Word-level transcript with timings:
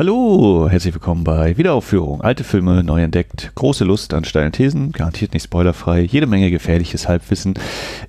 Hallo, 0.00 0.66
herzlich 0.70 0.94
willkommen 0.94 1.24
bei 1.24 1.58
Wiederaufführung. 1.58 2.22
Alte 2.22 2.42
Filme 2.42 2.82
neu 2.82 3.02
entdeckt, 3.02 3.52
große 3.54 3.84
Lust 3.84 4.14
an 4.14 4.24
steilen 4.24 4.50
Thesen, 4.50 4.92
garantiert 4.92 5.34
nicht 5.34 5.44
spoilerfrei, 5.44 6.00
jede 6.00 6.26
Menge 6.26 6.50
gefährliches 6.50 7.06
Halbwissen. 7.06 7.52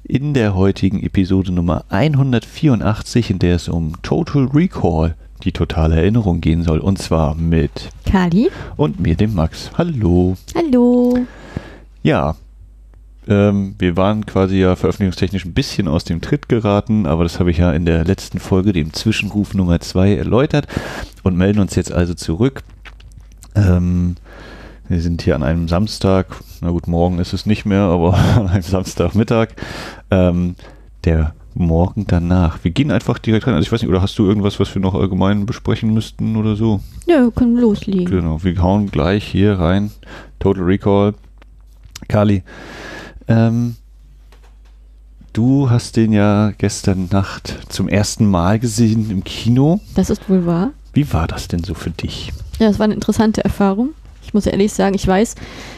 In 0.05 0.33
der 0.33 0.55
heutigen 0.55 1.03
Episode 1.03 1.51
Nummer 1.51 1.83
184, 1.89 3.31
in 3.31 3.39
der 3.39 3.57
es 3.57 3.67
um 3.67 4.01
Total 4.03 4.45
Recall, 4.53 5.15
die 5.43 5.51
totale 5.51 5.97
Erinnerung 5.97 6.39
gehen 6.39 6.63
soll. 6.63 6.79
Und 6.79 6.97
zwar 6.97 7.35
mit 7.35 7.89
Kali 8.09 8.49
und 8.77 9.01
mir, 9.01 9.15
dem 9.15 9.33
Max. 9.33 9.71
Hallo. 9.77 10.37
Hallo. 10.55 11.17
Ja, 12.03 12.37
ähm, 13.27 13.75
wir 13.77 13.97
waren 13.97 14.25
quasi 14.25 14.57
ja 14.57 14.75
veröffentlichungstechnisch 14.75 15.45
ein 15.45 15.53
bisschen 15.53 15.87
aus 15.87 16.03
dem 16.03 16.21
Tritt 16.21 16.49
geraten, 16.49 17.05
aber 17.05 17.23
das 17.23 17.39
habe 17.39 17.51
ich 17.51 17.57
ja 17.57 17.71
in 17.71 17.85
der 17.85 18.03
letzten 18.03 18.39
Folge, 18.39 18.73
dem 18.73 18.93
Zwischenruf 18.93 19.53
Nummer 19.53 19.79
2, 19.79 20.15
erläutert 20.15 20.67
und 21.23 21.37
melden 21.37 21.59
uns 21.59 21.75
jetzt 21.75 21.91
also 21.91 22.13
zurück. 22.13 22.63
Ähm, 23.55 24.15
wir 24.87 25.01
sind 25.01 25.21
hier 25.21 25.35
an 25.35 25.43
einem 25.43 25.67
Samstag, 25.67 26.27
na 26.61 26.71
gut, 26.71 26.87
morgen 26.87 27.19
ist 27.19 27.33
es 27.33 27.45
nicht 27.45 27.65
mehr, 27.65 27.83
aber 27.83 28.13
an 28.35 28.47
einem 28.47 28.63
Samstagmittag. 28.63 29.49
Ähm, 30.09 30.55
der 31.03 31.33
Morgen 31.53 32.05
danach. 32.07 32.63
Wir 32.63 32.71
gehen 32.71 32.91
einfach 32.91 33.19
direkt 33.19 33.45
rein. 33.45 33.55
Also 33.55 33.65
ich 33.65 33.71
weiß 33.71 33.81
nicht, 33.81 33.89
oder 33.89 34.01
hast 34.01 34.17
du 34.17 34.25
irgendwas, 34.25 34.59
was 34.61 34.73
wir 34.73 34.81
noch 34.81 34.95
allgemein 34.95 35.45
besprechen 35.45 35.93
müssten 35.93 36.37
oder 36.37 36.55
so? 36.55 36.79
Ja, 37.07 37.23
wir 37.23 37.31
können 37.31 37.57
loslegen. 37.57 38.05
Genau, 38.05 38.41
wir 38.41 38.61
hauen 38.61 38.89
gleich 38.89 39.25
hier 39.25 39.59
rein. 39.59 39.91
Total 40.39 40.63
Recall. 40.63 41.13
Kali, 42.07 42.43
ähm, 43.31 43.75
du 45.33 45.69
hast 45.69 45.95
den 45.95 46.11
ja 46.13 46.51
gestern 46.57 47.07
Nacht 47.11 47.57
zum 47.69 47.87
ersten 47.87 48.25
Mal 48.25 48.59
gesehen 48.59 49.09
im 49.09 49.23
Kino. 49.23 49.79
Das 49.95 50.09
ist 50.09 50.29
wohl 50.29 50.45
wahr. 50.45 50.71
Wie 50.93 51.11
war 51.13 51.27
das 51.27 51.47
denn 51.47 51.63
so 51.63 51.73
für 51.73 51.91
dich? 51.91 52.31
Ja, 52.59 52.67
es 52.69 52.79
war 52.79 52.85
eine 52.85 52.93
interessante 52.93 53.43
Erfahrung. 53.43 53.89
Ich 54.23 54.33
muss 54.33 54.45
ehrlich 54.45 54.71
sagen, 54.71 54.95
ich 54.95 55.07
weiß, 55.07 55.35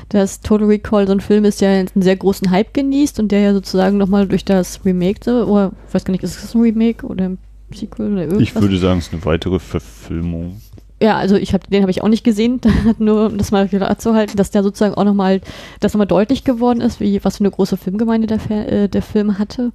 dass 0.09 0.41
Total 0.41 0.67
Recall 0.67 1.07
so 1.07 1.13
ein 1.13 1.21
Film 1.21 1.45
ist, 1.45 1.61
der 1.61 1.69
einen 1.71 2.01
sehr 2.01 2.15
großen 2.15 2.51
Hype 2.51 2.73
genießt 2.73 3.19
und 3.19 3.31
der 3.31 3.39
ja 3.39 3.53
sozusagen 3.53 3.97
nochmal 3.97 4.27
durch 4.27 4.43
das 4.43 4.83
Remake, 4.85 5.45
oder 5.45 5.71
ich 5.87 5.93
weiß 5.93 6.03
gar 6.03 6.11
nicht, 6.11 6.23
ist 6.23 6.43
es 6.43 6.53
ein 6.53 6.61
Remake 6.61 7.05
oder 7.05 7.25
ein 7.25 7.37
Sequel 7.73 8.11
oder 8.11 8.21
irgendwas? 8.23 8.43
Ich 8.43 8.55
würde 8.55 8.77
sagen, 8.77 8.99
es 8.99 9.07
ist 9.07 9.13
eine 9.13 9.25
weitere 9.25 9.59
Verfilmung. 9.59 10.61
Ja, 11.03 11.17
also 11.17 11.35
ich 11.35 11.53
hab, 11.53 11.69
den 11.69 11.81
habe 11.81 11.91
ich 11.91 12.01
auch 12.01 12.07
nicht 12.07 12.23
gesehen, 12.23 12.61
nur 12.97 13.25
um 13.25 13.37
das 13.37 13.51
mal 13.51 13.67
klar 13.67 13.97
zu 13.97 14.13
halten, 14.13 14.37
dass 14.37 14.51
der 14.51 14.63
sozusagen 14.63 14.93
auch 14.93 15.03
nochmal, 15.03 15.41
dass 15.81 15.93
nochmal 15.93 16.07
deutlich 16.07 16.45
geworden 16.45 16.79
ist, 16.79 17.01
wie 17.01 17.21
was 17.25 17.37
für 17.37 17.43
eine 17.43 17.51
große 17.51 17.75
Filmgemeinde 17.75 18.25
der, 18.25 18.71
äh, 18.71 18.87
der 18.87 19.01
Film 19.01 19.37
hatte. 19.37 19.73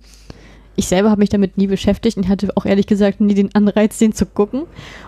Ich 0.75 0.89
selber 0.89 1.11
habe 1.11 1.19
mich 1.19 1.29
damit 1.29 1.59
nie 1.59 1.67
beschäftigt 1.67 2.17
und 2.17 2.29
hatte 2.29 2.49
auch 2.57 2.65
ehrlich 2.65 2.87
gesagt 2.87 3.21
nie 3.21 3.35
den 3.35 3.55
Anreiz, 3.55 3.99
den 3.99 4.15
zu 4.15 4.25
gucken. 4.25 4.63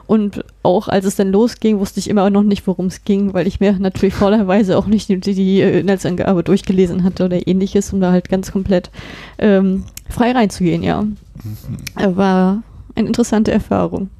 Und 0.06 0.44
auch 0.62 0.88
als 0.88 1.06
es 1.06 1.16
dann 1.16 1.32
losging, 1.32 1.78
wusste 1.78 2.00
ich 2.00 2.10
immer 2.10 2.28
noch 2.28 2.42
nicht, 2.42 2.66
worum 2.66 2.86
es 2.88 3.02
ging, 3.04 3.32
weil 3.32 3.46
ich 3.46 3.60
mir 3.60 3.72
natürlich 3.78 4.12
vollerweise 4.14 4.76
auch 4.76 4.86
nicht 4.86 5.08
die, 5.08 5.20
die 5.20 5.62
Inhaltsangabe 5.62 6.44
durchgelesen 6.44 7.02
hatte 7.02 7.24
oder 7.24 7.48
ähnliches, 7.48 7.94
um 7.94 8.00
da 8.02 8.12
halt 8.12 8.28
ganz 8.28 8.52
komplett 8.52 8.90
ähm, 9.38 9.84
frei 10.10 10.32
reinzugehen, 10.32 10.82
ja. 10.82 11.00
Mhm. 11.00 12.16
War 12.16 12.62
eine 12.94 13.06
interessante 13.06 13.52
Erfahrung. 13.52 14.10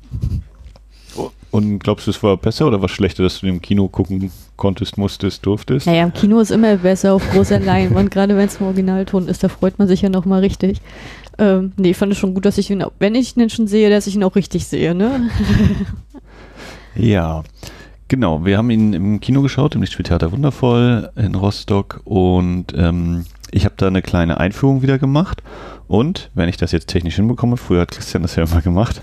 Und 1.51 1.81
glaubst 1.81 2.06
du, 2.06 2.11
es 2.11 2.23
war 2.23 2.37
besser 2.37 2.67
oder 2.67 2.81
war 2.81 2.89
schlechter, 2.89 3.25
dass 3.25 3.41
du 3.41 3.47
im 3.47 3.61
Kino 3.61 3.89
gucken 3.89 4.31
konntest, 4.56 4.98
musstest, 4.98 5.45
durftest? 5.45 5.87
Naja, 5.87 6.05
im 6.05 6.12
Kino 6.12 6.39
ist 6.39 6.51
immer 6.51 6.77
besser 6.77 7.15
auf 7.15 7.29
großer 7.31 7.59
Leinwand, 7.59 8.11
gerade 8.11 8.37
wenn 8.37 8.47
es 8.47 8.61
im 8.61 8.67
Originalton 8.67 9.27
ist, 9.27 9.43
da 9.43 9.48
freut 9.48 9.78
man 9.78 9.89
sich 9.89 10.03
ja 10.03 10.09
nochmal 10.09 10.41
richtig. 10.41 10.81
Ähm, 11.39 11.73
nee, 11.77 11.91
ich 11.91 11.97
fand 11.97 12.12
es 12.12 12.19
schon 12.19 12.34
gut, 12.34 12.45
dass 12.45 12.59
ich 12.59 12.71
ihn, 12.71 12.84
wenn 12.98 13.15
ich 13.15 13.37
ihn 13.37 13.51
schon 13.51 13.67
sehe, 13.67 13.91
dass 13.91 14.06
ich 14.06 14.15
ihn 14.15 14.23
auch 14.23 14.37
richtig 14.37 14.67
sehe, 14.67 14.95
ne? 14.95 15.31
ja. 16.95 17.43
Genau, 18.06 18.45
wir 18.45 18.59
haben 18.59 18.71
ihn 18.71 18.93
im 18.93 19.21
Kino 19.21 19.41
geschaut, 19.41 19.77
im 19.77 19.83
Lichtspieltheater 19.83 20.33
Wundervoll 20.33 21.11
in 21.15 21.37
Rostock 21.37 22.01
und 22.05 22.67
ähm, 22.77 23.25
ich 23.53 23.65
habe 23.65 23.77
da 23.77 23.87
eine 23.87 24.03
kleine 24.03 24.39
Einführung 24.39 24.83
wieder 24.83 24.98
gemacht 24.98 25.43
und 25.91 26.31
wenn 26.34 26.49
ich 26.49 26.56
das 26.56 26.71
jetzt 26.71 26.87
technisch 26.87 27.17
hinbekomme, 27.17 27.56
früher 27.56 27.81
hat 27.81 27.91
Christian 27.91 28.23
das 28.23 28.37
ja 28.37 28.45
immer 28.45 28.62
gemacht, 28.62 29.01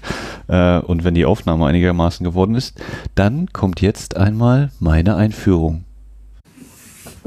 äh, 0.47 0.79
und 0.79 1.03
wenn 1.03 1.15
die 1.15 1.25
Aufnahme 1.25 1.65
einigermaßen 1.65 2.23
geworden 2.23 2.55
ist, 2.55 2.79
dann 3.13 3.51
kommt 3.51 3.81
jetzt 3.81 4.15
einmal 4.15 4.71
meine 4.79 5.17
Einführung. 5.17 5.83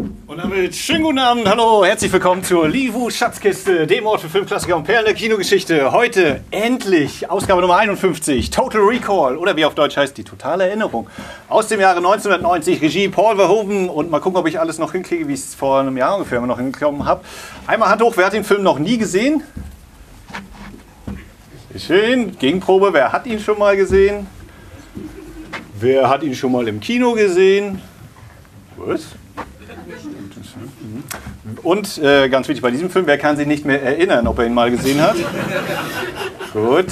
Und 0.01 0.39
damit 0.39 0.75
schönen 0.75 1.03
guten 1.03 1.19
Abend, 1.19 1.47
hallo, 1.47 1.85
herzlich 1.85 2.11
willkommen 2.11 2.43
zur 2.43 2.67
Livu 2.67 3.11
Schatzkiste, 3.11 3.87
dem 3.87 4.07
Ort 4.07 4.23
für 4.23 4.31
Filmklassiker 4.31 4.75
und 4.75 4.85
Perlen 4.85 5.05
der 5.05 5.13
Kinogeschichte. 5.13 5.93
Heute 5.93 6.41
endlich 6.51 7.29
Ausgabe 7.29 7.61
Nummer 7.61 7.77
51, 7.77 8.49
Total 8.49 8.81
Recall 8.81 9.37
oder 9.37 9.57
wie 9.57 9.67
auf 9.67 9.75
Deutsch 9.75 9.99
heißt, 9.99 10.17
die 10.17 10.25
totale 10.25 10.67
Erinnerung. 10.67 11.07
Aus 11.51 11.69
dem 11.69 11.81
Jahre 11.81 11.99
1990, 11.99 12.81
Regie 12.81 13.09
Paul 13.09 13.37
Verhoeven 13.37 13.91
und 13.91 14.11
mal 14.11 14.21
gucken, 14.21 14.39
ob 14.39 14.49
ich 14.49 14.59
alles 14.59 14.79
noch 14.79 14.93
hinkriege, 14.93 15.29
wie 15.29 15.35
ich 15.35 15.41
es 15.41 15.55
vor 15.55 15.81
einem 15.81 15.99
Jahr 15.99 16.15
ungefähr 16.15 16.41
noch 16.41 16.59
hingekommen 16.59 17.05
habe. 17.05 17.23
Einmal 17.67 17.91
Hand 17.91 18.01
hoch, 18.01 18.15
wer 18.17 18.25
hat 18.25 18.33
den 18.33 18.45
Film 18.45 18.63
noch 18.63 18.79
nie 18.79 18.97
gesehen? 18.97 19.43
Schön, 21.77 22.39
Gegenprobe, 22.39 22.95
wer 22.95 23.13
hat 23.13 23.27
ihn 23.27 23.39
schon 23.39 23.59
mal 23.59 23.77
gesehen? 23.77 24.27
Wer 25.79 26.09
hat 26.09 26.23
ihn 26.23 26.35
schon 26.35 26.53
mal 26.53 26.67
im 26.69 26.81
Kino 26.81 27.13
gesehen? 27.13 27.83
Was? 28.79 29.09
Und 31.63 31.99
äh, 31.99 32.29
ganz 32.29 32.49
wichtig 32.49 32.63
bei 32.63 32.71
diesem 32.71 32.91
Film, 32.91 33.07
wer 33.07 33.19
kann 33.19 33.37
sich 33.37 33.47
nicht 33.47 33.65
mehr 33.65 33.83
erinnern, 33.83 34.27
ob 34.27 34.39
er 34.39 34.47
ihn 34.47 34.55
mal 34.55 34.71
gesehen 34.71 35.01
hat? 35.01 35.17
Gut. 36.53 36.87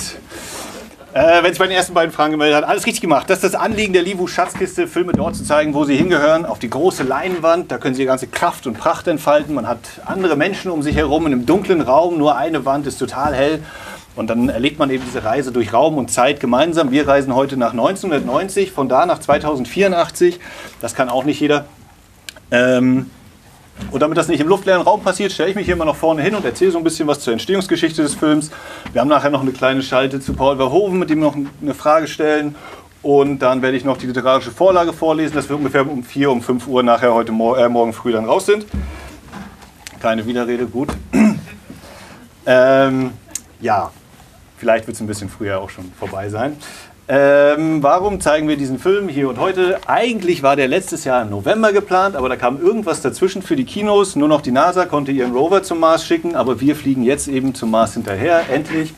Äh, 1.15 1.43
wenn 1.43 1.53
sich 1.53 1.59
bei 1.59 1.67
den 1.67 1.77
ersten 1.77 1.95
beiden 1.95 2.13
Fragen 2.13 2.33
gemeldet 2.33 2.59
hat, 2.59 2.65
alles 2.65 2.87
richtig 2.87 3.01
gemacht. 3.01 3.31
Das 3.31 3.39
ist 3.39 3.55
das 3.55 3.55
Anliegen 3.55 3.93
der 3.93 4.03
Livu 4.03 4.27
Schatzkiste, 4.27 4.87
Filme 4.87 5.13
dort 5.13 5.37
zu 5.37 5.45
zeigen, 5.45 5.73
wo 5.73 5.85
sie 5.85 5.97
hingehören, 5.97 6.45
auf 6.45 6.59
die 6.59 6.69
große 6.69 7.03
Leinwand. 7.03 7.73
Da 7.73 7.79
können 7.79 7.95
sie 7.95 8.03
die 8.03 8.07
ganze 8.07 8.27
Kraft 8.27 8.67
und 8.67 8.79
Pracht 8.79 9.09
entfalten. 9.09 9.55
Man 9.55 9.67
hat 9.67 9.81
andere 10.05 10.37
Menschen 10.37 10.71
um 10.71 10.83
sich 10.83 10.97
herum 10.97 11.27
in 11.27 11.33
einem 11.33 11.47
dunklen 11.47 11.81
Raum, 11.81 12.19
nur 12.19 12.37
eine 12.37 12.65
Wand 12.67 12.87
ist 12.87 12.99
total 12.99 13.35
hell. 13.35 13.61
Und 14.17 14.29
dann 14.29 14.49
erlebt 14.49 14.79
man 14.79 14.91
eben 14.91 15.03
diese 15.07 15.25
Reise 15.25 15.51
durch 15.51 15.73
Raum 15.73 15.97
und 15.97 16.11
Zeit 16.11 16.41
gemeinsam. 16.41 16.91
Wir 16.91 17.09
reisen 17.09 17.35
heute 17.35 17.57
nach 17.57 17.71
1990, 17.71 18.73
von 18.73 18.89
da 18.89 19.07
nach 19.07 19.21
2084. 19.21 20.41
Das 20.81 20.95
kann 20.95 21.09
auch 21.09 21.25
nicht 21.25 21.41
jeder. 21.41 21.67
Ähm, 22.51 23.11
und 23.91 24.01
damit 24.01 24.19
das 24.19 24.29
nicht 24.29 24.41
im 24.41 24.49
luftleeren 24.49 24.83
Raum 24.83 25.03
passiert, 25.03 25.33
stelle 25.33 25.51
ich 25.51 25.57
mich 25.57 25.67
hier 25.67 25.75
immer 25.75 25.85
noch 25.85 25.97
vorne 25.97 26.23
hin 26.23 26.35
und 26.35 26.45
erzähle 26.45 26.73
so 26.73 26.79
ein 26.79 26.85
bisschen 26.85 27.09
was 27.09 27.21
zur 27.21 27.33
Entstehungsgeschichte 27.33 28.03
des 28.03 28.15
Films. 28.15 28.51
Wir 28.93 29.01
haben 29.01 29.09
nachher 29.09 29.31
noch 29.31 29.41
eine 29.43 29.53
kleine 29.53 29.83
Schalte 29.83 30.21
zu 30.21 30.35
Paul 30.35 30.57
Verhoeven, 30.57 30.99
mit 30.99 31.11
dem 31.11 31.21
wir 31.21 31.27
noch 31.27 31.37
eine 31.63 31.75
Frage 31.75 32.07
stellen. 32.07 32.55
Und 33.01 33.39
dann 33.39 33.63
werde 33.63 33.77
ich 33.77 33.85
noch 33.85 33.97
die 33.97 34.07
literarische 34.07 34.51
Vorlage 34.51 34.93
vorlesen, 34.93 35.35
dass 35.35 35.49
wir 35.49 35.57
ungefähr 35.57 35.89
um 35.89 36.03
4, 36.03 36.31
um 36.31 36.43
5 36.43 36.67
Uhr 36.67 36.83
nachher 36.83 37.15
heute 37.15 37.33
äh, 37.33 37.69
morgen 37.69 37.93
früh 37.93 38.13
dann 38.13 38.25
raus 38.25 38.47
sind. 38.47 38.67
Keine 40.01 40.27
Widerrede, 40.27 40.67
gut. 40.67 40.91
ähm, 42.47 43.13
ja, 43.61 43.91
vielleicht 44.59 44.87
wird 44.87 44.97
es 44.97 45.01
ein 45.01 45.07
bisschen 45.07 45.29
früher 45.29 45.61
auch 45.61 45.71
schon 45.71 45.93
vorbei 45.99 46.29
sein. 46.29 46.57
Ähm, 47.11 47.83
warum 47.83 48.21
zeigen 48.21 48.49
wir 48.49 48.59
diesen 48.59 48.79
Film 48.79 49.09
hier 49.09 49.31
und 49.31 49.39
heute? 49.39 49.79
Eigentlich 49.87 50.43
war 50.43 50.57
der 50.57 50.69
letztes 50.69 51.05
Jahr 51.05 51.23
im 51.23 51.31
November 51.31 51.73
geplant, 51.73 52.15
aber 52.15 52.29
da 52.29 52.37
kam 52.37 52.61
irgendwas 52.61 53.01
dazwischen 53.01 53.41
für 53.41 53.57
die 53.57 53.65
Kinos. 53.65 54.15
Nur 54.15 54.29
noch 54.29 54.43
die 54.43 54.51
NASA 54.51 54.85
konnte 54.85 55.11
ihren 55.11 55.33
Rover 55.33 55.63
zum 55.63 55.81
Mars 55.81 56.05
schicken, 56.05 56.37
aber 56.37 56.61
wir 56.61 56.77
fliegen 56.77 57.03
jetzt 57.03 57.27
eben 57.29 57.55
zum 57.55 57.71
Mars 57.71 57.95
hinterher, 57.95 58.43
endlich. 58.53 58.93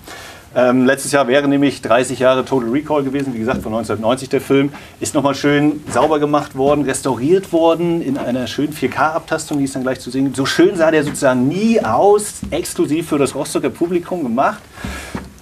Ähm, 0.56 0.84
letztes 0.84 1.12
Jahr 1.12 1.28
wäre 1.28 1.46
nämlich 1.46 1.80
30 1.80 2.18
Jahre 2.18 2.44
Total 2.44 2.68
Recall 2.68 3.04
gewesen, 3.04 3.32
wie 3.32 3.38
gesagt 3.38 3.62
von 3.62 3.72
1990 3.72 4.28
der 4.28 4.40
Film. 4.40 4.72
Ist 4.98 5.14
nochmal 5.14 5.36
schön 5.36 5.84
sauber 5.88 6.18
gemacht 6.18 6.56
worden, 6.56 6.84
restauriert 6.84 7.52
worden 7.52 8.02
in 8.02 8.18
einer 8.18 8.48
schönen 8.48 8.72
4K-Abtastung, 8.72 9.58
die 9.58 9.64
es 9.64 9.72
dann 9.74 9.82
gleich 9.82 10.00
zu 10.00 10.10
sehen 10.10 10.24
gibt. 10.24 10.36
So 10.36 10.46
schön 10.46 10.74
sah 10.76 10.90
der 10.90 11.04
sozusagen 11.04 11.46
nie 11.46 11.80
aus, 11.80 12.40
exklusiv 12.50 13.08
für 13.08 13.18
das 13.18 13.36
Rostocker 13.36 13.70
Publikum 13.70 14.24
gemacht. 14.24 14.60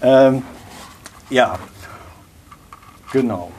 Ähm, 0.02 0.42
ja, 1.30 1.58
Genau. 3.12 3.50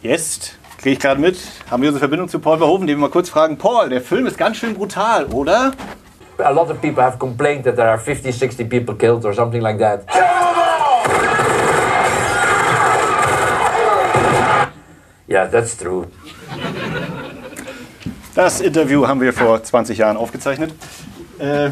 Jetzt 0.00 0.58
kriege 0.78 0.94
ich 0.94 1.00
gerade 1.00 1.20
mit, 1.20 1.36
haben 1.70 1.82
wir 1.82 1.90
unsere 1.90 2.00
Verbindung 2.00 2.28
zu 2.28 2.38
Paul 2.38 2.58
Verhoeven, 2.58 2.86
den 2.86 2.96
wir 2.96 3.02
mal 3.02 3.10
kurz 3.10 3.28
fragen. 3.28 3.58
Paul, 3.58 3.90
der 3.90 4.00
Film 4.00 4.26
ist 4.26 4.38
ganz 4.38 4.56
schön 4.56 4.74
brutal, 4.74 5.26
oder? 5.26 5.72
A 6.38 6.50
lot 6.50 6.70
of 6.70 6.80
people 6.80 7.02
have 7.02 7.18
complained 7.18 7.64
that 7.64 7.76
there 7.76 7.88
are 7.88 7.98
50, 7.98 8.32
60 8.32 8.64
people 8.68 8.94
killed 8.94 9.24
or 9.24 9.34
something 9.34 9.60
like 9.60 9.78
that. 9.78 10.04
Yeah, 15.28 15.46
that's 15.50 15.76
true. 15.76 16.06
Das 18.34 18.60
Interview 18.60 19.06
haben 19.06 19.20
wir 19.20 19.32
vor 19.32 19.62
20 19.62 19.98
Jahren 19.98 20.16
aufgezeichnet. 20.16 20.72
Äh, 21.38 21.70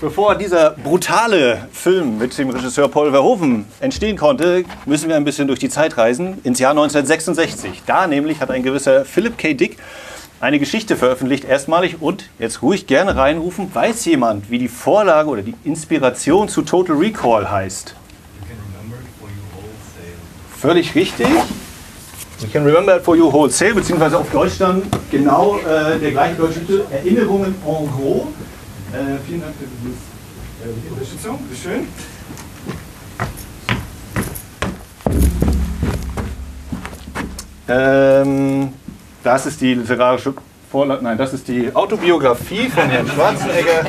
Bevor 0.00 0.34
dieser 0.34 0.70
brutale 0.70 1.68
Film 1.72 2.18
mit 2.18 2.36
dem 2.36 2.50
Regisseur 2.50 2.88
Paul 2.88 3.10
Verhoeven 3.10 3.64
entstehen 3.80 4.16
konnte, 4.16 4.64
müssen 4.86 5.08
wir 5.08 5.16
ein 5.16 5.24
bisschen 5.24 5.48
durch 5.48 5.58
die 5.58 5.68
Zeit 5.68 5.96
reisen, 5.96 6.38
ins 6.44 6.58
Jahr 6.58 6.72
1966. 6.72 7.82
Da 7.86 8.06
nämlich 8.06 8.40
hat 8.40 8.50
ein 8.50 8.62
gewisser 8.62 9.04
Philip 9.04 9.38
K. 9.38 9.54
Dick 9.54 9.78
eine 10.40 10.58
Geschichte 10.58 10.96
veröffentlicht, 10.96 11.44
erstmalig 11.44 12.02
und 12.02 12.28
jetzt 12.38 12.60
ruhig 12.60 12.86
gerne 12.86 13.16
reinrufen, 13.16 13.74
weiß 13.74 14.04
jemand, 14.04 14.50
wie 14.50 14.58
die 14.58 14.68
Vorlage 14.68 15.30
oder 15.30 15.42
die 15.42 15.54
Inspiration 15.64 16.48
zu 16.48 16.62
Total 16.62 16.96
Recall 16.96 17.50
heißt? 17.50 17.94
Völlig 20.58 20.94
richtig. 20.94 21.26
We 22.40 22.48
can 22.48 22.64
remember 22.64 22.96
it 22.96 23.02
for 23.02 23.16
you 23.16 23.32
wholesale, 23.32 23.74
beziehungsweise 23.74 24.18
auf 24.18 24.30
Deutsch 24.30 24.58
dann 24.58 24.82
genau 25.10 25.58
äh, 25.58 25.98
der 25.98 26.10
gleiche 26.10 26.34
deutsche 26.34 26.60
Titel, 26.60 26.82
Erinnerungen 26.90 27.54
en 27.66 27.90
gros. 27.90 28.26
Äh, 28.94 29.18
vielen 29.26 29.40
Dank 29.40 29.54
für 29.56 29.64
äh, 29.64 30.72
die 30.84 30.88
Unterstützung, 30.88 31.38
bitteschön. 31.48 31.88
Ähm, 37.66 38.72
das 39.24 39.46
ist 39.46 39.60
die 39.60 39.74
literarische 39.74 40.34
Vorlage, 40.70 41.02
nein, 41.02 41.18
das 41.18 41.32
ist 41.32 41.48
die 41.48 41.74
Autobiografie 41.74 42.68
von 42.68 42.88
Herrn 42.88 43.08
Schwarzenegger. 43.08 43.86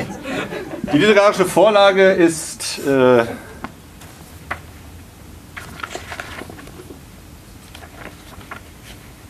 Die 0.92 0.98
literarische 0.98 1.44
Vorlage 1.44 2.10
ist 2.10 2.80
äh, 2.84 3.26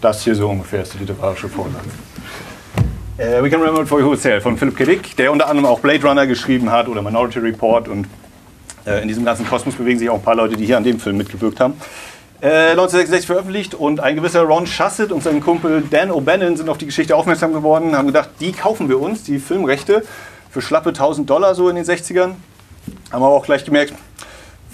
das 0.00 0.22
hier 0.22 0.34
so 0.34 0.48
ungefähr 0.48 0.82
ist 0.82 0.94
die 0.94 0.98
literarische 0.98 1.50
Vorlage. 1.50 1.90
Äh, 3.18 3.42
We 3.42 3.48
Can 3.48 3.60
Remember 3.60 3.80
It 3.80 3.88
For 3.88 3.98
You 3.98 4.08
Wholesale 4.08 4.42
von 4.42 4.58
Philip 4.58 4.76
K. 4.76 4.84
Dick, 4.84 5.16
der 5.16 5.32
unter 5.32 5.48
anderem 5.48 5.64
auch 5.64 5.80
Blade 5.80 6.06
Runner 6.06 6.26
geschrieben 6.26 6.70
hat 6.70 6.86
oder 6.86 7.00
Minority 7.00 7.38
Report 7.38 7.88
und 7.88 8.06
äh, 8.86 9.00
in 9.00 9.08
diesem 9.08 9.24
ganzen 9.24 9.46
Kosmos 9.46 9.74
bewegen 9.74 9.98
sich 9.98 10.10
auch 10.10 10.16
ein 10.16 10.22
paar 10.22 10.34
Leute, 10.34 10.54
die 10.56 10.66
hier 10.66 10.76
an 10.76 10.84
dem 10.84 11.00
Film 11.00 11.16
mitgewirkt 11.16 11.58
haben. 11.58 11.80
Äh, 12.42 12.72
1966 12.72 13.26
veröffentlicht 13.26 13.72
und 13.72 14.00
ein 14.00 14.16
gewisser 14.16 14.42
Ron 14.42 14.66
Shusett 14.66 15.12
und 15.12 15.22
sein 15.22 15.40
Kumpel 15.40 15.82
Dan 15.90 16.10
O'Bannon 16.10 16.58
sind 16.58 16.68
auf 16.68 16.76
die 16.76 16.84
Geschichte 16.84 17.16
aufmerksam 17.16 17.54
geworden, 17.54 17.96
haben 17.96 18.06
gedacht, 18.06 18.28
die 18.38 18.52
kaufen 18.52 18.90
wir 18.90 19.00
uns, 19.00 19.22
die 19.22 19.38
Filmrechte, 19.38 20.04
für 20.50 20.60
schlappe 20.60 20.90
1000 20.90 21.30
Dollar 21.30 21.54
so 21.54 21.70
in 21.70 21.76
den 21.76 21.86
60ern. 21.86 22.32
Haben 23.10 23.22
aber 23.22 23.28
auch 23.28 23.46
gleich 23.46 23.64
gemerkt, 23.64 23.94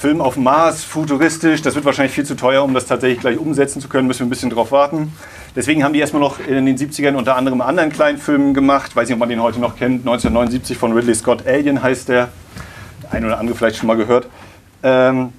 Film 0.02 0.20
auf 0.20 0.36
Mars, 0.36 0.82
futuristisch, 0.82 1.62
das 1.62 1.76
wird 1.76 1.84
wahrscheinlich 1.84 2.12
viel 2.12 2.26
zu 2.26 2.34
teuer, 2.34 2.64
um 2.64 2.74
das 2.74 2.86
tatsächlich 2.86 3.20
gleich 3.20 3.38
umsetzen 3.38 3.80
zu 3.80 3.88
können, 3.88 4.08
müssen 4.08 4.18
wir 4.18 4.26
ein 4.26 4.30
bisschen 4.30 4.50
drauf 4.50 4.72
warten. 4.72 5.12
Deswegen 5.54 5.84
haben 5.84 5.92
die 5.92 6.00
erstmal 6.00 6.20
noch 6.20 6.40
in 6.40 6.66
den 6.66 6.76
70ern 6.76 7.14
unter 7.14 7.36
anderem 7.36 7.60
anderen 7.60 7.92
kleinen 7.92 8.18
Film 8.18 8.52
gemacht, 8.52 8.96
weiß 8.96 9.06
nicht, 9.06 9.14
ob 9.14 9.20
man 9.20 9.28
den 9.28 9.40
heute 9.40 9.60
noch 9.60 9.76
kennt, 9.76 10.00
1979 10.00 10.76
von 10.76 10.92
Ridley 10.92 11.14
Scott, 11.14 11.46
Alien 11.46 11.84
heißt 11.84 12.08
der, 12.08 12.30
der 13.04 13.12
eine 13.12 13.26
oder 13.26 13.38
andere 13.38 13.56
vielleicht 13.56 13.76
schon 13.76 13.86
mal 13.86 13.96
gehört. 13.96 14.26
Ähm, 14.82 15.32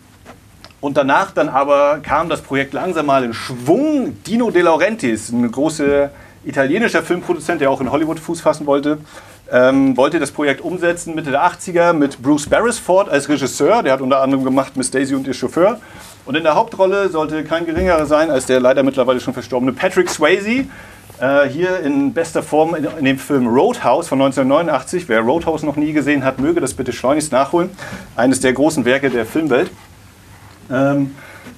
und 0.80 0.96
danach 0.96 1.32
dann 1.32 1.50
aber 1.50 2.00
kam 2.02 2.30
das 2.30 2.40
Projekt 2.40 2.72
langsam 2.72 3.06
mal 3.08 3.26
in 3.26 3.34
Schwung. 3.34 4.16
Dino 4.26 4.50
De 4.50 4.62
Laurentiis, 4.62 5.30
ein 5.30 5.52
großer 5.52 6.10
italienischer 6.46 7.04
Filmproduzent, 7.04 7.60
der 7.60 7.70
auch 7.70 7.82
in 7.82 7.92
Hollywood 7.92 8.18
Fuß 8.18 8.40
fassen 8.40 8.66
wollte, 8.66 9.00
ähm, 9.54 9.96
wollte 9.96 10.20
das 10.20 10.32
Projekt 10.32 10.62
umsetzen 10.62 11.14
Mitte 11.14 11.30
der 11.30 11.46
80er 11.46 11.94
mit 11.94 12.22
Bruce 12.22 12.50
Beresford 12.50 13.08
als 13.08 13.30
Regisseur. 13.30 13.84
Der 13.84 13.94
hat 13.94 14.02
unter 14.02 14.20
anderem 14.20 14.44
gemacht 14.44 14.76
Miss 14.76 14.90
Daisy 14.90 15.14
und 15.14 15.28
ihr 15.28 15.34
Chauffeur. 15.36 15.80
Und 16.26 16.36
in 16.36 16.44
der 16.44 16.56
Hauptrolle 16.56 17.10
sollte 17.10 17.44
kein 17.44 17.66
geringerer 17.66 18.08
sein 18.08 18.32
als 18.32 18.48
der 18.48 18.60
leider 18.60 18.82
mittlerweile 18.82 19.20
schon 19.20 19.34
verstorbene 19.34 19.72
Patrick 19.72 20.10
Swayze. 20.10 20.66
Äh, 21.22 21.48
hier 21.50 21.82
in 21.82 22.14
bester 22.14 22.42
Form 22.42 22.74
in, 22.74 23.06
dem 23.06 23.20
Film 23.20 23.48
Roadhouse 23.48 24.08
von 24.08 24.20
1989. 24.20 25.08
Wer 25.08 25.20
Roadhouse 25.20 25.62
noch 25.62 25.76
nie 25.76 25.94
gesehen 25.94 26.26
hat, 26.26 26.40
möge 26.40 26.60
das 26.60 26.74
bitte 26.74 26.92
schleunigst 26.92 27.32
nachholen. 27.32 27.70
Eines 28.16 28.40
der 28.40 28.54
großen 28.54 28.86
Werke 28.86 29.12
der 29.12 29.28
Filmwelt. 29.28 29.70
Ähm, 30.72 31.16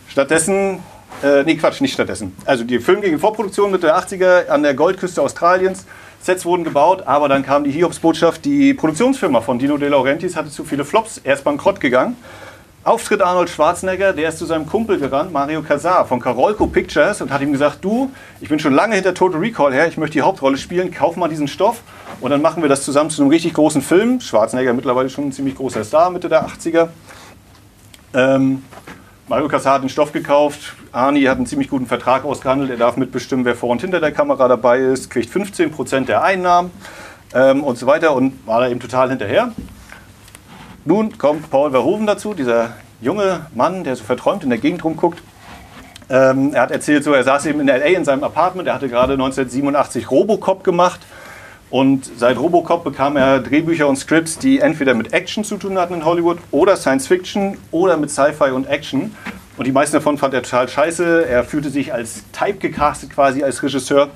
stattdessen, 0.09 0.80
äh, 1.24 1.44
nee 1.44 1.56
Quatsch, 1.56 1.80
nicht 1.80 1.94
stattdessen. 1.94 2.36
Also 2.45 2.65
die 2.65 2.80
Film 2.80 3.00
ging 3.00 3.13
in 3.13 3.19
Vorproduktion 3.19 3.71
Mitte 3.71 3.88
der 3.88 3.98
80er 3.98 4.50
an 4.50 4.63
der 4.63 4.74
Goldküste 4.74 5.21
Australiens. 5.21 5.86
Sets 6.25 6.44
wurden 6.44 6.63
gebaut, 6.63 7.04
aber 7.06 7.30
dann 7.30 7.44
kam 7.44 7.63
die 7.63 7.69
Hiobsbotschaft, 7.69 8.45
die 8.45 8.74
Produktionsfirma 8.74 9.42
von 9.42 9.60
Dino 9.60 9.77
De 9.77 9.89
Laurentiis 9.89 10.36
hatte 10.36 10.50
zu 10.50 10.63
viele 10.63 10.83
Flops, 10.83 11.22
er 11.24 11.36
ist 11.36 11.44
bankrott 11.44 11.80
gegangen. 11.80 12.18
Auftritt 12.83 13.22
Arnold 13.22 13.48
Schwarzenegger, 13.48 14.12
der 14.12 14.30
ist 14.30 14.39
zu 14.39 14.48
seinem 14.48 14.66
Kumpel 14.66 14.98
gerannt, 14.98 15.31
Mario 15.31 15.62
Casar 15.62 16.04
von 16.07 16.19
Carolco 16.19 16.66
Pictures 16.66 17.22
und 17.22 17.30
hat 17.31 17.44
ihm 17.44 17.51
gesagt, 17.51 17.86
du, 17.86 18.10
ich 18.42 18.50
bin 18.50 18.57
schon 18.57 18.74
lange 18.74 18.95
hinter 18.95 19.13
Total 19.13 19.39
Recall 19.39 19.72
her, 19.72 19.88
ich 19.88 19.98
möchte 19.98 20.13
die 20.13 20.24
Hauptrolle 20.24 20.57
spielen, 20.57 20.89
kauf 20.89 21.16
mal 21.16 21.27
diesen 21.27 21.48
Stoff 21.48 21.83
und 22.22 22.31
dann 22.31 22.42
machen 22.42 22.63
wir 22.63 22.69
das 22.69 22.83
zusammen 22.83 23.12
zu 23.12 23.22
einem 23.22 23.30
richtig 23.30 23.54
großen 23.54 23.83
Film. 23.83 24.19
Schwarzenegger 24.19 24.74
mittlerweile 24.74 25.12
schon 25.12 25.25
ein 25.25 25.31
ziemlich 25.31 25.54
großer 25.54 25.83
Star, 25.83 26.10
Mitte 26.10 26.27
der 26.27 26.48
80er. 26.48 26.88
Ähm, 28.16 28.63
Mario 29.27 29.48
Casar 29.48 29.75
hat 29.75 29.81
den 29.81 29.89
Stoff 29.89 30.12
gekauft, 30.12 30.75
Arnie 30.92 31.27
hat 31.27 31.38
einen 31.38 31.48
ziemlich 31.48 31.68
guten 31.68 31.88
Vertrag 31.88 32.25
ausgehandelt, 32.25 32.69
er 32.69 32.77
darf 32.77 32.95
mitbestimmen, 32.95 33.44
wer 33.44 33.56
vor 33.56 33.69
und 33.69 33.81
hinter 33.81 34.00
der 34.00 34.12
Kamera 34.12 34.48
dabei 34.48 34.77
ist, 34.77 35.10
kriegt 35.10 35.33
15% 35.33 36.06
der 36.06 36.22
Einnahmen 36.22 36.69
ähm, 37.33 37.63
und 37.63 37.75
so 37.75 37.88
weiter 37.88 38.13
und 38.13 38.45
war 38.45 38.62
da 38.62 38.68
eben 38.68 38.80
total 38.80 39.10
hinterher. 39.10 39.51
Nun 40.86 41.18
kommt 41.18 41.50
Paul 41.50 41.72
Verhoeven 41.72 42.06
dazu, 42.06 42.36
dieser 42.36 42.74
junge 43.01 43.48
Mann, 43.56 43.83
der 43.83 43.95
so 43.95 44.04
verträumt 44.04 44.44
in 44.44 44.51
der 44.51 44.60
Gegend 44.60 44.83
rumguckt. 44.83 45.24
Ähm, 46.07 46.54
er 46.54 46.62
hat 46.62 46.69
erzählt, 46.69 47.04
so, 47.04 47.12
er 47.12 47.24
saß 47.24 47.48
eben 47.48 47.62
in 47.62 47.68
L.A. 47.68 47.98
in 47.98 48.06
seinem 48.06 48.24
Apartment, 48.24 48.68
er 48.68 48.75
hatte 48.75 48.89
gerade 48.89 49.13
1987 49.13 50.12
Robocop 50.12 50.63
gemacht 50.63 51.00
und 51.69 52.09
seit 52.17 52.38
Robocop 52.38 52.83
bekam 52.83 53.17
er 53.17 53.39
Drehbücher 53.39 53.88
und 53.88 53.95
Scripts, 53.95 54.38
die 54.38 54.59
entweder 54.59 54.94
mit 54.94 55.13
Action 55.13 55.44
zu 55.44 55.57
tun 55.57 55.77
hatten 55.77 55.95
in 55.95 56.06
Hollywood 56.06 56.38
oder 56.51 56.77
Science 56.77 57.07
Fiction 57.07 57.57
oder 57.71 57.97
mit 57.97 58.12
Sci-Fi 58.12 58.51
und 58.51 58.67
Action. 58.67 59.15
Und 59.57 59.65
die 59.65 59.71
meisten 59.71 59.95
davon 59.95 60.17
fand 60.17 60.33
er 60.33 60.44
total 60.44 60.67
scheiße. 60.67 61.25
Er 61.27 61.44
fühlte 61.44 61.69
sich 61.69 61.94
als 61.94 62.23
Type 62.31 62.59
gecastet 62.59 63.09
quasi 63.12 63.44
als 63.44 63.63
Regisseur. 63.63 64.09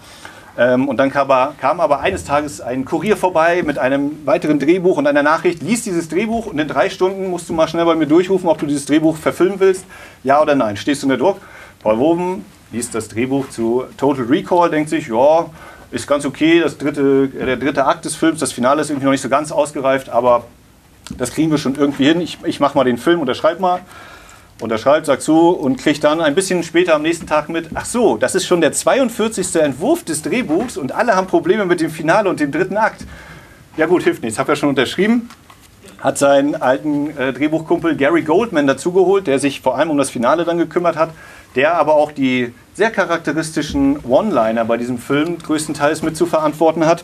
Ähm, 0.57 0.89
und 0.89 0.97
dann 0.97 1.09
kam 1.09 1.31
aber, 1.31 1.55
kam 1.59 1.79
aber, 1.79 2.01
eines 2.01 2.25
Tages 2.25 2.59
ein 2.59 2.83
Kurier 2.83 3.15
vorbei 3.15 3.63
mit 3.63 3.77
einem 3.77 4.25
weiteren 4.25 4.59
Drehbuch 4.59 4.97
und 4.97 5.07
einer 5.07 5.23
Nachricht. 5.23 5.63
Lies 5.63 5.83
dieses 5.83 6.09
Drehbuch 6.09 6.47
und 6.47 6.59
in 6.59 6.67
drei 6.67 6.89
Stunden 6.89 7.29
musst 7.29 7.47
du 7.49 7.53
mal 7.53 7.67
schnell 7.67 7.85
bei 7.85 7.95
mir 7.95 8.07
durchrufen, 8.07 8.49
ob 8.49 8.57
du 8.57 8.65
dieses 8.65 8.85
Drehbuch 8.85 9.15
verfilmen 9.15 9.59
willst. 9.59 9.85
Ja 10.23 10.41
oder 10.41 10.55
nein. 10.55 10.75
Stehst 10.75 11.01
du 11.01 11.07
unter 11.07 11.17
Druck? 11.17 11.39
Paul 11.81 11.97
Woven 11.97 12.45
liest 12.71 12.93
das 12.93 13.07
Drehbuch 13.07 13.49
zu 13.49 13.85
Total 13.97 14.25
Recall, 14.25 14.69
denkt 14.69 14.89
sich, 14.89 15.07
ja, 15.07 15.45
ist 15.91 16.07
ganz 16.07 16.25
okay. 16.25 16.59
Das 16.59 16.77
dritte, 16.77 17.27
der 17.27 17.57
dritte 17.57 17.85
Akt 17.85 18.05
des 18.05 18.15
Films, 18.15 18.39
das 18.39 18.51
Finale 18.51 18.81
ist 18.81 18.89
irgendwie 18.89 19.05
noch 19.05 19.11
nicht 19.11 19.21
so 19.21 19.29
ganz 19.29 19.51
ausgereift, 19.51 20.09
aber 20.09 20.45
das 21.17 21.31
kriegen 21.31 21.51
wir 21.51 21.57
schon 21.57 21.75
irgendwie 21.75 22.05
hin. 22.05 22.21
Ich, 22.21 22.37
ich 22.43 22.59
mache 22.59 22.77
mal 22.77 22.83
den 22.83 22.97
Film, 22.97 23.19
unterschreib 23.21 23.59
mal. 23.59 23.81
Unterschreibt, 24.61 25.05
sagt 25.05 25.21
zu 25.21 25.51
und 25.51 25.77
kriegt 25.77 26.03
dann 26.03 26.19
ein 26.19 26.35
bisschen 26.35 26.63
später 26.63 26.93
am 26.93 27.01
nächsten 27.01 27.25
Tag 27.25 27.47
mit, 27.47 27.69
ach 27.75 27.85
so, 27.85 28.17
das 28.17 28.35
ist 28.35 28.45
schon 28.45 28.59
der 28.59 28.73
42. 28.73 29.55
Entwurf 29.55 30.03
des 30.03 30.21
Drehbuchs 30.21 30.75
und 30.75 30.91
alle 30.91 31.15
haben 31.15 31.27
Probleme 31.27 31.65
mit 31.65 31.79
dem 31.79 31.89
Finale 31.89 32.29
und 32.29 32.41
dem 32.41 32.51
dritten 32.51 32.75
Akt. 32.75 33.05
Ja 33.77 33.85
gut, 33.85 34.03
hilft 34.03 34.21
nichts, 34.21 34.37
habe 34.37 34.51
ja 34.51 34.55
schon 34.57 34.67
unterschrieben. 34.67 35.29
Hat 35.99 36.17
seinen 36.17 36.55
alten 36.55 37.17
äh, 37.17 37.31
Drehbuchkumpel 37.31 37.95
Gary 37.95 38.23
Goldman 38.23 38.67
dazugeholt, 38.67 39.27
der 39.27 39.39
sich 39.39 39.61
vor 39.61 39.77
allem 39.77 39.91
um 39.91 39.97
das 39.97 40.09
Finale 40.09 40.43
dann 40.43 40.57
gekümmert 40.57 40.97
hat, 40.97 41.11
der 41.55 41.75
aber 41.75 41.95
auch 41.95 42.11
die 42.11 42.53
sehr 42.73 42.91
charakteristischen 42.91 44.03
One-Liner 44.05 44.65
bei 44.65 44.77
diesem 44.77 44.97
Film 44.97 45.37
größtenteils 45.39 46.01
mit 46.01 46.15
zu 46.15 46.25
verantworten 46.25 46.85
hat. 46.85 47.03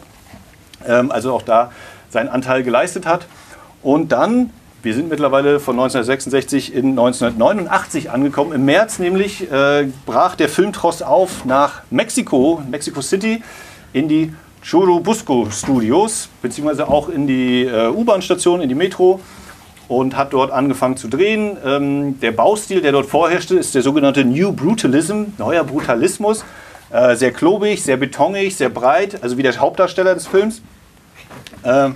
Ähm, 0.87 1.11
also 1.11 1.33
auch 1.33 1.41
da 1.41 1.71
seinen 2.09 2.29
Anteil 2.29 2.63
geleistet 2.63 3.05
hat. 3.05 3.27
Und 3.81 4.11
dann 4.11 4.51
wir 4.85 4.93
sind 4.93 5.09
mittlerweile 5.09 5.59
von 5.59 5.73
1966 5.73 6.71
in 6.71 6.89
1989 6.91 8.11
angekommen. 8.11 8.51
Im 8.53 8.65
März 8.65 8.99
nämlich 8.99 9.51
äh, 9.51 9.87
brach 10.05 10.35
der 10.35 10.47
Filmtross 10.47 11.01
auf 11.01 11.43
nach 11.43 11.81
Mexiko, 11.89 12.61
Mexico 12.69 13.01
City, 13.01 13.41
in 13.93 14.07
die 14.07 14.31
Churubusco 14.61 15.47
Studios, 15.49 16.29
beziehungsweise 16.43 16.87
auch 16.87 17.09
in 17.09 17.25
die 17.25 17.63
äh, 17.63 17.87
U-Bahn-Station, 17.87 18.61
in 18.61 18.69
die 18.69 18.75
Metro 18.75 19.21
und 19.87 20.15
hat 20.15 20.33
dort 20.33 20.51
angefangen 20.51 20.97
zu 20.97 21.07
drehen. 21.07 21.57
Ähm, 21.65 22.19
der 22.19 22.31
Baustil, 22.31 22.81
der 22.81 22.91
dort 22.91 23.05
vorherrschte, 23.05 23.55
ist 23.55 23.75
der 23.75 23.81
sogenannte 23.81 24.25
New 24.25 24.51
Brutalism, 24.51 25.23
neuer 25.37 25.63
Brutalismus. 25.63 26.43
Äh, 26.91 27.15
sehr 27.15 27.31
klobig, 27.31 27.83
sehr 27.83 27.97
betonig, 27.97 28.55
sehr 28.55 28.69
breit, 28.69 29.21
also 29.21 29.37
wie 29.37 29.43
der 29.43 29.55
Hauptdarsteller 29.57 30.13
des 30.13 30.27
Films. 30.27 30.61
Ähm, 31.63 31.95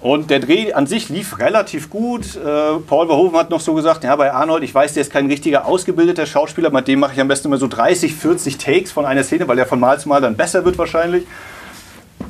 und 0.00 0.30
der 0.30 0.40
Dreh 0.40 0.72
an 0.72 0.86
sich 0.86 1.10
lief 1.10 1.38
relativ 1.38 1.90
gut. 1.90 2.36
Äh, 2.36 2.78
Paul 2.86 3.06
Verhoeven 3.06 3.38
hat 3.38 3.50
noch 3.50 3.60
so 3.60 3.74
gesagt, 3.74 4.02
ja, 4.02 4.16
bei 4.16 4.32
Arnold, 4.32 4.62
ich 4.62 4.74
weiß, 4.74 4.94
der 4.94 5.02
ist 5.02 5.12
kein 5.12 5.26
richtiger 5.26 5.66
ausgebildeter 5.66 6.24
Schauspieler, 6.24 6.70
mit 6.70 6.88
dem 6.88 7.00
mache 7.00 7.12
ich 7.12 7.20
am 7.20 7.28
besten 7.28 7.48
immer 7.48 7.58
so 7.58 7.68
30, 7.68 8.14
40 8.14 8.56
Takes 8.56 8.92
von 8.92 9.04
einer 9.04 9.24
Szene, 9.24 9.46
weil 9.46 9.56
der 9.56 9.66
von 9.66 9.78
Mal 9.78 10.00
zu 10.00 10.08
Mal 10.08 10.22
dann 10.22 10.36
besser 10.36 10.64
wird 10.64 10.78
wahrscheinlich. 10.78 11.26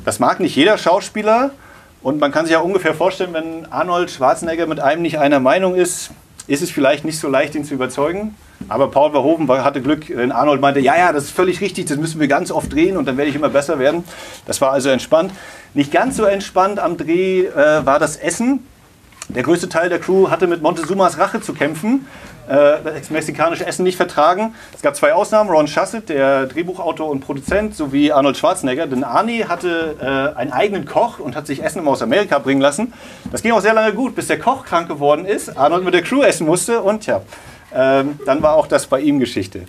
Das 0.03 0.19
mag 0.19 0.41
nicht 0.41 0.55
jeder 0.55 0.77
Schauspieler 0.77 1.51
und 2.03 2.19
man 2.19 2.31
kann 2.31 2.45
sich 2.45 2.53
ja 2.53 2.59
ungefähr 2.59 2.93
vorstellen, 2.93 3.33
wenn 3.33 3.71
Arnold 3.71 4.09
Schwarzenegger 4.09 4.65
mit 4.65 4.79
einem 4.79 5.01
nicht 5.01 5.19
einer 5.19 5.39
Meinung 5.39 5.75
ist, 5.75 6.11
ist 6.47 6.61
es 6.61 6.71
vielleicht 6.71 7.05
nicht 7.05 7.19
so 7.19 7.29
leicht, 7.29 7.55
ihn 7.55 7.63
zu 7.63 7.73
überzeugen. 7.73 8.35
Aber 8.69 8.89
Paul 8.89 9.11
Verhoeven 9.11 9.47
hatte 9.47 9.81
Glück, 9.81 10.07
denn 10.07 10.31
Arnold 10.31 10.61
meinte, 10.61 10.79
ja, 10.79 10.97
ja, 10.97 11.13
das 11.13 11.25
ist 11.25 11.31
völlig 11.31 11.61
richtig, 11.61 11.85
das 11.85 11.97
müssen 11.97 12.19
wir 12.19 12.27
ganz 12.27 12.51
oft 12.51 12.71
drehen 12.73 12.97
und 12.97 13.07
dann 13.07 13.17
werde 13.17 13.29
ich 13.29 13.35
immer 13.35 13.49
besser 13.49 13.79
werden. 13.79 14.03
Das 14.45 14.61
war 14.61 14.71
also 14.71 14.89
entspannt. 14.89 15.31
Nicht 15.73 15.91
ganz 15.91 16.17
so 16.17 16.25
entspannt 16.25 16.79
am 16.79 16.97
Dreh 16.97 17.45
äh, 17.45 17.85
war 17.85 17.99
das 17.99 18.17
Essen. 18.17 18.65
Der 19.29 19.43
größte 19.43 19.69
Teil 19.69 19.89
der 19.89 19.99
Crew 19.99 20.29
hatte 20.29 20.47
mit 20.47 20.61
Montezumas 20.61 21.17
Rache 21.17 21.41
zu 21.41 21.53
kämpfen, 21.53 22.05
das 22.51 23.09
mexikanische 23.09 23.65
Essen 23.65 23.83
nicht 23.83 23.95
vertragen. 23.95 24.53
Es 24.73 24.81
gab 24.81 24.95
zwei 24.95 25.13
Ausnahmen, 25.13 25.49
Ron 25.49 25.67
Shusett, 25.67 26.09
der 26.09 26.47
Drehbuchautor 26.47 27.09
und 27.09 27.21
Produzent, 27.21 27.75
sowie 27.75 28.11
Arnold 28.11 28.37
Schwarzenegger. 28.37 28.87
Denn 28.87 29.03
Arnie 29.03 29.45
hatte 29.45 29.95
äh, 30.01 30.37
einen 30.37 30.51
eigenen 30.51 30.85
Koch 30.85 31.19
und 31.19 31.35
hat 31.35 31.47
sich 31.47 31.63
Essen 31.63 31.79
immer 31.79 31.91
aus 31.91 32.01
Amerika 32.01 32.39
bringen 32.39 32.61
lassen. 32.61 32.93
Das 33.31 33.41
ging 33.41 33.51
auch 33.51 33.61
sehr 33.61 33.73
lange 33.73 33.93
gut, 33.93 34.15
bis 34.15 34.27
der 34.27 34.39
Koch 34.39 34.65
krank 34.65 34.87
geworden 34.87 35.25
ist, 35.25 35.57
Arnold 35.57 35.85
mit 35.85 35.93
der 35.93 36.01
Crew 36.01 36.23
essen 36.23 36.45
musste 36.45 36.81
und 36.81 37.05
ja, 37.05 37.21
ähm, 37.73 38.19
dann 38.25 38.41
war 38.41 38.55
auch 38.55 38.67
das 38.67 38.87
bei 38.87 38.99
ihm 38.99 39.19
Geschichte. 39.19 39.63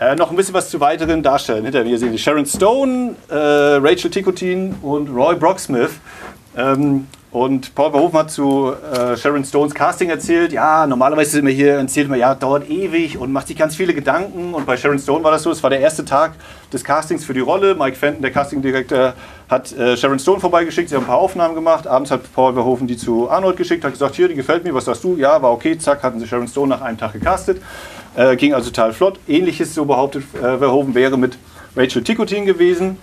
Äh, 0.00 0.14
noch 0.14 0.30
ein 0.30 0.36
bisschen 0.36 0.54
was 0.54 0.70
zu 0.70 0.78
weiteren 0.80 1.22
Darstellern. 1.22 1.64
Hinter 1.64 1.82
mir 1.82 1.98
sehen 1.98 2.12
Sie 2.12 2.18
Sharon 2.18 2.46
Stone, 2.46 3.16
äh, 3.28 3.34
Rachel 3.34 4.10
Ticotin 4.10 4.76
und 4.82 5.08
Roy 5.08 5.34
Brocksmith. 5.34 5.90
Ähm, 6.56 7.08
und 7.30 7.74
Paul 7.74 7.90
Verhoeven 7.90 8.18
hat 8.18 8.30
zu 8.30 8.72
äh, 8.72 9.14
Sharon 9.14 9.44
Stones 9.44 9.74
Casting 9.74 10.08
erzählt, 10.08 10.50
ja, 10.50 10.86
normalerweise 10.86 11.32
sind 11.32 11.46
wir 11.46 11.52
hier, 11.52 11.74
erzählt 11.74 12.08
man, 12.08 12.18
ja, 12.18 12.34
dauert 12.34 12.70
ewig 12.70 13.18
und 13.18 13.32
macht 13.32 13.48
sich 13.48 13.56
ganz 13.56 13.76
viele 13.76 13.92
Gedanken. 13.92 14.54
Und 14.54 14.64
bei 14.64 14.78
Sharon 14.78 14.98
Stone 14.98 15.22
war 15.22 15.30
das 15.30 15.42
so, 15.42 15.50
es 15.50 15.62
war 15.62 15.68
der 15.68 15.80
erste 15.80 16.06
Tag 16.06 16.32
des 16.72 16.82
Castings 16.82 17.26
für 17.26 17.34
die 17.34 17.40
Rolle. 17.40 17.74
Mike 17.74 17.96
Fenton, 17.96 18.22
der 18.22 18.30
Castingdirektor, 18.30 19.12
hat 19.50 19.72
äh, 19.72 19.98
Sharon 19.98 20.18
Stone 20.18 20.40
vorbeigeschickt, 20.40 20.88
sie 20.88 20.94
haben 20.94 21.02
ein 21.02 21.08
paar 21.08 21.18
Aufnahmen 21.18 21.54
gemacht. 21.54 21.86
Abends 21.86 22.10
hat 22.10 22.32
Paul 22.32 22.54
Verhoeven 22.54 22.86
die 22.86 22.96
zu 22.96 23.28
Arnold 23.28 23.58
geschickt, 23.58 23.84
hat 23.84 23.92
gesagt, 23.92 24.14
hier, 24.14 24.28
die 24.28 24.34
gefällt 24.34 24.64
mir, 24.64 24.72
was 24.72 24.86
sagst 24.86 25.04
du? 25.04 25.16
Ja, 25.16 25.42
war 25.42 25.52
okay, 25.52 25.76
zack, 25.76 26.02
hatten 26.02 26.20
sie 26.20 26.26
Sharon 26.26 26.48
Stone 26.48 26.68
nach 26.68 26.80
einem 26.80 26.96
Tag 26.96 27.12
gecastet. 27.12 27.60
Äh, 28.16 28.36
ging 28.36 28.54
also 28.54 28.70
total 28.70 28.94
flott. 28.94 29.20
Ähnliches, 29.28 29.74
so 29.74 29.84
behauptet 29.84 30.24
äh, 30.34 30.56
Verhoeven, 30.56 30.94
wäre 30.94 31.18
mit 31.18 31.36
Rachel 31.76 32.02
Ticotin 32.02 32.46
gewesen 32.46 32.96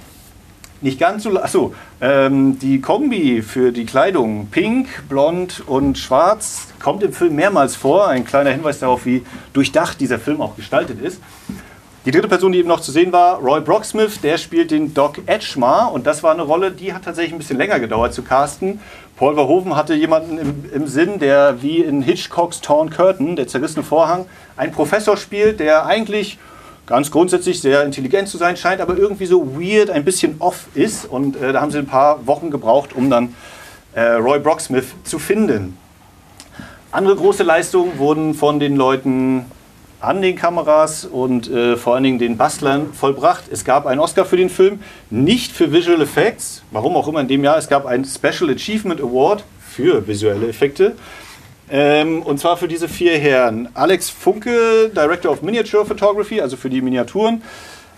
nicht 0.81 0.99
ganz 0.99 1.23
so. 1.23 1.37
Achso, 1.39 1.73
ähm, 2.01 2.59
die 2.59 2.81
Kombi 2.81 3.41
für 3.41 3.71
die 3.71 3.85
Kleidung, 3.85 4.47
pink, 4.47 5.07
blond 5.09 5.63
und 5.65 5.97
schwarz, 5.97 6.67
kommt 6.81 7.03
im 7.03 7.13
Film 7.13 7.35
mehrmals 7.35 7.75
vor. 7.75 8.07
Ein 8.07 8.25
kleiner 8.25 8.51
Hinweis 8.51 8.79
darauf, 8.79 9.05
wie 9.05 9.23
durchdacht 9.53 9.99
dieser 9.99 10.19
Film 10.19 10.41
auch 10.41 10.55
gestaltet 10.55 11.01
ist. 11.01 11.21
Die 12.05 12.11
dritte 12.11 12.27
Person, 12.27 12.51
die 12.51 12.59
eben 12.59 12.67
noch 12.67 12.81
zu 12.81 12.91
sehen 12.91 13.11
war, 13.11 13.39
Roy 13.39 13.61
Brocksmith, 13.61 14.21
der 14.21 14.37
spielt 14.37 14.69
den 14.69 14.93
Doc 14.93 15.17
Edgemar 15.25 15.91
und 15.91 16.05
das 16.05 16.21
war 16.21 16.33
eine 16.33 16.43
Rolle, 16.43 16.69
die 16.69 16.93
hat 16.93 17.03
tatsächlich 17.03 17.33
ein 17.33 17.39
bisschen 17.39 17.57
länger 17.57 17.79
gedauert 17.79 18.13
zu 18.13 18.21
casten. 18.21 18.79
Paul 19.17 19.33
Verhoeven 19.33 19.75
hatte 19.75 19.95
jemanden 19.95 20.37
im, 20.37 20.65
im 20.71 20.85
Sinn, 20.85 21.17
der 21.17 21.63
wie 21.63 21.79
in 21.79 22.03
Hitchcocks 22.03 22.61
Torn 22.61 22.91
Curtain, 22.91 23.35
der 23.35 23.47
zerrissene 23.47 23.83
Vorhang, 23.83 24.27
einen 24.55 24.71
Professor 24.71 25.17
spielt, 25.17 25.59
der 25.59 25.87
eigentlich 25.87 26.37
ganz 26.85 27.11
grundsätzlich 27.11 27.61
sehr 27.61 27.83
intelligent 27.83 28.27
zu 28.27 28.37
sein 28.37 28.57
scheint, 28.57 28.81
aber 28.81 28.97
irgendwie 28.97 29.25
so 29.25 29.59
weird, 29.59 29.89
ein 29.89 30.05
bisschen 30.05 30.35
off 30.39 30.67
ist. 30.73 31.05
Und 31.05 31.35
äh, 31.41 31.53
da 31.53 31.61
haben 31.61 31.71
sie 31.71 31.79
ein 31.79 31.87
paar 31.87 32.25
Wochen 32.27 32.51
gebraucht, 32.51 32.93
um 32.93 33.09
dann 33.09 33.35
äh, 33.93 34.01
Roy 34.01 34.39
Brocksmith 34.39 34.87
zu 35.03 35.19
finden. 35.19 35.77
Andere 36.91 37.15
große 37.15 37.43
Leistungen 37.43 37.97
wurden 37.97 38.33
von 38.33 38.59
den 38.59 38.75
Leuten 38.75 39.45
an 39.99 40.21
den 40.21 40.35
Kameras 40.35 41.05
und 41.05 41.49
äh, 41.49 41.77
vor 41.77 41.95
allen 41.95 42.03
Dingen 42.03 42.19
den 42.19 42.37
Bastlern 42.37 42.93
vollbracht. 42.93 43.45
Es 43.51 43.65
gab 43.65 43.85
einen 43.85 43.99
Oscar 43.99 44.25
für 44.25 44.37
den 44.37 44.49
Film, 44.49 44.79
nicht 45.09 45.51
für 45.51 45.71
Visual 45.71 46.01
Effects, 46.01 46.61
warum 46.71 46.95
auch 46.95 47.07
immer 47.07 47.21
in 47.21 47.27
dem 47.27 47.43
Jahr. 47.43 47.57
Es 47.57 47.67
gab 47.67 47.85
einen 47.85 48.05
Special 48.05 48.49
Achievement 48.49 49.01
Award 49.01 49.43
für 49.59 50.07
visuelle 50.07 50.47
Effekte. 50.47 50.95
Ähm, 51.69 52.21
und 52.21 52.39
zwar 52.39 52.57
für 52.57 52.67
diese 52.67 52.87
vier 52.87 53.17
Herren. 53.17 53.69
Alex 53.73 54.09
Funke, 54.09 54.91
Director 54.95 55.31
of 55.31 55.41
Miniature 55.41 55.85
Photography, 55.85 56.39
also 56.39 56.57
für 56.57 56.69
die 56.69 56.81
Miniaturen. 56.81 57.41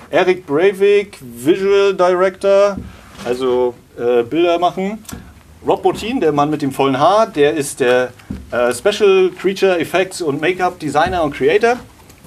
Eric 0.09 0.45
Breivik, 0.45 1.17
Visual 1.21 1.93
Director, 1.93 2.77
also 3.25 3.73
äh, 3.97 4.23
Bilder 4.23 4.57
machen. 4.57 5.03
Rob 5.65 5.83
Bottin, 5.83 6.21
der 6.21 6.31
Mann 6.31 6.49
mit 6.49 6.61
dem 6.61 6.71
vollen 6.71 6.97
Haar, 6.97 7.27
der 7.27 7.53
ist 7.55 7.81
der 7.81 8.13
äh, 8.51 8.73
Special 8.73 9.31
Creature 9.37 9.79
Effects 9.79 10.21
und 10.21 10.39
Make-up 10.39 10.79
Designer 10.79 11.23
und 11.23 11.33
Creator. 11.33 11.77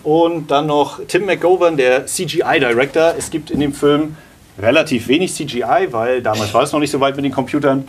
Und 0.02 0.50
dann 0.50 0.66
noch 0.66 1.00
Tim 1.06 1.26
McGovern, 1.26 1.76
der 1.76 2.06
CGI 2.06 2.59
Director. 2.59 3.14
Es 3.16 3.30
gibt 3.30 3.50
in 3.50 3.61
dem 3.61 3.73
Film 3.73 4.16
relativ 4.59 5.09
wenig 5.09 5.32
CGI, 5.32 5.88
weil 5.90 6.23
damals 6.23 6.52
war 6.52 6.62
es 6.62 6.73
noch 6.73 6.80
nicht 6.80 6.90
so 6.90 7.00
weit 7.00 7.16
mit 7.16 7.25
den 7.25 7.32
Computern. 7.32 7.87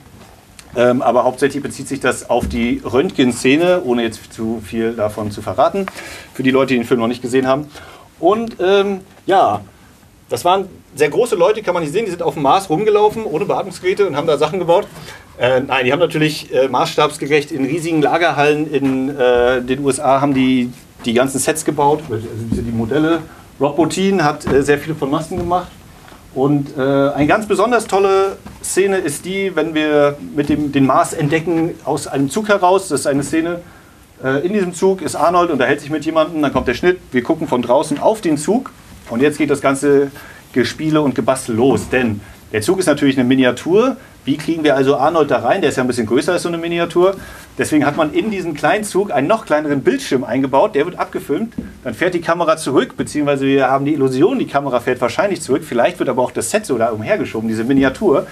Ähm, 0.75 1.01
aber 1.01 1.24
hauptsächlich 1.24 1.62
bezieht 1.62 1.88
sich 1.88 2.00
das 2.00 2.30
auf 2.30 2.48
die 2.48 2.82
Röntgenszene, 2.84 3.82
ohne 3.84 4.04
jetzt 4.04 4.34
zu 4.34 4.62
viel 4.66 4.94
davon 4.94 5.32
zu 5.32 5.42
verraten, 5.42 5.86
für 6.34 6.44
die 6.44 6.51
Leute, 6.51 6.74
die 6.74 6.80
den 6.80 6.86
Film 6.86 7.00
noch 7.00 7.08
nicht 7.08 7.22
gesehen 7.22 7.48
haben. 7.48 7.68
Und 8.20 8.58
ähm, 8.60 9.01
ja, 9.25 9.62
das 10.30 10.46
waren 10.46 10.70
sehr 10.96 11.10
große 11.10 11.36
Leute, 11.36 11.62
kann 11.62 11.74
man 11.74 11.84
nicht 11.84 11.92
sehen, 11.92 12.06
die 12.06 12.12
sind 12.12 12.24
auf 12.24 12.36
dem 12.36 12.44
Mars 12.44 12.70
rumgelaufen, 12.70 13.25
ohne 13.25 13.46
Beatmungsgeräte 13.46 14.08
und 14.08 14.16
haben 14.16 14.28
da 14.28 14.38
Sachen 14.38 14.60
gebaut. 14.60 14.88
Äh, 15.38 15.62
nein, 15.62 15.86
die 15.86 15.92
haben 15.92 16.00
natürlich 16.00 16.54
äh, 16.54 16.68
maßstabsgerecht 16.68 17.51
in 17.51 17.66
riesigen 17.66 18.01
Lagerhallen 18.01 18.72
in 18.72 19.10
äh, 19.10 19.62
den 19.62 19.84
USA 19.84 20.22
haben 20.22 20.34
die 20.34 20.72
die 21.06 21.13
ganzen 21.13 21.40
Sets 21.40 21.66
gebaut, 21.66 22.01
also 22.10 22.28
die 22.28 22.72
Modelle. 22.72 23.22
Rob 23.60 23.75
Bottin 23.75 24.24
hat 24.24 24.46
äh, 24.46 24.62
sehr 24.63 24.78
viele 24.78 24.96
von 24.96 25.10
Masken 25.10 25.38
gemacht. 25.38 25.68
Und 26.34 26.78
äh, 26.78 26.82
eine 26.82 27.28
ganz 27.28 27.46
besonders 27.46 27.88
tolle 27.88 28.38
Szene 28.64 28.98
ist 28.98 29.26
die, 29.26 29.56
wenn 29.56 29.74
wir 29.74 30.18
mit 30.34 30.48
dem, 30.50 30.72
den 30.72 30.86
Mars 30.86 31.14
entdecken 31.14 31.72
aus 31.84 32.08
einem 32.08 32.30
Zug 32.30 32.48
heraus. 32.48 32.88
Das 32.88 33.02
ist 33.02 33.08
eine 33.08 33.24
Szene, 33.24 33.60
äh, 34.24 34.46
in 34.46 34.54
diesem 34.54 34.74
Zug 34.74 35.02
ist 35.02 35.16
Arnold, 35.16 35.52
unterhält 35.52 35.82
sich 35.82 35.90
mit 35.90 36.06
jemandem, 36.06 36.42
dann 36.42 36.54
kommt 36.54 36.68
der 36.68 36.74
Schnitt, 36.74 37.00
wir 37.12 37.24
gucken 37.24 37.48
von 37.48 37.62
draußen 37.62 38.00
auf 38.00 38.22
den 38.22 38.38
Zug 38.38 38.72
und 39.10 39.22
jetzt 39.22 39.38
geht 39.38 39.50
das 39.50 39.62
ganze 39.62 40.12
Gespiele 40.54 41.02
und 41.02 41.16
Gebastel 41.16 41.56
los. 41.56 41.90
Denn 41.90 42.22
der 42.51 42.62
Zug 42.62 42.79
ist 42.79 42.86
natürlich 42.86 43.17
eine 43.17 43.27
Miniatur, 43.27 43.98
wie 44.24 44.38
kriegen 44.38 44.63
wir 44.63 44.75
also 44.75 44.98
Arnold 44.98 45.31
da 45.31 45.39
rein? 45.39 45.62
Der 45.62 45.72
ist 45.72 45.77
ja 45.77 45.84
ein 45.84 45.88
bisschen 45.88 46.05
größer 46.05 46.34
als 46.34 46.43
so 46.43 46.50
eine 46.50 46.60
Miniatur. 46.60 47.15
Deswegen 47.58 47.86
hat 47.86 47.98
man 47.98 48.13
in 48.13 48.29
diesen 48.29 48.53
kleinen 48.53 48.84
Zug 48.84 49.12
einen 49.12 49.27
noch 49.27 49.46
kleineren 49.46 49.81
Bildschirm 49.81 50.24
eingebaut. 50.24 50.75
Der 50.75 50.86
wird 50.86 51.00
abgefilmt. 51.00 51.53
Dann 51.84 51.96
fährt 51.96 52.13
die 52.13 52.22
Kamera 52.22 52.55
zurück, 52.55 52.96
beziehungsweise 52.98 53.46
wir 53.46 53.67
haben 53.67 53.86
die 53.86 53.93
Illusion, 53.93 54.38
die 54.38 54.46
Kamera 54.46 54.79
fährt 54.79 55.01
wahrscheinlich 55.01 55.41
zurück. 55.41 55.63
Vielleicht 55.65 55.98
wird 55.98 56.08
aber 56.08 56.22
auch 56.22 56.31
das 56.31 56.51
Set 56.51 56.67
so 56.67 56.77
da 56.77 56.89
umhergeschoben, 56.89 57.50
diese 57.50 57.63
Miniatur. 57.63 58.27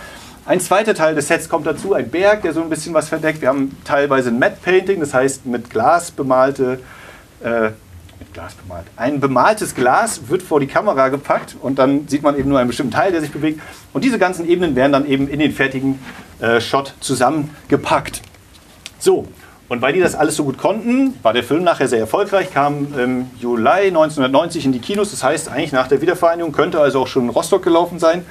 Ein 0.46 0.60
zweiter 0.60 0.94
Teil 0.94 1.16
des 1.16 1.28
Sets 1.28 1.50
kommt 1.50 1.68
dazu, 1.68 1.94
ein 1.94 2.10
Berg, 2.10 2.44
der 2.44 2.54
so 2.54 2.62
ein 2.62 2.70
bisschen 2.70 2.94
was 2.94 3.10
verdeckt. 3.10 3.42
Wir 3.42 3.50
haben 3.50 3.76
teilweise 3.84 4.30
ein 4.30 4.40
Matte 4.40 4.58
Painting, 4.64 5.00
das 5.00 5.14
heißt 5.14 5.46
mit 5.46 5.70
Glas 5.70 6.12
bemalte 6.12 6.80
äh, 7.44 7.70
mit 8.30 8.34
Glas 8.34 8.54
bemalt. 8.54 8.86
Ein 8.96 9.20
bemaltes 9.20 9.76
Glas 9.76 10.30
wird 10.30 10.44
vor 10.44 10.60
die 10.60 10.68
Kamera 10.68 11.10
gepackt 11.10 11.56
und 11.62 11.80
dann 11.80 12.08
sieht 12.08 12.22
man 12.22 12.38
eben 12.38 12.50
nur 12.50 12.60
einen 12.60 12.68
bestimmten 12.68 12.94
Teil, 12.94 13.12
der 13.12 13.22
sich 13.22 13.32
bewegt. 13.32 13.60
Und 13.94 14.04
diese 14.04 14.20
ganzen 14.20 14.48
Ebenen 14.48 14.76
werden 14.76 14.92
dann 14.92 15.06
eben 15.06 15.28
in 15.28 15.40
den 15.40 15.52
fertigen 15.52 16.00
äh, 16.40 16.62
Shot 16.62 16.94
zusammengepackt. 17.00 18.22
So, 19.00 19.28
und 19.68 19.82
weil 19.82 19.94
die 19.94 20.00
das 20.00 20.16
alles 20.16 20.36
so 20.36 20.44
gut 20.44 20.58
konnten, 20.58 21.16
war 21.22 21.34
der 21.34 21.44
Film 21.44 21.64
nachher 21.64 21.88
sehr 21.88 22.00
erfolgreich, 22.00 22.52
kam 22.54 22.88
im 22.98 23.28
Juli 23.40 23.88
1990 23.88 24.66
in 24.66 24.72
die 24.72 24.80
Kinos. 24.80 25.12
Das 25.12 25.24
heißt, 25.24 25.50
eigentlich 25.50 25.72
nach 25.72 25.88
der 25.88 26.02
Wiedervereinigung 26.02 26.52
könnte 26.52 26.80
also 26.80 27.02
auch 27.02 27.08
schon 27.08 27.24
in 27.24 27.30
Rostock 27.30 27.64
gelaufen 27.64 28.00
sein. 28.00 28.26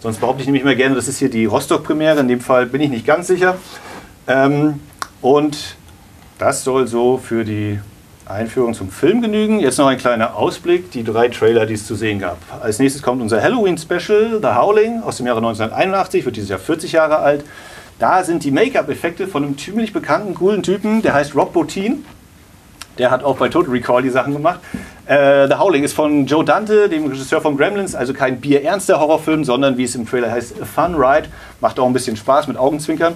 Sonst 0.00 0.20
behaupte 0.20 0.42
ich 0.42 0.46
nämlich 0.46 0.62
immer 0.62 0.74
gerne, 0.74 0.94
das 0.94 1.08
ist 1.08 1.18
hier 1.18 1.30
die 1.30 1.46
Rostock-Premiere. 1.46 2.20
In 2.20 2.28
dem 2.28 2.40
Fall 2.40 2.66
bin 2.66 2.80
ich 2.80 2.90
nicht 2.90 3.06
ganz 3.06 3.26
sicher. 3.26 3.56
Ähm, 4.26 4.80
und 5.20 5.76
das 6.38 6.64
soll 6.64 6.86
so 6.86 7.18
für 7.18 7.44
die 7.44 7.80
Einführung 8.26 8.72
zum 8.72 8.90
Film 8.90 9.20
genügen. 9.20 9.60
Jetzt 9.60 9.78
noch 9.78 9.86
ein 9.86 9.98
kleiner 9.98 10.36
Ausblick, 10.36 10.90
die 10.90 11.04
drei 11.04 11.28
Trailer, 11.28 11.66
die 11.66 11.74
es 11.74 11.86
zu 11.86 11.94
sehen 11.94 12.18
gab. 12.18 12.38
Als 12.62 12.78
nächstes 12.78 13.02
kommt 13.02 13.20
unser 13.20 13.42
Halloween-Special, 13.42 14.40
The 14.40 14.48
Howling, 14.48 15.02
aus 15.02 15.18
dem 15.18 15.26
Jahre 15.26 15.38
1981, 15.38 16.24
wird 16.24 16.36
dieses 16.36 16.48
Jahr 16.48 16.58
40 16.58 16.92
Jahre 16.92 17.18
alt. 17.18 17.44
Da 17.98 18.24
sind 18.24 18.42
die 18.42 18.50
Make-up-Effekte 18.50 19.28
von 19.28 19.44
einem 19.44 19.58
ziemlich 19.58 19.92
bekannten, 19.92 20.34
coolen 20.34 20.62
Typen, 20.62 21.02
der 21.02 21.14
heißt 21.14 21.34
Rob 21.34 21.52
Bottin. 21.52 22.04
Der 22.98 23.10
hat 23.10 23.24
auch 23.24 23.36
bei 23.36 23.48
Total 23.48 23.72
Recall 23.72 24.02
die 24.02 24.10
Sachen 24.10 24.32
gemacht. 24.32 24.60
Äh, 25.06 25.48
The 25.48 25.54
Howling 25.54 25.82
ist 25.82 25.94
von 25.94 26.26
Joe 26.26 26.44
Dante, 26.44 26.88
dem 26.88 27.06
Regisseur 27.06 27.40
von 27.40 27.56
Gremlins, 27.56 27.94
also 27.94 28.14
kein 28.14 28.40
bierernster 28.40 29.00
Horrorfilm, 29.00 29.44
sondern 29.44 29.76
wie 29.76 29.84
es 29.84 29.94
im 29.96 30.08
Trailer 30.08 30.30
heißt, 30.30 30.62
a 30.62 30.64
Fun 30.64 30.94
Ride. 30.94 31.28
Macht 31.60 31.78
auch 31.78 31.86
ein 31.86 31.92
bisschen 31.92 32.16
Spaß 32.16 32.46
mit 32.46 32.56
Augenzwinkern. 32.56 33.14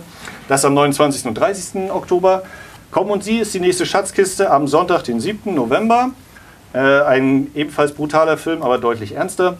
Das 0.48 0.64
am 0.64 0.74
29. 0.74 1.26
und 1.26 1.34
30. 1.34 1.90
Oktober. 1.90 2.42
Komm 2.90 3.10
und 3.10 3.22
Sie 3.22 3.38
ist 3.38 3.52
die 3.52 3.60
nächste 3.60 3.84
Schatzkiste 3.84 4.50
am 4.50 4.66
Sonntag, 4.66 5.02
den 5.04 5.20
7. 5.20 5.54
November. 5.54 6.10
Äh, 6.72 6.78
ein 6.78 7.50
ebenfalls 7.54 7.92
brutaler 7.92 8.38
Film, 8.38 8.62
aber 8.62 8.78
deutlich 8.78 9.12
ernster. 9.14 9.58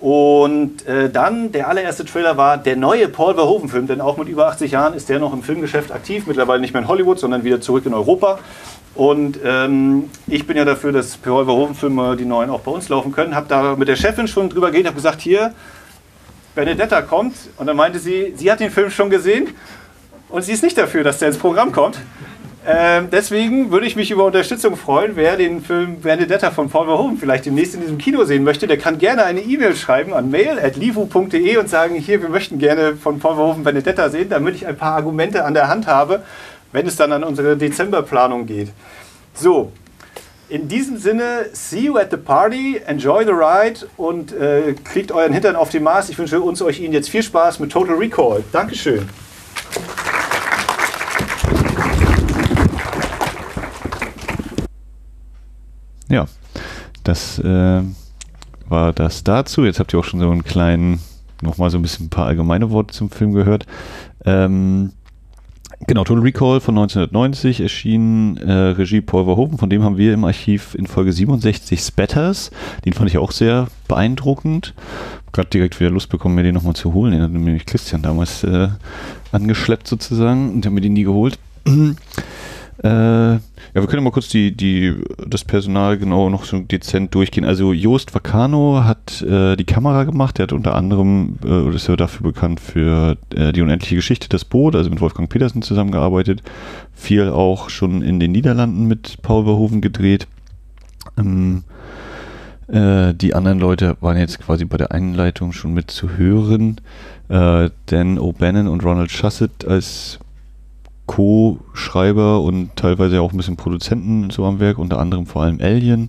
Und 0.00 0.86
äh, 0.86 1.10
dann, 1.10 1.52
der 1.52 1.68
allererste 1.68 2.06
Trailer 2.06 2.38
war 2.38 2.56
der 2.56 2.76
neue 2.76 3.08
Paul 3.08 3.34
Verhoeven-Film, 3.34 3.86
denn 3.86 4.00
auch 4.00 4.16
mit 4.16 4.28
über 4.28 4.48
80 4.48 4.72
Jahren 4.72 4.94
ist 4.94 5.10
der 5.10 5.18
noch 5.18 5.34
im 5.34 5.42
Filmgeschäft 5.42 5.92
aktiv, 5.92 6.26
mittlerweile 6.26 6.60
nicht 6.60 6.72
mehr 6.72 6.82
in 6.82 6.88
Hollywood, 6.88 7.18
sondern 7.18 7.44
wieder 7.44 7.60
zurück 7.60 7.84
in 7.84 7.92
Europa. 7.92 8.38
Und 8.94 9.38
ähm, 9.44 10.10
ich 10.26 10.46
bin 10.46 10.56
ja 10.56 10.64
dafür, 10.64 10.92
dass 10.92 11.18
Paul 11.18 11.44
Verhoeven-Filme, 11.44 12.16
die 12.16 12.24
neuen, 12.24 12.48
auch 12.48 12.60
bei 12.60 12.70
uns 12.70 12.88
laufen 12.88 13.12
können. 13.12 13.34
Habe 13.34 13.48
da 13.48 13.76
mit 13.76 13.88
der 13.88 13.96
Chefin 13.96 14.26
schon 14.28 14.48
drüber 14.48 14.70
geredet, 14.70 14.88
habe 14.88 14.96
gesagt, 14.96 15.20
hier, 15.20 15.52
Benedetta 16.54 17.02
kommt. 17.02 17.34
Und 17.58 17.66
dann 17.66 17.76
meinte 17.76 17.98
sie, 17.98 18.32
sie 18.34 18.50
hat 18.50 18.60
den 18.60 18.70
Film 18.70 18.90
schon 18.90 19.10
gesehen 19.10 19.48
und 20.30 20.40
sie 20.42 20.52
ist 20.52 20.62
nicht 20.62 20.78
dafür, 20.78 21.04
dass 21.04 21.18
der 21.18 21.28
ins 21.28 21.38
Programm 21.38 21.70
kommt. 21.70 21.98
Ähm, 22.64 23.08
deswegen 23.10 23.72
würde 23.72 23.86
ich 23.86 23.96
mich 23.96 24.12
über 24.12 24.24
Unterstützung 24.24 24.76
freuen. 24.76 25.16
Wer 25.16 25.36
den 25.36 25.62
Film 25.62 26.00
Benedetta 26.00 26.52
von 26.52 26.70
Paul 26.70 26.86
Verhoeven 26.86 27.18
vielleicht 27.18 27.46
demnächst 27.46 27.74
in 27.74 27.80
diesem 27.80 27.98
Kino 27.98 28.24
sehen 28.24 28.44
möchte, 28.44 28.68
der 28.68 28.78
kann 28.78 28.98
gerne 28.98 29.24
eine 29.24 29.40
E-Mail 29.40 29.74
schreiben 29.74 30.14
an 30.14 30.30
mail.livu.de 30.30 31.56
und 31.56 31.68
sagen, 31.68 31.96
hier, 31.96 32.22
wir 32.22 32.28
möchten 32.28 32.58
gerne 32.58 32.94
von 32.94 33.18
Paul 33.18 33.34
Verhoeven 33.34 33.64
Benedetta 33.64 34.10
sehen, 34.10 34.28
damit 34.28 34.54
ich 34.54 34.66
ein 34.66 34.76
paar 34.76 34.94
Argumente 34.94 35.44
an 35.44 35.54
der 35.54 35.66
Hand 35.66 35.88
habe, 35.88 36.22
wenn 36.70 36.86
es 36.86 36.94
dann 36.94 37.10
an 37.10 37.24
unsere 37.24 37.56
Dezemberplanung 37.56 38.46
geht. 38.46 38.68
So, 39.34 39.72
in 40.48 40.68
diesem 40.68 40.98
Sinne, 40.98 41.46
see 41.52 41.80
you 41.80 41.96
at 41.96 42.12
the 42.12 42.16
party, 42.16 42.80
enjoy 42.86 43.24
the 43.24 43.32
ride 43.32 43.88
und 43.96 44.32
äh, 44.32 44.74
kriegt 44.84 45.10
euren 45.10 45.32
Hintern 45.32 45.56
auf 45.56 45.70
den 45.70 45.82
Mars. 45.82 46.10
Ich 46.10 46.18
wünsche 46.18 46.40
uns 46.40 46.62
euch 46.62 46.78
Ihnen 46.78 46.92
jetzt 46.92 47.08
viel 47.08 47.24
Spaß 47.24 47.58
mit 47.58 47.72
Total 47.72 47.96
Recall. 47.96 48.44
Dankeschön. 48.52 49.08
Ja, 56.12 56.26
das 57.04 57.38
äh, 57.38 57.80
war 58.68 58.92
das 58.92 59.24
dazu. 59.24 59.64
Jetzt 59.64 59.80
habt 59.80 59.94
ihr 59.94 59.98
auch 59.98 60.04
schon 60.04 60.20
so 60.20 60.30
einen 60.30 60.44
kleinen, 60.44 61.00
nochmal 61.40 61.70
so 61.70 61.78
ein 61.78 61.82
bisschen 61.82 62.06
ein 62.06 62.10
paar 62.10 62.26
allgemeine 62.26 62.70
Worte 62.70 62.92
zum 62.92 63.10
Film 63.10 63.32
gehört. 63.32 63.64
Ähm, 64.26 64.92
genau, 65.86 66.04
Total 66.04 66.22
Recall 66.22 66.60
von 66.60 66.76
1990 66.76 67.62
erschien 67.62 68.36
äh, 68.36 68.52
Regie 68.52 69.00
Paul 69.00 69.24
Verhoeven, 69.24 69.56
von 69.56 69.70
dem 69.70 69.82
haben 69.82 69.96
wir 69.96 70.12
im 70.12 70.26
Archiv 70.26 70.74
in 70.74 70.86
Folge 70.86 71.14
67 71.14 71.80
Spatters. 71.80 72.50
Den 72.84 72.92
fand 72.92 73.08
ich 73.08 73.16
auch 73.16 73.32
sehr 73.32 73.68
beeindruckend. 73.88 74.74
Gerade 75.32 75.48
direkt 75.48 75.80
wieder 75.80 75.88
Lust 75.88 76.10
bekommen, 76.10 76.34
mir 76.34 76.42
den 76.42 76.54
nochmal 76.54 76.76
zu 76.76 76.92
holen. 76.92 77.12
Den 77.12 77.22
hat 77.22 77.30
nämlich 77.30 77.64
Christian 77.64 78.02
damals 78.02 78.44
äh, 78.44 78.68
angeschleppt 79.32 79.88
sozusagen 79.88 80.52
und 80.52 80.64
der 80.66 80.72
mir 80.72 80.82
den 80.82 80.92
nie 80.92 81.04
geholt. 81.04 81.38
Äh, 82.82 83.34
ja, 83.34 83.40
wir 83.74 83.86
können 83.86 84.02
mal 84.02 84.10
kurz 84.10 84.28
die, 84.28 84.56
die, 84.56 84.94
das 85.24 85.44
Personal 85.44 85.98
genau 85.98 86.28
noch 86.30 86.44
so 86.44 86.58
dezent 86.58 87.14
durchgehen. 87.14 87.44
Also 87.44 87.72
Joost 87.72 88.12
Vacano 88.14 88.82
hat 88.84 89.22
äh, 89.22 89.54
die 89.54 89.64
Kamera 89.64 90.02
gemacht. 90.04 90.38
Der 90.38 90.44
hat 90.44 90.52
unter 90.52 90.74
anderem, 90.74 91.38
äh, 91.44 91.74
ist 91.74 91.88
ja 91.88 91.94
dafür 91.94 92.24
bekannt 92.24 92.58
für 92.58 93.16
äh, 93.34 93.52
die 93.52 93.62
unendliche 93.62 93.94
Geschichte, 93.94 94.28
das 94.28 94.44
Boot, 94.44 94.74
also 94.74 94.90
mit 94.90 95.00
Wolfgang 95.00 95.30
Petersen 95.30 95.62
zusammengearbeitet. 95.62 96.42
Viel 96.92 97.28
auch 97.28 97.70
schon 97.70 98.02
in 98.02 98.18
den 98.18 98.32
Niederlanden 98.32 98.88
mit 98.88 99.22
Paul 99.22 99.44
Verhoeven 99.44 99.80
gedreht. 99.80 100.26
Ähm, 101.16 101.62
äh, 102.66 103.14
die 103.14 103.34
anderen 103.34 103.60
Leute 103.60 103.96
waren 104.00 104.16
jetzt 104.16 104.40
quasi 104.40 104.64
bei 104.64 104.76
der 104.76 104.90
Einleitung 104.90 105.52
schon 105.52 105.72
mit 105.72 105.90
zu 105.90 106.16
hören. 106.16 106.80
Äh, 107.28 107.70
Dan 107.86 108.18
O'Bannon 108.18 108.66
und 108.66 108.84
Ronald 108.84 109.12
Shusett 109.12 109.64
als 109.64 110.18
Co-Schreiber 111.12 112.40
und 112.40 112.74
teilweise 112.74 113.20
auch 113.20 113.32
ein 113.32 113.36
bisschen 113.36 113.56
Produzenten 113.56 114.30
so 114.30 114.46
am 114.46 114.60
Werk, 114.60 114.78
unter 114.78 114.98
anderem 114.98 115.26
vor 115.26 115.42
allem 115.42 115.60
Alien 115.60 116.08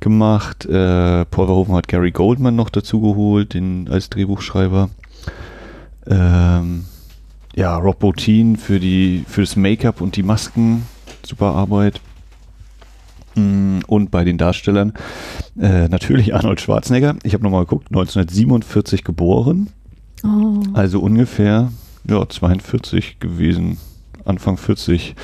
gemacht. 0.00 0.64
Äh, 0.64 1.26
Paul 1.26 1.46
Verhoeven 1.46 1.74
hat 1.74 1.88
Gary 1.88 2.10
Goldman 2.10 2.56
noch 2.56 2.70
dazu 2.70 3.02
geholt, 3.02 3.52
den, 3.52 3.86
als 3.90 4.08
Drehbuchschreiber. 4.08 4.88
Ähm, 6.06 6.86
ja, 7.54 7.76
Rob 7.76 7.98
Bottin 7.98 8.56
für, 8.56 8.80
die, 8.80 9.24
für 9.28 9.42
das 9.42 9.56
Make-up 9.56 10.00
und 10.00 10.16
die 10.16 10.22
Masken. 10.22 10.86
Super 11.22 11.48
Arbeit. 11.54 12.00
Mm, 13.34 13.80
Und 13.88 14.10
bei 14.10 14.24
den 14.24 14.38
Darstellern 14.38 14.94
äh, 15.60 15.86
natürlich 15.88 16.34
Arnold 16.34 16.62
Schwarzenegger. 16.62 17.16
Ich 17.24 17.34
habe 17.34 17.44
nochmal 17.44 17.64
geguckt, 17.66 17.88
1947 17.88 19.04
geboren. 19.04 19.68
Oh. 20.24 20.62
Also 20.72 20.98
ungefähr 21.00 21.72
ja, 22.08 22.26
42 22.26 23.20
gewesen. 23.20 23.76
Anfang 24.24 24.56
40. 24.56 25.14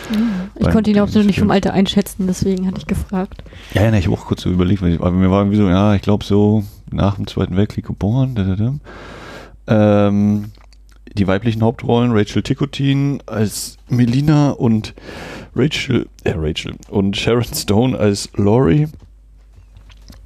Ich 0.54 0.62
beim 0.62 0.72
konnte 0.72 0.90
ihn 0.90 0.98
auch 0.98 1.06
Dreh 1.06 1.12
noch 1.18 1.20
des 1.20 1.26
nicht 1.26 1.38
vom. 1.40 1.50
Alter 1.50 1.72
einschätzen, 1.72 2.26
deswegen 2.26 2.66
hatte 2.66 2.78
ich 2.78 2.86
gefragt. 2.86 3.42
Ja, 3.74 3.82
ja, 3.82 3.92
ich 3.94 4.06
habe 4.06 4.16
auch 4.16 4.26
kurz 4.26 4.42
so 4.42 4.50
überlegt, 4.50 4.82
weil 4.82 4.94
ich, 4.94 5.00
aber 5.00 5.10
mir 5.12 5.30
war 5.30 5.40
irgendwie 5.40 5.58
so, 5.58 5.68
ja, 5.68 5.94
ich 5.94 6.02
glaube 6.02 6.24
so 6.24 6.64
nach 6.90 7.16
dem 7.16 7.26
Zweiten 7.26 7.56
Weltkrieg 7.56 7.86
geboren. 7.86 8.34
Da, 8.34 8.44
da, 8.44 8.56
da. 8.56 10.08
Ähm, 10.08 10.46
die 11.14 11.26
weiblichen 11.26 11.62
Hauptrollen 11.62 12.12
Rachel 12.12 12.42
Ticotin 12.42 13.22
als 13.26 13.78
Melina 13.88 14.50
und 14.50 14.94
Rachel, 15.54 16.06
äh, 16.24 16.34
Rachel 16.36 16.74
und 16.90 17.16
Sharon 17.16 17.44
Stone 17.44 17.98
als 17.98 18.28
Laurie. 18.36 18.88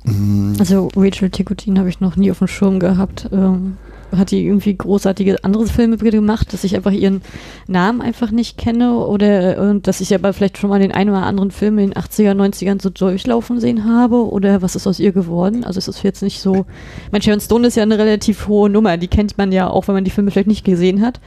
Mm, 0.04 0.54
Also 0.58 0.88
Rachel 0.96 1.30
Ticotin 1.30 1.78
habe 1.78 1.88
ich 1.88 2.00
noch 2.00 2.16
nie 2.16 2.30
auf 2.30 2.38
dem 2.38 2.48
Schirm 2.48 2.80
gehabt. 2.80 3.28
Ähm, 3.32 3.76
hat 4.16 4.30
die 4.30 4.44
irgendwie 4.44 4.76
großartige 4.76 5.42
andere 5.44 5.66
Filme 5.66 5.96
gemacht, 5.96 6.52
dass 6.52 6.64
ich 6.64 6.76
einfach 6.76 6.92
ihren 6.92 7.22
Namen 7.66 8.00
einfach 8.00 8.30
nicht 8.30 8.58
kenne 8.58 8.96
oder 8.96 9.60
und 9.60 9.86
dass 9.86 10.00
ich 10.00 10.14
aber 10.14 10.32
vielleicht 10.32 10.58
schon 10.58 10.70
mal 10.70 10.80
den 10.80 10.92
einen 10.92 11.10
oder 11.10 11.22
anderen 11.22 11.50
Film 11.50 11.78
in 11.78 11.90
den 11.90 11.94
80er, 11.94 12.32
90ern 12.32 12.82
so 12.82 12.90
durchlaufen 12.90 13.60
sehen 13.60 13.84
habe 13.84 14.30
oder 14.30 14.62
was 14.62 14.76
ist 14.76 14.86
aus 14.86 14.98
ihr 14.98 15.12
geworden? 15.12 15.64
Also 15.64 15.78
es 15.78 15.88
ist 15.88 16.02
jetzt 16.02 16.22
nicht 16.22 16.40
so. 16.40 16.66
Mein 17.12 17.22
Sharon 17.22 17.40
Stone 17.40 17.66
ist 17.66 17.76
ja 17.76 17.82
eine 17.82 17.98
relativ 17.98 18.48
hohe 18.48 18.70
Nummer, 18.70 18.96
die 18.96 19.08
kennt 19.08 19.38
man 19.38 19.52
ja 19.52 19.68
auch, 19.68 19.88
wenn 19.88 19.94
man 19.94 20.04
die 20.04 20.10
Filme 20.10 20.30
vielleicht 20.30 20.48
nicht 20.48 20.64
gesehen 20.64 21.00
hat, 21.00 21.20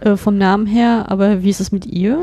äh, 0.00 0.16
vom 0.16 0.38
Namen 0.38 0.66
her, 0.66 1.06
aber 1.08 1.42
wie 1.42 1.50
ist 1.50 1.60
es 1.60 1.72
mit 1.72 1.86
ihr? 1.86 2.18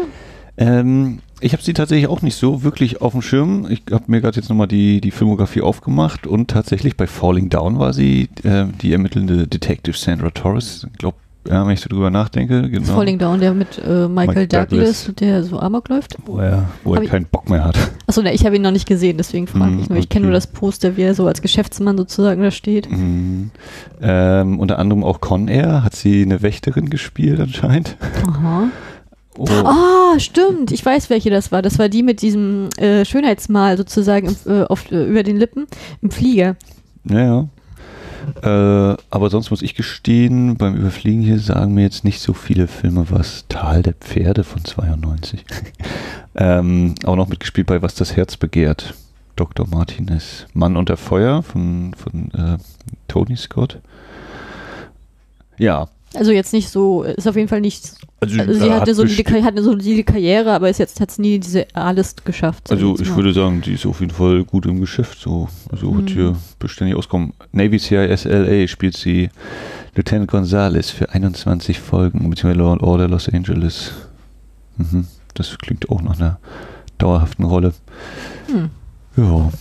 Ähm, 0.58 1.20
ich 1.44 1.54
habe 1.54 1.62
sie 1.64 1.74
tatsächlich 1.74 2.08
auch 2.08 2.22
nicht 2.22 2.36
so 2.36 2.64
wirklich 2.64 3.02
auf 3.02 3.12
dem 3.14 3.22
Schirm. 3.22 3.68
Ich 3.70 3.84
habe 3.92 4.06
mir 4.08 4.22
gerade 4.22 4.36
jetzt 4.38 4.50
nochmal 4.50 4.68
die, 4.68 5.02
die 5.02 5.12
Filmografie 5.12 5.62
aufgemacht 5.62 6.26
und 6.28 6.50
tatsächlich 6.50 6.98
bei 6.98 7.08
Falling 7.08 7.50
Down 7.50 7.80
war 7.80 7.94
sie 7.94 8.30
äh, 8.44 8.66
die 8.82 8.94
ermittelnde 8.94 9.48
Detective 9.48 9.98
Sandra 9.98 10.30
Torres. 10.30 10.88
Ich 10.92 10.98
glaube, 11.00 11.18
ja, 11.46 11.66
wenn 11.68 11.74
ich 11.74 11.82
so 11.82 11.90
drüber 11.90 12.10
nachdenke, 12.10 12.70
genau. 12.70 12.86
Falling 12.94 13.20
Down, 13.20 13.42
der 13.42 13.54
mit 13.54 13.78
äh, 13.78 14.08
Michael 14.08 14.44
Mike 14.44 14.48
Douglas, 14.48 15.02
Douglas. 15.08 15.16
der 15.20 15.44
so 15.44 15.60
Amok 15.60 15.90
läuft. 15.90 16.16
Wo 16.26 16.38
er, 16.40 16.70
wo 16.86 16.96
er 16.96 17.02
ich- 17.04 17.10
keinen 17.10 17.26
Bock 17.26 17.50
mehr 17.50 17.66
hat. 17.66 17.78
Achso, 18.08 18.22
ne, 18.22 18.34
ich 18.34 18.46
habe 18.46 18.56
ihn 18.56 18.62
noch 18.62 18.72
nicht 18.72 18.88
gesehen, 18.88 19.18
deswegen 19.18 19.48
frage 19.48 19.72
Hm, 19.74 19.80
ich 19.82 19.90
nur. 19.90 19.98
Ich 20.00 20.08
kenne 20.08 20.24
okay. 20.24 20.28
nur 20.30 20.34
das 20.36 20.48
Poster, 20.48 20.96
wie 20.96 21.02
er 21.02 21.14
so 21.16 21.28
als 21.28 21.42
Geschäftsmann 21.42 21.98
sozusagen 21.98 22.42
da 22.42 22.52
steht. 22.52 22.90
Mhm. 22.90 23.52
Ähm, 24.02 24.60
unter 24.60 24.80
anderem 24.80 25.04
auch 25.04 25.20
Con 25.20 25.50
Air 25.50 25.84
hat 25.84 25.96
sie 25.96 26.22
eine 26.22 26.42
Wächterin 26.42 26.90
gespielt 26.90 27.42
anscheinend. 27.42 27.98
Aha. 28.26 28.70
Oh, 29.38 29.48
Ah, 29.50 30.20
stimmt. 30.20 30.72
Ich 30.72 30.86
weiß, 30.86 31.10
welche 31.10 31.30
das 31.30 31.52
war. 31.52 31.62
Das 31.62 31.80
war 31.80 31.90
die 31.90 32.04
mit 32.04 32.22
diesem 32.22 32.70
äh, 32.78 33.04
Schönheitsmal 33.06 33.78
sozusagen 33.78 34.36
äh, 34.46 34.64
auf, 34.64 34.92
äh, 34.92 35.06
über 35.06 35.24
den 35.24 35.38
Lippen 35.38 35.68
im 36.02 36.12
Flieger. 36.12 36.56
ja, 37.10 37.20
ja. 37.20 37.48
Äh, 38.42 38.96
aber 39.10 39.30
sonst 39.30 39.52
muss 39.52 39.62
ich 39.62 39.76
gestehen, 39.76 40.56
beim 40.56 40.76
Überfliegen 40.76 41.22
hier 41.22 41.40
sagen 41.40 41.74
mir 41.74 41.82
jetzt 41.82 42.06
nicht 42.06 42.22
so 42.22 42.34
viele 42.34 42.68
Filme 42.68 43.08
was. 43.10 43.46
Tal 43.50 43.82
der 43.84 43.94
Pferde 43.94 44.46
von 44.46 44.64
92. 44.64 45.44
ähm, 46.36 46.96
auch 47.04 47.18
noch 47.18 47.28
mitgespielt 47.28 47.68
bei 47.68 47.82
Was 47.82 47.96
das 47.96 48.16
Herz 48.16 48.38
begehrt. 48.38 48.94
Dr. 49.36 49.68
Martinez. 49.68 50.46
Mann 50.54 50.78
unter 50.78 50.96
Feuer 50.96 51.44
von, 51.44 51.94
von 51.96 52.32
äh, 52.32 52.58
Tony 53.08 53.36
Scott. 53.36 53.80
Ja. 55.58 55.88
Also 56.16 56.32
jetzt 56.32 56.54
nicht 56.54 56.70
so, 56.70 57.04
ist 57.04 57.28
auf 57.28 57.36
jeden 57.36 57.48
Fall 57.48 57.62
nicht. 57.62 57.96
Also 58.20 58.34
sie 58.36 58.40
äh, 58.40 58.44
hatte 58.72 58.92
hat 58.92 58.96
so, 58.96 59.02
eine, 59.04 59.44
hatte 59.44 59.64
so 59.64 59.72
eine 59.72 59.82
solide 59.82 60.04
Karriere, 60.04 60.54
aber 60.54 60.70
ist 60.70 60.78
jetzt 60.80 61.00
hat 61.00 61.10
es 61.10 61.18
nie 61.20 61.40
diese 61.40 61.68
alles 61.74 62.16
geschafft. 62.24 62.72
Also 62.72 62.96
ich 63.00 63.10
mal. 63.10 63.18
würde 63.18 63.34
sagen, 63.34 63.62
die 63.62 63.74
ist 63.74 63.86
auf 63.86 64.00
jeden 64.00 64.14
Fall 64.14 64.44
gut 64.44 64.66
im 64.66 64.80
Geschäft. 64.80 65.20
So, 65.20 65.50
also 65.72 65.92
Mhm. 65.92 65.98
wird 65.98 66.10
hier 66.12 66.36
beständig 66.60 66.96
auskommen. 66.96 67.34
Navy 67.52 67.80
CIS 67.80 68.26
LA 68.26 68.68
spielt 68.68 68.96
sie 68.96 69.30
Lieutenant 69.96 70.30
Gonzalez 70.30 70.90
für 70.90 71.10
21 71.12 71.80
Folgen, 71.80 72.30
beziehungsweise 72.30 72.60
Law 72.60 72.74
and 72.74 72.82
Order 72.84 73.08
Los 73.08 73.30
Angeles. 73.30 73.92
Mhm. 74.78 75.08
Das 75.34 75.58
klingt 75.58 75.90
auch 75.90 76.02
nach 76.02 76.20
einer 76.20 76.40
dauerhaften 76.98 77.46
Rolle. 77.46 77.74
Hm. 78.48 78.70
Ja. 79.18 79.52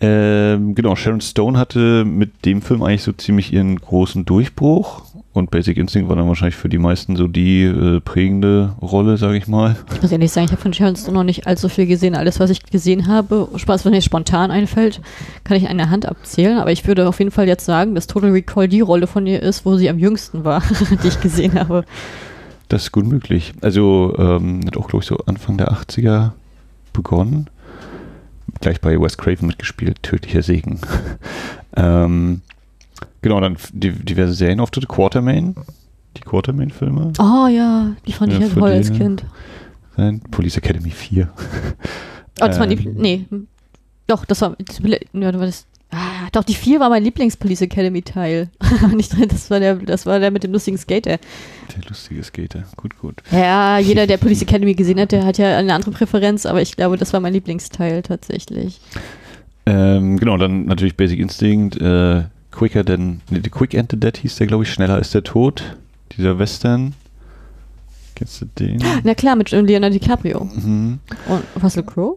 Ähm, 0.00 0.74
genau, 0.74 0.96
Sharon 0.96 1.20
Stone 1.20 1.58
hatte 1.58 2.04
mit 2.04 2.44
dem 2.44 2.60
Film 2.60 2.82
eigentlich 2.82 3.02
so 3.02 3.12
ziemlich 3.12 3.52
ihren 3.52 3.76
großen 3.76 4.24
Durchbruch. 4.24 5.02
Und 5.34 5.50
Basic 5.50 5.76
Instinct 5.76 6.08
war 6.08 6.14
dann 6.14 6.28
wahrscheinlich 6.28 6.54
für 6.54 6.68
die 6.68 6.78
meisten 6.78 7.16
so 7.16 7.26
die 7.26 7.64
äh, 7.64 7.98
prägende 7.98 8.76
Rolle, 8.80 9.16
sage 9.16 9.36
ich 9.36 9.48
mal. 9.48 9.74
Ich 9.92 10.00
muss 10.00 10.12
ehrlich 10.12 10.30
sagen, 10.30 10.44
ich 10.44 10.52
habe 10.52 10.62
von 10.62 10.72
Sharon 10.72 10.94
Stone 10.94 11.18
noch 11.18 11.24
nicht 11.24 11.48
allzu 11.48 11.68
viel 11.68 11.86
gesehen. 11.86 12.14
Alles, 12.14 12.38
was 12.38 12.50
ich 12.50 12.62
gesehen 12.62 13.08
habe, 13.08 13.48
Spaß, 13.56 13.84
was 13.84 13.90
mir 13.90 14.00
spontan 14.00 14.52
einfällt, 14.52 15.00
kann 15.42 15.56
ich 15.56 15.68
an 15.68 15.76
der 15.76 15.90
Hand 15.90 16.06
abzählen. 16.06 16.58
Aber 16.58 16.70
ich 16.70 16.86
würde 16.86 17.08
auf 17.08 17.18
jeden 17.18 17.32
Fall 17.32 17.48
jetzt 17.48 17.64
sagen, 17.64 17.96
dass 17.96 18.06
Total 18.06 18.30
Recall 18.30 18.68
die 18.68 18.80
Rolle 18.80 19.08
von 19.08 19.26
ihr 19.26 19.42
ist, 19.42 19.66
wo 19.66 19.76
sie 19.76 19.90
am 19.90 19.98
jüngsten 19.98 20.44
war, 20.44 20.62
die 21.02 21.08
ich 21.08 21.20
gesehen 21.20 21.58
habe. 21.58 21.84
Das 22.68 22.84
ist 22.84 22.92
gut 22.92 23.06
möglich. 23.06 23.54
Also 23.60 24.14
ähm, 24.16 24.60
hat 24.64 24.76
auch, 24.76 24.86
glaube 24.86 25.02
ich, 25.02 25.08
so 25.08 25.16
Anfang 25.26 25.58
der 25.58 25.72
80er 25.72 26.30
begonnen. 26.92 27.50
Gleich 28.60 28.80
bei 28.80 29.00
Wes 29.00 29.18
Craven 29.18 29.48
mitgespielt, 29.48 30.00
Tödlicher 30.04 30.42
Segen. 30.42 30.78
ähm, 31.76 32.42
genau, 33.24 33.40
dann 33.40 33.56
diverse 33.72 34.34
Serienauftritte, 34.34 34.86
Quartermain, 34.86 35.56
die 36.16 36.20
Quartermain-Filme, 36.20 37.12
Oh 37.18 37.48
ja, 37.48 37.96
die 38.06 38.12
fand 38.12 38.32
Ja, 38.32 38.38
ich 38.38 38.52
von 38.52 38.60
toll 38.60 38.70
als 38.70 38.92
dir. 38.92 38.98
Kind. 38.98 39.24
Police 40.30 40.56
Academy 40.58 40.90
4. 40.90 41.28
Oh, 42.40 42.46
das 42.46 42.58
war 42.58 42.70
Ähm. 42.70 42.76
die, 42.78 42.88
nee, 42.88 43.26
doch, 44.06 44.24
das 44.24 44.40
war, 44.42 44.56
das, 44.58 44.78
ja, 44.80 45.32
das 45.32 45.40
war 45.40 45.46
das, 45.46 45.66
ah, 45.90 46.28
doch, 46.32 46.44
die 46.44 46.54
4 46.54 46.78
war 46.80 46.88
mein 46.90 47.02
Lieblings-Police 47.04 47.62
Academy-Teil. 47.62 48.50
Das 49.28 49.50
war 49.50 49.60
der, 49.60 49.76
das 49.76 50.04
war 50.06 50.18
der 50.20 50.30
mit 50.30 50.42
dem 50.44 50.52
lustigen 50.52 50.76
Skater. 50.78 51.18
Der 51.18 51.82
lustige 51.88 52.22
Skater, 52.22 52.64
gut, 52.76 52.98
gut. 52.98 53.22
Ja, 53.30 53.78
jeder, 53.78 54.06
der 54.06 54.16
Police 54.18 54.42
Academy 54.46 54.74
gesehen 54.74 54.98
hat, 55.00 55.12
der 55.12 55.24
hat 55.24 55.38
ja 55.38 55.56
eine 55.56 55.72
andere 55.74 55.92
Präferenz, 55.92 56.44
aber 56.46 56.60
ich 56.60 56.76
glaube, 56.76 56.96
das 56.96 57.12
war 57.12 57.20
mein 57.20 57.32
Lieblingsteil 57.32 58.02
tatsächlich. 58.02 58.80
Ähm, 59.66 60.18
genau, 60.18 60.36
dann 60.36 60.66
natürlich 60.66 60.96
Basic 60.96 61.18
Instinct, 61.20 61.80
äh, 61.80 62.24
Quicker 62.54 62.84
than, 62.84 63.20
nee, 63.30 63.40
The 63.42 63.50
Quick 63.50 63.74
and 63.74 63.90
the 63.90 63.98
Dead 63.98 64.16
hieß 64.16 64.36
der, 64.36 64.46
glaube 64.46 64.64
ich, 64.64 64.72
Schneller 64.72 64.94
als 64.94 65.10
der 65.10 65.22
Tod, 65.24 65.62
dieser 66.16 66.38
Western. 66.38 66.94
Kennst 68.14 68.40
du 68.40 68.46
den? 68.58 68.82
Na 69.02 69.14
klar, 69.14 69.34
mit 69.36 69.50
Leonardo 69.50 69.98
DiCaprio 69.98 70.44
Mhm. 70.54 71.00
und 71.28 71.42
Russell 71.62 71.82
Crowe. 71.82 72.16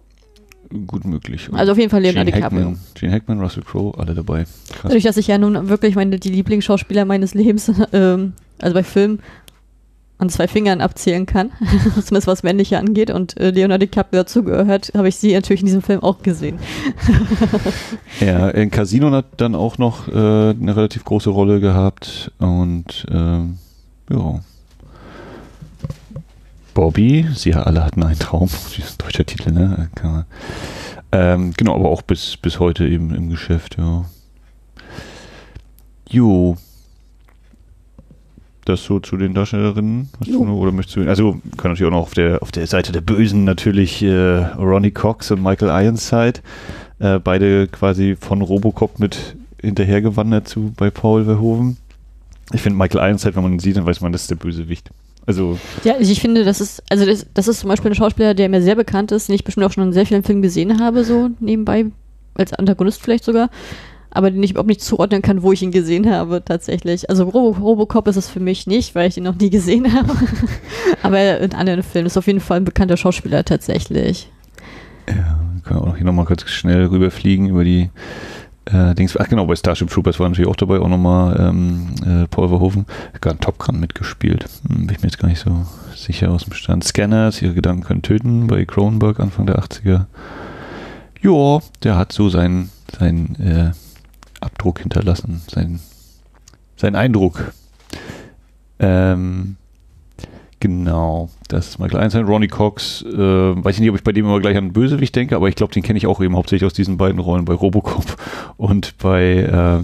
Gut 0.85 1.05
möglich. 1.05 1.47
Also 1.53 1.71
auf 1.71 1.77
jeden 1.77 1.89
Fall 1.89 2.01
Leonardo 2.01 2.29
Gene 2.29 2.37
DiCaprio. 2.41 2.59
Hackman, 2.67 2.79
Gene 2.93 3.11
Hackman, 3.13 3.39
Russell 3.39 3.63
Crowe, 3.63 3.97
alle 3.97 4.13
dabei. 4.13 4.43
Krass. 4.69 4.81
Dadurch, 4.83 5.03
dass 5.03 5.17
ich 5.17 5.27
ja 5.27 5.37
nun 5.37 5.69
wirklich 5.69 5.95
meine, 5.95 6.19
die 6.19 6.29
Lieblingsschauspieler 6.29 7.05
meines 7.05 7.33
Lebens, 7.33 7.71
ähm, 7.93 8.33
also 8.59 8.73
bei 8.73 8.83
Filmen, 8.83 9.19
an 10.19 10.29
zwei 10.29 10.47
Fingern 10.47 10.81
abzählen 10.81 11.25
kann, 11.25 11.51
zumindest 11.93 12.27
was 12.27 12.43
männliche 12.43 12.79
angeht. 12.79 13.11
Und 13.11 13.39
äh, 13.39 13.51
Leonardo 13.51 13.85
DiCaprio 13.85 14.21
dazu 14.21 14.43
gehört, 14.43 14.91
habe 14.95 15.07
ich 15.07 15.17
sie 15.17 15.33
natürlich 15.33 15.61
in 15.61 15.67
diesem 15.67 15.81
Film 15.81 16.01
auch 16.01 16.21
gesehen. 16.23 16.59
ja, 18.19 18.49
in 18.49 18.71
Casino 18.71 19.11
hat 19.11 19.25
dann 19.37 19.55
auch 19.55 19.77
noch 19.77 20.07
äh, 20.07 20.11
eine 20.11 20.75
relativ 20.75 21.03
große 21.03 21.29
Rolle 21.29 21.59
gehabt 21.59 22.31
und 22.39 23.05
ähm, 23.11 23.59
ja. 24.09 24.39
Bobby, 26.73 27.27
sie 27.33 27.55
alle 27.55 27.83
hatten 27.83 28.03
einen 28.03 28.19
Traum, 28.19 28.49
das 28.77 28.97
deutscher 28.97 29.25
Titel, 29.25 29.51
ne? 29.51 29.89
Ähm, 31.11 31.53
genau, 31.55 31.75
aber 31.75 31.89
auch 31.89 32.01
bis, 32.01 32.37
bis 32.37 32.59
heute 32.59 32.87
eben 32.87 33.13
im 33.15 33.29
Geschäft, 33.29 33.77
ja. 33.77 34.05
Jo. 36.09 36.57
Das 38.67 38.83
so 38.83 38.99
zu 38.99 39.15
den 39.15 39.33
Darstellerinnen? 39.33 40.09
Hast 40.19 40.29
du 40.29 40.45
oder 40.45 40.73
möchtest 40.73 40.97
du, 40.97 41.07
also 41.07 41.39
kann 41.55 41.71
natürlich 41.71 41.85
auch 41.85 41.95
noch 41.97 42.01
auf 42.01 42.13
der, 42.13 42.43
auf 42.43 42.51
der 42.51 42.67
Seite 42.67 42.91
der 42.91 42.99
Bösen 42.99 43.45
natürlich 43.45 44.03
äh, 44.03 44.39
Ronnie 44.57 44.91
Cox 44.91 45.31
und 45.31 45.41
Michael 45.41 45.69
Ironside, 45.69 46.41
äh, 46.99 47.17
beide 47.19 47.69
quasi 47.69 48.17
von 48.19 48.41
Robocop 48.41 48.99
mit 48.99 49.37
hinterhergewandert 49.61 50.49
zu 50.49 50.73
bei 50.75 50.89
Paul 50.89 51.23
Verhoeven. 51.23 51.77
Ich 52.51 52.61
finde 52.61 52.77
Michael 52.77 53.07
Ironside, 53.07 53.37
wenn 53.37 53.43
man 53.43 53.53
ihn 53.53 53.59
sieht, 53.59 53.77
dann 53.77 53.85
weiß 53.85 54.01
man, 54.01 54.11
das 54.11 54.23
ist 54.23 54.31
der 54.31 54.35
Bösewicht. 54.35 54.89
Also 55.25 55.57
ja, 55.85 55.93
also 55.93 56.11
ich 56.11 56.19
finde, 56.19 56.43
das 56.43 56.59
ist, 56.59 56.83
also 56.89 57.05
das, 57.05 57.25
das 57.33 57.47
ist 57.47 57.61
zum 57.61 57.69
Beispiel 57.69 57.91
ein 57.91 57.95
Schauspieler, 57.95 58.33
der 58.33 58.49
mir 58.49 58.61
sehr 58.61 58.75
bekannt 58.75 59.13
ist, 59.13 59.29
den 59.29 59.35
ich 59.35 59.45
bestimmt 59.45 59.65
auch 59.65 59.71
schon 59.71 59.85
in 59.85 59.93
sehr 59.93 60.05
vielen 60.05 60.23
Filmen 60.23 60.41
gesehen 60.41 60.81
habe, 60.81 61.05
so 61.05 61.29
nebenbei, 61.39 61.85
als 62.35 62.51
Antagonist 62.51 63.01
vielleicht 63.01 63.23
sogar 63.23 63.49
aber 64.17 64.31
den 64.31 64.41
ich 64.41 64.51
überhaupt 64.51 64.67
nicht 64.67 64.81
zuordnen 64.81 65.21
kann, 65.21 65.43
wo 65.43 65.51
ich 65.51 65.61
ihn 65.61 65.69
gesehen 65.69 66.09
habe, 66.11 66.43
tatsächlich. 66.43 67.07
Also 67.07 67.25
Robo 67.25 67.49
Robocop 67.59 68.07
ist 68.07 68.15
es 68.15 68.27
für 68.27 68.39
mich 68.39 68.65
nicht, 68.65 68.95
weil 68.95 69.09
ich 69.09 69.17
ihn 69.17 69.23
noch 69.23 69.35
nie 69.35 69.51
gesehen 69.51 69.93
habe. 69.93 70.11
aber 71.03 71.39
in 71.39 71.53
anderen 71.53 71.83
Filmen 71.83 72.07
ist 72.07 72.17
auf 72.17 72.25
jeden 72.25 72.39
Fall 72.39 72.57
ein 72.57 72.65
bekannter 72.65 72.97
Schauspieler 72.97 73.45
tatsächlich. 73.45 74.31
Ja, 75.07 75.39
können 75.63 75.81
wir 75.81 75.87
auch 75.87 75.95
hier 75.95 76.05
nochmal 76.05 76.25
kurz 76.25 76.49
schnell 76.49 76.85
rüberfliegen 76.87 77.47
über 77.49 77.63
die 77.63 77.91
äh, 78.65 78.95
Dings. 78.95 79.15
Ach 79.17 79.29
genau, 79.29 79.45
bei 79.45 79.55
Starship 79.55 79.91
Troopers 79.91 80.19
war 80.19 80.27
natürlich 80.27 80.49
auch 80.49 80.55
dabei 80.55 80.79
auch 80.79 80.89
nochmal 80.89 81.39
ähm, 81.39 81.89
äh, 82.03 82.27
Paul 82.27 82.49
Verhoeven. 82.49 82.87
Hat 83.13 83.27
einen 83.27 83.39
Top 83.39 83.59
Gun 83.59 83.79
mitgespielt. 83.79 84.45
Hm, 84.67 84.87
bin 84.87 84.95
ich 84.95 85.03
mir 85.03 85.09
jetzt 85.09 85.19
gar 85.19 85.27
nicht 85.27 85.41
so 85.41 85.67
sicher 85.95 86.31
aus 86.31 86.43
dem 86.43 86.53
Stand. 86.53 86.83
Scanners, 86.83 87.39
ihre 87.43 87.53
Gedanken 87.53 87.83
können 87.83 88.01
töten, 88.01 88.47
bei 88.47 88.65
Cronenberg 88.65 89.19
Anfang 89.19 89.45
der 89.45 89.59
80er. 89.59 90.05
Ja, 91.21 91.59
der 91.83 91.97
hat 91.97 92.11
so 92.11 92.29
sein, 92.29 92.69
sein 92.97 93.35
äh, 93.39 93.71
Abdruck 94.41 94.79
hinterlassen, 94.79 95.41
sein, 95.47 95.79
sein 96.75 96.95
Eindruck. 96.95 97.53
Ähm, 98.79 99.55
genau, 100.59 101.29
das 101.47 101.69
ist 101.69 101.79
Michael 101.79 101.99
Einstein. 101.99 102.25
Ronnie 102.25 102.47
Cox, 102.47 103.03
äh, 103.03 103.17
weiß 103.17 103.75
ich 103.75 103.81
nicht, 103.81 103.89
ob 103.89 103.95
ich 103.95 104.03
bei 104.03 104.11
dem 104.11 104.25
immer 104.25 104.39
gleich 104.39 104.57
an 104.57 104.73
Bösewicht 104.73 105.15
denke, 105.15 105.35
aber 105.35 105.49
ich 105.49 105.55
glaube, 105.55 105.73
den 105.73 105.83
kenne 105.83 105.97
ich 105.97 106.07
auch 106.07 106.21
eben 106.21 106.35
hauptsächlich 106.35 106.65
aus 106.65 106.73
diesen 106.73 106.97
beiden 106.97 107.19
Rollen, 107.19 107.45
bei 107.45 107.53
Robocop 107.53 108.17
und 108.57 108.97
bei 108.97 109.83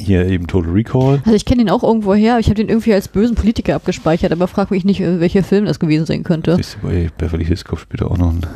hier 0.00 0.26
eben 0.26 0.46
Total 0.46 0.70
Recall. 0.70 1.20
Also 1.24 1.34
ich 1.34 1.44
kenne 1.44 1.62
ihn 1.62 1.70
auch 1.70 1.82
irgendwo 1.82 2.14
her, 2.14 2.38
ich 2.38 2.46
habe 2.46 2.54
den 2.54 2.68
irgendwie 2.68 2.94
als 2.94 3.08
bösen 3.08 3.34
Politiker 3.36 3.74
abgespeichert, 3.74 4.32
aber 4.32 4.48
frag 4.48 4.70
mich 4.70 4.84
nicht, 4.84 5.00
welcher 5.00 5.42
Film 5.42 5.66
das 5.66 5.78
gewesen 5.78 6.06
sein 6.06 6.22
könnte. 6.22 6.56
Siehst 6.56 6.78
du, 6.80 6.88
bei 6.88 7.10
Beverly 7.18 7.44
Hills 7.44 7.64
Cop 7.64 7.78
später 7.78 8.10
auch 8.10 8.16
noch 8.16 8.32
ein 8.32 8.46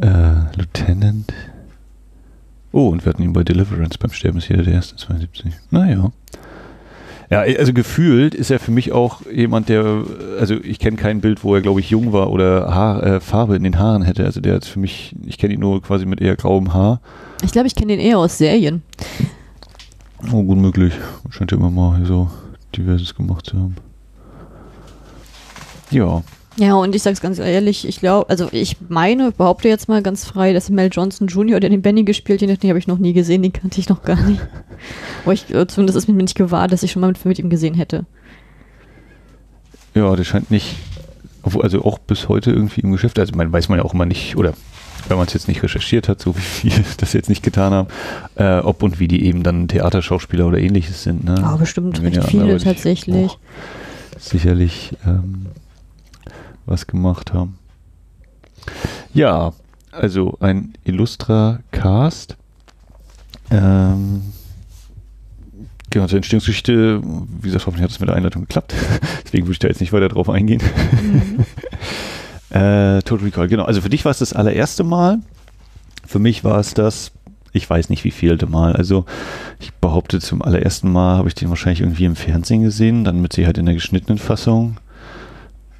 äh, 0.00 0.56
Lieutenant. 0.56 1.32
Oh, 2.76 2.88
und 2.88 3.06
wir 3.06 3.08
hatten 3.08 3.22
ihn 3.22 3.32
bei 3.32 3.42
Deliverance 3.42 3.96
beim 3.96 4.12
Sterben 4.12 4.36
ist 4.36 4.50
jeder 4.50 4.62
der 4.62 4.74
erste 4.74 4.96
72. 4.96 5.50
Naja. 5.70 6.12
Ja, 7.30 7.40
also 7.40 7.72
gefühlt 7.72 8.34
ist 8.34 8.50
er 8.50 8.58
für 8.58 8.70
mich 8.70 8.92
auch 8.92 9.22
jemand, 9.32 9.70
der, 9.70 10.04
also 10.38 10.56
ich 10.62 10.78
kenne 10.78 10.98
kein 10.98 11.22
Bild, 11.22 11.42
wo 11.42 11.54
er, 11.54 11.62
glaube 11.62 11.80
ich, 11.80 11.88
jung 11.88 12.12
war 12.12 12.30
oder 12.30 12.74
Haar, 12.74 13.02
äh, 13.02 13.20
Farbe 13.20 13.56
in 13.56 13.62
den 13.62 13.78
Haaren 13.78 14.02
hätte. 14.02 14.26
Also 14.26 14.42
der 14.42 14.58
ist 14.58 14.68
für 14.68 14.78
mich, 14.78 15.16
ich 15.24 15.38
kenne 15.38 15.54
ihn 15.54 15.60
nur 15.60 15.80
quasi 15.80 16.04
mit 16.04 16.20
eher 16.20 16.36
grauem 16.36 16.74
Haar. 16.74 17.00
Ich 17.42 17.50
glaube, 17.50 17.66
ich 17.66 17.74
kenne 17.74 17.94
ihn 17.94 17.98
eher 17.98 18.18
aus 18.18 18.36
Serien. 18.36 18.82
Oh, 20.30 20.42
gut 20.42 20.58
möglich. 20.58 20.92
Scheint 21.30 21.52
ja 21.52 21.56
immer 21.56 21.70
mal 21.70 22.04
so 22.04 22.30
diverses 22.76 23.14
gemacht 23.14 23.46
zu 23.46 23.56
haben. 23.56 23.76
Ja. 25.90 26.22
Ja, 26.58 26.74
und 26.74 26.94
ich 26.94 27.02
sag's 27.02 27.20
ganz 27.20 27.38
ehrlich, 27.38 27.86
ich 27.86 28.00
glaube, 28.00 28.30
also 28.30 28.48
ich 28.50 28.76
meine, 28.88 29.30
behaupte 29.30 29.68
jetzt 29.68 29.88
mal 29.88 30.02
ganz 30.02 30.24
frei, 30.24 30.54
dass 30.54 30.70
Mel 30.70 30.88
Johnson 30.90 31.28
Jr., 31.28 31.60
der 31.60 31.68
den 31.68 31.82
Benny 31.82 32.04
gespielt 32.04 32.40
hat, 32.42 32.62
den 32.62 32.70
habe 32.70 32.78
ich 32.78 32.86
noch 32.86 32.98
nie 32.98 33.12
gesehen, 33.12 33.42
den 33.42 33.52
kannte 33.52 33.78
ich 33.78 33.88
noch 33.88 34.02
gar 34.02 34.20
nicht. 34.22 34.40
Aber 35.24 35.34
ich, 35.34 35.52
äh, 35.54 35.66
zumindest 35.66 35.98
ist 35.98 36.08
mir 36.08 36.14
nicht 36.14 36.34
gewahr, 36.34 36.66
dass 36.66 36.82
ich 36.82 36.92
schon 36.92 37.00
mal 37.00 37.08
mit, 37.08 37.22
mit 37.24 37.38
ihm 37.38 37.50
gesehen 37.50 37.74
hätte. 37.74 38.06
Ja, 39.94 40.16
der 40.16 40.24
scheint 40.24 40.50
nicht, 40.50 40.76
also 41.42 41.84
auch 41.84 41.98
bis 41.98 42.28
heute 42.28 42.52
irgendwie 42.52 42.80
im 42.80 42.92
Geschäft, 42.92 43.18
also 43.18 43.34
man 43.36 43.52
weiß 43.52 43.68
man 43.68 43.78
ja 43.78 43.84
auch 43.84 43.92
immer 43.92 44.06
nicht, 44.06 44.36
oder 44.36 44.54
wenn 45.08 45.18
man 45.18 45.26
es 45.26 45.34
jetzt 45.34 45.48
nicht 45.48 45.62
recherchiert 45.62 46.08
hat, 46.08 46.20
so 46.20 46.34
wie 46.36 46.70
wir 46.70 46.84
das 46.96 47.12
jetzt 47.12 47.28
nicht 47.28 47.42
getan 47.42 47.72
haben, 47.72 47.88
äh, 48.36 48.60
ob 48.60 48.82
und 48.82 48.98
wie 48.98 49.08
die 49.08 49.26
eben 49.26 49.42
dann 49.42 49.68
Theaterschauspieler 49.68 50.46
oder 50.46 50.58
ähnliches 50.58 51.02
sind. 51.02 51.24
Ne? 51.24 51.34
Ja, 51.38 51.56
bestimmt 51.56 52.00
recht 52.02 52.24
viele 52.24 52.58
tatsächlich. 52.58 53.38
Sicherlich 54.18 54.94
ähm, 55.06 55.46
was 56.66 56.86
gemacht 56.86 57.32
haben. 57.32 57.58
Ja, 59.14 59.52
also 59.92 60.36
ein 60.40 60.74
illustrer 60.84 61.60
Cast. 61.70 62.36
Ähm, 63.50 64.22
genau, 65.90 66.06
zur 66.06 66.16
Entstehungsgeschichte, 66.16 67.00
wie 67.02 67.48
gesagt, 67.48 67.66
hoffentlich 67.66 67.84
hat 67.84 67.90
es 67.90 68.00
mit 68.00 68.08
der 68.08 68.16
Einleitung 68.16 68.42
geklappt. 68.42 68.74
Deswegen 69.24 69.46
würde 69.46 69.52
ich 69.52 69.58
da 69.58 69.68
jetzt 69.68 69.80
nicht 69.80 69.92
weiter 69.92 70.08
drauf 70.08 70.28
eingehen. 70.28 70.60
Mhm. 71.02 71.44
äh, 72.50 73.02
Total 73.02 73.24
Recall, 73.24 73.48
genau. 73.48 73.64
Also 73.64 73.80
für 73.80 73.88
dich 73.88 74.04
war 74.04 74.10
es 74.10 74.18
das 74.18 74.32
allererste 74.32 74.84
Mal. 74.84 75.20
Für 76.06 76.18
mich 76.18 76.44
war 76.44 76.58
es 76.58 76.74
das, 76.74 77.12
ich 77.52 77.68
weiß 77.68 77.88
nicht 77.88 78.04
wie 78.04 78.10
vielte 78.10 78.46
Mal. 78.46 78.74
Also 78.74 79.06
ich 79.60 79.72
behaupte, 79.74 80.20
zum 80.20 80.42
allerersten 80.42 80.90
Mal 80.90 81.16
habe 81.16 81.28
ich 81.28 81.34
den 81.34 81.48
wahrscheinlich 81.48 81.80
irgendwie 81.80 82.04
im 82.04 82.16
Fernsehen 82.16 82.62
gesehen, 82.62 83.04
dann 83.04 83.20
mit 83.20 83.32
Sicherheit 83.32 83.58
in 83.58 83.66
der 83.66 83.74
geschnittenen 83.74 84.18
Fassung. 84.18 84.76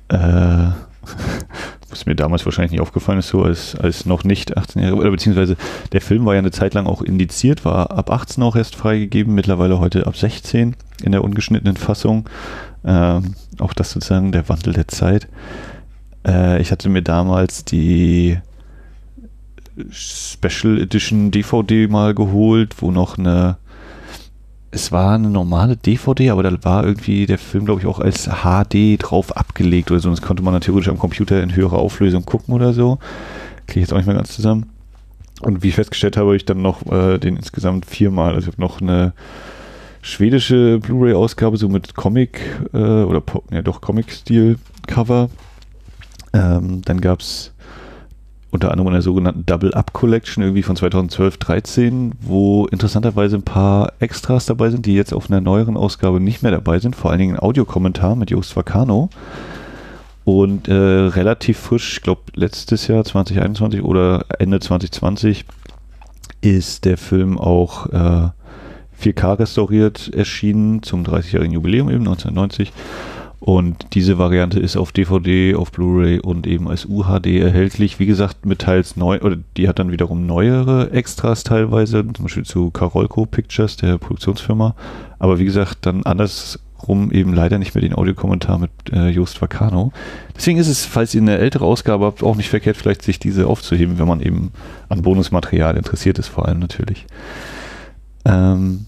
Äh, 0.09 0.17
was 1.91 2.07
mir 2.07 2.15
damals 2.15 2.45
wahrscheinlich 2.45 2.73
nicht 2.73 2.81
aufgefallen 2.81 3.21
ist, 3.21 3.29
so 3.29 3.43
als, 3.43 3.75
als 3.77 4.07
noch 4.07 4.25
nicht 4.25 4.57
18 4.57 4.83
Jahre, 4.83 4.97
oder 4.97 5.11
beziehungsweise 5.11 5.57
der 5.93 6.01
Film 6.01 6.27
war 6.27 6.35
ja 6.35 6.41
eine 6.41 6.51
Zeit 6.51 6.75
lang 6.75 6.87
auch 6.87 7.01
indiziert, 7.01 7.65
war 7.65 7.91
ab 7.93 8.11
18 8.11 8.43
auch 8.43 8.57
erst 8.57 8.77
freigegeben, 8.77 9.35
mittlerweile 9.35 9.79
heute 9.79 10.07
ab 10.07 10.17
16 10.17 10.77
in 11.03 11.13
der 11.13 11.25
ungeschnittenen 11.25 11.77
Fassung. 11.77 12.29
Ähm, 12.85 13.35
auch 13.59 13.73
das 13.73 13.93
sozusagen 13.93 14.33
der 14.33 14.49
Wandel 14.49 14.73
der 14.73 14.89
Zeit. 14.89 15.29
Äh, 16.27 16.61
ich 16.61 16.73
hatte 16.73 16.89
mir 16.89 17.03
damals 17.03 17.65
die 17.65 18.39
Special 19.91 20.81
Edition 20.81 21.31
DVD 21.31 21.87
mal 21.89 22.15
geholt, 22.15 22.77
wo 22.81 22.91
noch 22.91 23.19
eine 23.19 23.59
es 24.77 24.93
war 24.93 25.15
eine 25.15 25.31
normale 25.31 25.75
DVD, 25.75 26.29
aber 26.29 26.43
da 26.43 26.53
war 26.63 26.85
irgendwie 26.85 27.25
der 27.25 27.39
Film, 27.39 27.65
glaube 27.65 27.81
ich, 27.81 27.87
auch 27.87 27.99
als 27.99 28.29
HD 28.29 28.99
drauf 28.99 29.35
abgelegt 29.35 29.91
oder 29.91 30.01
so. 30.01 30.11
Das 30.11 30.21
konnte 30.21 30.43
man 30.43 30.53
natürlich 30.53 30.91
am 30.91 30.99
Computer 30.99 31.43
in 31.43 31.57
höherer 31.57 31.79
Auflösung 31.79 32.27
gucken 32.27 32.53
oder 32.53 32.75
so. 32.75 32.99
Kriege 33.67 33.81
ich 33.81 33.87
jetzt 33.87 33.93
auch 33.95 33.97
nicht 33.97 34.07
mehr 34.07 34.17
ganz 34.17 34.37
zusammen. 34.37 34.67
Und 35.41 35.63
wie 35.63 35.69
ich 35.69 35.77
festgestellt 35.77 36.19
habe, 36.19 36.27
habe 36.27 36.37
ich 36.37 36.45
dann 36.45 36.61
noch 36.61 36.85
äh, 36.93 37.17
den 37.17 37.37
insgesamt 37.37 37.87
viermal. 37.87 38.35
Also 38.35 38.49
ich 38.49 38.53
habe 38.53 38.61
noch 38.61 38.83
eine 38.83 39.15
schwedische 40.03 40.79
Blu-ray-Ausgabe, 40.79 41.57
so 41.57 41.71
mit 41.71 41.95
Comic 41.95 42.43
äh, 42.75 42.77
oder 42.77 43.23
ja 43.51 43.63
doch 43.63 43.81
Comic-Stil-Cover. 43.81 45.31
Ähm, 46.35 46.83
dann 46.85 47.01
gab 47.01 47.21
es 47.21 47.55
unter 48.57 48.71
anderem 48.71 48.89
in 48.89 48.95
der 48.95 49.03
sogenannten 49.03 49.45
Double 49.47 49.75
Up 49.75 49.93
Collection 49.93 50.43
irgendwie 50.43 50.63
von 50.63 50.77
2012, 50.77 51.37
13, 51.37 52.13
wo 52.21 52.67
interessanterweise 52.67 53.37
ein 53.37 53.43
paar 53.43 53.93
Extras 54.01 54.47
dabei 54.47 54.71
sind, 54.71 54.87
die 54.87 54.95
jetzt 54.95 55.13
auf 55.13 55.31
einer 55.31 55.41
neueren 55.41 55.77
Ausgabe 55.77 56.21
nicht 56.21 56.43
mehr 56.43 56.53
dabei 56.53 56.79
sind. 56.79 56.97
Vor 56.97 57.11
allen 57.11 57.21
Dingen 57.21 57.37
ein 57.37 57.41
Audiokommentar 57.41 58.17
mit 58.17 58.31
Jost 58.31 58.57
Vacano. 58.57 59.11
Und 60.25 60.69
äh, 60.69 60.73
relativ 60.73 61.59
frisch, 61.59 61.99
ich 61.99 62.03
glaube 62.03 62.23
letztes 62.35 62.89
Jahr 62.89 63.05
2021 63.05 63.83
oder 63.83 64.25
Ende 64.39 64.59
2020 64.59 65.45
ist 66.41 66.85
der 66.85 66.97
Film 66.97 67.39
auch 67.39 67.87
äh, 67.87 68.31
4K 69.01 69.39
restauriert 69.39 70.11
erschienen 70.15 70.83
zum 70.83 71.05
30-jährigen 71.05 71.53
Jubiläum 71.53 71.91
eben 71.91 72.09
1990 72.09 72.73
und 73.39 73.95
diese 73.95 74.19
Variante 74.19 74.59
ist 74.59 74.77
auf 74.77 74.93
DVD, 74.93 75.55
auf 75.55 75.71
Blu-ray 75.71 76.21
und 76.21 76.47
eben 76.47 76.69
als 76.69 76.87
UHD 76.87 77.27
erhältlich. 77.39 77.99
Wie 77.99 78.07
gesagt, 78.07 78.47
mit 78.47 78.61
teils 78.61 78.97
neu, 78.97 79.21
oder 79.21 79.37
die 79.57 79.69
hat 79.69 79.79
dann 79.79 79.93
wiederum 79.93 80.27
neuere 80.27 80.91
Extras 80.91 81.45
teilweise, 81.45 82.05
zum 82.15 82.25
Beispiel 82.25 82.47
zu 82.47 82.71
Carolco 82.71 83.27
Pictures, 83.27 83.77
der 83.77 83.99
Produktionsfirma. 83.99 84.75
Aber 85.19 85.39
wie 85.39 85.45
gesagt, 85.45 85.79
dann 85.83 86.03
andersrum 86.05 87.13
eben 87.13 87.35
leider 87.35 87.59
nicht 87.59 87.75
mehr 87.75 87.83
den 87.83 87.95
Audiokommentar 87.95 88.59
mit 88.59 88.71
äh, 88.91 89.09
Just 89.11 89.43
Vacano. 89.43 89.93
Deswegen 90.35 90.59
ist 90.59 90.69
es, 90.69 90.87
falls 90.87 91.15
ihr 91.15 91.21
eine 91.21 91.37
ältere 91.37 91.67
Ausgabe 91.67 92.07
habt, 92.07 92.23
auch 92.23 92.37
nicht 92.37 92.49
verkehrt, 92.49 92.79
vielleicht 92.79 93.03
sich 93.03 93.19
diese 93.19 93.49
aufzuheben, 93.49 93.99
wenn 93.99 94.09
man 94.09 94.23
eben 94.23 94.53
an 94.89 95.03
Bonusmaterial 95.03 95.77
interessiert 95.77 96.19
ist, 96.19 96.29
vor 96.29 96.49
allem 96.49 96.59
natürlich. 96.59 97.05
Ähm, 98.25 98.87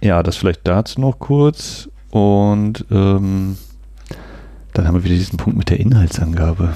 ja, 0.00 0.22
das 0.22 0.36
vielleicht 0.36 0.66
dazu 0.66 1.00
noch 1.02 1.18
kurz. 1.18 1.90
Und 2.14 2.84
ähm, 2.92 3.56
dann 4.72 4.86
haben 4.86 4.94
wir 4.94 5.02
wieder 5.02 5.16
diesen 5.16 5.36
Punkt 5.36 5.58
mit 5.58 5.68
der 5.68 5.80
Inhaltsangabe. 5.80 6.74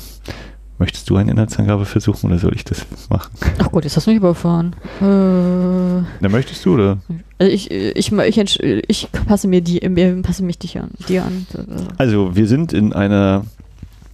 Möchtest 0.79 1.09
du 1.09 1.15
eine 1.15 1.31
Inhaltsangabe 1.31 1.85
versuchen 1.85 2.27
oder 2.27 2.41
soll 2.41 2.57
ich 2.57 2.65
das 2.65 2.85
machen? 3.09 3.31
Ach 3.61 3.71
gut, 3.71 3.85
jetzt 3.85 3.97
hast 3.97 4.09
du 4.09 4.11
mich 4.11 4.17
überfahren. 4.17 4.75
Äh, 5.01 5.05
Na, 6.19 6.29
möchtest 6.29 6.67
du 6.67 6.75
oder? 6.75 6.99
also 7.39 7.53
ich, 7.53 7.71
ich, 7.71 8.11
ich, 8.11 8.63
ich, 8.89 9.09
passe 9.29 9.47
mir 9.47 9.61
die, 9.61 9.79
passe 10.23 10.43
mich 10.43 10.59
dich 10.59 10.77
an, 10.77 10.91
dir 11.09 11.25
an. 11.25 11.47
Also, 11.99 12.35
wir 12.35 12.49
sind 12.49 12.73
in 12.73 12.93
einer, 12.93 13.45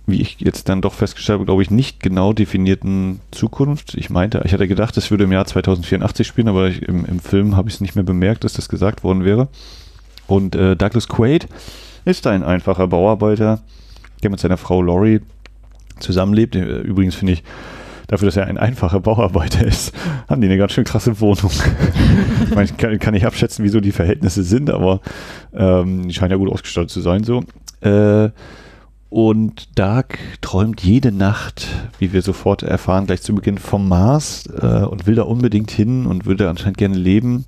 wie 0.07 0.21
ich 0.21 0.41
jetzt 0.41 0.69
dann 0.69 0.83
doch 0.83 0.93
festgestellt 0.93 1.39
habe, 1.39 1.47
glaube 1.47 1.63
ich, 1.63 1.71
nicht 1.71 2.01
genau 2.01 2.35
definierten 2.35 3.21
Zukunft. 3.31 3.95
Ich 3.95 4.11
meinte, 4.11 4.43
ich 4.45 4.53
hatte 4.53 4.69
gedacht, 4.69 4.95
es 4.99 5.11
würde 5.11 5.25
im 5.25 5.33
Jahr 5.33 5.47
2084 5.47 6.27
spielen, 6.27 6.49
aber 6.49 6.69
ich, 6.69 6.83
im, 6.83 7.07
im 7.07 7.19
Film 7.19 7.57
habe 7.57 7.71
ich 7.71 7.77
es 7.77 7.81
nicht 7.81 7.95
mehr 7.95 8.05
bemerkt, 8.05 8.45
dass 8.45 8.53
das 8.53 8.69
gesagt 8.69 9.05
worden 9.05 9.25
wäre. 9.25 9.49
Und 10.27 10.55
äh, 10.55 10.77
Douglas 10.77 11.09
Quaid 11.09 11.49
ist 12.05 12.27
ein 12.27 12.43
einfacher 12.43 12.87
Bauarbeiter, 12.87 13.61
der 14.23 14.31
mit 14.31 14.41
seiner 14.41 14.57
Frau 14.57 14.83
Laurie 14.83 15.21
zusammenlebt. 16.01 16.57
Äh, 16.57 16.81
Übrigens 16.81 17.15
finde 17.15 17.35
ich, 17.35 17.45
dafür, 18.07 18.27
dass 18.27 18.37
er 18.37 18.47
ein 18.47 18.59
einfacher 18.59 19.01
Bauarbeiter 19.01 19.67
ist, 19.67 19.93
haben 20.29 20.41
die 20.41 20.47
eine 20.47 20.59
ganz 20.59 20.73
schön 20.73 20.85
krasse 20.85 21.21
Wohnung. 21.21 21.51
ich 22.45 22.55
meine, 22.55 22.69
kann, 22.69 22.99
kann 22.99 23.15
nicht 23.15 23.27
abschätzen, 23.27 23.65
wieso 23.65 23.81
die 23.81 23.93
Verhältnisse 23.93 24.43
sind, 24.43 24.71
aber 24.71 25.01
ähm, 25.53 26.09
die 26.09 26.15
scheinen 26.15 26.33
ja 26.33 26.37
gut 26.37 26.51
ausgestattet 26.51 26.91
zu 26.91 27.01
sein 27.01 27.25
so. 27.25 27.45
Äh, 27.81 28.31
und 29.11 29.79
Dark 29.79 30.19
träumt 30.41 30.83
jede 30.83 31.13
Nacht, 31.13 31.69
wie 32.01 32.13
wir 32.13 32.21
sofort 32.21 32.65
erfahren, 32.65 33.07
gleich 33.07 33.23
zu 33.23 33.33
Beginn 33.33 33.59
vom 33.59 33.89
Mars 33.89 34.49
äh, 34.61 34.85
und 34.85 35.07
will 35.07 35.15
da 35.15 35.23
unbedingt 35.23 35.71
hin 35.71 36.07
und 36.07 36.27
würde 36.27 36.51
anscheinend 36.51 36.79
gerne 36.79 36.97
leben. 36.97 37.45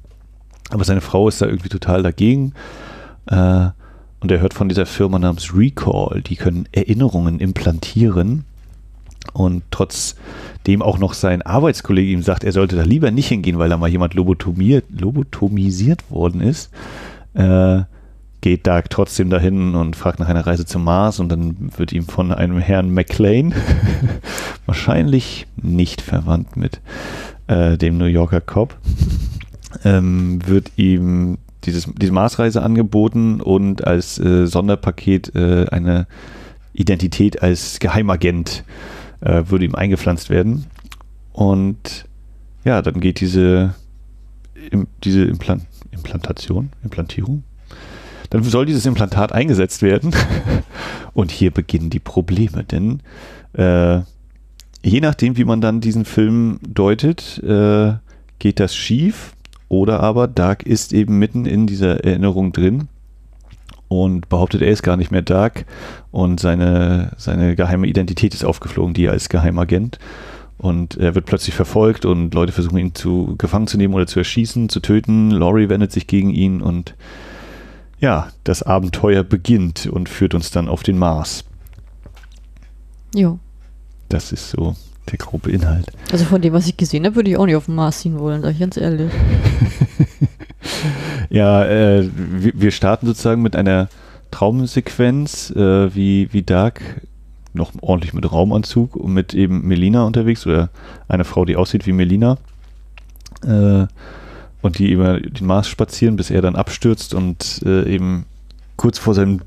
Aber 0.71 0.85
seine 0.85 1.01
Frau 1.01 1.29
ist 1.29 1.41
da 1.41 1.47
irgendwie 1.47 1.69
total 1.69 2.03
dagegen. 2.03 2.53
Äh, 3.27 3.69
und 4.21 4.31
er 4.31 4.41
hört 4.41 4.55
von 4.55 4.69
dieser 4.69 4.87
Firma 4.87 5.19
namens 5.19 5.55
Recall, 5.55 6.23
die 6.23 6.37
können 6.37 6.69
Erinnerungen 6.73 7.39
implantieren. 7.41 8.45
Und 9.33 9.65
trotzdem 9.71 10.83
auch 10.83 10.99
noch 10.99 11.13
sein 11.13 11.43
Arbeitskollege 11.43 12.13
ihm 12.13 12.23
sagt, 12.23 12.45
er 12.45 12.53
sollte 12.53 12.77
da 12.77 12.83
lieber 12.83 13.11
nicht 13.11 13.29
hingehen, 13.29 13.59
weil 13.59 13.69
da 13.69 13.77
mal 13.77 13.89
jemand 13.89 14.15
lobotomiert, 14.15 14.85
lobotomisiert 14.91 16.11
worden 16.11 16.41
ist, 16.41 16.71
äh, 17.35 17.83
geht 18.41 18.67
Dark 18.67 18.91
trotzdem 18.91 19.29
dahin 19.29 19.75
und 19.75 19.97
fragt 19.97 20.21
nach 20.21 20.29
einer 20.29 20.47
Reise 20.47 20.65
zum 20.65 20.85
Mars 20.85 21.19
und 21.19 21.29
dann 21.29 21.73
wird 21.77 21.93
ihm 21.93 22.05
von 22.05 22.33
einem 22.33 22.59
Herrn 22.59 22.91
McLean, 22.91 23.53
wahrscheinlich 24.67 25.47
nicht 25.57 26.01
verwandt 26.01 26.57
mit 26.57 26.81
äh, 27.49 27.77
dem 27.77 27.99
New 27.99 28.05
Yorker 28.07 28.41
Cop, 28.41 28.77
ähm, 29.85 30.41
wird 30.47 30.73
ihm 30.77 31.39
dieses, 31.65 31.89
diese 31.97 32.13
Marsreise 32.13 32.63
angeboten 32.63 33.41
und 33.41 33.87
als 33.87 34.19
äh, 34.19 34.47
Sonderpaket 34.47 35.35
äh, 35.35 35.67
eine 35.71 36.07
Identität 36.73 37.43
als 37.43 37.79
Geheimagent 37.79 38.65
äh, 39.21 39.45
würde 39.47 39.65
ihm 39.65 39.75
eingepflanzt 39.75 40.31
werden. 40.31 40.67
Und 41.33 42.07
ja, 42.65 42.83
dann 42.83 43.01
geht 43.01 43.21
diese, 43.21 43.75
im, 44.71 44.87
diese 45.03 45.25
Implant, 45.25 45.65
Implantation, 45.91 46.71
Implantierung, 46.83 47.43
dann 48.31 48.43
soll 48.43 48.67
dieses 48.67 48.87
Implantat 48.87 49.33
eingesetzt 49.33 49.83
werden. 49.83 50.15
Und 51.15 51.31
hier 51.31 51.51
beginnen 51.51 51.91
die 51.91 52.01
Probleme, 52.01 52.65
denn 52.65 53.01
äh, 53.55 54.01
je 54.83 55.01
nachdem, 55.01 55.37
wie 55.37 55.45
man 55.45 55.61
dann 55.61 55.81
diesen 55.81 56.05
Film 56.05 56.59
deutet, 56.67 57.43
äh, 57.43 57.95
geht 58.39 58.61
das 58.61 58.77
schief 58.77 59.36
oder 59.69 60.01
aber 60.01 60.29
Dark 60.29 60.63
ist 60.63 60.93
eben 60.93 61.19
mitten 61.19 61.47
in 61.47 61.67
dieser 61.67 62.05
Erinnerung 62.05 62.53
drin 62.53 62.89
und 63.89 64.29
behauptet, 64.29 64.63
er 64.63 64.71
ist 64.71 64.83
gar 64.83 64.97
nicht 64.97 65.11
mehr 65.11 65.23
Dark 65.23 65.67
und 66.11 66.41
seine, 66.41 67.13
seine 67.17 67.57
geheime 67.57 67.87
Identität 67.87 68.35
ist 68.35 68.45
aufgeflogen, 68.45 68.95
die 68.95 69.05
er 69.05 69.13
als 69.13 69.29
Geheimagent. 69.29 69.99
Und 70.59 70.97
er 70.97 71.15
wird 71.15 71.27
plötzlich 71.27 71.55
verfolgt 71.55 72.07
und 72.07 72.33
Leute 72.33 72.53
versuchen 72.53 72.79
ihn 72.79 72.95
zu 72.95 73.35
gefangen 73.37 73.67
zu 73.67 73.77
nehmen 73.77 73.93
oder 73.93 74.07
zu 74.07 74.19
erschießen, 74.19 74.71
zu 74.71 74.81
töten. 74.81 75.31
Laurie 75.31 75.69
wendet 75.69 75.93
sich 75.93 76.07
gegen 76.07 76.31
ihn 76.31 76.63
und 76.63 76.95
ja, 78.01 78.29
das 78.45 78.63
Abenteuer 78.63 79.23
beginnt 79.23 79.87
und 79.87 80.09
führt 80.09 80.35
uns 80.35 80.51
dann 80.51 80.69
auf 80.69 80.83
den 80.83 80.99
Mars. 80.99 81.45
Jo. 83.15 83.39
Das 84.09 84.33
ist 84.33 84.51
so 84.51 84.77
der 85.11 85.19
grobe 85.19 85.51
Inhalt. 85.51 85.87
Also 86.13 86.25
von 86.25 86.43
dem, 86.43 86.53
was 86.53 86.67
ich 86.67 86.77
gesehen 86.77 87.05
habe, 87.05 87.17
würde 87.17 87.31
ich 87.31 87.37
auch 87.37 87.47
nicht 87.47 87.57
auf 87.57 87.67
den 87.67 87.75
Mars 87.75 88.01
ziehen 88.01 88.19
wollen, 88.19 88.43
sag 88.43 88.53
ich 88.53 88.61
ganz 88.61 88.77
ehrlich. 88.77 89.11
Ja, 91.31 91.65
äh, 91.65 92.09
wir, 92.15 92.53
wir 92.55 92.71
starten 92.71 93.07
sozusagen 93.07 93.43
mit 93.43 93.57
einer 93.57 93.89
Traumsequenz, 94.31 95.51
äh, 95.51 95.95
wie, 95.95 96.33
wie 96.33 96.43
Dark 96.43 97.03
noch 97.53 97.73
ordentlich 97.81 98.13
mit 98.13 98.31
Raumanzug 98.31 98.97
und 98.97 99.13
mit 99.13 99.35
eben 99.35 99.67
Melina 99.67 100.05
unterwegs 100.05 100.47
oder 100.47 100.69
eine 101.09 101.25
Frau, 101.25 101.45
die 101.45 101.57
aussieht 101.57 101.87
wie 101.87 101.93
Melina. 101.93 102.39
Äh, 103.45 103.87
und 104.63 104.79
die 104.79 104.91
über 104.91 105.21
den 105.21 105.47
Mars 105.47 105.69
spazieren, 105.69 106.17
bis 106.17 106.31
er 106.31 106.43
dann 106.43 106.57
abstürzt 106.57 107.15
und 107.15 107.63
äh, 107.65 107.89
eben 107.89 108.27
kurz 108.77 108.99
vor 108.99 109.15
seinem 109.15 109.41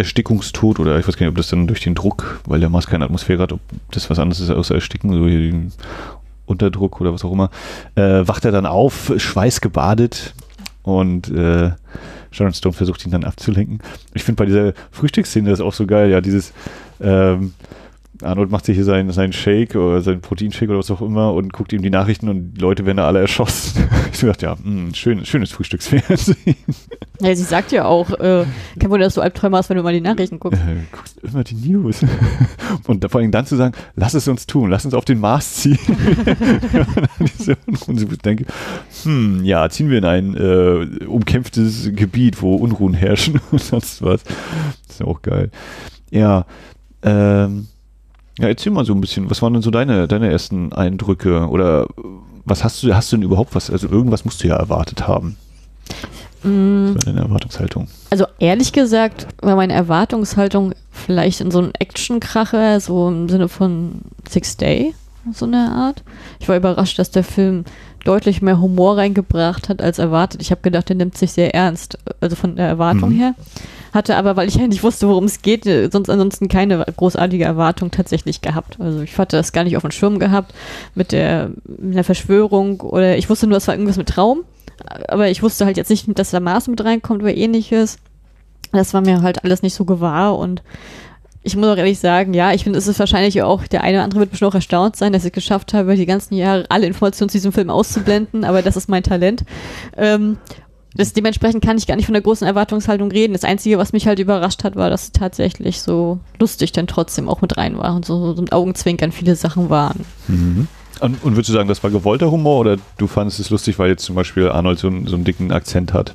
Erstickungstod 0.00 0.80
oder 0.80 0.98
ich 0.98 1.06
weiß 1.06 1.16
gar 1.16 1.26
nicht, 1.26 1.32
ob 1.32 1.36
das 1.36 1.48
dann 1.48 1.66
durch 1.66 1.80
den 1.80 1.94
Druck, 1.94 2.40
weil 2.46 2.60
der 2.60 2.68
Mars 2.68 2.86
keine 2.86 3.04
Atmosphäre 3.04 3.42
hat, 3.42 3.52
ob 3.52 3.60
das 3.90 4.10
was 4.10 4.18
anderes 4.18 4.40
ist 4.40 4.50
außer 4.50 4.74
Ersticken, 4.74 5.12
so 5.12 5.26
hier 5.26 5.38
den 5.38 5.72
Unterdruck 6.46 7.00
oder 7.00 7.12
was 7.12 7.24
auch 7.24 7.32
immer, 7.32 7.50
äh, 7.94 8.26
wacht 8.26 8.44
er 8.44 8.52
dann 8.52 8.66
auf, 8.66 9.12
schweißgebadet 9.16 10.34
und 10.82 11.30
äh, 11.30 11.70
Sharon 12.30 12.54
Stone 12.54 12.72
versucht 12.72 13.04
ihn 13.04 13.12
dann 13.12 13.24
abzulenken. 13.24 13.80
Ich 14.14 14.24
finde 14.24 14.36
bei 14.36 14.46
dieser 14.46 14.72
Frühstücksszene 14.90 15.50
das 15.50 15.60
auch 15.60 15.72
so 15.72 15.86
geil, 15.86 16.10
ja, 16.10 16.20
dieses 16.20 16.52
ähm, 17.00 17.54
Arnold 18.22 18.50
macht 18.50 18.66
sich 18.66 18.76
hier 18.76 18.84
seinen, 18.84 19.10
seinen 19.12 19.32
Shake 19.32 19.76
oder 19.76 20.02
seinen 20.02 20.20
Proteinshake 20.20 20.70
oder 20.70 20.78
was 20.78 20.90
auch 20.90 21.00
immer 21.00 21.32
und 21.34 21.52
guckt 21.52 21.72
ihm 21.72 21.82
die 21.82 21.90
Nachrichten 21.90 22.28
und 22.28 22.54
die 22.54 22.60
Leute 22.60 22.86
werden 22.86 22.98
da 22.98 23.06
alle 23.06 23.20
erschossen. 23.20 23.84
Ich 24.12 24.26
dachte, 24.26 24.46
ja, 24.46 24.56
mh, 24.62 24.94
schön, 24.94 25.24
schönes 25.24 25.52
Frühstücksfernsehen. 25.52 26.56
Ja, 27.20 27.34
sie 27.34 27.42
sagt 27.42 27.72
ja 27.72 27.86
auch, 27.86 28.10
äh, 28.10 28.44
kein 28.78 28.90
Wunder, 28.90 29.06
dass 29.06 29.14
du 29.14 29.22
Albträume 29.22 29.56
hast, 29.56 29.70
wenn 29.70 29.78
du 29.78 29.82
mal 29.82 29.94
die 29.94 30.00
Nachrichten 30.00 30.38
guckst. 30.38 30.60
Äh, 30.60 30.82
guckst 30.92 31.18
immer 31.22 31.44
die 31.44 31.54
News. 31.54 32.04
Und 32.86 33.08
vor 33.10 33.20
allem 33.20 33.30
dann 33.30 33.46
zu 33.46 33.56
sagen, 33.56 33.74
lass 33.94 34.14
es 34.14 34.28
uns 34.28 34.46
tun, 34.46 34.68
lass 34.68 34.84
uns 34.84 34.94
auf 34.94 35.04
den 35.04 35.20
Mars 35.20 35.54
ziehen. 35.54 35.78
und 37.86 38.00
ich 38.00 38.18
denke, 38.18 38.46
hm, 39.04 39.44
ja, 39.44 39.68
ziehen 39.70 39.90
wir 39.90 39.98
in 39.98 40.04
ein 40.04 40.34
äh, 40.34 41.06
umkämpftes 41.06 41.90
Gebiet, 41.94 42.42
wo 42.42 42.56
Unruhen 42.56 42.94
herrschen 42.94 43.40
und 43.50 43.62
sonst 43.62 44.02
was. 44.02 44.24
Das 44.24 44.34
ist 44.90 45.00
ja 45.00 45.06
auch 45.06 45.22
geil. 45.22 45.50
Ja, 46.10 46.46
ähm, 47.02 47.68
ja, 48.38 48.48
erzähl 48.48 48.72
mal 48.72 48.84
so 48.84 48.92
ein 48.94 49.00
bisschen, 49.00 49.30
was 49.30 49.42
waren 49.42 49.52
denn 49.52 49.62
so 49.62 49.70
deine, 49.70 50.08
deine 50.08 50.30
ersten 50.30 50.72
Eindrücke 50.72 51.48
oder 51.48 51.86
was 52.44 52.64
hast 52.64 52.82
du, 52.82 52.94
hast 52.94 53.12
du 53.12 53.16
denn 53.16 53.24
überhaupt 53.24 53.54
was, 53.54 53.70
also 53.70 53.88
irgendwas 53.88 54.24
musst 54.24 54.42
du 54.42 54.48
ja 54.48 54.56
erwartet 54.56 55.06
haben. 55.06 55.36
Mm, 56.42 56.86
Was 56.94 56.94
war 57.06 57.12
deine 57.12 57.20
Erwartungshaltung? 57.20 57.88
Also 58.10 58.24
ehrlich 58.38 58.72
gesagt 58.72 59.26
war 59.42 59.56
meine 59.56 59.74
Erwartungshaltung 59.74 60.72
vielleicht 60.90 61.40
in 61.40 61.50
so 61.50 61.58
einem 61.58 61.72
Action-Kracher, 61.78 62.80
so 62.80 63.08
im 63.08 63.28
Sinne 63.28 63.48
von 63.48 64.00
Six 64.28 64.56
Day, 64.56 64.94
so 65.32 65.44
eine 65.44 65.70
Art. 65.72 66.02
Ich 66.38 66.48
war 66.48 66.56
überrascht, 66.56 66.98
dass 66.98 67.10
der 67.10 67.24
Film 67.24 67.64
deutlich 68.04 68.40
mehr 68.40 68.58
Humor 68.60 68.96
reingebracht 68.96 69.68
hat 69.68 69.82
als 69.82 69.98
erwartet. 69.98 70.40
Ich 70.40 70.50
habe 70.50 70.62
gedacht, 70.62 70.88
der 70.88 70.96
nimmt 70.96 71.18
sich 71.18 71.32
sehr 71.32 71.54
ernst, 71.54 71.98
also 72.22 72.36
von 72.36 72.56
der 72.56 72.66
Erwartung 72.68 73.10
Mhm. 73.10 73.16
her. 73.16 73.34
Hatte 73.92 74.16
aber, 74.16 74.36
weil 74.36 74.48
ich 74.48 74.54
ja 74.54 74.66
nicht 74.66 74.82
wusste, 74.82 75.08
worum 75.08 75.24
es 75.24 75.42
geht, 75.42 75.66
äh, 75.66 75.88
sonst 75.90 76.08
ansonsten 76.08 76.48
keine 76.48 76.84
großartige 76.84 77.44
Erwartung 77.44 77.90
tatsächlich 77.90 78.40
gehabt. 78.40 78.78
Also 78.80 79.02
ich 79.02 79.16
hatte 79.18 79.36
das 79.36 79.52
gar 79.52 79.64
nicht 79.64 79.76
auf 79.76 79.82
dem 79.82 79.90
Schirm 79.90 80.18
gehabt 80.18 80.54
mit 80.94 81.12
der, 81.12 81.50
mit 81.64 81.96
der 81.96 82.04
Verschwörung 82.04 82.80
oder 82.80 83.16
ich 83.16 83.28
wusste 83.28 83.46
nur, 83.46 83.58
es 83.58 83.66
war 83.66 83.74
irgendwas 83.74 83.96
mit 83.96 84.08
Traum. 84.08 84.44
Aber 85.08 85.28
ich 85.28 85.42
wusste 85.42 85.66
halt 85.66 85.76
jetzt 85.76 85.90
nicht, 85.90 86.06
dass 86.18 86.30
der 86.30 86.40
Mars 86.40 86.66
mit 86.68 86.82
reinkommt 86.82 87.22
oder 87.22 87.34
ähnliches. 87.34 87.98
Das 88.72 88.94
war 88.94 89.00
mir 89.00 89.22
halt 89.22 89.44
alles 89.44 89.62
nicht 89.62 89.74
so 89.74 89.84
gewahr 89.84 90.38
und 90.38 90.62
ich 91.42 91.56
muss 91.56 91.68
auch 91.68 91.76
ehrlich 91.76 91.98
sagen, 91.98 92.34
ja, 92.34 92.52
ich 92.52 92.64
finde, 92.64 92.78
es 92.78 92.86
ist 92.86 92.98
wahrscheinlich 92.98 93.42
auch, 93.42 93.66
der 93.66 93.82
eine 93.82 93.98
oder 93.98 94.04
andere 94.04 94.20
wird 94.20 94.30
bestimmt 94.30 94.50
auch 94.50 94.54
erstaunt 94.54 94.96
sein, 94.96 95.12
dass 95.12 95.24
ich 95.24 95.30
es 95.30 95.34
geschafft 95.34 95.72
habe, 95.72 95.96
die 95.96 96.06
ganzen 96.06 96.34
Jahre 96.34 96.66
alle 96.68 96.86
Informationen 96.86 97.30
zu 97.30 97.38
diesem 97.38 97.52
Film 97.52 97.70
auszublenden, 97.70 98.44
aber 98.44 98.60
das 98.62 98.76
ist 98.76 98.88
mein 98.88 99.02
Talent. 99.02 99.44
Ähm, 99.96 100.36
das, 100.94 101.12
dementsprechend 101.12 101.64
kann 101.64 101.78
ich 101.78 101.86
gar 101.86 101.96
nicht 101.96 102.06
von 102.06 102.14
der 102.14 102.22
großen 102.22 102.46
Erwartungshaltung 102.46 103.10
reden. 103.10 103.32
Das 103.32 103.44
Einzige, 103.44 103.78
was 103.78 103.92
mich 103.92 104.06
halt 104.06 104.18
überrascht 104.18 104.64
hat, 104.64 104.74
war, 104.76 104.90
dass 104.90 105.04
es 105.04 105.12
tatsächlich 105.12 105.80
so 105.82 106.18
lustig 106.38 106.72
dann 106.72 106.86
trotzdem 106.86 107.28
auch 107.28 107.40
mit 107.42 107.56
rein 107.56 107.78
war 107.78 107.94
und 107.94 108.04
so, 108.04 108.34
so 108.34 108.42
mit 108.42 108.52
Augenzwinkern 108.52 109.12
viele 109.12 109.36
Sachen 109.36 109.70
waren. 109.70 110.04
Mhm. 110.28 110.66
Und, 111.00 111.22
und 111.24 111.32
würdest 111.36 111.48
du 111.48 111.52
sagen, 111.54 111.68
das 111.68 111.82
war 111.82 111.90
gewollter 111.90 112.30
Humor 112.30 112.60
oder 112.60 112.76
du 112.98 113.06
fandest 113.06 113.40
es 113.40 113.50
lustig, 113.50 113.78
weil 113.78 113.90
jetzt 113.90 114.04
zum 114.04 114.14
Beispiel 114.16 114.48
Arnold 114.50 114.78
so, 114.78 114.88
einen- 114.88 115.06
so 115.06 115.14
einen 115.14 115.24
dicken 115.24 115.50
Akzent 115.52 115.92
hat? 115.94 116.14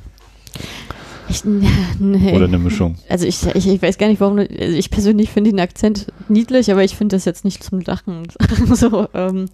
Ich, 1.28 1.42
nee. 1.98 2.34
Oder 2.36 2.44
eine 2.44 2.58
Mischung? 2.58 2.96
Also 3.08 3.26
ich, 3.26 3.44
ich, 3.54 3.66
ich 3.66 3.82
weiß 3.82 3.98
gar 3.98 4.06
nicht, 4.08 4.20
warum. 4.20 4.38
Also 4.38 4.52
ich 4.76 4.90
persönlich 4.90 5.30
finde 5.30 5.50
den 5.50 5.58
Akzent 5.60 6.06
niedlich, 6.28 6.70
aber 6.70 6.84
ich 6.84 6.94
finde 6.96 7.16
das 7.16 7.24
jetzt 7.24 7.44
nicht 7.44 7.64
zum 7.64 7.80
Lachen. 7.80 8.28
so, 8.74 9.08
ähm, 9.12 9.46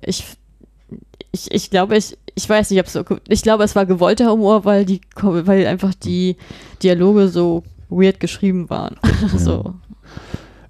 ich, 0.00 0.24
ich, 1.32 1.50
ich 1.52 1.68
glaube, 1.70 1.96
ich, 1.98 2.16
ich 2.36 2.48
weiß 2.48 2.70
nicht, 2.70 2.80
ob 2.80 2.88
so, 2.88 3.02
ich 3.28 3.42
glaube, 3.42 3.64
es 3.64 3.74
war 3.74 3.86
gewollter 3.86 4.30
Humor, 4.30 4.66
weil 4.66 4.84
die, 4.84 5.00
weil 5.20 5.66
einfach 5.66 5.94
die 5.94 6.36
Dialoge 6.82 7.28
so 7.28 7.64
weird 7.88 8.20
geschrieben 8.20 8.68
waren. 8.68 8.96
so. 9.36 9.74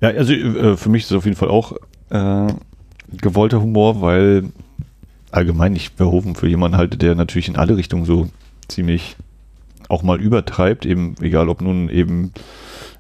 Ja, 0.01 0.11
also 0.11 0.33
äh, 0.33 0.77
für 0.77 0.89
mich 0.89 1.03
ist 1.03 1.11
es 1.11 1.17
auf 1.17 1.25
jeden 1.25 1.37
Fall 1.37 1.49
auch 1.49 1.73
äh, 2.11 2.47
gewollter 3.11 3.61
Humor, 3.61 4.01
weil 4.01 4.45
allgemein 5.33 5.75
ich 5.75 5.91
Verhoeven 5.91 6.37
für 6.37 6.47
jemanden 6.47 6.77
halte, 6.77 6.97
der 6.99 7.17
natürlich 7.17 7.49
in 7.49 7.57
alle 7.57 7.77
Richtungen 7.77 8.05
so 8.05 8.29
ziemlich 8.69 9.17
auch 9.89 10.05
mal 10.05 10.21
übertreibt, 10.21 10.87
eben 10.87 11.17
egal 11.21 11.49
ob 11.49 11.63
nun 11.63 11.89
eben 11.89 12.33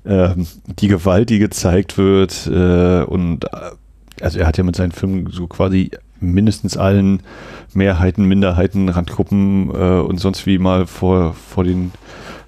äh, 0.02 0.30
die 0.80 0.88
Gewalt, 0.88 1.30
die 1.30 1.38
gezeigt 1.38 1.98
wird 1.98 2.48
äh, 2.48 3.04
und 3.04 3.44
äh, 3.44 3.70
also 4.20 4.38
er 4.40 4.46
hat 4.46 4.58
ja 4.58 4.64
mit 4.64 4.76
seinen 4.76 4.92
Filmen 4.92 5.28
so 5.30 5.46
quasi 5.46 5.90
mindestens 6.20 6.76
allen 6.76 7.22
Mehrheiten, 7.74 8.24
Minderheiten, 8.24 8.88
Randgruppen 8.88 9.70
äh, 9.70 10.00
und 10.00 10.18
sonst 10.18 10.46
wie 10.46 10.58
mal 10.58 10.86
vor, 10.86 11.34
vor 11.34 11.64
den 11.64 11.92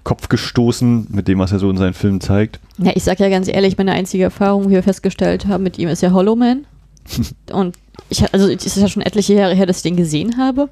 Kopf 0.04 0.28
gestoßen 0.28 1.08
mit 1.10 1.28
dem, 1.28 1.38
was 1.38 1.52
er 1.52 1.58
so 1.58 1.68
in 1.68 1.76
seinen 1.76 1.94
Filmen 1.94 2.20
zeigt. 2.20 2.60
Ja, 2.78 2.92
ich 2.94 3.04
sag 3.04 3.20
ja 3.20 3.28
ganz 3.28 3.48
ehrlich, 3.48 3.76
meine 3.76 3.92
einzige 3.92 4.24
Erfahrung, 4.24 4.68
wie 4.68 4.74
wir 4.74 4.82
festgestellt 4.82 5.46
haben, 5.46 5.62
mit 5.62 5.78
ihm 5.78 5.88
ist 5.88 6.02
ja 6.02 6.12
Hollow 6.12 6.34
Man. 6.34 6.64
und 7.52 7.76
ich, 8.08 8.22
also 8.32 8.48
es 8.48 8.64
ist 8.64 8.76
ja 8.76 8.88
schon 8.88 9.02
etliche 9.02 9.34
Jahre 9.34 9.54
her, 9.54 9.66
dass 9.66 9.78
ich 9.78 9.82
den 9.82 9.96
gesehen 9.96 10.38
habe, 10.38 10.68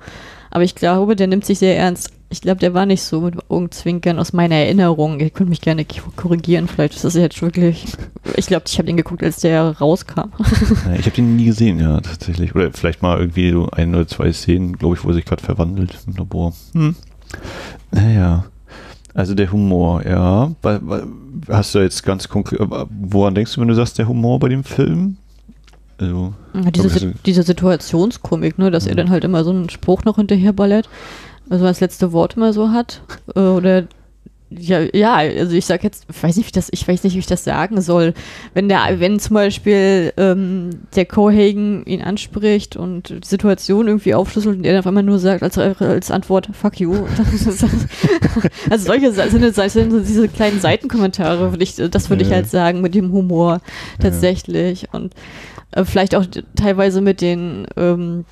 aber 0.51 0.65
ich 0.65 0.75
glaube, 0.75 1.17
der 1.17 1.27
nimmt 1.27 1.45
sich 1.45 1.59
sehr 1.59 1.77
ernst. 1.77 2.13
Ich 2.29 2.41
glaube, 2.41 2.59
der 2.59 2.75
war 2.75 2.87
nicht 2.87 3.03
so 3.03 3.21
mit 3.21 3.37
Augenzwinkern 3.49 4.19
aus 4.19 4.33
meiner 4.33 4.57
Erinnerung. 4.57 5.21
Ihr 5.21 5.31
könnt 5.31 5.49
mich 5.49 5.61
gerne 5.61 5.87
korrigieren, 6.17 6.67
vielleicht 6.67 6.95
ist 6.95 7.05
das 7.05 7.15
jetzt 7.15 7.41
wirklich. 7.43 7.87
Ich 8.35 8.49
glaube, 8.49 8.65
ich 8.67 8.77
habe 8.77 8.87
den 8.87 8.97
geguckt, 8.97 9.23
als 9.23 9.39
der 9.39 9.79
rauskam. 9.79 10.33
ich 10.99 11.07
habe 11.07 11.15
den 11.15 11.37
nie 11.37 11.45
gesehen, 11.45 11.79
ja, 11.79 12.01
tatsächlich. 12.01 12.57
Oder 12.57 12.73
vielleicht 12.73 13.01
mal 13.01 13.21
irgendwie 13.21 13.53
so 13.53 13.69
ein 13.71 13.95
oder 13.95 14.09
zwei 14.09 14.33
Szenen, 14.33 14.77
glaube 14.77 14.97
ich, 14.97 15.05
wo 15.05 15.09
er 15.09 15.15
sich 15.15 15.25
gerade 15.25 15.45
verwandelt 15.45 15.97
im 16.09 16.17
Labor. 16.17 16.53
Hm. 16.73 16.97
Naja. 17.93 18.47
Also 19.15 19.35
der 19.35 19.53
Humor, 19.53 20.05
ja. 20.05 20.51
Hast 21.49 21.75
du 21.75 21.79
jetzt 21.79 22.03
ganz 22.03 22.29
konkret, 22.29 22.61
woran 22.61 23.37
denkst 23.37 23.55
du, 23.55 23.61
wenn 23.61 23.69
du 23.69 23.75
sagst, 23.75 23.97
der 23.97 24.09
Humor 24.09 24.41
bei 24.41 24.49
dem 24.49 24.65
Film? 24.65 25.19
Also, 25.99 26.35
ja, 26.53 26.71
diese, 26.71 26.89
si 26.91 27.13
diese 27.25 27.43
Situationskomik, 27.43 28.59
ne, 28.59 28.71
dass 28.71 28.85
ja. 28.85 28.91
er 28.91 28.97
dann 28.97 29.11
halt 29.11 29.25
immer 29.25 29.45
so 29.45 29.51
einen 29.51 29.71
Spruch 29.71 30.05
noch 30.05 30.17
hinterherballert, 30.17 30.91
also 31.49 31.65
das 31.65 31.81
letzte 31.81 32.13
Wort 32.13 32.37
immer 32.37 32.53
so 32.53 32.71
hat. 32.71 33.03
Äh, 33.35 33.41
oder 33.41 33.87
ja, 34.49 34.81
ja, 34.95 35.15
also 35.15 35.57
ich 35.57 35.67
sag 35.67 35.83
jetzt, 35.83 36.07
ich 36.09 36.23
weiß 36.23 36.37
nicht, 36.37 36.47
wie 36.47 36.53
das, 36.53 36.69
ich 36.71 36.87
weiß 36.87 37.03
nicht, 37.03 37.15
wie 37.15 37.19
ich 37.19 37.27
das 37.27 37.43
sagen 37.43 37.81
soll. 37.81 38.15
Wenn 38.55 38.69
der, 38.69 39.01
wenn 39.01 39.19
zum 39.19 39.35
Beispiel 39.35 40.13
ähm, 40.17 40.71
der 40.95 41.05
Cohagen 41.05 41.85
ihn 41.85 42.01
anspricht 42.01 42.77
und 42.77 43.09
die 43.09 43.27
Situation 43.27 43.89
irgendwie 43.89 44.15
aufschlüsselt 44.15 44.57
und 44.57 44.65
er 44.65 44.73
dann 44.73 44.81
auf 44.81 44.87
einmal 44.87 45.03
nur 45.03 45.19
sagt 45.19 45.43
als, 45.43 45.59
als 45.59 46.13
Antwort 46.13 46.49
Fuck 46.53 46.79
you. 46.79 46.95
also 48.71 48.87
solche 48.87 49.13
sind, 49.13 49.55
sind 49.55 50.07
diese 50.07 50.29
kleinen 50.29 50.61
Seitenkommentare, 50.61 51.51
würde 51.51 51.65
ich, 51.65 51.75
das 51.75 52.09
würde 52.09 52.23
ja. 52.23 52.29
ich 52.29 52.35
halt 52.35 52.49
sagen 52.49 52.81
mit 52.83 52.95
dem 52.95 53.11
Humor 53.11 53.61
tatsächlich 54.01 54.83
ja. 54.83 54.89
und 54.93 55.13
äh, 55.73 55.85
vielleicht 55.85 56.15
auch 56.15 56.25
teilweise 56.55 57.01
mit 57.01 57.21
den 57.21 57.67
ähm, 57.77 58.25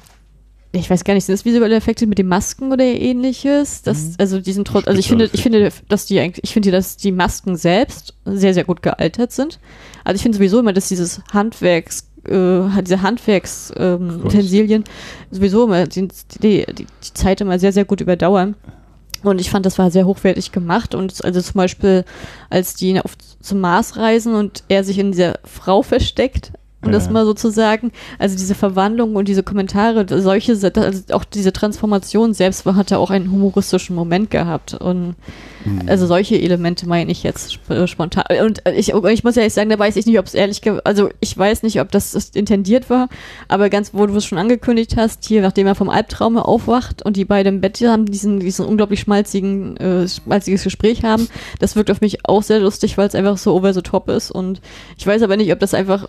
ich 0.75 0.91
weiß 0.91 1.05
gar 1.05 1.15
nicht, 1.15 1.25
sind 1.25 1.35
das 1.35 1.45
visuelle 1.45 1.77
Effekte 1.77 2.07
mit 2.07 2.19
den 2.19 2.29
Masken 2.29 2.73
oder 2.73 2.85
ähnliches? 2.85 3.83
Das, 3.83 4.03
mhm. 4.03 4.15
also 4.19 4.41
die 4.41 4.53
sind 4.53 4.67
trotzdem, 4.67 4.91
also 4.91 5.01
ich 5.01 5.09
finde, 5.09 5.31
ich 5.33 5.43
finde, 5.43 5.71
dass 5.89 6.07
die 6.07 6.19
eigentlich, 6.21 6.45
ich 6.45 6.53
finde, 6.53 6.71
dass 6.71 6.97
die 6.97 7.13
Masken 7.13 7.57
selbst 7.57 8.15
sehr, 8.25 8.55
sehr 8.55 8.65
gut 8.65 8.83
gealtert 8.83 9.33
sind. 9.33 9.59
Also 10.05 10.17
ich 10.17 10.23
finde 10.23 10.37
sowieso 10.39 10.61
immer, 10.61 10.73
dass 10.73 10.89
dieses 10.89 11.23
Handwerks, 11.33 12.09
äh, 12.27 12.83
diese 12.83 13.03
Handwerksutensilien 13.03 14.85
ähm, 14.85 15.31
sowieso 15.31 15.65
immer 15.65 15.87
die, 15.87 16.09
die, 16.43 16.67
die, 16.67 16.87
Zeit 17.15 17.41
immer 17.41 17.59
sehr, 17.59 17.73
sehr 17.73 17.85
gut 17.85 18.01
überdauern. 18.01 18.57
Und 19.23 19.41
ich 19.41 19.51
fand, 19.51 19.65
das 19.65 19.79
war 19.79 19.91
sehr 19.91 20.07
hochwertig 20.07 20.53
gemacht. 20.53 20.95
Und 20.95 21.25
also 21.25 21.41
zum 21.41 21.55
Beispiel, 21.55 22.05
als 22.51 22.75
die 22.75 23.01
auf, 23.01 23.17
zum 23.41 23.61
Mars 23.61 23.97
reisen 23.97 24.35
und 24.35 24.65
er 24.69 24.85
sich 24.85 24.99
in 24.99 25.13
dieser 25.13 25.39
Frau 25.45 25.83
versteckt, 25.83 26.53
um 26.85 26.93
ja. 26.93 26.99
das 26.99 27.11
mal 27.11 27.25
so 27.25 27.35
zu 27.35 27.51
sagen. 27.51 27.93
Also 28.19 28.37
diese 28.37 28.55
Verwandlung 28.55 29.17
und 29.17 29.29
diese 29.29 29.43
Kommentare, 29.43 30.07
solche, 30.21 30.53
also 30.53 31.03
auch 31.13 31.25
diese 31.25 31.53
Transformation 31.53 32.35
selbst 32.35 32.67
hatte 32.67 32.99
auch 32.99 33.11
einen 33.11 33.31
humoristischen 33.31 33.97
Moment 33.97 34.31
gehabt. 34.31 34.75
Und 34.75 35.15
mhm. 35.65 35.83
also 35.87 36.07
solche 36.07 36.41
Elemente 36.41 36.89
meine 36.89 37.11
ich 37.11 37.23
jetzt 37.23 37.59
äh, 37.69 37.87
spontan. 37.87 38.25
Und 38.45 38.63
ich, 38.77 38.93
ich 38.93 39.25
muss 39.25 39.37
ehrlich 39.37 39.55
sagen, 39.55 39.71
da 39.71 39.79
weiß 39.79 39.97
ich 39.97 40.07
nicht, 40.07 40.19
ob 40.19 40.27
es 40.27 40.35
ehrlich, 40.35 40.61
also 40.85 41.09
ich 41.21 41.37
weiß 41.37 41.63
nicht, 41.63 41.81
ob 41.81 41.91
das 41.91 42.15
intendiert 42.35 42.91
war, 42.91 43.09
aber 43.49 43.71
ganz, 43.71 43.95
wo 43.95 44.07
du 44.07 44.17
es 44.17 44.25
schon 44.25 44.39
angekündigt 44.39 44.97
hast, 44.97 45.25
hier, 45.25 45.43
nachdem 45.43 45.67
er 45.67 45.75
vom 45.75 45.89
Albtraum 45.89 46.37
aufwacht 46.37 47.05
und 47.05 47.17
die 47.17 47.25
beiden 47.25 47.57
im 47.57 47.61
Bett 47.61 47.75
haben, 47.81 48.07
diesen, 48.07 48.41
diesen 48.41 48.65
unglaublich 48.65 49.01
schmalzigen, 49.01 49.77
äh, 49.79 50.09
schmalziges 50.09 50.65
Gespräch 50.65 51.03
haben, 51.03 51.29
das 51.59 51.77
wirkt 51.77 51.91
auf 51.91 52.01
mich 52.01 52.29
auch 52.29 52.43
sehr 52.43 52.61
lustig, 52.61 52.97
weil 52.97 53.09
es 53.09 53.15
einfach 53.15 53.37
so 53.37 53.55
over 53.55 53.73
the 53.73 53.83
top 53.83 54.09
ist 54.09 54.31
und 54.31 54.61
ich 54.97 55.07
weiß 55.07 55.23
aber 55.23 55.37
nicht, 55.37 55.53
ob 55.53 55.59
das 55.59 55.75
einfach 55.75 56.09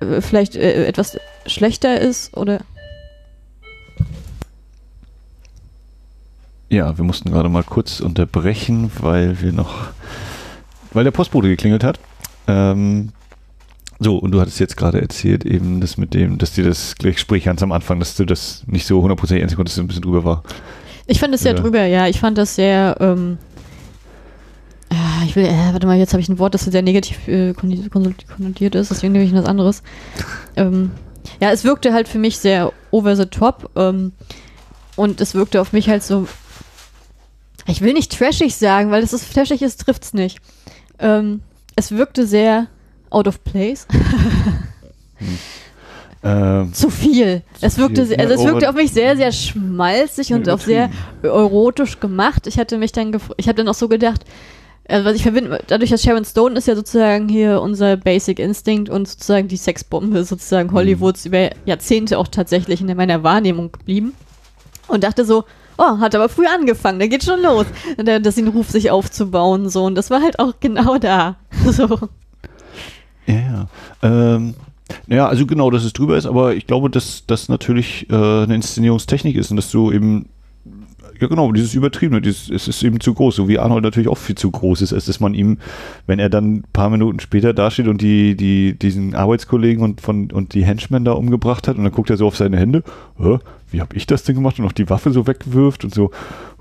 äh, 0.00 0.20
vielleicht 0.20 0.56
äh, 0.56 0.86
etwas 0.86 1.18
schlechter 1.46 2.00
ist 2.00 2.36
oder. 2.36 2.60
Ja, 6.68 6.96
wir 6.96 7.04
mussten 7.04 7.30
gerade 7.30 7.48
mal 7.48 7.64
kurz 7.64 8.00
unterbrechen, 8.00 8.92
weil 9.00 9.40
wir 9.40 9.52
noch, 9.52 9.88
weil 10.92 11.04
der 11.04 11.10
Postbote 11.10 11.48
geklingelt 11.48 11.82
hat. 11.82 11.98
Ähm, 12.46 13.10
so, 13.98 14.16
und 14.16 14.30
du 14.30 14.40
hattest 14.40 14.60
jetzt 14.60 14.76
gerade 14.76 15.00
erzählt, 15.00 15.44
eben 15.44 15.80
das 15.80 15.98
mit 15.98 16.14
dem, 16.14 16.38
dass 16.38 16.52
dir 16.52 16.64
das 16.64 16.94
Gespräch 16.94 17.44
ganz 17.44 17.62
am 17.62 17.72
Anfang, 17.72 17.98
dass 17.98 18.16
du 18.16 18.24
das 18.24 18.62
nicht 18.66 18.86
so 18.86 19.02
hundertprozentig 19.02 19.42
ernst 19.42 19.56
konntest, 19.56 19.78
ein 19.78 19.88
bisschen 19.88 20.02
drüber 20.02 20.24
war. 20.24 20.42
Ich 21.06 21.18
fand 21.18 21.34
es 21.34 21.42
sehr 21.42 21.54
drüber, 21.54 21.84
ja. 21.84 22.06
Ich 22.06 22.20
fand 22.20 22.38
das 22.38 22.54
sehr, 22.54 22.96
ähm, 23.00 23.36
ich 25.24 25.36
will, 25.36 25.44
äh, 25.44 25.72
warte 25.72 25.86
mal, 25.86 25.98
jetzt 25.98 26.12
habe 26.12 26.20
ich 26.20 26.28
ein 26.28 26.38
Wort, 26.38 26.54
das 26.54 26.64
sehr 26.64 26.82
negativ 26.82 27.28
äh, 27.28 27.52
konnotiert 27.54 28.74
ist, 28.74 28.90
deswegen 28.90 29.12
nehme 29.12 29.24
ich 29.24 29.34
was 29.34 29.44
anderes. 29.44 29.82
Ähm, 30.56 30.90
ja, 31.40 31.50
es 31.50 31.64
wirkte 31.64 31.92
halt 31.92 32.08
für 32.08 32.18
mich 32.18 32.38
sehr 32.38 32.72
over 32.90 33.14
the 33.16 33.26
top 33.26 33.70
ähm, 33.76 34.12
und 34.96 35.20
es 35.20 35.34
wirkte 35.34 35.60
auf 35.60 35.72
mich 35.72 35.88
halt 35.88 36.02
so, 36.02 36.26
ich 37.66 37.80
will 37.80 37.92
nicht 37.92 38.16
trashig 38.16 38.56
sagen, 38.56 38.90
weil 38.90 39.02
das 39.02 39.12
ist 39.12 39.32
trashig 39.32 39.62
ist, 39.62 39.80
trifft 39.80 40.04
es 40.04 40.14
nicht. 40.14 40.38
Ähm, 40.98 41.42
es 41.76 41.92
wirkte 41.92 42.26
sehr 42.26 42.66
out 43.10 43.28
of 43.28 43.44
place. 43.44 43.86
hm. 45.18 45.38
Ähm, 46.22 46.74
zu 46.74 46.90
viel. 46.90 47.42
Zu 47.58 47.66
es 47.66 47.78
wirkte, 47.78 48.04
viel. 48.04 48.20
also 48.20 48.34
es 48.34 48.44
wirkte 48.44 48.68
auf 48.68 48.74
mich 48.74 48.92
sehr, 48.92 49.16
sehr 49.16 49.32
schmalzig 49.32 50.34
und 50.34 50.50
auch 50.50 50.60
sehr 50.60 50.90
erotisch 51.22 51.98
gemacht. 51.98 52.46
Ich 52.46 52.58
hatte 52.58 52.76
mich 52.76 52.92
dann, 52.92 53.18
ich 53.38 53.48
habe 53.48 53.56
dann 53.56 53.68
auch 53.68 53.74
so 53.74 53.88
gedacht, 53.88 54.24
also 54.90 55.04
was 55.04 55.16
ich 55.16 55.22
verbinde, 55.22 55.60
dadurch, 55.66 55.90
dass 55.90 56.02
Sharon 56.02 56.24
Stone 56.24 56.56
ist 56.56 56.66
ja 56.66 56.74
sozusagen 56.74 57.28
hier 57.28 57.60
unser 57.62 57.96
Basic 57.96 58.38
Instinct 58.38 58.90
und 58.90 59.08
sozusagen 59.08 59.48
die 59.48 59.56
Sexbombe 59.56 60.24
sozusagen 60.24 60.70
mhm. 60.70 60.74
Hollywoods 60.74 61.26
über 61.26 61.50
Jahrzehnte 61.64 62.18
auch 62.18 62.28
tatsächlich 62.28 62.80
in 62.80 62.96
meiner 62.96 63.22
Wahrnehmung 63.22 63.72
geblieben. 63.72 64.14
Und 64.88 65.04
dachte 65.04 65.24
so, 65.24 65.44
oh, 65.78 65.98
hat 65.98 66.14
aber 66.16 66.28
früh 66.28 66.46
angefangen, 66.46 66.98
da 66.98 67.06
geht 67.06 67.22
schon 67.22 67.42
los, 67.42 67.66
dass 67.96 68.34
den 68.34 68.48
Ruf 68.48 68.70
sich 68.70 68.90
aufzubauen, 68.90 69.68
so. 69.68 69.84
Und 69.84 69.94
das 69.94 70.10
war 70.10 70.20
halt 70.20 70.38
auch 70.38 70.54
genau 70.60 70.98
da. 70.98 71.36
So. 71.70 72.08
Ja, 73.26 73.34
ja. 73.34 73.68
Ähm, 74.02 74.54
naja, 75.06 75.28
also 75.28 75.46
genau, 75.46 75.70
dass 75.70 75.84
es 75.84 75.92
drüber 75.92 76.16
ist, 76.16 76.26
aber 76.26 76.54
ich 76.54 76.66
glaube, 76.66 76.90
dass 76.90 77.24
das 77.26 77.48
natürlich 77.48 78.08
äh, 78.10 78.14
eine 78.14 78.56
Inszenierungstechnik 78.56 79.36
ist 79.36 79.50
und 79.50 79.56
dass 79.56 79.70
du 79.70 79.92
eben 79.92 80.28
ja, 81.20 81.26
genau, 81.26 81.52
dieses 81.52 81.74
Übertriebene, 81.74 82.22
dieses, 82.22 82.48
es 82.48 82.66
ist 82.66 82.82
eben 82.82 82.98
zu 82.98 83.12
groß, 83.12 83.36
so 83.36 83.48
wie 83.48 83.58
Arnold 83.58 83.84
natürlich 83.84 84.08
auch 84.08 84.16
viel 84.16 84.36
zu 84.36 84.50
groß 84.50 84.80
ist, 84.80 84.92
als 84.92 85.04
dass 85.04 85.20
man 85.20 85.34
ihm, 85.34 85.58
wenn 86.06 86.18
er 86.18 86.30
dann 86.30 86.54
ein 86.54 86.64
paar 86.72 86.88
Minuten 86.88 87.20
später 87.20 87.52
dasteht 87.52 87.88
und 87.88 88.00
die, 88.00 88.34
die, 88.36 88.78
diesen 88.78 89.14
Arbeitskollegen 89.14 89.82
und, 89.82 90.00
von, 90.00 90.30
und 90.30 90.54
die 90.54 90.64
Henchmen 90.64 91.04
da 91.04 91.12
umgebracht 91.12 91.68
hat 91.68 91.76
und 91.76 91.84
dann 91.84 91.92
guckt 91.92 92.08
er 92.08 92.16
so 92.16 92.26
auf 92.26 92.36
seine 92.36 92.56
Hände, 92.56 92.82
wie 93.70 93.80
habe 93.80 93.94
ich 93.94 94.06
das 94.06 94.24
denn 94.24 94.34
gemacht 94.34 94.58
und 94.58 94.64
noch 94.64 94.72
die 94.72 94.88
Waffe 94.88 95.12
so 95.12 95.26
wegwirft 95.26 95.84
und 95.84 95.94
so, 95.94 96.10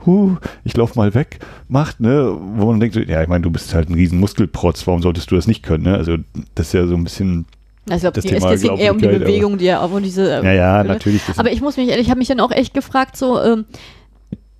huh, 0.05 0.35
ich 0.65 0.75
lauf 0.75 0.95
mal 0.95 1.13
weg, 1.13 1.39
macht, 1.69 2.01
ne, 2.01 2.37
wo 2.55 2.65
man 2.65 2.81
denkt, 2.81 2.97
ja, 2.97 3.21
ich 3.21 3.29
meine, 3.29 3.43
du 3.43 3.51
bist 3.51 3.73
halt 3.73 3.89
ein 3.89 3.93
riesen 3.93 4.19
Muskelprotz, 4.19 4.85
warum 4.87 5.01
solltest 5.01 5.31
du 5.31 5.35
das 5.35 5.47
nicht 5.47 5.63
können, 5.63 5.85
ne, 5.85 5.95
also 5.95 6.17
das 6.55 6.67
ist 6.67 6.73
ja 6.73 6.85
so 6.85 6.95
ein 6.95 7.05
bisschen, 7.05 7.45
also 7.89 8.11
das 8.11 8.25
Thema, 8.25 8.51
es 8.51 8.61
ging 8.61 8.75
eher 8.75 8.91
um 8.91 8.99
die 8.99 9.07
Bewegung, 9.07 9.57
die 9.57 9.65
er 9.67 9.81
auch 9.81 9.89
und 9.89 10.03
diese. 10.03 10.41
Ja, 10.43 10.51
ja, 10.51 10.83
natürlich. 10.83 11.23
Aber 11.37 11.51
ich 11.51 11.59
muss 11.59 11.75
mich 11.75 11.89
ehrlich, 11.89 12.05
ich 12.05 12.11
habe 12.11 12.19
mich 12.19 12.27
dann 12.27 12.39
auch 12.39 12.51
echt 12.51 12.75
gefragt, 12.75 13.17
so, 13.17 13.41
ähm, 13.41 13.65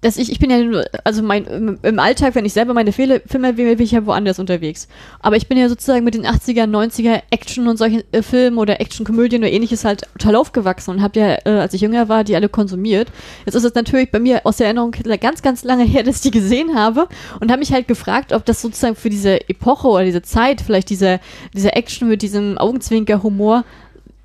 dass 0.01 0.17
ich, 0.17 0.31
ich 0.31 0.39
bin 0.39 0.49
ja 0.49 0.59
nur, 0.59 0.85
also 1.03 1.21
mein, 1.21 1.77
im, 1.81 1.99
Alltag, 1.99 2.35
wenn 2.35 2.45
ich 2.45 2.53
selber 2.53 2.73
meine 2.73 2.93
Filme, 2.93 3.21
Filme 3.25 3.57
wähle, 3.57 3.75
bin 3.75 3.85
ich 3.85 3.91
ja 3.91 4.05
woanders 4.05 4.39
unterwegs. 4.39 4.87
Aber 5.19 5.35
ich 5.35 5.47
bin 5.47 5.57
ja 5.57 5.67
sozusagen 5.67 6.05
mit 6.05 6.13
den 6.13 6.25
80er, 6.25 6.63
90er 6.63 7.21
Action 7.31 7.67
und 7.67 7.77
solchen 7.77 8.03
äh, 8.13 8.21
Filmen 8.21 8.57
oder 8.57 8.79
Action-Komödien 8.79 9.41
oder 9.41 9.51
ähnliches 9.51 9.83
halt 9.83 10.03
total 10.17 10.37
aufgewachsen 10.37 10.91
und 10.91 11.01
habe 11.01 11.19
ja, 11.19 11.37
äh, 11.45 11.59
als 11.59 11.73
ich 11.73 11.81
jünger 11.81 12.07
war, 12.07 12.23
die 12.23 12.35
alle 12.35 12.47
konsumiert. 12.47 13.09
Jetzt 13.45 13.55
ist 13.55 13.65
es 13.65 13.75
natürlich 13.75 14.11
bei 14.11 14.19
mir 14.19 14.45
aus 14.45 14.57
der 14.57 14.67
Erinnerung 14.67 14.91
ganz, 15.19 15.41
ganz 15.41 15.63
lange 15.63 15.83
her, 15.83 16.03
dass 16.09 16.17
ich 16.17 16.21
die 16.21 16.31
gesehen 16.31 16.75
habe 16.75 17.07
und 17.41 17.51
habe 17.51 17.59
mich 17.59 17.73
halt 17.73 17.87
gefragt, 17.87 18.31
ob 18.31 18.45
das 18.45 18.61
sozusagen 18.61 18.95
für 18.95 19.09
diese 19.09 19.49
Epoche 19.49 19.87
oder 19.87 20.05
diese 20.05 20.21
Zeit, 20.21 20.61
vielleicht 20.61 20.89
diese, 20.89 21.19
diese 21.53 21.73
Action 21.73 22.07
mit 22.07 22.21
diesem 22.21 22.57
Augenzwinker-Humor, 22.57 23.65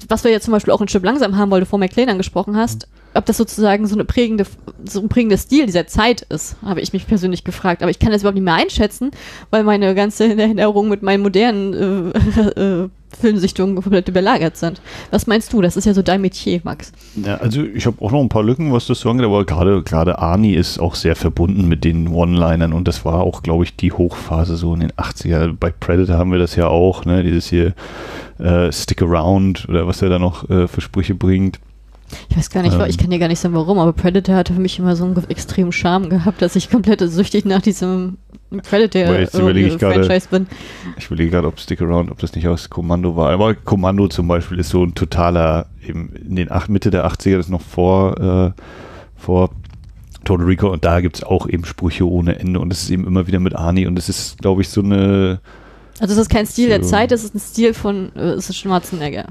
was 0.09 0.23
wir 0.23 0.31
ja 0.31 0.41
zum 0.41 0.53
Beispiel 0.53 0.73
auch 0.73 0.81
in 0.81 0.89
Stück 0.89 1.05
langsam 1.05 1.37
haben, 1.37 1.51
weil 1.51 1.61
du 1.61 1.67
vor 1.67 1.79
McLean 1.79 2.11
angesprochen 2.11 2.57
hast, 2.57 2.87
ob 3.15 3.27
das 3.27 3.37
sozusagen 3.37 3.87
so 3.87 3.95
eine 3.95 4.05
prägende, 4.05 4.45
so 4.85 5.01
ein 5.01 5.09
prägender 5.09 5.37
Stil 5.37 5.67
dieser 5.67 5.87
Zeit 5.87 6.23
ist, 6.23 6.57
habe 6.63 6.81
ich 6.81 6.93
mich 6.93 7.07
persönlich 7.07 7.45
gefragt. 7.45 7.83
Aber 7.83 7.91
ich 7.91 7.99
kann 7.99 8.11
das 8.11 8.23
überhaupt 8.23 8.37
nicht 8.37 8.45
mehr 8.45 8.55
einschätzen, 8.55 9.11
weil 9.51 9.65
meine 9.65 9.95
ganze 9.95 10.25
Erinnerung 10.39 10.89
mit 10.89 11.03
meinen 11.03 11.23
modernen 11.23 12.13
äh, 12.15 12.61
äh, 12.61 12.89
Filmsichtungen 13.15 13.77
komplett 13.77 14.09
überlagert 14.09 14.57
sind. 14.57 14.81
Was 15.11 15.27
meinst 15.27 15.53
du? 15.53 15.63
Das 15.63 15.77
ist 15.77 15.85
ja 15.85 15.95
so 15.95 16.03
dein 16.03 16.21
Metier, 16.21 16.61
Max. 16.65 16.93
Ja, 17.15 17.37
also 17.37 17.63
ich 17.63 17.87
habe 17.87 18.05
auch 18.05 18.11
noch 18.11 18.21
ein 18.21 18.29
paar 18.29 18.43
Lücken, 18.43 18.73
was 18.73 18.87
das 18.87 19.01
so 19.01 19.11
angeht, 19.11 19.25
aber 19.25 19.45
gerade 19.45 19.83
gerade 19.83 20.19
Arnie 20.19 20.55
ist 20.55 20.79
auch 20.79 20.97
sehr 20.97 21.15
verbunden 21.15 21.69
mit 21.69 21.85
den 21.85 22.09
One-Linern 22.09 22.73
und 22.73 22.89
das 22.89 23.05
war 23.05 23.21
auch, 23.21 23.43
glaube 23.43 23.65
ich, 23.65 23.77
die 23.77 23.93
Hochphase 23.93 24.57
so 24.57 24.75
in 24.75 24.81
den 24.81 24.93
80er. 24.93 25.55
Bei 25.59 25.71
Predator 25.71 26.17
haben 26.17 26.33
wir 26.33 26.39
das 26.39 26.57
ja 26.57 26.67
auch, 26.67 27.05
ne, 27.05 27.23
dieses 27.23 27.47
hier 27.49 27.75
äh, 28.39 28.73
Stick 28.73 29.01
Around 29.03 29.69
oder 29.69 29.87
was 29.87 30.03
er 30.03 30.09
da 30.09 30.19
noch 30.19 30.49
äh, 30.51 30.67
für 30.67 30.81
Sprüche 30.81 31.15
bringt. 31.15 31.61
Ich 32.29 32.37
weiß 32.37 32.51
gar 32.51 32.63
nicht, 32.63 32.75
Ähm. 32.75 32.85
ich 32.89 32.99
kann 32.99 33.11
dir 33.11 33.19
gar 33.19 33.29
nicht 33.29 33.39
sagen, 33.39 33.55
warum, 33.55 33.79
aber 33.79 33.93
Predator 33.93 34.35
hatte 34.37 34.53
für 34.55 34.61
mich 34.61 34.79
immer 34.79 34.97
so 34.97 35.05
einen 35.05 35.17
extremen 35.29 35.73
Charme 35.73 36.09
gehabt, 36.11 36.43
dass 36.43 36.57
ich 36.57 36.71
komplett 36.71 37.01
süchtig 37.01 37.45
nach 37.45 37.63
diesem 37.63 38.19
Predator 38.69 39.13
Weil 39.13 39.21
jetzt 39.23 39.35
überlege 39.35 39.69
ich 39.69 39.75
äh, 39.75 39.79
gerade- 39.79 40.05
Franchise 40.05 40.29
bin. 40.31 40.47
Ich 40.97 41.07
überlege 41.07 41.31
gerade, 41.31 41.49
ob 41.49 41.59
Stick 41.59 41.81
Around, 41.83 42.11
ob 42.11 42.19
das 42.19 42.35
nicht 42.35 42.47
aus 42.47 42.71
Kommando 42.71 43.17
war. 43.17 43.31
Aber 43.33 43.55
Kommando 43.55 44.07
zum 44.09 44.29
Beispiel 44.29 44.59
ist 44.61 44.69
so 44.69 44.85
ein 44.85 44.95
totaler, 44.95 45.67
eben 45.87 46.13
in 46.15 46.37
den 46.37 46.53
acht, 46.53 46.69
Mitte 46.69 46.91
der 46.91 47.07
80er, 47.07 47.37
das 47.37 47.47
ist 47.47 47.51
noch 47.53 47.61
vor, 47.63 48.53
äh, 48.57 48.61
vor 49.17 49.51
Total 50.25 50.47
Recall 50.47 50.71
und 50.71 50.85
da 50.85 51.01
gibt 51.01 51.17
es 51.17 51.23
auch 51.23 51.49
eben 51.49 51.65
Sprüche 51.65 52.09
ohne 52.09 52.39
Ende 52.39 52.59
und 52.61 52.73
es 52.73 52.85
ist 52.85 52.91
eben 52.91 53.07
immer 53.07 53.27
wieder 53.27 53.41
mit 53.41 53.55
Arnie 53.55 53.87
und 53.87 53.99
es 53.99 54.09
ist, 54.09 54.39
glaube 54.39 54.63
ich, 54.63 54.69
so 54.71 54.81
eine, 54.81 55.41
Also 56.01 56.15
es 56.15 56.19
ist 56.21 56.31
kein 56.31 56.47
Stil 56.47 56.69
der 56.69 56.83
So. 56.83 56.91
Zeit, 56.91 57.13
es 57.13 57.25
ist 57.25 57.35
ein 57.35 57.41
Stil 57.41 57.75
von 57.75 58.11
äh, 58.17 58.31
es 58.31 58.49
ist 58.49 58.57
Schwarzenegger. 58.57 59.27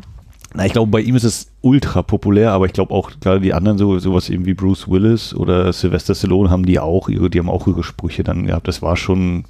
Na, 0.54 0.66
ich 0.66 0.74
glaube, 0.74 0.92
bei 0.92 1.02
ihm 1.02 1.16
ist 1.16 1.24
es 1.24 1.52
ultra 1.62 2.04
populär, 2.04 2.52
aber 2.52 2.66
ich 2.66 2.74
glaube 2.74 2.94
auch 2.94 3.12
gerade 3.20 3.42
die 3.42 3.54
anderen, 3.54 3.78
so 3.78 3.98
sowas 4.00 4.30
eben 4.30 4.46
wie 4.46 4.54
Bruce 4.54 4.88
Willis 4.88 5.34
oder 5.34 5.74
Sylvester 5.74 6.14
Stallone 6.14 6.50
haben 6.50 6.66
die 6.66 6.80
auch 6.80 7.10
ihre, 7.10 7.30
die 7.30 7.40
haben 7.40 7.50
auch 7.50 7.68
ihre 7.68 7.84
Sprüche 7.84 8.24
dann 8.24 8.46
gehabt. 8.46 8.68
Das 8.68 8.82
war 8.82 8.96
schon 8.96 9.46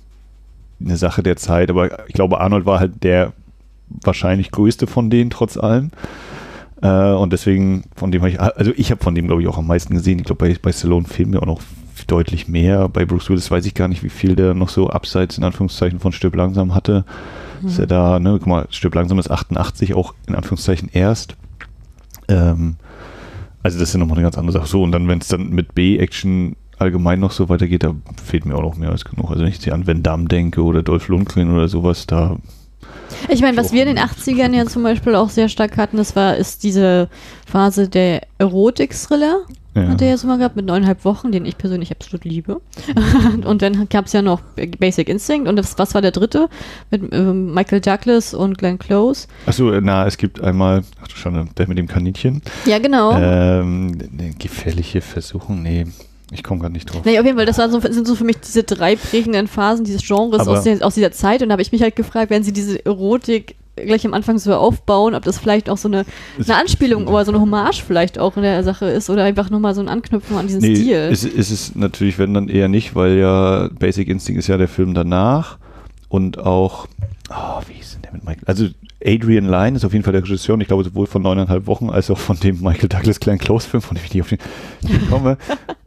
eine 0.80 0.98
Sache 0.98 1.22
der 1.22 1.36
Zeit, 1.36 1.70
aber 1.70 2.08
ich 2.08 2.14
glaube, 2.14 2.40
Arnold 2.40 2.66
war 2.66 2.80
halt 2.80 3.04
der 3.04 3.34
wahrscheinlich 4.04 4.52
größte 4.52 4.88
von 4.88 5.10
denen 5.10 5.30
trotz 5.30 5.58
allem. 5.58 5.92
Äh, 6.82 7.12
und 7.14 7.34
deswegen, 7.34 7.84
von 7.96 8.12
dem 8.12 8.22
habe 8.22 8.30
ich, 8.30 8.40
also 8.40 8.72
ich 8.76 8.92
habe 8.92 9.04
von 9.04 9.16
dem, 9.16 9.28
glaube 9.28 9.42
ich, 9.42 9.48
auch 9.48 9.58
am 9.58 9.68
meisten 9.68 9.94
gesehen. 9.94 10.20
Ich 10.20 10.26
glaube, 10.26 10.46
bei, 10.46 10.56
bei 10.62 10.72
Stallone 10.72 11.06
fehlen 11.06 11.32
mir 11.32 11.42
auch 11.42 11.48
noch 11.48 11.62
deutlich 12.08 12.48
mehr. 12.48 12.90
Bei 12.90 13.06
Bruce 13.06 13.30
Willis 13.30 13.52
weiß 13.52 13.66
ich 13.66 13.74
gar 13.74 13.88
nicht, 13.88 14.04
wie 14.04 14.10
viel 14.10 14.36
der 14.36 14.54
noch 14.54 14.70
so 14.70 14.90
abseits 14.90 15.38
in 15.38 15.44
Anführungszeichen 15.44 16.00
von 16.00 16.12
Stirb 16.12 16.36
langsam 16.36 16.76
hatte. 16.76 17.06
Ist 17.68 17.80
er 17.80 17.88
da, 17.88 18.20
ne, 18.20 18.38
guck 18.40 18.48
mal, 18.48 18.68
Stirb 18.70 18.96
langsam 18.96 19.20
ist 19.20 19.32
88 19.32 19.94
auch 19.94 20.14
in 20.28 20.36
Anführungszeichen 20.36 20.90
erst. 20.92 21.36
Ähm, 22.28 22.76
also 23.62 23.80
das 23.80 23.90
ist 23.90 23.94
ja 23.94 24.00
nochmal 24.00 24.18
eine 24.18 24.26
ganz 24.26 24.38
andere 24.38 24.54
Sache. 24.54 24.68
So, 24.68 24.84
und 24.84 24.92
dann, 24.92 25.08
wenn 25.08 25.20
es 25.20 25.30
dann 25.30 25.50
mit 25.50 25.74
B-Action 25.74 26.56
allgemein 26.78 27.20
noch 27.20 27.32
so 27.32 27.50
weitergeht, 27.50 27.84
da 27.84 27.96
fehlt 28.24 28.46
mir 28.46 28.56
auch 28.56 28.62
noch 28.62 28.76
mehr 28.76 28.90
als 28.90 29.06
genug. 29.06 29.30
Also 29.30 29.44
wenn 29.44 29.50
ich 29.50 29.72
an 29.72 29.88
Van 29.88 30.04
Damme 30.04 30.26
denke 30.26 30.62
oder 30.64 30.84
Dolph 30.84 31.08
Lundgren 31.08 31.52
oder 31.54 31.68
sowas, 31.68 32.06
da 32.08 32.38
Ich 33.30 33.42
meine, 33.42 33.56
was 33.58 33.72
wir 33.72 33.82
in 33.82 33.96
den 33.96 33.96
nicht. 33.96 34.06
80ern 34.06 34.54
ja 34.54 34.66
zum 34.66 34.84
Beispiel 34.84 35.16
auch 35.16 35.30
sehr 35.30 35.48
stark 35.48 35.78
hatten, 35.78 35.98
das 35.98 36.16
war, 36.16 36.36
ist 36.36 36.64
diese 36.64 37.10
Phase 37.46 37.88
der 37.88 38.24
Erotik-Thriller. 38.38 39.46
Ja. 39.76 39.88
Hat 39.88 40.02
er 40.02 40.10
ja 40.10 40.18
so 40.18 40.28
mal 40.28 40.38
gehabt 40.38 40.56
mit 40.56 40.66
neuneinhalb 40.66 41.04
Wochen, 41.04 41.32
den 41.32 41.46
ich 41.46 41.58
persönlich 41.58 41.92
absolut 41.92 42.26
liebe. 42.26 42.62
und 43.46 43.62
dann 43.62 43.90
gab 43.90 44.06
es 44.06 44.14
ja 44.14 44.22
noch 44.22 44.42
Basic 44.80 45.10
Instinct 45.10 45.48
und 45.48 45.56
das, 45.56 45.78
was 45.80 45.94
war 45.96 46.02
der 46.02 46.12
dritte? 46.12 46.48
Mit 46.92 47.14
ähm, 47.14 47.54
Michael 47.54 47.82
Douglas 47.82 48.34
und 48.34 48.58
Glenn 48.58 48.78
Close. 48.78 49.28
Achso, 49.46 49.72
äh, 49.72 49.82
na, 49.82 50.06
es 50.06 50.18
gibt 50.18 50.42
einmal, 50.42 50.84
ach 51.02 51.08
du 51.08 51.16
Schande, 51.16 51.48
der 51.58 51.68
mit 51.68 51.78
dem 51.78 51.88
Kaninchen. 51.88 52.42
Ja, 52.66 52.78
genau. 52.80 53.18
Ähm, 53.18 53.98
eine 54.18 54.34
gefährliche 54.38 55.02
Versuchung, 55.02 55.64
nee, 55.64 55.88
ich 56.32 56.44
komme 56.44 56.60
gerade 56.62 56.74
nicht 56.74 56.86
drauf. 56.86 57.04
Nee, 57.06 57.20
auf 57.20 57.26
jeden 57.26 57.38
Fall, 57.38 57.46
das 57.46 57.58
waren 57.58 57.72
so, 57.72 57.80
sind 57.80 58.08
so 58.08 58.16
für 58.16 58.24
mich 58.24 58.38
diese 58.38 58.64
drei 58.64 58.96
prägenden 58.96 59.48
Phasen 59.48 59.86
dieses 59.86 60.06
Genres 60.06 60.48
aus, 60.48 60.64
der, 60.64 60.86
aus 60.86 60.96
dieser 60.96 61.12
Zeit. 61.12 61.42
Und 61.42 61.50
da 61.50 61.54
habe 61.54 61.62
ich 61.62 61.72
mich 61.72 61.82
halt 61.82 61.96
gefragt, 61.96 62.30
wenn 62.30 62.44
sie 62.44 62.54
diese 62.54 62.84
Erotik 62.86 63.56
gleich 63.76 64.06
am 64.06 64.14
Anfang 64.14 64.38
so 64.38 64.54
aufbauen, 64.54 65.16
ob 65.16 65.24
das 65.24 65.40
vielleicht 65.40 65.70
auch 65.70 65.78
so 65.78 65.88
eine, 65.88 66.06
eine 66.44 66.56
Anspielung 66.56 67.08
oder 67.08 67.26
so 67.26 67.32
eine 67.32 67.42
Hommage 67.42 67.82
vielleicht 67.86 68.20
auch 68.20 68.38
in 68.38 68.44
der 68.44 68.64
Sache 68.64 68.86
ist 68.86 69.10
oder 69.10 69.24
einfach 69.24 69.50
nochmal 69.50 69.74
so 69.74 69.82
ein 69.82 69.90
Anknüpfen 69.90 70.38
an 70.38 70.48
diesen 70.48 70.62
Nee, 70.62 70.76
Stil. 70.76 71.10
ist, 71.12 71.24
ist 71.26 71.50
es 71.52 71.76
natürlich, 71.76 72.18
wenn 72.20 72.34
dann 72.34 72.50
eher 72.50 72.68
nicht, 72.68 72.96
weil 72.96 73.18
ja 73.18 73.70
Basic 73.80 74.08
Instinct 74.08 74.40
ist 74.40 74.48
ja 74.48 74.58
der 74.58 74.68
Film 74.68 74.94
danach 74.94 75.58
und 76.10 76.38
auch, 76.38 76.88
oh, 77.30 77.62
wie 77.68 77.74
hieß 77.74 77.94
denn 77.94 78.02
der 78.04 78.14
mit 78.14 78.24
Michael? 78.26 78.44
Also 78.46 78.68
Adrian 79.06 79.46
Lyne 79.46 79.76
ist 79.76 79.86
auf 79.86 79.94
jeden 79.94 80.04
Fall 80.04 80.14
der 80.14 80.24
Regisseur 80.24 80.54
und 80.56 80.62
ich 80.62 80.68
glaube 80.68 80.84
sowohl 80.84 81.08
von 81.08 81.22
neuneinhalb 81.22 81.68
Wochen 81.68 81.90
als 81.90 82.10
auch 82.10 82.18
von 82.18 82.40
dem 82.40 82.62
Michael 82.62 82.90
Douglas 82.90 83.20
Klein 83.20 83.38
Close 83.38 83.68
Film, 83.68 83.82
von 83.82 83.96
dem 83.96 84.04
ich 84.06 84.14
nicht 84.14 84.22
auf 84.24 84.30
den 84.30 85.10
komme. 85.10 85.38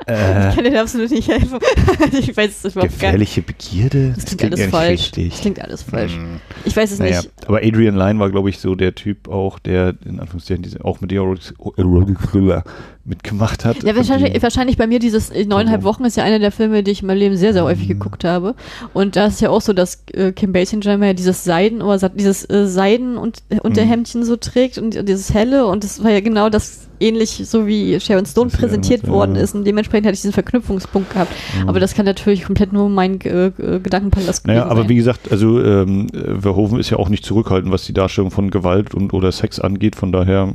äh, 0.06 0.48
ich 0.50 0.54
kann 0.54 0.64
dir 0.64 0.80
absolut 0.80 1.10
nicht 1.10 1.28
helfen. 1.28 1.58
ich 2.18 2.36
weiß 2.36 2.64
es 2.64 2.72
überhaupt 2.74 2.98
gar 3.00 3.12
nicht. 3.12 3.32
gefährliche 3.32 3.42
Begierde? 3.42 4.12
Das 4.14 4.26
klingt 4.26 4.44
alles 4.44 4.60
ja 4.60 4.66
nicht 4.66 4.74
falsch. 4.74 5.00
richtig. 5.02 5.30
Das 5.30 5.40
klingt 5.40 5.60
alles 5.62 5.82
falsch. 5.82 6.14
Hm. 6.14 6.40
Ich 6.64 6.76
weiß 6.76 6.90
es 6.90 6.98
Naja, 6.98 7.22
nicht. 7.22 7.30
aber 7.46 7.58
Adrian 7.58 7.96
Lyne 7.96 8.18
war, 8.18 8.30
glaube 8.30 8.50
ich, 8.50 8.58
so 8.58 8.74
der 8.74 8.94
Typ 8.94 9.28
auch, 9.28 9.58
der 9.58 9.94
in 10.04 10.20
Anführungszeichen 10.20 10.62
diese, 10.62 10.84
auch 10.84 11.00
mit 11.00 11.12
Erotic 11.12 12.18
Thriller 12.30 12.64
mitgemacht 13.04 13.64
hat. 13.64 13.82
Ja, 13.84 13.94
wahrscheinlich, 13.96 14.42
wahrscheinlich 14.42 14.76
bei 14.76 14.86
mir 14.86 14.98
dieses 14.98 15.30
äh, 15.30 15.44
neuneinhalb 15.44 15.84
Warum? 15.84 15.96
Wochen 15.96 16.04
ist 16.04 16.16
ja 16.16 16.24
einer 16.24 16.38
der 16.40 16.50
Filme, 16.50 16.82
die 16.82 16.90
ich 16.90 17.02
in 17.02 17.06
meinem 17.06 17.18
Leben 17.18 17.36
sehr, 17.36 17.52
sehr 17.52 17.64
häufig 17.64 17.88
geguckt 17.88 18.24
habe. 18.24 18.54
Und 18.92 19.16
da 19.16 19.26
ist 19.26 19.40
ja 19.40 19.50
auch 19.50 19.60
so, 19.60 19.72
dass 19.72 20.02
äh, 20.12 20.32
Kim 20.32 20.52
Basinger 20.52 20.98
ja 21.04 21.12
dieses 21.12 21.44
Seiden 21.44 21.82
oder 21.82 22.08
dieses 22.08 22.48
äh, 22.50 22.66
Seiden 22.66 23.05
und 23.14 23.42
äh, 23.48 23.60
Unterhemdchen 23.60 24.24
so 24.24 24.36
trägt 24.36 24.78
und, 24.78 24.96
und 24.96 25.08
dieses 25.08 25.32
helle 25.32 25.66
und 25.66 25.84
das 25.84 26.02
war 26.02 26.10
ja 26.10 26.20
genau 26.20 26.48
das 26.48 26.88
ähnlich 27.00 27.42
so 27.44 27.66
wie 27.66 27.98
Sharon 28.00 28.26
Stone 28.26 28.50
Das 28.50 28.60
präsentiert 28.60 29.02
ja. 29.04 29.08
worden 29.08 29.36
ist 29.36 29.54
und 29.54 29.64
dementsprechend 29.64 30.06
hatte 30.06 30.14
ich 30.14 30.22
diesen 30.22 30.32
Verknüpfungspunkt 30.32 31.10
gehabt. 31.12 31.32
Aber 31.66 31.80
das 31.80 31.94
kann 31.94 32.06
natürlich 32.06 32.44
komplett 32.44 32.72
nur 32.72 32.88
mein 32.88 33.20
äh, 33.20 33.46
äh, 33.46 33.80
Gedankenpalast 33.80 34.46
Naja, 34.46 34.66
aber 34.66 34.80
sein. 34.80 34.88
wie 34.88 34.94
gesagt, 34.96 35.30
also 35.30 35.62
ähm, 35.62 36.08
Verhoeven 36.40 36.78
ist 36.80 36.90
ja 36.90 36.98
auch 36.98 37.08
nicht 37.08 37.24
zurückhaltend, 37.24 37.72
was 37.72 37.84
die 37.84 37.92
Darstellung 37.92 38.30
von 38.30 38.50
Gewalt 38.50 38.94
und 38.94 39.12
oder 39.12 39.32
Sex 39.32 39.60
angeht. 39.60 39.96
Von 39.96 40.12
daher, 40.12 40.54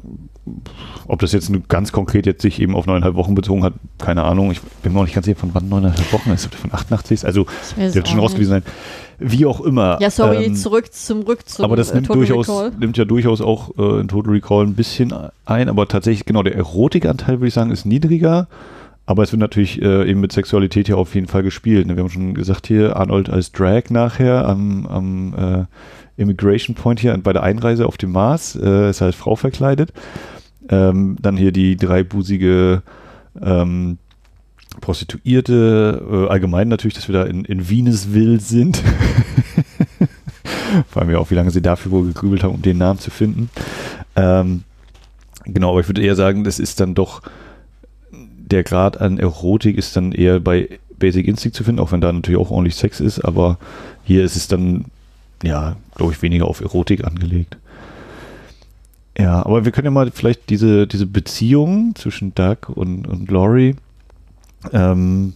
ob 1.08 1.20
das 1.20 1.32
jetzt 1.32 1.52
ganz 1.68 1.92
konkret 1.92 2.26
jetzt 2.26 2.42
sich 2.42 2.60
eben 2.60 2.76
auf 2.76 2.86
neuneinhalb 2.88 3.16
Wochen 3.16 3.36
bezogen 3.36 3.64
hat, 3.64 3.74
keine 4.00 4.24
Ahnung. 4.24 4.52
Ich 4.52 4.62
bin 4.84 4.94
mir 4.94 5.00
auch 5.00 5.04
nicht 5.04 5.14
ganz 5.14 5.26
sicher, 5.26 5.40
von 5.40 5.52
wann 5.54 5.70
neuneinhalb 5.70 6.12
Wochen 6.14 6.32
ist. 6.32 6.46
Ob 6.46 6.52
das 6.52 6.62
von 6.62 6.74
88 6.74 7.12
ist? 7.12 7.26
Also, 7.26 7.46
der 7.78 7.94
wird 7.94 8.08
schon 8.08 8.20
auch 8.20 8.24
raus 8.24 8.34
gewesen 8.34 8.50
sein. 8.50 8.64
Wie 9.20 9.46
auch 9.46 9.62
immer. 9.62 10.00
Ja, 10.02 10.10
sorry, 10.10 10.46
ähm, 10.46 10.56
zurück 10.56 10.92
zum 10.94 11.22
Rück 11.22 11.48
zum 11.48 11.66
aber 11.66 11.76
das 11.76 11.92
äh, 11.92 11.96
nimmt, 11.96 12.08
Total 12.08 12.26
durchaus, 12.26 12.50
Recall. 12.50 12.72
nimmt 12.80 12.98
ja 12.98 13.06
durchaus 13.06 13.42
auch 13.42 13.78
äh, 13.78 14.00
in 14.00 14.08
Total 14.08 14.34
Recall 14.34 14.66
ein 14.66 14.74
bisschen 14.74 15.14
ein, 15.46 15.70
aber 15.70 15.88
tatsächlich, 15.88 16.26
genau, 16.26 16.42
der 16.42 16.56
Erotikanteil, 16.56 17.40
würde 17.40 17.48
ich 17.48 17.54
sagen, 17.54 17.72
ist 17.72 17.86
niedriger. 17.86 18.48
Aber 19.08 19.24
es 19.24 19.32
wird 19.32 19.42
natürlich 19.42 19.82
äh, 19.82 20.10
eben 20.10 20.22
mit 20.22 20.32
Sexualität 20.32 20.88
ja 20.88 20.96
auf 20.96 21.16
jeden 21.16 21.28
Fall 21.28 21.44
gespielt. 21.44 21.86
Ne? 21.86 21.98
Wir 21.98 22.04
haben 22.04 22.10
schon 22.10 22.34
gesagt 22.34 22.68
hier, 22.68 22.96
Arnold 22.96 23.30
als 23.30 23.52
Drag 23.52 23.90
nachher 23.90 24.48
am, 24.48 24.86
am 24.86 25.34
äh, 25.34 25.66
Immigration 26.18 26.76
Point 26.76 27.00
hier 27.00 27.18
bei 27.18 27.34
der 27.34 27.44
Einreise 27.44 27.86
auf 27.86 27.98
dem 27.98 28.12
Mars, 28.12 28.56
äh, 28.56 28.90
ist 28.90 29.02
als 29.02 29.16
Frau 29.16 29.36
verkleidet. 29.36 29.94
Ähm, 30.70 31.18
dann 31.22 31.38
hier 31.38 31.52
die 31.52 31.76
dreibusige 31.76 32.84
ähm, 33.42 33.98
Prostituierte, 34.80 36.06
äh, 36.10 36.28
allgemein 36.30 36.68
natürlich, 36.68 36.94
dass 36.94 37.08
wir 37.08 37.14
da 37.14 37.24
in, 37.24 37.44
in 37.46 37.70
Venusville 37.70 38.40
sind. 38.40 38.82
Vor 40.90 41.02
allem 41.02 41.12
ja 41.12 41.18
auch, 41.18 41.30
wie 41.30 41.36
lange 41.36 41.52
sie 41.52 41.62
dafür 41.62 41.92
wohl 41.92 42.06
gegrübelt 42.08 42.44
haben, 42.44 42.56
um 42.56 42.62
den 42.62 42.78
Namen 42.78 43.00
zu 43.00 43.12
finden. 43.12 43.50
Ähm, 44.16 44.64
genau, 45.44 45.72
aber 45.72 45.82
ich 45.82 45.90
würde 45.90 46.02
eher 46.02 46.16
sagen, 46.16 46.46
das 46.46 46.60
ist 46.60 46.80
dann 46.80 46.96
doch, 46.96 47.22
der 48.12 48.64
Grad 48.64 49.02
an 49.02 49.18
Erotik 49.18 49.78
ist 49.78 49.96
dann 49.96 50.14
eher 50.14 50.40
bei 50.40 50.80
Basic 50.98 51.28
Instinct 51.28 51.58
zu 51.58 51.64
finden, 51.64 51.82
auch 51.82 51.92
wenn 51.92 52.02
da 52.02 52.12
natürlich 52.12 52.40
auch 52.40 52.52
ordentlich 52.52 52.76
Sex 52.76 53.00
ist, 53.00 53.20
aber 53.20 53.58
hier 54.04 54.24
ist 54.24 54.36
es 54.36 54.48
dann, 54.48 54.86
ja, 55.44 55.76
glaube 55.96 56.14
ich, 56.14 56.22
weniger 56.22 56.46
auf 56.46 56.62
Erotik 56.62 57.06
angelegt. 57.06 57.58
Ja, 59.18 59.46
aber 59.46 59.66
wir 59.66 59.72
können 59.72 59.86
ja 59.86 59.92
mal 59.92 60.12
vielleicht 60.12 60.50
diese, 60.50 60.88
diese 60.88 61.06
Beziehung 61.06 61.94
zwischen 61.96 62.34
Doug 62.34 62.70
und, 62.74 63.08
und 63.08 63.30
Laurie, 63.30 63.76
ähm, 64.72 65.34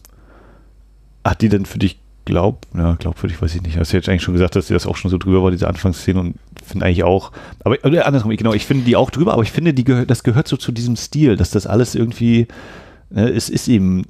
hat 1.23 1.41
die 1.41 1.49
denn 1.49 1.65
für 1.65 1.79
dich 1.79 1.99
glaub, 2.25 2.65
ja, 2.75 2.95
glaubwürdig, 2.95 3.41
weiß 3.41 3.55
ich 3.55 3.61
nicht. 3.61 3.77
Hast 3.77 3.93
du 3.93 3.97
jetzt 3.97 4.09
eigentlich 4.09 4.23
schon 4.23 4.33
gesagt, 4.33 4.55
dass 4.55 4.67
dir 4.67 4.73
das 4.73 4.87
auch 4.87 4.95
schon 4.95 5.11
so 5.11 5.17
drüber 5.17 5.43
war, 5.43 5.51
diese 5.51 5.67
Anfangsszene 5.67 6.19
und 6.19 6.35
finde 6.63 6.85
eigentlich 6.85 7.03
auch, 7.03 7.31
aber 7.63 7.77
oder 7.83 8.07
andersrum, 8.07 8.35
genau, 8.35 8.53
ich 8.53 8.65
finde 8.65 8.85
die 8.85 8.95
auch 8.95 9.11
drüber, 9.11 9.33
aber 9.33 9.43
ich 9.43 9.51
finde, 9.51 9.73
die 9.73 9.83
gehört, 9.83 10.09
das 10.09 10.23
gehört 10.23 10.47
so 10.47 10.57
zu 10.57 10.71
diesem 10.71 10.95
Stil, 10.95 11.37
dass 11.37 11.51
das 11.51 11.67
alles 11.67 11.93
irgendwie, 11.93 12.47
ne, 13.11 13.29
es 13.29 13.49
ist 13.49 13.67
eben 13.67 14.05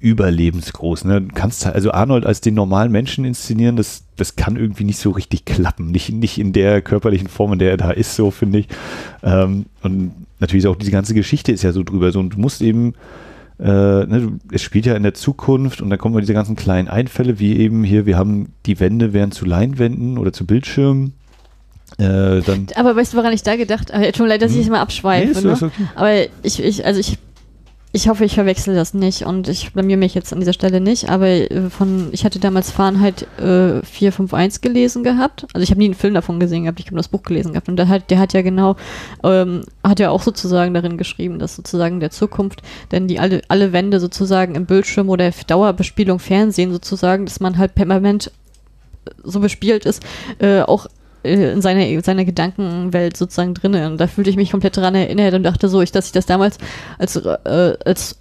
überlebensgroß. 0.00 1.04
Ne? 1.04 1.20
Du 1.22 1.34
kannst 1.34 1.64
halt- 1.66 1.74
also 1.74 1.90
Arnold 1.92 2.26
als 2.26 2.40
den 2.40 2.54
normalen 2.54 2.92
Menschen 2.92 3.24
inszenieren, 3.24 3.76
das, 3.76 4.04
das 4.16 4.36
kann 4.36 4.56
irgendwie 4.56 4.84
nicht 4.84 4.98
so 4.98 5.10
richtig 5.10 5.44
klappen. 5.44 5.90
Nicht, 5.90 6.10
nicht 6.12 6.38
in 6.38 6.52
der 6.52 6.82
körperlichen 6.82 7.28
Form, 7.28 7.52
in 7.54 7.58
der 7.58 7.70
er 7.70 7.76
da 7.76 7.90
ist, 7.90 8.14
so 8.16 8.30
finde 8.30 8.60
ich. 8.60 8.68
Ähm, 9.22 9.66
und 9.82 10.12
natürlich 10.40 10.64
ist 10.64 10.70
auch 10.70 10.76
diese 10.76 10.90
ganze 10.92 11.14
Geschichte 11.14 11.52
ist 11.52 11.62
ja 11.62 11.72
so 11.72 11.82
drüber. 11.82 12.12
So, 12.12 12.20
und 12.20 12.34
du 12.34 12.38
musst 12.40 12.62
eben, 12.62 12.94
äh, 13.60 13.64
ne, 13.66 14.38
es 14.52 14.62
spielt 14.62 14.86
ja 14.86 14.94
in 14.94 15.02
der 15.02 15.14
Zukunft 15.14 15.80
und 15.82 15.90
dann 15.90 15.98
kommen 15.98 16.14
wir 16.14 16.20
diese 16.20 16.34
ganzen 16.34 16.56
kleinen 16.56 16.88
Einfälle, 16.88 17.38
wie 17.40 17.56
eben 17.56 17.82
hier, 17.84 18.06
wir 18.06 18.16
haben 18.16 18.52
die 18.66 18.78
Wände 18.80 19.12
werden 19.12 19.32
zu 19.32 19.44
Leinwänden 19.46 20.18
oder 20.18 20.32
zu 20.32 20.46
Bildschirmen. 20.46 21.12
Äh, 21.96 22.42
dann 22.42 22.66
Aber 22.76 22.94
weißt 22.94 23.14
du, 23.14 23.16
woran 23.16 23.32
ich 23.32 23.42
da 23.42 23.56
gedacht 23.56 23.92
habe? 23.92 24.12
Tut 24.12 24.20
mir 24.20 24.28
leid, 24.28 24.42
dass 24.42 24.50
ich 24.50 24.58
Hm. 24.58 24.62
jetzt 24.64 24.70
mal 24.70 24.80
abschweife. 24.80 25.40
Nee, 25.40 25.46
ne? 25.48 25.52
okay. 25.54 25.70
Aber 25.96 26.12
ich, 26.42 26.62
ich, 26.62 26.84
also 26.84 27.00
ich 27.00 27.18
Ich 27.90 28.06
hoffe, 28.06 28.26
ich 28.26 28.34
verwechsel 28.34 28.74
das 28.74 28.92
nicht 28.92 29.24
und 29.24 29.48
ich 29.48 29.72
blamier 29.72 29.96
mich 29.96 30.14
jetzt 30.14 30.30
an 30.34 30.40
dieser 30.40 30.52
Stelle 30.52 30.78
nicht, 30.78 31.08
aber 31.08 31.26
äh, 31.26 31.70
von, 31.70 32.10
ich 32.12 32.26
hatte 32.26 32.38
damals 32.38 32.70
Fahrenheit 32.70 33.22
äh, 33.38 33.82
451 33.82 34.60
gelesen 34.60 35.04
gehabt. 35.04 35.46
Also 35.54 35.62
ich 35.62 35.70
habe 35.70 35.78
nie 35.78 35.86
einen 35.86 35.94
Film 35.94 36.12
davon 36.12 36.38
gesehen 36.38 36.64
gehabt, 36.64 36.80
ich 36.80 36.86
habe 36.86 36.96
nur 36.96 37.02
das 37.02 37.08
Buch 37.08 37.22
gelesen 37.22 37.52
gehabt 37.52 37.70
und 37.70 37.76
der 37.76 37.88
hat, 37.88 38.10
der 38.10 38.18
hat 38.18 38.34
ja 38.34 38.42
genau, 38.42 38.76
ähm, 39.24 39.62
hat 39.82 40.00
ja 40.00 40.10
auch 40.10 40.22
sozusagen 40.22 40.74
darin 40.74 40.98
geschrieben, 40.98 41.38
dass 41.38 41.56
sozusagen 41.56 41.98
der 41.98 42.10
Zukunft, 42.10 42.60
denn 42.92 43.08
die 43.08 43.20
alle, 43.20 43.40
alle 43.48 43.72
Wände 43.72 44.00
sozusagen 44.00 44.54
im 44.54 44.66
Bildschirm 44.66 45.08
oder 45.08 45.30
Dauerbespielung 45.46 46.18
Fernsehen 46.18 46.72
sozusagen, 46.72 47.24
dass 47.24 47.40
man 47.40 47.56
halt 47.56 47.74
permanent 47.74 48.30
so 49.24 49.40
bespielt 49.40 49.86
ist, 49.86 50.02
äh, 50.40 50.60
auch 50.60 50.88
in 51.22 51.60
seiner, 51.60 52.02
seiner 52.02 52.24
Gedankenwelt 52.24 53.16
sozusagen 53.16 53.54
drin. 53.54 53.74
Und 53.74 53.98
da 53.98 54.06
fühlte 54.06 54.30
ich 54.30 54.36
mich 54.36 54.50
komplett 54.50 54.76
daran 54.76 54.94
erinnert 54.94 55.34
und 55.34 55.42
dachte 55.42 55.68
so, 55.68 55.80
ich, 55.80 55.92
dass 55.92 56.06
ich 56.06 56.12
das 56.12 56.26
damals 56.26 56.58
als, 56.98 57.16
äh, 57.16 57.76
als 57.84 58.18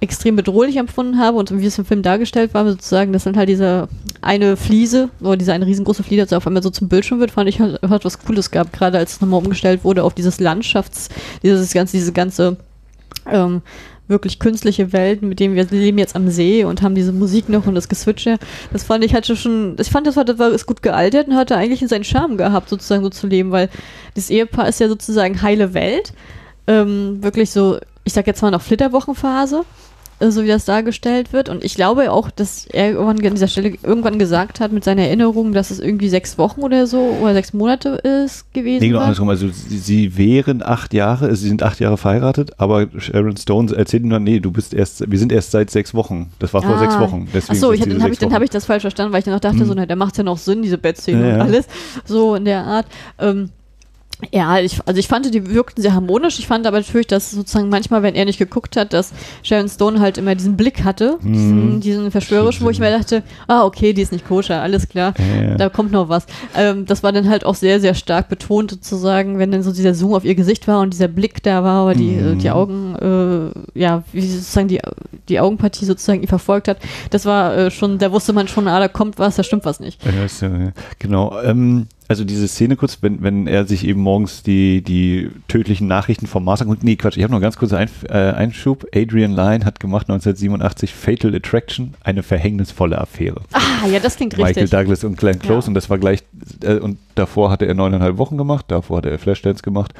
extrem 0.00 0.34
bedrohlich 0.36 0.76
empfunden 0.76 1.18
habe 1.18 1.36
und 1.36 1.56
wie 1.58 1.66
es 1.66 1.78
im 1.78 1.84
Film 1.84 2.02
dargestellt 2.02 2.54
war, 2.54 2.64
sozusagen, 2.66 3.12
dass 3.12 3.24
dann 3.24 3.36
halt 3.36 3.50
diese 3.50 3.88
eine 4.22 4.56
Fliese 4.56 5.10
oder 5.20 5.36
diese 5.36 5.52
eine 5.52 5.66
riesengroße 5.66 6.02
Fliese, 6.02 6.22
also 6.22 6.36
auf 6.36 6.46
einmal 6.46 6.62
so 6.62 6.70
zum 6.70 6.88
Bildschirm 6.88 7.20
wird, 7.20 7.30
fand 7.30 7.48
ich 7.50 7.60
halt, 7.60 7.78
was 7.82 8.18
Cooles 8.18 8.50
gab, 8.50 8.72
gerade 8.72 8.96
als 8.96 9.14
es 9.14 9.20
nochmal 9.20 9.40
umgestellt 9.40 9.84
wurde 9.84 10.02
auf 10.02 10.14
dieses 10.14 10.40
Landschafts, 10.40 11.10
dieses 11.42 11.72
ganze, 11.74 11.98
diese 11.98 12.12
ganze 12.12 12.56
ähm, 13.30 13.60
wirklich 14.10 14.38
künstliche 14.38 14.92
Welten, 14.92 15.28
mit 15.28 15.40
denen 15.40 15.54
wir 15.54 15.64
leben 15.64 15.98
jetzt 15.98 16.16
am 16.16 16.28
See 16.28 16.64
und 16.64 16.82
haben 16.82 16.94
diese 16.94 17.12
Musik 17.12 17.48
noch 17.48 17.66
und 17.66 17.74
das 17.74 17.88
Geswitche. 17.88 18.38
Das 18.72 18.84
fand 18.84 19.04
ich 19.04 19.14
hatte 19.14 19.36
schon, 19.36 19.76
ich 19.80 19.88
fand, 19.88 20.06
das 20.06 20.16
war, 20.16 20.24
das 20.24 20.38
war 20.38 20.50
ist 20.50 20.66
gut 20.66 20.82
gealtert 20.82 21.28
und 21.28 21.36
hatte 21.36 21.56
eigentlich 21.56 21.88
seinen 21.88 22.04
Charme 22.04 22.36
gehabt, 22.36 22.68
sozusagen 22.68 23.02
so 23.02 23.10
zu 23.10 23.26
leben, 23.26 23.50
weil 23.50 23.70
das 24.14 24.28
Ehepaar 24.28 24.68
ist 24.68 24.80
ja 24.80 24.88
sozusagen 24.88 25.40
heile 25.40 25.72
Welt. 25.72 26.12
Ähm, 26.66 27.22
wirklich 27.22 27.50
so, 27.50 27.78
ich 28.04 28.12
sag 28.12 28.26
jetzt 28.26 28.42
mal 28.42 28.50
noch 28.50 28.60
Flitterwochenphase 28.60 29.64
so 30.28 30.42
wie 30.44 30.48
das 30.48 30.64
dargestellt 30.66 31.32
wird. 31.32 31.48
Und 31.48 31.64
ich 31.64 31.74
glaube 31.74 32.12
auch, 32.12 32.30
dass 32.30 32.66
er 32.66 32.90
irgendwann 32.90 33.24
an 33.24 33.34
dieser 33.34 33.48
Stelle 33.48 33.74
irgendwann 33.82 34.18
gesagt 34.18 34.60
hat 34.60 34.70
mit 34.72 34.84
seiner 34.84 35.02
Erinnerung, 35.02 35.52
dass 35.52 35.70
es 35.70 35.80
irgendwie 35.80 36.08
sechs 36.10 36.36
Wochen 36.36 36.60
oder 36.60 36.86
so 36.86 37.16
oder 37.22 37.32
sechs 37.32 37.52
Monate 37.54 37.88
ist 38.24 38.52
gewesen. 38.52 38.80
Nee, 38.82 38.88
genau 38.88 39.00
andersrum. 39.00 39.28
Also 39.30 39.48
sie, 39.48 39.78
sie 39.78 40.16
wären 40.18 40.62
acht 40.62 40.92
Jahre, 40.92 41.26
also 41.26 41.40
sie 41.40 41.48
sind 41.48 41.62
acht 41.62 41.80
Jahre 41.80 41.96
verheiratet, 41.96 42.52
aber 42.58 42.88
Sharon 42.98 43.36
Stone 43.36 43.74
erzählt 43.74 44.02
ihm 44.02 44.10
dann, 44.10 44.24
nee, 44.24 44.40
du 44.40 44.50
bist 44.50 44.74
erst, 44.74 45.10
wir 45.10 45.18
sind 45.18 45.32
erst 45.32 45.52
seit 45.52 45.70
sechs 45.70 45.94
Wochen. 45.94 46.30
Das 46.38 46.52
war 46.52 46.62
vor 46.62 46.76
Ah. 46.76 46.78
sechs 46.78 46.98
Wochen. 46.98 47.26
Deswegen 47.32 47.52
Achso, 47.58 47.70
sind 47.72 47.86
ich, 47.86 47.92
dann 47.94 48.02
habe 48.02 48.12
ich, 48.12 48.18
dann 48.18 48.32
hab 48.34 48.42
ich 48.42 48.50
das 48.50 48.66
falsch 48.66 48.82
verstanden, 48.82 49.12
weil 49.12 49.20
ich 49.20 49.24
dann 49.24 49.34
noch 49.34 49.40
dachte, 49.40 49.58
Hm. 49.60 49.66
so, 49.66 49.74
na, 49.74 49.86
da 49.86 49.96
macht 49.96 50.18
ja 50.18 50.22
noch 50.24 50.38
Sinn, 50.38 50.62
diese 50.62 50.76
Bettszene 50.78 51.20
Ja, 51.28 51.32
und 51.34 51.38
ja. 51.38 51.44
alles. 51.44 51.66
So 52.04 52.34
in 52.34 52.44
der 52.44 52.64
Art. 52.64 52.86
Ähm, 53.18 53.50
ja, 54.32 54.58
ich, 54.58 54.78
also 54.86 54.98
ich 54.98 55.08
fand, 55.08 55.32
die 55.34 55.46
wirkten 55.54 55.82
sehr 55.82 55.94
harmonisch. 55.94 56.38
Ich 56.38 56.46
fand 56.46 56.66
aber 56.66 56.78
natürlich, 56.78 57.06
dass 57.06 57.30
sozusagen 57.30 57.68
manchmal, 57.68 58.02
wenn 58.02 58.14
er 58.14 58.24
nicht 58.24 58.38
geguckt 58.38 58.76
hat, 58.76 58.92
dass 58.92 59.12
Sharon 59.42 59.68
Stone 59.68 60.00
halt 60.00 60.18
immer 60.18 60.34
diesen 60.34 60.56
Blick 60.56 60.84
hatte, 60.84 61.18
Mhm. 61.22 61.32
diesen, 61.32 61.80
diesen 61.80 62.10
verschwörerischen, 62.10 62.64
wo 62.66 62.70
ich 62.70 62.78
mir 62.80 62.90
dachte, 62.90 63.22
ah, 63.48 63.64
okay, 63.64 63.92
die 63.92 64.02
ist 64.02 64.12
nicht 64.12 64.26
koscher, 64.26 64.60
alles 64.62 64.88
klar, 64.88 65.14
Ja, 65.18 65.54
da 65.56 65.68
kommt 65.68 65.92
noch 65.92 66.08
was. 66.08 66.26
Ähm, 66.56 66.86
das 66.86 67.02
war 67.02 67.12
dann 67.12 67.28
halt 67.28 67.44
auch 67.44 67.54
sehr, 67.54 67.80
sehr 67.80 67.94
stark 67.94 68.28
betont 68.28 68.70
sozusagen, 68.70 69.38
wenn 69.38 69.50
dann 69.50 69.62
so 69.62 69.72
dieser 69.72 69.94
Zoom 69.94 70.14
auf 70.14 70.24
ihr 70.24 70.34
Gesicht 70.34 70.66
war 70.68 70.80
und 70.80 70.92
dieser 70.92 71.08
Blick 71.08 71.42
da 71.42 71.64
war, 71.64 71.86
oder 71.86 71.94
die, 71.94 72.10
Mhm. 72.12 72.32
äh, 72.32 72.36
die 72.36 72.50
Augen, 72.50 72.94
äh, 73.74 73.78
ja, 73.78 74.02
wie 74.12 74.20
sozusagen 74.26 74.68
die, 74.68 74.80
die 75.28 75.40
Augenpartie 75.40 75.84
sozusagen 75.84 76.22
ihn 76.22 76.28
verfolgt 76.28 76.68
hat. 76.68 76.78
Das 77.10 77.24
war 77.26 77.56
äh, 77.56 77.70
schon, 77.70 77.98
da 77.98 78.12
wusste 78.12 78.32
man 78.32 78.48
schon, 78.48 78.68
ah, 78.68 78.78
da 78.78 78.88
kommt 78.88 79.18
was, 79.18 79.36
da 79.36 79.42
stimmt 79.42 79.64
was 79.64 79.80
nicht. 79.80 80.00
Ja, 80.04 80.72
genau. 80.98 81.40
Ähm, 81.42 81.86
also 82.10 82.24
diese 82.24 82.48
Szene 82.48 82.74
kurz, 82.74 82.98
wenn, 83.02 83.22
wenn 83.22 83.46
er 83.46 83.66
sich 83.66 83.86
eben 83.86 84.00
morgens 84.00 84.42
die, 84.42 84.82
die 84.82 85.30
tödlichen 85.46 85.86
Nachrichten 85.86 86.26
vom 86.26 86.42
Mars 86.42 86.60
anguckt. 86.60 86.82
Nee, 86.82 86.96
Quatsch, 86.96 87.16
ich 87.16 87.22
habe 87.22 87.32
noch 87.32 87.40
ganz 87.40 87.56
kurz 87.56 87.72
einen 87.72 87.88
äh, 88.08 88.32
Einschub. 88.32 88.84
Adrian 88.92 89.30
Lyne 89.30 89.64
hat 89.64 89.78
gemacht 89.78 90.10
1987 90.10 90.92
Fatal 90.92 91.32
Attraction, 91.36 91.94
eine 92.02 92.24
verhängnisvolle 92.24 92.98
Affäre. 92.98 93.42
Ah, 93.52 93.86
ja, 93.86 94.00
das 94.00 94.16
klingt 94.16 94.32
Michael 94.32 94.54
richtig. 94.54 94.70
Douglas 94.70 95.04
und 95.04 95.18
Glenn 95.18 95.38
Close 95.38 95.66
Ja. 95.66 95.68
und 95.68 95.74
das 95.74 95.88
war 95.88 95.98
gleich, 95.98 96.24
äh, 96.64 96.80
und 96.80 96.98
davor 97.14 97.48
hatte 97.48 97.66
er 97.66 97.74
neuneinhalb 97.74 98.18
Wochen 98.18 98.36
gemacht, 98.36 98.64
davor 98.66 98.96
hatte 98.96 99.10
er 99.10 99.20
Flashdance 99.20 99.62
gemacht 99.62 99.94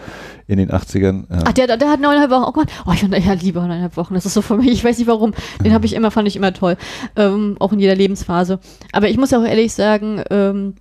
in 0.48 0.58
den 0.58 0.72
80ern. 0.72 1.26
Ja. 1.30 1.44
Ach, 1.44 1.52
der, 1.52 1.76
der 1.76 1.90
hat 1.90 2.00
neuneinhalb 2.00 2.32
Wochen 2.32 2.42
auch 2.42 2.54
gemacht. 2.54 2.72
Oh, 2.86 2.92
ich 2.92 3.02
ja, 3.02 3.32
lieber 3.34 3.60
neuneinhalb 3.60 3.96
Wochen. 3.96 4.14
Das 4.14 4.26
ist 4.26 4.34
so 4.34 4.42
für 4.42 4.56
mich, 4.56 4.72
ich 4.72 4.82
weiß 4.82 4.98
nicht 4.98 5.06
warum. 5.06 5.32
Den 5.64 5.72
habe 5.72 5.86
ich 5.86 5.92
immer, 5.94 6.10
fand 6.10 6.26
ich 6.26 6.34
immer 6.34 6.52
toll. 6.52 6.76
Ähm, 7.14 7.54
auch 7.60 7.72
in 7.72 7.78
jeder 7.78 7.94
Lebensphase. 7.94 8.58
Aber 8.90 9.08
ich 9.08 9.16
muss 9.16 9.32
auch 9.32 9.44
ehrlich 9.44 9.72
sagen, 9.74 10.24
ähm, 10.28 10.74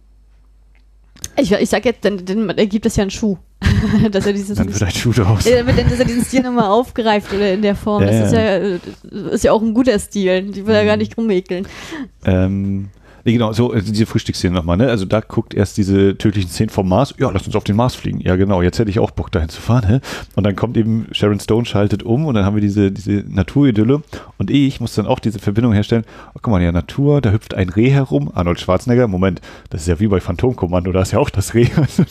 ich, 1.37 1.51
ich 1.51 1.69
sag 1.69 1.85
jetzt, 1.85 2.03
dann, 2.05 2.23
dann 2.25 2.49
ergibt 2.49 2.85
es 2.85 2.95
ja 2.95 3.03
einen 3.03 3.11
Schuh. 3.11 3.37
dass 4.11 4.25
er 4.25 4.33
dieses, 4.33 4.57
Dann 4.57 4.71
wird 4.71 4.81
ein 4.81 4.91
Schuh 4.91 5.11
draus. 5.11 5.45
Ja, 5.45 5.57
damit 5.57 5.77
dass 5.91 5.99
er 5.99 6.05
diesen 6.05 6.23
Stil 6.23 6.41
nochmal 6.41 6.69
aufgreift 6.69 7.33
oder 7.33 7.53
in 7.53 7.61
der 7.61 7.75
Form. 7.75 8.03
Ja, 8.03 8.09
das 8.09 8.27
ist 8.27 8.33
ja, 8.33 8.41
ja. 8.41 8.57
äh, 8.57 8.79
ist 9.33 9.43
ja 9.43 9.51
auch 9.51 9.61
ein 9.61 9.73
guter 9.73 9.99
Stil. 9.99 10.43
Die 10.43 10.65
will 10.65 10.75
er 10.75 10.85
gar 10.85 10.97
nicht 10.97 11.17
rummäkeln. 11.17 11.67
Ähm, 12.25 12.89
nee, 13.29 13.33
genau, 13.33 13.53
so 13.53 13.71
also 13.71 13.91
diese 13.91 14.05
Frühstücksszene 14.05 14.55
nochmal, 14.55 14.77
ne? 14.77 14.89
Also 14.89 15.05
da 15.05 15.19
guckt 15.21 15.53
erst 15.53 15.77
diese 15.77 16.17
tödlichen 16.17 16.49
Szenen 16.49 16.69
vom 16.69 16.89
Mars. 16.89 17.13
Ja, 17.19 17.29
lass 17.29 17.45
uns 17.45 17.55
auf 17.55 17.63
den 17.63 17.75
Mars 17.75 17.93
fliegen. 17.93 18.19
Ja, 18.21 18.35
genau, 18.35 18.61
jetzt 18.61 18.79
hätte 18.79 18.89
ich 18.89 18.99
auch 18.99 19.11
Bock 19.11 19.31
dahin 19.31 19.49
zu 19.49 19.61
fahren, 19.61 19.87
hä? 19.87 19.99
Und 20.35 20.45
dann 20.45 20.55
kommt 20.55 20.77
eben 20.77 21.07
Sharon 21.11 21.39
Stone, 21.39 21.65
schaltet 21.65 22.01
um 22.01 22.25
und 22.25 22.33
dann 22.33 22.45
haben 22.45 22.55
wir 22.55 22.61
diese, 22.61 22.91
diese 22.91 23.23
Naturidylle. 23.27 24.01
Und 24.37 24.49
ich 24.49 24.81
muss 24.81 24.95
dann 24.95 25.05
auch 25.05 25.19
diese 25.19 25.37
Verbindung 25.37 25.73
herstellen. 25.73 26.05
Oh, 26.33 26.39
guck 26.41 26.51
mal, 26.51 26.61
ja, 26.61 26.71
Natur, 26.71 27.21
da 27.21 27.31
hüpft 27.31 27.53
ein 27.53 27.69
Reh 27.69 27.91
herum. 27.91 28.31
Arnold 28.33 28.59
Schwarzenegger, 28.59 29.07
Moment, 29.07 29.41
das 29.69 29.81
ist 29.81 29.87
ja 29.87 29.99
wie 29.99 30.07
bei 30.07 30.19
Phantomkommando, 30.19 30.91
da 30.91 31.01
ist 31.01 31.11
ja 31.11 31.19
auch 31.19 31.29
das 31.29 31.53
Reh, 31.53 31.67
also, 31.75 32.03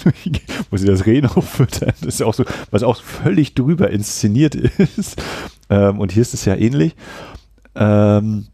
wo 0.71 0.77
sie 0.77 0.87
das 0.87 1.05
Reh 1.07 1.21
noch 1.21 1.43
füttern. 1.43 1.93
Das 2.01 2.15
ist 2.15 2.21
ja 2.21 2.27
auch 2.27 2.35
so, 2.35 2.45
was 2.71 2.85
auch 2.85 2.97
völlig 2.97 3.55
drüber 3.55 3.91
inszeniert 3.91 4.55
ist. 4.97 5.21
Ähm, 5.69 5.99
und 5.99 6.13
hier 6.13 6.23
ist 6.23 6.35
es 6.35 6.45
ja 6.45 6.55
ähnlich. 6.55 6.95
Ähm, 7.75 8.47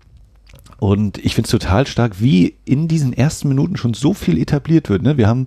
und 0.78 1.18
ich 1.18 1.34
finde 1.34 1.46
es 1.46 1.50
total 1.50 1.86
stark, 1.86 2.20
wie 2.20 2.56
in 2.64 2.88
diesen 2.88 3.12
ersten 3.12 3.48
Minuten 3.48 3.76
schon 3.76 3.94
so 3.94 4.14
viel 4.14 4.38
etabliert 4.38 4.88
wird. 4.88 5.02
Ne? 5.02 5.16
Wir 5.16 5.28
haben, 5.28 5.46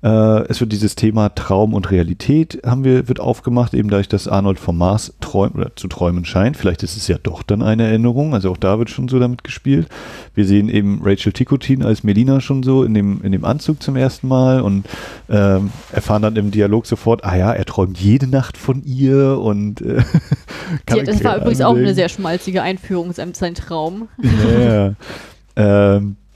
es 0.00 0.60
wird 0.60 0.70
dieses 0.70 0.94
Thema 0.94 1.30
Traum 1.30 1.74
und 1.74 1.90
Realität 1.90 2.60
haben 2.64 2.84
wir, 2.84 3.08
wird 3.08 3.18
aufgemacht, 3.18 3.74
eben 3.74 3.90
dadurch, 3.90 4.08
dass 4.08 4.28
Arnold 4.28 4.60
vom 4.60 4.78
Mars 4.78 5.14
träumt 5.20 5.56
oder 5.56 5.74
zu 5.74 5.88
träumen 5.88 6.24
scheint. 6.24 6.56
Vielleicht 6.56 6.84
ist 6.84 6.96
es 6.96 7.08
ja 7.08 7.16
doch 7.20 7.42
dann 7.42 7.62
eine 7.62 7.88
Erinnerung. 7.88 8.32
Also 8.32 8.52
auch 8.52 8.56
da 8.56 8.78
wird 8.78 8.90
schon 8.90 9.08
so 9.08 9.18
damit 9.18 9.42
gespielt. 9.42 9.88
Wir 10.34 10.44
sehen 10.44 10.68
eben 10.68 11.00
Rachel 11.02 11.32
Ticotin 11.32 11.82
als 11.82 12.04
Melina 12.04 12.40
schon 12.40 12.62
so 12.62 12.84
in 12.84 12.94
dem, 12.94 13.22
in 13.22 13.32
dem 13.32 13.44
Anzug 13.44 13.82
zum 13.82 13.96
ersten 13.96 14.28
Mal 14.28 14.60
und 14.60 14.86
ähm, 15.28 15.70
erfahren 15.92 16.22
dann 16.22 16.36
im 16.36 16.52
Dialog 16.52 16.86
sofort, 16.86 17.24
ah 17.24 17.36
ja, 17.36 17.52
er 17.52 17.64
träumt 17.64 17.98
jede 17.98 18.28
Nacht 18.28 18.56
von 18.56 18.84
ihr 18.84 19.38
und 19.40 19.80
äh, 19.80 20.02
Die, 20.94 21.02
das 21.02 21.24
war 21.24 21.38
übrigens 21.38 21.60
auch 21.60 21.76
eine 21.76 21.94
sehr 21.94 22.08
schmalzige 22.08 22.62
Einführung, 22.62 23.12
sein 23.12 23.34
sein 23.34 23.54
Traum. 23.54 24.08
Ja. 24.22 24.94
ähm, 25.56 26.16
äh, 26.16 26.27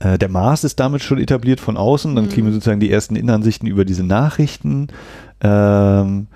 der 0.00 0.28
Mars 0.28 0.64
ist 0.64 0.80
damit 0.80 1.02
schon 1.02 1.18
etabliert 1.18 1.60
von 1.60 1.76
außen. 1.76 2.14
Dann 2.14 2.26
Mhm. 2.26 2.28
kriegen 2.30 2.46
wir 2.46 2.52
sozusagen 2.52 2.80
die 2.80 2.90
ersten 2.90 3.16
Innenansichten 3.16 3.68
über 3.68 3.84
diese 3.84 4.04
Nachrichten. 4.04 4.88
Ähm, 5.40 6.26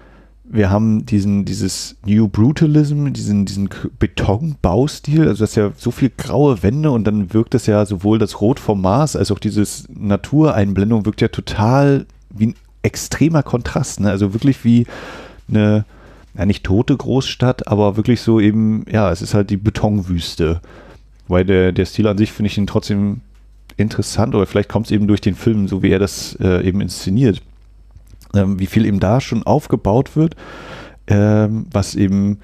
wir 0.44 0.68
haben 0.70 1.07
diesen, 1.07 1.44
dieses 1.46 1.96
New 2.05 2.28
Brutalism, 2.28 3.12
diesen, 3.12 3.46
diesen 3.46 3.70
Betonbaustil, 3.98 5.26
also 5.28 5.42
das 5.42 5.50
ist 5.50 5.57
ja 5.57 5.72
so 5.76 5.90
viel 5.90 6.11
graue 6.16 6.62
Wände 6.62 6.90
und 6.90 7.05
dann 7.05 7.32
wirkt 7.32 7.55
es 7.55 7.66
ja 7.66 7.86
sowohl 7.86 8.18
das 8.18 8.40
Rot 8.40 8.61
vom 8.61 8.80
Mars 8.82 9.16
als 9.16 9.30
auch 9.30 9.38
dieses 9.38 9.86
Natureinblendung 9.88 11.07
wirkt 11.07 11.20
ja 11.20 11.28
total 11.28 12.07
wie 12.30 12.48
ein 12.48 12.55
extremer 12.82 13.42
Kontrast, 13.42 14.00
ne? 14.00 14.11
Also 14.11 14.34
wirklich 14.34 14.64
wie 14.64 14.86
eine, 15.48 15.84
ja 16.36 16.46
nicht 16.46 16.64
tote 16.64 16.96
Großstadt, 16.96 17.68
aber 17.68 17.96
wirklich 17.96 18.20
so 18.20 18.40
eben, 18.40 18.84
ja, 18.90 19.11
es 19.11 19.22
ist 19.22 19.34
halt 19.34 19.50
die 19.50 19.57
Betonwüste. 19.57 20.61
Weil 21.28 21.44
der, 21.44 21.72
der 21.72 21.86
Stil 21.86 22.09
an 22.09 22.18
sich 22.18 22.32
finde 22.32 22.48
ich 22.48 22.59
ihn 22.59 22.66
trotzdem 22.66 23.20
interessant, 23.77 24.35
oder 24.35 24.47
vielleicht 24.47 24.68
kommt 24.68 24.87
es 24.87 24.93
eben 24.93 25.07
durch 25.07 25.20
den 25.20 25.35
Film, 25.35 25.68
so 25.68 25.83
wie 25.83 25.91
er 25.91 25.99
das 25.99 26.37
äh, 26.41 26.66
eben 26.66 26.81
inszeniert. 26.81 27.41
Ähm, 28.35 28.59
wie 28.59 28.66
viel 28.66 28.87
eben 28.87 29.01
da 29.01 29.20
schon 29.20 29.43
aufgebaut 29.43 30.16
wird, 30.16 30.37
ähm, 31.07 31.66
was 31.70 31.95
eben 31.95 32.39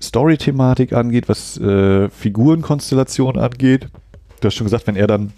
Story-Thematik 0.00 0.92
angeht, 0.92 1.28
was 1.28 1.58
äh, 1.58 2.08
Figurenkonstellation 2.08 3.36
angeht. 3.36 3.88
Du 4.40 4.46
hast 4.46 4.54
schon 4.54 4.66
gesagt, 4.66 4.86
wenn 4.86 4.96
er 4.96 5.08
dann 5.08 5.32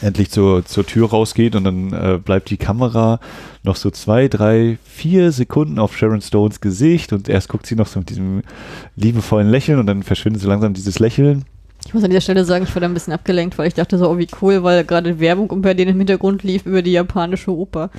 endlich 0.00 0.30
zur, 0.30 0.64
zur 0.64 0.86
Tür 0.86 1.10
rausgeht 1.10 1.56
und 1.56 1.64
dann 1.64 1.92
äh, 1.92 2.18
bleibt 2.18 2.50
die 2.50 2.56
Kamera 2.56 3.18
noch 3.64 3.76
so 3.76 3.90
zwei, 3.90 4.28
drei, 4.28 4.78
vier 4.84 5.32
Sekunden 5.32 5.78
auf 5.78 5.96
Sharon 5.96 6.20
Stones 6.20 6.60
Gesicht 6.60 7.12
und 7.12 7.28
erst 7.28 7.48
guckt 7.48 7.66
sie 7.66 7.74
noch 7.74 7.88
so 7.88 7.98
mit 7.98 8.10
diesem 8.10 8.42
liebevollen 8.96 9.50
Lächeln 9.50 9.78
und 9.78 9.86
dann 9.86 10.02
verschwindet 10.02 10.42
so 10.42 10.48
langsam 10.48 10.72
dieses 10.74 10.98
Lächeln. 10.98 11.44
Ich 11.86 11.94
muss 11.94 12.04
an 12.04 12.10
dieser 12.10 12.20
Stelle 12.20 12.44
sagen, 12.44 12.64
ich 12.68 12.74
war 12.74 12.80
da 12.80 12.86
ein 12.86 12.94
bisschen 12.94 13.12
abgelenkt, 13.12 13.58
weil 13.58 13.66
ich 13.66 13.74
dachte 13.74 13.98
so, 13.98 14.08
oh 14.08 14.16
wie 14.18 14.28
cool, 14.40 14.62
weil 14.62 14.84
gerade 14.84 15.18
Werbung 15.18 15.50
um 15.50 15.60
bei 15.62 15.74
denen 15.74 15.92
im 15.92 15.98
Hintergrund 15.98 16.42
lief 16.44 16.64
über 16.66 16.82
die 16.82 16.92
japanische 16.92 17.50
Oper. 17.50 17.90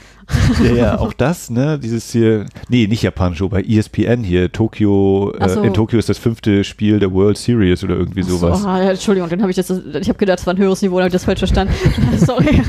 Ja, 0.64 0.72
ja, 0.72 1.00
auch 1.00 1.12
das, 1.14 1.50
ne, 1.50 1.78
dieses 1.78 2.10
hier, 2.12 2.46
nee, 2.70 2.88
nicht 2.88 3.02
japanische 3.02 3.44
Oper, 3.44 3.60
ESPN 3.68 4.24
hier, 4.24 4.52
Tokio, 4.52 5.34
Ach 5.40 5.50
so. 5.50 5.62
äh, 5.62 5.68
in 5.68 5.74
Tokio 5.74 6.00
ist 6.00 6.08
das 6.08 6.18
fünfte 6.20 6.64
Spiel 6.64 7.00
der 7.00 7.12
World 7.12 7.38
Series 7.38 7.84
oder 7.84 7.96
irgendwie 7.96 8.24
so, 8.24 8.38
sowas. 8.38 8.64
ah, 8.64 8.82
ja, 8.82 8.92
Entschuldigung, 8.92 9.30
dann 9.30 9.42
habe 9.42 9.50
ich 9.52 9.58
das, 9.58 9.70
ich 9.70 10.08
habe 10.08 10.18
gedacht, 10.18 10.40
das 10.40 10.48
war 10.48 10.54
ein 10.54 10.58
höheres 10.58 10.82
Niveau, 10.82 10.96
dann 10.96 11.04
habe 11.06 11.10
ich 11.10 11.14
das 11.14 11.26
falsch 11.26 11.40
verstanden. 11.40 11.74
Sorry. 12.18 12.62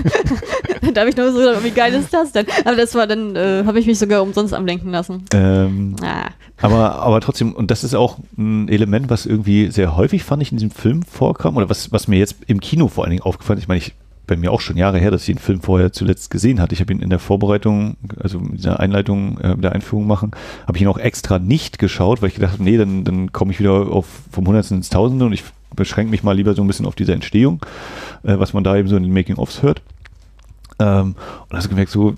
da 0.95 1.01
habe 1.03 1.11
ich 1.11 1.17
nur 1.17 1.31
so 1.33 1.39
gedacht, 1.39 1.63
wie 1.63 1.71
geil 1.71 1.95
ist 1.95 2.13
das 2.13 2.33
denn? 2.33 2.47
Aber 2.65 2.75
das 2.77 2.95
war 2.95 3.07
dann, 3.07 3.37
äh, 3.37 3.63
habe 3.65 3.79
ich 3.79 3.87
mich 3.87 3.99
sogar 3.99 4.23
umsonst 4.23 4.53
ablenken 4.55 4.91
lassen. 4.91 5.25
Ähm, 5.33 5.95
Ah. 6.03 6.31
Aber, 6.61 6.95
aber 7.03 7.21
trotzdem, 7.21 7.53
und 7.55 7.71
das 7.73 7.83
ist 7.83 7.95
auch 7.95 8.19
ein 8.39 8.69
Element, 8.69 9.11
was 9.11 9.27
irgendwie 9.27 9.71
sehr 9.73 9.97
häufig, 9.97 10.23
fand 10.23 10.43
ich, 10.43 10.53
in 10.53 10.59
diesem 10.59 10.71
Film 10.71 11.02
vorkam, 11.05 11.57
oder 11.57 11.69
was, 11.69 11.93
was 11.93 12.09
mir 12.09 12.19
jetzt 12.19 12.37
im 12.47 12.61
Kino 12.61 12.89
vor 12.89 13.05
allen 13.05 13.11
Dingen 13.13 13.23
aufgefallen 13.23 13.59
ist. 13.59 13.65
Ich 13.65 13.69
meine, 13.69 13.79
ich 13.79 13.95
bei 14.27 14.37
mir 14.37 14.53
auch 14.53 14.61
schon 14.61 14.77
Jahre 14.77 14.99
her, 14.99 15.11
dass 15.11 15.23
ich 15.23 15.35
den 15.35 15.39
Film 15.39 15.61
vorher 15.61 15.93
zuletzt 15.93 16.31
gesehen 16.31 16.61
hatte. 16.61 16.75
Ich 16.75 16.81
habe 16.81 16.93
ihn 16.93 17.01
in 17.01 17.11
der 17.11 17.19
Vorbereitung, 17.19 17.97
also 18.19 18.39
in 18.39 18.57
dieser 18.57 18.81
Einleitung, 18.81 19.39
äh, 19.39 19.57
der 19.57 19.73
Einführung 19.73 20.07
machen, 20.07 20.31
habe 20.67 20.77
ich 20.77 20.83
ihn 20.83 20.89
auch 20.89 20.99
extra 20.99 21.39
nicht 21.39 21.79
geschaut, 21.79 22.23
weil 22.23 22.29
ich 22.29 22.37
gedacht 22.37 22.53
habe, 22.53 22.63
nee, 22.63 22.77
dann, 22.77 23.05
dann 23.05 23.33
komme 23.33 23.53
ich 23.53 23.59
wieder 23.59 23.73
auf 23.73 24.07
vom 24.31 24.47
Hundertsten 24.47 24.79
ins 24.79 24.91
Tausende 24.91 25.25
und 25.25 25.33
ich 25.33 25.43
beschränke 25.75 26.11
mich 26.11 26.23
mal 26.23 26.37
lieber 26.37 26.55
so 26.55 26.63
ein 26.63 26.67
bisschen 26.67 26.87
auf 26.87 26.95
diese 26.95 27.13
Entstehung, 27.13 27.65
äh, 28.23 28.39
was 28.39 28.53
man 28.53 28.65
da 28.65 28.77
eben 28.77 28.89
so 28.89 28.97
in 28.97 29.03
den 29.03 29.13
Making-ofs 29.13 29.63
hört. 29.63 29.83
Ähm, 30.79 31.15
und 31.49 31.57
hast 31.57 31.69
gemerkt, 31.69 31.91
so 31.91 32.15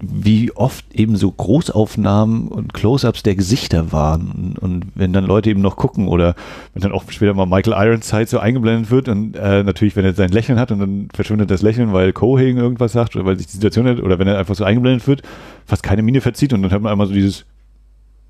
wie 0.00 0.52
oft 0.52 0.94
eben 0.94 1.16
so 1.16 1.30
Großaufnahmen 1.30 2.48
und 2.48 2.72
Close-ups 2.72 3.24
der 3.24 3.34
Gesichter 3.34 3.90
waren. 3.90 4.30
Und, 4.30 4.58
und 4.58 4.86
wenn 4.94 5.12
dann 5.12 5.24
Leute 5.24 5.50
eben 5.50 5.60
noch 5.60 5.76
gucken 5.76 6.06
oder 6.06 6.34
wenn 6.72 6.82
dann 6.82 6.92
auch 6.92 7.04
später 7.10 7.34
mal 7.34 7.46
Michael 7.46 7.74
Ironside 7.74 8.26
so 8.26 8.38
eingeblendet 8.38 8.90
wird 8.90 9.08
und 9.08 9.34
äh, 9.34 9.64
natürlich, 9.64 9.96
wenn 9.96 10.04
er 10.04 10.14
sein 10.14 10.30
Lächeln 10.30 10.58
hat 10.58 10.70
und 10.70 10.78
dann 10.78 11.08
verschwindet 11.12 11.50
das 11.50 11.62
Lächeln, 11.62 11.92
weil 11.92 12.12
Cohagen 12.12 12.58
irgendwas 12.58 12.92
sagt 12.92 13.16
oder 13.16 13.24
weil 13.24 13.38
sich 13.38 13.46
die 13.46 13.54
Situation 13.54 13.86
hat 13.86 14.00
oder 14.00 14.18
wenn 14.18 14.28
er 14.28 14.38
einfach 14.38 14.54
so 14.54 14.64
eingeblendet 14.64 15.06
wird, 15.08 15.22
fast 15.66 15.82
keine 15.82 16.02
Miene 16.02 16.20
verzieht 16.20 16.52
und 16.52 16.62
dann 16.62 16.70
hat 16.70 16.82
man 16.82 16.92
einmal 16.92 17.08
so 17.08 17.14
dieses 17.14 17.44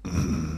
Aber 0.05 0.58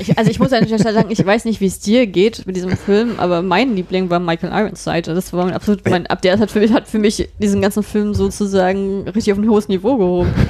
Ich, 0.00 0.16
also 0.18 0.30
ich 0.30 0.38
muss 0.38 0.52
an 0.52 0.64
dieser 0.64 0.78
Stelle 0.78 0.94
sagen, 0.94 1.10
ich 1.10 1.24
weiß 1.24 1.44
nicht, 1.44 1.60
wie 1.60 1.66
es 1.66 1.78
dir 1.80 2.06
geht 2.06 2.46
mit 2.46 2.56
diesem 2.56 2.76
Film, 2.76 3.12
aber 3.18 3.42
mein 3.42 3.74
Liebling 3.76 4.10
war 4.10 4.18
Michael 4.20 4.50
Ironside. 4.52 5.14
Das 5.14 5.32
war 5.32 5.44
mein 5.44 5.54
absolut, 5.54 5.88
mein, 5.88 6.06
ab 6.06 6.22
der 6.22 6.38
hat 6.38 6.50
für 6.50 6.60
mich, 6.60 6.72
hat 6.72 6.88
für 6.88 6.98
mich 6.98 7.28
diesen 7.40 7.60
ganzen 7.62 7.82
Film 7.82 8.14
sozusagen 8.14 9.02
richtig 9.08 9.32
auf 9.32 9.38
ein 9.38 9.48
hohes 9.48 9.68
Niveau 9.68 9.96
gehoben. 9.96 10.32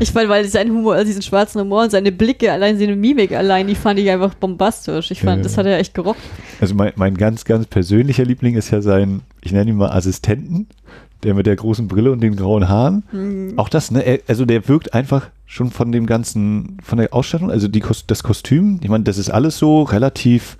Ich 0.00 0.10
fand, 0.12 0.28
weil 0.28 0.44
sein 0.46 0.68
Humor, 0.70 0.94
also 0.94 1.06
diesen 1.06 1.22
schwarzen 1.22 1.60
Humor 1.60 1.84
und 1.84 1.90
seine 1.90 2.12
Blicke, 2.12 2.52
allein 2.52 2.78
seine 2.78 2.96
Mimik 2.96 3.32
allein, 3.32 3.66
die 3.66 3.74
fand 3.74 3.98
ich 3.98 4.10
einfach 4.10 4.34
bombastisch. 4.34 5.10
Ich 5.10 5.20
fand, 5.20 5.38
Ja. 5.38 5.42
das 5.44 5.56
hat 5.56 5.64
er 5.64 5.78
echt 5.78 5.94
gerockt. 5.94 6.20
Also 6.60 6.74
mein, 6.74 6.92
mein 6.96 7.16
ganz, 7.16 7.44
ganz 7.44 7.66
persönlicher 7.66 8.24
Liebling 8.24 8.56
ist 8.56 8.70
ja 8.70 8.82
sein, 8.82 9.22
ich 9.42 9.52
nenne 9.52 9.70
ihn 9.70 9.76
mal 9.76 9.90
Assistenten, 9.90 10.66
der 11.26 11.34
mit 11.34 11.46
der 11.46 11.56
großen 11.56 11.88
Brille 11.88 12.12
und 12.12 12.20
den 12.20 12.36
grauen 12.36 12.68
Haaren. 12.68 13.02
Mhm. 13.10 13.54
Auch 13.56 13.68
das, 13.68 13.90
ne? 13.90 14.20
Also 14.28 14.44
der 14.44 14.68
wirkt 14.68 14.94
einfach 14.94 15.28
schon 15.44 15.70
von 15.70 15.90
dem 15.90 16.06
ganzen, 16.06 16.78
von 16.82 16.98
der 16.98 17.12
Ausstattung, 17.12 17.50
also 17.50 17.66
die, 17.66 17.82
das 18.06 18.22
Kostüm, 18.22 18.78
ich 18.80 18.88
meine, 18.88 19.02
das 19.04 19.18
ist 19.18 19.30
alles 19.30 19.58
so 19.58 19.82
relativ, 19.82 20.56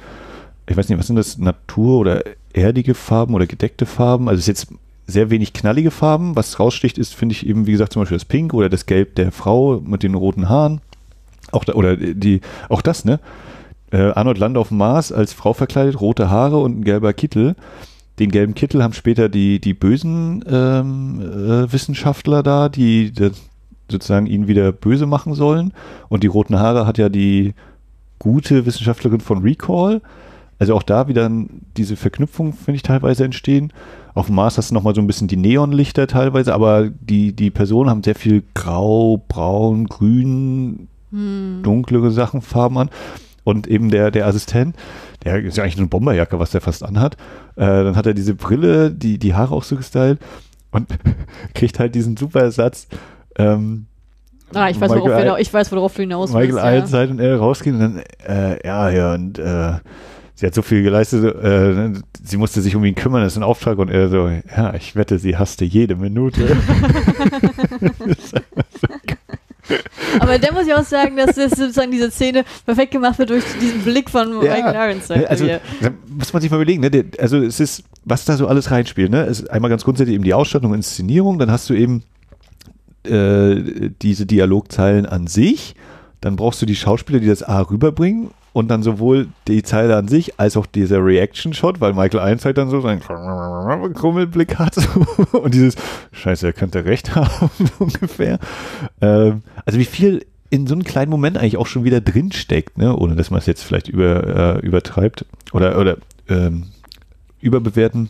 ich 0.68 0.76
weiß 0.76 0.88
nicht, 0.88 0.98
was 0.98 1.06
sind 1.06 1.16
das, 1.16 1.38
Natur- 1.38 2.00
oder 2.00 2.24
erdige 2.52 2.94
Farben 2.94 3.34
oder 3.34 3.46
gedeckte 3.46 3.86
Farben? 3.86 4.28
Also 4.28 4.40
es 4.40 4.48
ist 4.48 4.48
jetzt 4.48 4.68
sehr 5.06 5.30
wenig 5.30 5.52
knallige 5.52 5.92
Farben. 5.92 6.34
Was 6.34 6.58
raussticht, 6.58 6.98
ist, 6.98 7.14
finde 7.14 7.34
ich 7.34 7.46
eben, 7.46 7.68
wie 7.68 7.72
gesagt, 7.72 7.92
zum 7.92 8.02
Beispiel 8.02 8.18
das 8.18 8.24
Pink 8.24 8.52
oder 8.52 8.68
das 8.68 8.86
Gelb 8.86 9.14
der 9.14 9.30
Frau 9.30 9.80
mit 9.84 10.02
den 10.02 10.16
roten 10.16 10.48
Haaren. 10.48 10.80
Auch 11.52 11.64
da, 11.64 11.74
oder 11.74 11.96
die, 11.96 12.40
auch 12.68 12.82
das, 12.82 13.04
ne? 13.04 13.20
Äh, 13.92 13.98
Arnold 13.98 14.38
Land 14.38 14.56
auf 14.56 14.68
dem 14.68 14.78
Mars 14.78 15.12
als 15.12 15.32
Frau 15.32 15.52
verkleidet, 15.52 16.00
rote 16.00 16.28
Haare 16.28 16.58
und 16.58 16.80
ein 16.80 16.84
gelber 16.84 17.12
Kittel. 17.12 17.54
Den 18.18 18.30
gelben 18.30 18.54
Kittel 18.54 18.82
haben 18.82 18.94
später 18.94 19.28
die, 19.28 19.60
die 19.60 19.74
bösen 19.74 20.44
ähm, 20.48 21.20
äh, 21.20 21.72
Wissenschaftler 21.72 22.42
da, 22.42 22.68
die 22.68 23.12
das, 23.12 23.42
sozusagen 23.90 24.26
ihn 24.26 24.48
wieder 24.48 24.72
böse 24.72 25.06
machen 25.06 25.34
sollen. 25.34 25.72
Und 26.08 26.22
die 26.22 26.28
roten 26.28 26.58
Haare 26.58 26.86
hat 26.86 26.98
ja 26.98 27.08
die 27.08 27.54
gute 28.18 28.66
Wissenschaftlerin 28.66 29.20
von 29.20 29.42
Recall. 29.42 30.00
Also 30.58 30.74
auch 30.74 30.82
da 30.82 31.06
wieder 31.08 31.30
diese 31.76 31.96
Verknüpfung, 31.96 32.54
finde 32.54 32.76
ich, 32.76 32.82
teilweise 32.82 33.24
entstehen. 33.24 33.72
Auf 34.14 34.26
dem 34.26 34.36
Mars 34.36 34.56
hast 34.56 34.70
du 34.70 34.74
nochmal 34.74 34.94
so 34.94 35.02
ein 35.02 35.06
bisschen 35.06 35.28
die 35.28 35.36
Neonlichter 35.36 36.06
teilweise, 36.06 36.54
aber 36.54 36.88
die, 36.88 37.34
die 37.34 37.50
Personen 37.50 37.90
haben 37.90 38.02
sehr 38.02 38.14
viel 38.14 38.42
Grau, 38.54 39.22
Braun, 39.28 39.86
Grün, 39.86 40.88
dunklere 41.62 42.10
Sachen, 42.10 42.40
Farben 42.40 42.78
an. 42.78 42.90
Und 43.46 43.68
eben 43.68 43.90
der, 43.92 44.10
der 44.10 44.26
Assistent, 44.26 44.74
der 45.24 45.40
ist 45.40 45.56
ja 45.56 45.62
eigentlich 45.62 45.78
eine 45.78 45.86
Bomberjacke, 45.86 46.40
was 46.40 46.50
der 46.50 46.60
fast 46.60 46.82
anhat. 46.82 47.14
Äh, 47.54 47.64
dann 47.64 47.94
hat 47.94 48.04
er 48.04 48.12
diese 48.12 48.34
Brille, 48.34 48.90
die, 48.90 49.18
die 49.18 49.34
Haare 49.34 49.54
auch 49.54 49.62
so 49.62 49.76
gestylt 49.76 50.18
und 50.72 50.88
kriegt 51.54 51.78
halt 51.78 51.94
diesen 51.94 52.16
super 52.16 52.50
Satz. 52.50 52.88
Ähm, 53.38 53.86
Ah, 54.52 54.68
ich 54.68 54.80
weiß, 54.80 54.90
Michael 54.90 55.10
worauf, 55.10 55.22
hinaus- 55.22 55.38
ich 55.40 55.54
weiß, 55.54 55.70
worauf 55.72 55.94
du 55.94 56.02
hinaus 56.02 56.32
Michael 56.32 56.54
willst. 56.54 56.64
Ja. 56.64 56.72
Ironside 56.74 57.08
und 57.10 57.20
er 57.20 57.36
rausgehen 57.38 57.76
und 57.76 57.80
dann, 57.82 58.02
äh, 58.28 58.66
ja, 58.66 58.90
ja, 58.90 59.14
und 59.14 59.38
äh, 59.38 59.72
sie 60.34 60.46
hat 60.46 60.54
so 60.54 60.62
viel 60.62 60.82
geleistet, 60.82 61.24
äh, 61.42 61.92
sie 62.22 62.36
musste 62.36 62.60
sich 62.62 62.74
um 62.76 62.84
ihn 62.84 62.94
kümmern, 62.96 63.22
das 63.22 63.32
ist 63.34 63.38
ein 63.38 63.42
Auftrag 63.44 63.78
und 63.78 63.90
er 63.90 64.08
so, 64.08 64.28
ja, 64.28 64.74
ich 64.74 64.94
wette, 64.96 65.18
sie 65.20 65.36
hasste 65.36 65.64
jede 65.64 65.94
Minute. 65.96 66.46
Aber 70.20 70.38
da 70.38 70.52
muss 70.52 70.66
ich 70.66 70.74
auch 70.74 70.84
sagen, 70.84 71.16
dass 71.16 71.36
das 71.36 71.52
sozusagen 71.52 71.90
diese 71.90 72.10
Szene 72.10 72.44
perfekt 72.64 72.92
gemacht 72.92 73.18
wird 73.18 73.30
durch 73.30 73.44
diesen 73.60 73.82
Blick 73.82 74.08
von 74.10 74.38
Michael 74.38 74.74
Ironside. 74.74 75.28
Also, 75.28 75.44
Ja. 75.46 75.60
da 75.80 75.90
muss 76.08 76.32
man 76.32 76.42
sich 76.42 76.50
mal 76.50 76.56
überlegen, 76.56 76.80
ne? 76.82 77.04
Also 77.18 77.38
es 77.38 77.60
ist, 77.60 77.82
was 78.04 78.24
da 78.24 78.36
so 78.36 78.46
alles 78.46 78.70
reinspielt, 78.70 79.10
ne? 79.10 79.22
Es 79.24 79.40
ist 79.40 79.50
einmal 79.50 79.68
ganz 79.70 79.84
grundsätzlich 79.84 80.14
eben 80.14 80.24
die 80.24 80.34
Ausstattung 80.34 80.70
und 80.70 80.76
Inszenierung, 80.78 81.38
dann 81.38 81.50
hast 81.50 81.68
du 81.70 81.74
eben 81.74 82.02
äh, 83.04 83.90
diese 84.02 84.26
Dialogzeilen 84.26 85.06
an 85.06 85.26
sich, 85.26 85.74
dann 86.20 86.36
brauchst 86.36 86.60
du 86.62 86.66
die 86.66 86.76
Schauspieler, 86.76 87.20
die 87.20 87.28
das 87.28 87.42
A 87.42 87.60
rüberbringen 87.60 88.30
und 88.56 88.68
dann 88.68 88.82
sowohl 88.82 89.28
die 89.48 89.62
Zeile 89.62 89.96
an 89.96 90.08
sich 90.08 90.40
als 90.40 90.56
auch 90.56 90.64
dieser 90.64 91.04
Reaction-Shot, 91.04 91.82
weil 91.82 91.92
Michael 91.92 92.26
Ironside 92.26 92.54
dann 92.54 92.70
so 92.70 92.80
seinen 92.80 93.00
Krummelblick 93.00 94.58
hat 94.58 94.78
und 95.32 95.52
dieses 95.52 95.76
Scheiße, 96.12 96.46
er 96.46 96.52
könnte 96.54 96.86
recht 96.86 97.14
haben, 97.14 97.50
ungefähr. 97.78 98.38
Ähm, 99.02 99.42
also 99.66 99.78
wie 99.78 99.84
viel 99.84 100.24
in 100.48 100.66
so 100.66 100.74
einem 100.74 100.84
kleinen 100.84 101.10
Moment 101.10 101.36
eigentlich 101.36 101.58
auch 101.58 101.66
schon 101.66 101.84
wieder 101.84 102.00
drin 102.00 102.32
steckt, 102.32 102.78
ne? 102.78 102.96
ohne 102.96 103.14
dass 103.14 103.30
man 103.30 103.40
es 103.40 103.46
jetzt 103.46 103.62
vielleicht 103.62 103.88
über, 103.88 104.56
äh, 104.56 104.66
übertreibt 104.66 105.26
oder, 105.52 105.78
oder 105.78 105.98
ähm, 106.30 106.68
überbewerten 107.42 108.08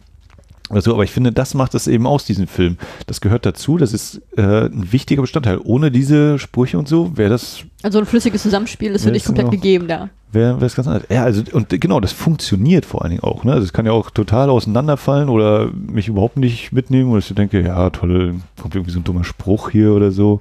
oder 0.71 0.81
so, 0.81 0.93
aber 0.95 1.05
ich 1.05 1.13
finde, 1.13 1.31
das 1.33 1.55
macht 1.55 1.75
es 1.75 1.87
eben 1.87 2.07
aus, 2.07 2.25
diesen 2.25 2.47
Film. 2.49 2.77
Das 3.07 3.21
gehört 3.21 3.47
dazu, 3.47 3.79
das 3.79 3.93
ist 3.93 4.21
äh, 4.37 4.67
ein 4.67 4.91
wichtiger 4.93 5.23
Bestandteil. 5.23 5.61
Ohne 5.63 5.91
diese 5.93 6.39
Sprüche 6.41 6.77
und 6.79 6.89
so 6.89 7.17
wäre 7.17 7.31
das, 7.31 7.61
Also 7.83 7.99
ein 8.01 8.07
flüssiges 8.07 8.43
Zusammenspiel 8.43 8.91
ist 8.93 9.05
für 9.05 9.13
dich 9.13 9.25
komplett 9.25 9.47
noch- 9.47 9.53
gegeben 9.53 9.87
da. 9.87 10.09
wäre 10.33 10.59
das 10.59 10.75
ganz 10.75 10.89
anders. 10.89 11.05
Ja, 11.09 11.23
also, 11.23 11.43
und 11.53 11.69
genau, 11.81 12.01
das 12.01 12.11
funktioniert 12.13 12.85
vor 12.85 13.03
allen 13.03 13.11
Dingen 13.11 13.23
auch. 13.23 13.45
Ne? 13.45 13.55
Das 13.61 13.73
kann 13.73 13.87
ja 13.87 13.93
auch 13.93 14.11
total 14.11 14.51
auseinanderfallen 14.51 15.29
oder 15.29 15.71
mich 15.73 16.09
überhaupt 16.09 16.37
nicht 16.37 16.73
mitnehmen, 16.73 17.11
oder 17.11 17.21
ich 17.21 17.27
so 17.27 17.35
denke, 17.35 17.63
ja, 17.63 17.89
toll, 17.91 18.35
kommt 18.61 18.75
irgendwie 18.75 18.93
so 18.93 18.99
ein 18.99 19.05
dummer 19.05 19.23
Spruch 19.25 19.71
hier 19.71 19.93
oder 19.93 20.11
so. 20.11 20.41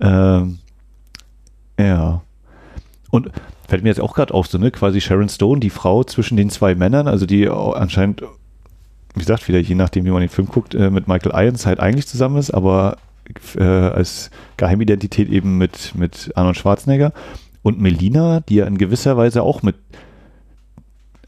Ähm, 0.00 0.58
ja. 1.78 2.20
Und 3.10 3.30
fällt 3.68 3.82
mir 3.84 3.90
jetzt 3.90 4.00
auch 4.00 4.14
gerade 4.14 4.34
auf, 4.34 4.48
so, 4.48 4.58
ne, 4.58 4.70
quasi 4.70 5.00
Sharon 5.00 5.28
Stone, 5.28 5.60
die 5.60 5.70
Frau 5.70 6.02
zwischen 6.04 6.36
den 6.36 6.50
zwei 6.50 6.74
Männern, 6.74 7.06
also 7.08 7.26
die 7.26 7.48
anscheinend, 7.48 8.22
wie 9.16 9.20
gesagt, 9.20 9.48
wieder 9.48 9.58
je 9.58 9.74
nachdem, 9.74 10.04
wie 10.04 10.10
man 10.10 10.20
den 10.20 10.28
Film 10.28 10.46
guckt, 10.46 10.74
äh, 10.74 10.90
mit 10.90 11.08
Michael 11.08 11.32
Irons 11.34 11.66
halt 11.66 11.80
eigentlich 11.80 12.06
zusammen 12.06 12.36
ist, 12.36 12.50
aber 12.50 12.98
äh, 13.56 13.62
als 13.64 14.30
Geheimidentität 14.56 15.28
eben 15.30 15.58
mit, 15.58 15.94
mit 15.94 16.32
Arnold 16.34 16.56
Schwarzenegger. 16.56 17.12
Und 17.62 17.80
Melina, 17.80 18.40
die 18.40 18.56
ja 18.56 18.66
in 18.66 18.78
gewisser 18.78 19.16
Weise 19.16 19.42
auch 19.42 19.62
mit 19.62 19.74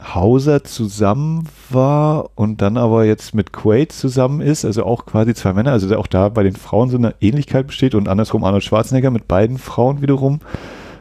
Hauser 0.01 0.63
zusammen 0.63 1.49
war 1.71 2.31
und 2.37 2.63
dann 2.63 2.77
aber 2.77 3.05
jetzt 3.05 3.35
mit 3.35 3.53
Quaid 3.53 3.91
zusammen 3.91 4.41
ist, 4.41 4.65
also 4.65 4.85
auch 4.85 5.07
quasi 5.07 5.35
zwei 5.35 5.55
Männer, 5.55 5.73
also 5.73 5.97
auch 5.97 6.07
da 6.07 6.29
bei 6.29 6.45
den 6.45 6.55
Frauen 6.55 6.91
so 6.91 6.97
eine 6.97 7.15
Ähnlichkeit 7.21 7.67
besteht 7.67 7.97
und 7.97 8.09
andersrum 8.09 8.45
Arnold 8.45 8.63
Schwarzenegger 8.63 9.11
mit 9.11 9.27
beiden 9.27 9.59
Frauen 9.59 10.01
wiederum 10.01 10.41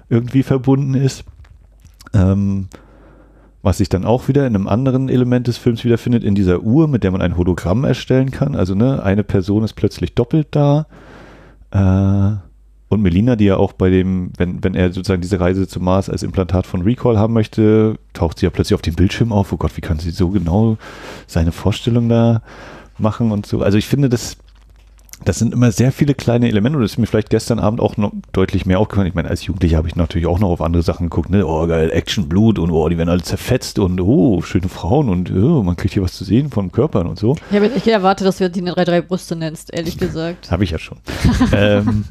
irgendwie 0.10 0.42
verbunden 0.42 0.96
ist. 0.96 1.26
Ähm, 2.14 2.70
was 3.62 3.80
sich 3.80 3.90
dann 3.90 4.06
auch 4.06 4.28
wieder 4.28 4.46
in 4.48 4.56
einem 4.56 4.68
anderen 4.68 5.10
Element 5.10 5.48
des 5.48 5.58
Films 5.58 5.84
wiederfindet, 5.84 6.24
in 6.24 6.36
dieser 6.36 6.62
Uhr, 6.62 6.88
mit 6.88 7.04
der 7.04 7.12
man 7.12 7.22
ein 7.22 7.38
Hologramm 7.38 7.84
erstellen 7.84 8.32
kann. 8.32 8.56
Also 8.56 8.76
ne, 8.76 9.04
eine 9.04 9.24
Person 9.24 9.64
ist 9.64 9.74
plötzlich 9.74 10.14
doppelt 10.14 10.48
da. 10.52 10.88
Äh, 11.72 12.38
und 12.90 13.02
Melina, 13.02 13.36
die 13.36 13.46
ja 13.46 13.58
auch 13.58 13.74
bei 13.74 13.90
dem, 13.90 14.32
wenn, 14.38 14.64
wenn 14.64 14.74
er 14.74 14.94
sozusagen 14.94 15.22
diese 15.22 15.40
Reise 15.40 15.68
zum 15.68 15.84
Mars 15.84 16.10
als 16.10 16.24
Implantat 16.24 16.66
von 16.66 16.84
Recall 16.84 17.18
haben 17.18 17.34
möchte, 17.34 17.96
taucht 18.14 18.40
sie 18.40 18.46
ja 18.46 18.50
plötzlich 18.50 18.76
auf 18.76 18.82
dem 18.82 18.96
Bildschirm 18.96 19.34
auf. 19.34 19.52
Oh 19.52 19.58
Gott, 19.58 19.76
wie 19.76 19.82
kann 19.82 20.00
sie 20.00 20.12
so 20.12 20.30
genau 20.30 20.78
seine 21.26 21.52
Vorstellung 21.52 22.08
da 22.08 22.42
machen 22.98 23.32
und 23.32 23.46
so. 23.46 23.62
Also 23.62 23.78
ich 23.78 23.88
finde, 23.88 24.08
das, 24.08 24.38
das 25.26 25.40
sind 25.40 25.54
immer 25.54 25.72
sehr 25.72 25.92
viele 25.92 26.14
kleine 26.14 26.48
Elemente 26.48 26.78
und 26.78 26.84
das 26.84 26.92
ist 26.92 26.98
mir 26.98 27.08
vielleicht 27.08 27.30
gestern 27.30 27.60
Abend 27.60 27.80
auch 27.80 27.98
noch 27.98 28.12
deutlich 28.32 28.66
mehr 28.66 28.80
aufgefallen. 28.80 29.08
Ich 29.08 29.16
meine, 29.16 29.30
als 29.30 29.46
Jugendlicher 29.46 29.78
habe 29.78 29.88
ich 29.88 29.96
natürlich 29.96 30.28
auch 30.28 30.40
noch 30.40 30.50
auf 30.50 30.62
andere 30.62 30.84
Sachen 30.84 31.10
geguckt, 31.10 31.30
ne? 31.30 31.46
Oh, 31.46 31.66
geil, 31.68 31.92
Action, 31.92 32.30
Blut 32.30 32.60
und 32.60 32.72
oh, 32.72 32.88
die 32.88 32.98
werden 32.98 33.10
alle 33.10 33.24
zerfetzt 33.24 33.80
und 33.80 34.00
oh, 34.00 34.42
schöne 34.42 34.70
Frauen 34.70 35.10
und 35.10 35.32
oh, 35.32 35.64
man 35.64 35.76
kriegt 35.76 35.94
hier 35.94 36.04
was 36.04 36.14
zu 36.14 36.24
sehen 36.24 36.52
von 36.52 36.72
Körpern 36.72 37.08
und 37.08 37.18
so. 37.18 37.36
Ich, 37.50 37.56
habe, 37.56 37.68
ich 37.68 37.88
erwarte, 37.88 38.24
dass 38.24 38.38
du 38.38 38.50
die 38.50 38.62
3-3 38.62 39.02
Brüste 39.02 39.36
nennst, 39.36 39.74
ehrlich 39.74 39.98
gesagt. 40.00 40.52
Habe 40.52 40.64
ich 40.64 40.72
ja 40.72 40.80
schon. 40.80 41.00
ähm, 41.52 42.06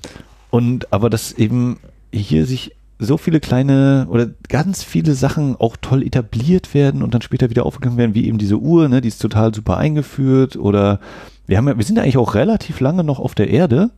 und 0.51 0.93
aber 0.93 1.09
dass 1.09 1.33
eben 1.33 1.79
hier 2.13 2.45
sich 2.45 2.73
so 2.99 3.19
viele 3.19 3.41
kleine 3.41 4.07
oder 4.09 4.29
ganz 4.49 4.83
viele 4.83 5.15
Sachen 5.15 5.57
auch 5.57 5.77
toll 5.81 6.03
etabliert 6.03 6.73
werden 6.73 7.03
und 7.03 7.13
dann 7.15 7.23
später 7.23 7.51
wieder 7.51 7.67
aufgegriffen 7.67 7.99
werden, 7.99 8.15
wie 8.15 8.27
eben 8.27 8.39
diese 8.39 8.57
Uhr, 8.57 8.89
ne, 8.89 9.01
die 9.01 9.09
ist 9.09 9.21
total 9.21 9.55
super 9.55 9.77
eingeführt 9.77 10.57
oder 10.57 10.99
wir 11.47 11.57
haben 11.57 11.69
ja, 11.69 11.77
wir 11.77 11.85
sind 11.85 11.99
eigentlich 11.99 12.19
auch 12.19 12.35
relativ 12.35 12.81
lange 12.81 13.05
noch 13.05 13.19
auf 13.19 13.35
der 13.35 13.51
Erde. 13.51 13.91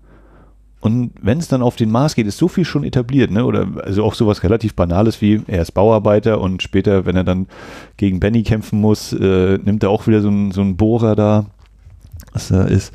Und 0.81 1.11
wenn 1.21 1.39
es 1.39 1.49
dann 1.49 1.63
auf 1.63 1.75
den 1.75 1.91
Mars 1.91 2.15
geht, 2.15 2.29
ist 2.29 2.39
so 2.39 2.47
viel 2.47 2.65
schon 2.65 2.85
etabliert, 2.85 3.33
ne? 3.33 3.45
Oder 3.45 3.67
also 3.83 4.05
auch 4.05 4.15
sowas 4.15 4.45
relativ 4.45 4.75
Banales 4.75 5.21
wie 5.21 5.43
er 5.49 5.63
ist 5.63 5.73
Bauarbeiter 5.73 6.41
und 6.41 6.63
später, 6.63 7.05
wenn 7.05 7.17
er 7.17 7.25
dann 7.25 7.49
gegen 7.97 8.21
Benny 8.21 8.45
kämpfen 8.45 8.81
muss, 8.81 9.13
äh, 9.13 9.59
nimmt 9.59 9.83
er 9.83 9.91
auch 9.91 10.07
wieder 10.07 10.21
so 10.21 10.29
einen 10.29 10.53
so 10.53 10.65
Bohrer 10.75 11.17
da, 11.17 11.47
was 12.33 12.49
da 12.49 12.63
ist. 12.63 12.95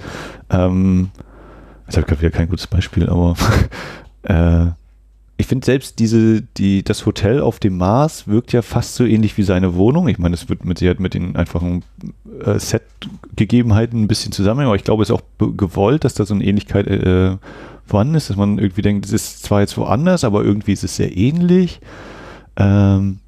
Ähm, 0.50 1.10
ich 1.90 1.98
habe 1.98 2.08
gerade 2.08 2.22
wieder 2.22 2.32
kein 2.32 2.48
gutes 2.48 2.68
Beispiel, 2.68 3.10
aber 3.10 3.36
äh, 4.24 4.68
ich 5.44 5.48
finde 5.48 5.66
selbst 5.66 6.00
diese, 6.00 6.42
die, 6.42 6.84
das 6.84 7.06
Hotel 7.06 7.42
auf 7.42 7.60
dem 7.60 7.78
Mars 7.78 8.30
wirkt 8.30 8.54
ja 8.54 8.62
fast 8.62 8.96
so 8.96 9.04
ähnlich 9.04 9.38
wie 9.38 9.44
seine 9.44 9.76
Wohnung. 9.76 10.08
Ich 10.08 10.18
meine, 10.18 10.36
es 10.36 10.48
wird 10.48 10.64
mit 10.64 10.78
Sicherheit 10.78 11.02
mit 11.02 11.16
den 11.16 11.36
einfachen 11.36 11.84
äh, 12.46 12.58
Set-Gegebenheiten 12.58 14.02
ein 14.02 14.08
bisschen 14.08 14.32
zusammen, 14.32 14.66
aber 14.66 14.78
ich 14.78 14.86
glaube, 14.86 15.04
es 15.04 15.10
ist 15.10 15.16
auch 15.16 15.22
gewollt, 15.58 16.06
dass 16.06 16.14
da 16.14 16.26
so 16.26 16.34
eine 16.34 16.46
Ähnlichkeit 16.46 16.88
äh, 16.88 17.36
vorhanden 17.86 18.16
ist, 18.16 18.30
dass 18.30 18.38
man 18.38 18.58
irgendwie 18.58 18.84
denkt, 18.84 19.06
es 19.06 19.12
ist 19.12 19.44
zwar 19.44 19.60
jetzt 19.60 19.78
woanders, 19.78 20.24
aber 20.24 20.46
irgendwie 20.46 20.72
ist 20.72 20.86
es 20.86 20.96
sehr 20.96 21.18
ähnlich. 21.18 21.82
Ähm, 22.56 23.20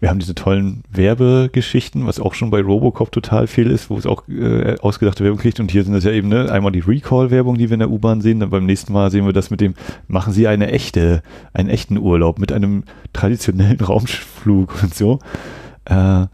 wir 0.00 0.10
haben 0.10 0.20
diese 0.20 0.34
tollen 0.34 0.84
Werbegeschichten, 0.90 2.06
was 2.06 2.20
auch 2.20 2.34
schon 2.34 2.50
bei 2.50 2.60
Robocop 2.60 3.10
total 3.10 3.48
viel 3.48 3.70
ist, 3.70 3.90
wo 3.90 3.98
es 3.98 4.06
auch 4.06 4.28
äh, 4.28 4.76
ausgedachte 4.78 5.24
Werbung 5.24 5.40
kriegt. 5.40 5.58
Und 5.58 5.72
hier 5.72 5.82
sind 5.82 5.92
das 5.92 6.04
ja 6.04 6.12
eben 6.12 6.28
ne, 6.28 6.50
einmal 6.52 6.70
die 6.70 6.80
Recall-Werbung, 6.80 7.58
die 7.58 7.68
wir 7.68 7.74
in 7.74 7.80
der 7.80 7.90
U-Bahn 7.90 8.20
sehen. 8.20 8.38
Dann 8.38 8.50
beim 8.50 8.64
nächsten 8.64 8.92
Mal 8.92 9.10
sehen 9.10 9.26
wir 9.26 9.32
das 9.32 9.50
mit 9.50 9.60
dem, 9.60 9.74
machen 10.06 10.32
Sie 10.32 10.46
eine 10.46 10.70
echte, 10.70 11.22
einen 11.52 11.68
echten 11.68 11.98
Urlaub 11.98 12.38
mit 12.38 12.52
einem 12.52 12.84
traditionellen 13.12 13.80
Raumflug 13.80 14.82
und 14.82 14.94
so. 14.94 15.18
Äh, 15.84 16.26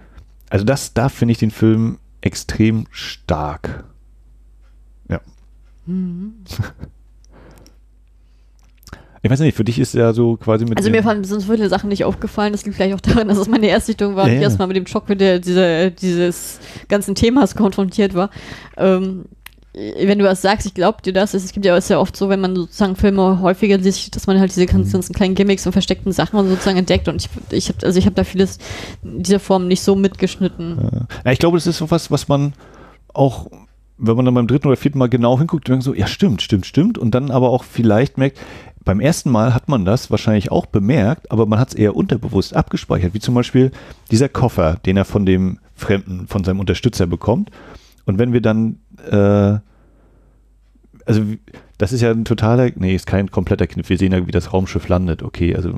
also 0.51 0.65
das, 0.65 0.93
da 0.93 1.09
finde 1.09 1.33
ich 1.33 1.39
den 1.39 1.51
Film 1.51 1.99
extrem 2.21 2.87
stark. 2.91 3.85
Ja. 5.09 5.21
Mhm. 5.87 6.35
Ich 9.25 9.31
weiß 9.31 9.41
nicht, 9.41 9.57
für 9.57 9.65
dich 9.65 9.79
ist 9.79 9.95
ja 9.95 10.13
so 10.13 10.37
quasi 10.37 10.67
mit. 10.67 10.77
Also 10.77 10.91
mir 10.91 11.03
fallen 11.03 11.25
sonst 11.25 11.47
viele 11.47 11.71
Sachen 11.71 11.89
nicht 11.89 12.05
aufgefallen. 12.05 12.53
Das 12.53 12.63
liegt 12.67 12.77
vielleicht 12.77 12.95
auch 12.95 13.01
daran, 13.01 13.27
dass 13.27 13.39
es 13.39 13.49
meine 13.49 13.69
Erstsichtung 13.69 14.17
war 14.17 14.25
ja, 14.27 14.29
und 14.29 14.35
ich 14.35 14.43
ja. 14.43 14.49
erstmal 14.49 14.69
mit 14.69 14.77
dem 14.77 14.87
Schock 14.87 15.09
mit 15.09 15.19
der, 15.19 15.39
dieser, 15.39 15.89
dieses 15.89 16.61
ganzen 16.89 17.15
Themas 17.15 17.57
konfrontiert 17.57 18.13
war. 18.13 18.29
Ähm, 18.77 19.25
wenn 19.73 20.19
du 20.19 20.27
was 20.27 20.43
sagst, 20.43 20.67
ich 20.67 20.75
glaube 20.75 21.01
dir 21.01 21.15
das. 21.15 21.33
Es 21.33 21.53
gibt 21.53 21.65
ja 21.65 21.75
ist 21.75 21.89
ja 21.89 21.99
oft 21.99 22.15
so, 22.15 22.29
wenn 22.29 22.43
man 22.43 22.55
sozusagen 22.55 22.97
Filme 22.97 23.41
häufiger 23.41 23.81
sieht, 23.81 24.15
dass 24.15 24.27
man 24.27 24.39
halt 24.39 24.55
diese 24.55 24.67
ganzen, 24.67 25.01
mhm. 25.01 25.15
kleinen 25.15 25.35
Gimmicks 25.35 25.65
und 25.65 25.73
versteckten 25.73 26.13
Sachen 26.13 26.47
sozusagen 26.47 26.77
entdeckt. 26.77 27.09
Und 27.09 27.17
ich, 27.17 27.31
ich 27.51 27.69
habe 27.71 27.79
also 27.87 27.99
ich 27.99 28.05
habe 28.05 28.15
da 28.15 28.25
vieles 28.25 28.59
in 29.03 29.23
dieser 29.23 29.41
Form 29.41 29.69
nicht 29.69 29.81
so 29.81 29.97
mitgeschnitten. 29.97 31.07
Ja, 31.25 31.33
ich 31.33 31.39
glaube, 31.39 31.57
das 31.57 31.67
ist 31.67 31.79
so 31.79 31.91
was, 31.91 32.11
was 32.11 32.29
man 32.29 32.53
auch 33.15 33.47
wenn 33.97 34.17
man 34.17 34.25
dann 34.25 34.35
beim 34.35 34.47
dritten 34.47 34.67
oder 34.67 34.77
vierten 34.77 34.99
Mal 34.99 35.09
genau 35.09 35.39
hinguckt, 35.39 35.69
denkt 35.69 35.85
so, 35.85 35.95
ja 35.95 36.07
stimmt, 36.07 36.43
stimmt, 36.43 36.67
stimmt. 36.67 36.99
Und 36.99 37.15
dann 37.15 37.31
aber 37.31 37.51
auch 37.51 37.65
vielleicht 37.65 38.19
merkt, 38.19 38.39
beim 38.85 39.01
ersten 39.01 39.31
Mal 39.31 39.55
hat 39.55 39.69
man 39.69 39.85
das 39.85 40.11
wahrscheinlich 40.11 40.51
auch 40.51 40.67
bemerkt, 40.67 41.31
aber 41.31 41.47
man 41.47 41.59
hat 41.59 41.69
es 41.69 41.75
eher 41.75 41.97
unterbewusst 41.97 42.55
abgespeichert, 42.55 43.15
wie 43.15 43.21
zum 43.21 43.35
Beispiel 43.35 43.71
dieser 44.11 44.29
Koffer, 44.29 44.79
den 44.85 44.97
er 44.97 45.05
von 45.05 45.25
dem 45.25 45.59
Fremden, 45.75 46.27
von 46.27 46.45
seinem 46.45 46.61
Unterstützer 46.61 47.07
bekommt. 47.07 47.51
Und 48.05 48.19
wenn 48.19 48.33
wir 48.33 48.41
dann, 48.41 48.79
äh, 49.11 49.59
also 51.07 51.23
das 51.79 51.93
ist 51.93 52.03
ja 52.03 52.13
ein 52.13 52.25
totaler, 52.25 52.71
nee, 52.77 52.95
ist 52.95 53.07
kein 53.07 53.33
kompletter 53.33 53.67
Kniff. 53.67 53.89
Wir 53.89 53.99
sehen 53.99 54.13
ja, 54.13 54.25
wie 54.25 54.31
das 54.31 54.53
Raumschiff 54.53 54.87
landet. 54.87 55.25
Okay, 55.25 55.57
also. 55.57 55.71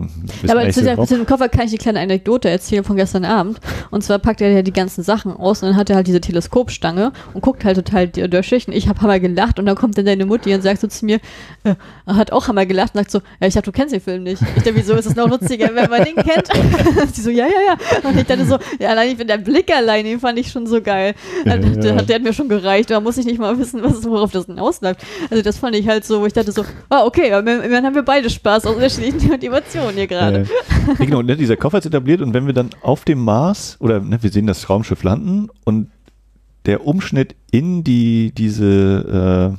Ja, 0.43 0.55
aber 0.55 0.69
zu, 0.71 0.83
der, 0.83 1.03
zu, 1.03 1.17
dem 1.17 1.25
Koffer 1.25 1.49
kann 1.49 1.65
ich 1.65 1.71
eine 1.71 1.79
kleine 1.79 2.01
Anekdote 2.01 2.51
erzählen 2.51 2.85
von 2.85 2.97
gestern 2.97 3.25
Abend. 3.25 3.61
Und 3.91 4.05
zwar 4.05 4.19
packt 4.19 4.43
er 4.43 4.51
ja 4.51 4.61
die 4.61 4.75
ganzen 4.75 5.03
Sachen 5.03 5.33
aus 5.33 5.63
und 5.63 5.71
dann 5.71 5.77
hat 5.77 5.89
er 5.89 5.97
halt 5.97 6.07
diese 6.07 6.21
Teleskopstange 6.21 7.13
und 7.33 7.41
guckt 7.41 7.65
halt 7.65 7.77
total 7.77 8.09
durchschicht. 8.09 8.69
Und 8.69 8.75
ich 8.75 8.89
habe 8.89 9.01
Hammer 9.01 9.21
gelacht 9.21 9.59
und 9.59 9.65
dann 9.65 9.75
kommt 9.75 9.97
dann 9.97 10.05
deine 10.05 10.27
Mutti 10.27 10.55
und 10.55 10.61
sagt 10.61 10.83
so 10.83 10.87
zu 10.87 11.07
mir, 11.07 11.19
äh, 11.65 11.75
hat 12.07 12.31
auch 12.31 12.47
Hammer 12.49 12.67
gelacht 12.67 12.95
und 12.95 12.99
sagt 12.99 13.11
so, 13.11 13.21
ja, 13.41 13.47
ich 13.47 13.55
dachte, 13.55 13.73
du 13.73 13.73
kennst 13.73 13.95
den 13.95 14.03
Film 14.03 14.23
nicht. 14.23 14.43
Ich 14.43 14.63
dachte, 14.65 14.75
wieso 14.75 14.95
ist 14.95 15.07
es 15.07 15.17
noch 15.17 15.31
lustiger, 15.31 15.75
wenn 15.75 15.89
man 15.89 16.05
den 16.05 16.17
kennt? 16.17 16.49
Sie 17.15 17.23
so, 17.23 17.31
ja, 17.31 17.47
ja, 17.47 17.75
ja. 17.75 18.09
Und 18.09 18.19
ich 18.19 18.27
dachte 18.27 18.45
so, 18.45 18.59
ja, 18.79 18.91
allein 18.91 19.13
ich 19.13 19.17
bin 19.17 19.29
der 19.29 19.39
Blick 19.39 19.75
allein, 19.75 20.05
den 20.05 20.21
fand 20.21 20.39
ich 20.39 20.51
schon 20.51 20.67
so 20.67 20.83
geil. 20.83 21.15
Ja, 21.47 21.57
der, 21.57 21.71
ja. 21.71 22.03
der, 22.03 22.17
hat 22.17 22.23
mir 22.23 22.35
schon 22.35 22.51
gereicht. 22.51 22.91
Da 22.91 23.01
muss 23.01 23.17
ich 23.17 23.25
nicht 23.25 23.39
mal 23.39 23.59
wissen, 23.59 23.83
was, 23.83 24.05
worauf 24.05 24.31
das 24.31 24.45
hinausläuft. 24.45 25.01
Also 25.31 25.43
das 25.43 25.57
fand 25.57 25.75
ich 25.75 25.86
halt 25.87 26.05
so, 26.05 26.21
wo 26.21 26.27
ich 26.27 26.33
dachte 26.33 26.53
so, 26.53 26.65
ah, 26.89 27.05
okay, 27.05 27.31
dann 27.31 27.85
haben 27.85 27.95
wir 27.95 28.03
beide 28.03 28.31
Spaß 28.31 28.67
aus 28.67 28.75
unterschiedlichen 28.75 29.29
Motivationen 29.31 29.95
hier 29.95 30.07
gerade. 30.07 30.47
Ja, 30.99 31.05
genau, 31.05 31.23
ne, 31.23 31.37
dieser 31.37 31.57
Koffer 31.57 31.79
ist 31.79 31.87
etabliert 31.87 32.21
und 32.21 32.35
wenn 32.35 32.47
wir 32.47 32.55
dann 32.55 32.71
auf 32.83 33.05
dem 33.05 33.21
Mars, 33.25 33.77
oder 33.81 34.01
ne, 34.01 34.23
wir 34.23 34.31
sehen 34.31 34.47
das 34.47 34.69
Raumschiff 34.69 35.03
landen 35.03 35.49
und 35.65 35.91
der 36.67 36.87
Umschnitt 36.87 37.37
in 37.51 37.85
die, 37.85 38.33
diese 38.37 39.57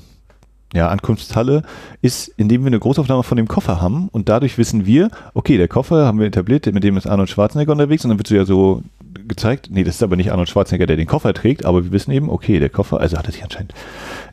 äh, 0.73 0.77
ja, 0.77 0.89
Ankunftshalle 0.89 1.63
ist, 2.01 2.27
indem 2.37 2.63
wir 2.63 2.67
eine 2.67 2.79
Großaufnahme 2.79 3.23
von 3.23 3.37
dem 3.37 3.47
Koffer 3.47 3.81
haben 3.81 4.09
und 4.11 4.27
dadurch 4.27 4.57
wissen 4.57 4.85
wir, 4.85 5.09
okay, 5.33 5.57
der 5.57 5.67
Koffer 5.67 6.05
haben 6.05 6.19
wir 6.19 6.27
etabliert, 6.27 6.65
mit 6.73 6.83
dem 6.83 6.97
ist 6.97 7.07
Arnold 7.07 7.29
Schwarzenegger 7.29 7.71
unterwegs 7.71 8.03
und 8.03 8.09
dann 8.09 8.19
wird 8.19 8.27
so 8.27 8.35
ja 8.35 8.45
so 8.45 8.83
gezeigt, 9.17 9.69
nee, 9.71 9.83
das 9.83 9.95
ist 9.95 10.03
aber 10.03 10.15
nicht 10.15 10.31
Arnold 10.31 10.49
Schwarzenegger, 10.49 10.85
der 10.85 10.97
den 10.97 11.07
Koffer 11.07 11.33
trägt, 11.33 11.65
aber 11.65 11.83
wir 11.83 11.91
wissen 11.91 12.11
eben, 12.11 12.29
okay, 12.29 12.59
der 12.59 12.69
Koffer, 12.69 12.99
also 12.99 13.17
hat 13.17 13.25
er 13.25 13.31
sich 13.31 13.43
anscheinend 13.43 13.73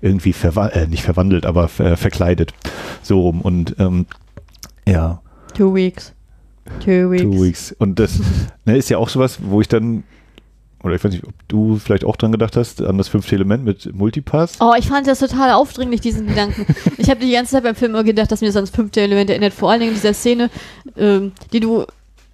irgendwie 0.01 0.33
verwa 0.33 0.69
äh, 0.69 0.87
nicht 0.87 1.03
verwandelt, 1.03 1.47
aber 1.47 1.69
ver 1.69 1.97
verkleidet. 1.97 2.53
So 3.03 3.21
rum. 3.21 3.41
Und 3.41 3.77
ähm, 3.79 4.07
ja. 4.87 5.21
Two 5.55 5.75
weeks. 5.75 6.13
Two 6.81 7.11
weeks. 7.11 7.23
Two 7.23 7.43
weeks. 7.43 7.73
Und 7.79 7.99
das 7.99 8.21
ne, 8.65 8.77
ist 8.77 8.91
ja 8.91 8.99
auch 8.99 9.09
sowas, 9.09 9.39
wo 9.43 9.61
ich 9.61 9.69
dann 9.69 10.05
oder 10.85 10.97
ich 10.97 11.03
weiß 11.03 11.13
nicht, 11.13 11.25
ob 11.25 11.33
du 11.49 11.77
vielleicht 11.77 12.05
auch 12.05 12.17
dran 12.17 12.31
gedacht 12.31 12.57
hast, 12.57 12.83
an 12.83 12.99
das 12.99 13.09
fünfte 13.09 13.35
Element 13.35 13.65
mit 13.65 13.95
Multipass. 13.95 14.59
Oh, 14.61 14.75
ich 14.79 14.89
fand 14.89 15.07
das 15.07 15.19
total 15.19 15.53
aufdringlich, 15.53 16.03
diesen 16.03 16.27
Gedanken. 16.27 16.67
ich 16.99 17.09
habe 17.09 17.21
die 17.21 17.33
ganze 17.33 17.53
Zeit 17.53 17.63
beim 17.63 17.75
Film 17.75 17.93
immer 17.93 18.05
gedacht, 18.05 18.31
dass 18.31 18.43
mir 18.43 18.49
das 18.49 18.57
ans 18.57 18.69
fünfte 18.69 19.01
Element 19.01 19.31
erinnert. 19.31 19.55
Vor 19.55 19.71
allen 19.71 19.81
Dingen 19.81 19.93
in 19.93 19.97
dieser 19.97 20.13
Szene, 20.13 20.51
ähm, 20.99 21.33
die 21.55 21.61
du 21.61 21.87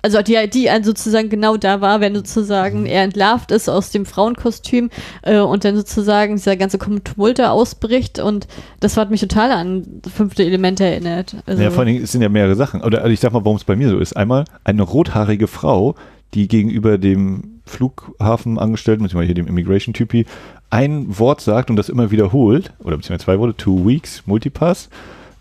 also 0.02 0.22
die, 0.22 0.48
die 0.48 0.68
sozusagen 0.82 1.28
genau 1.28 1.56
da 1.56 1.80
war, 1.80 2.00
wenn 2.00 2.14
sozusagen 2.14 2.86
er 2.86 3.02
entlarvt 3.02 3.50
ist 3.50 3.68
aus 3.68 3.90
dem 3.90 4.06
Frauenkostüm 4.06 4.90
äh, 5.22 5.38
und 5.38 5.64
dann 5.64 5.76
sozusagen 5.76 6.36
dieser 6.36 6.56
ganze 6.56 6.78
Tumult 6.78 7.40
ausbricht 7.40 8.18
und 8.18 8.48
das 8.80 8.96
hat 8.96 9.10
mich 9.10 9.20
total 9.20 9.52
an 9.52 10.00
fünfte 10.12 10.44
Elemente 10.44 10.84
erinnert. 10.84 11.36
Also 11.46 11.62
ja, 11.62 11.70
vor 11.70 11.80
allen 11.80 11.88
Dingen 11.88 12.04
es 12.04 12.12
sind 12.12 12.22
ja 12.22 12.28
mehrere 12.28 12.54
Sachen. 12.54 12.82
Oder 12.82 13.02
also 13.02 13.10
ich 13.10 13.20
sag 13.20 13.32
mal, 13.32 13.44
warum 13.44 13.56
es 13.56 13.64
bei 13.64 13.76
mir 13.76 13.88
so 13.88 13.98
ist. 13.98 14.16
Einmal 14.16 14.44
eine 14.64 14.82
rothaarige 14.82 15.46
Frau, 15.46 15.94
die 16.34 16.48
gegenüber 16.48 16.98
dem 16.98 17.60
Flughafenangestellten, 17.66 19.04
beziehungsweise 19.04 19.26
hier 19.26 19.34
dem 19.34 19.46
Immigration-Typi, 19.46 20.26
ein 20.70 21.18
Wort 21.18 21.40
sagt 21.40 21.70
und 21.70 21.76
das 21.76 21.88
immer 21.88 22.10
wiederholt, 22.10 22.72
oder 22.80 22.96
beziehungsweise 22.96 23.24
zwei 23.24 23.38
Worte, 23.38 23.56
two 23.56 23.86
weeks, 23.86 24.22
Multipass, 24.26 24.88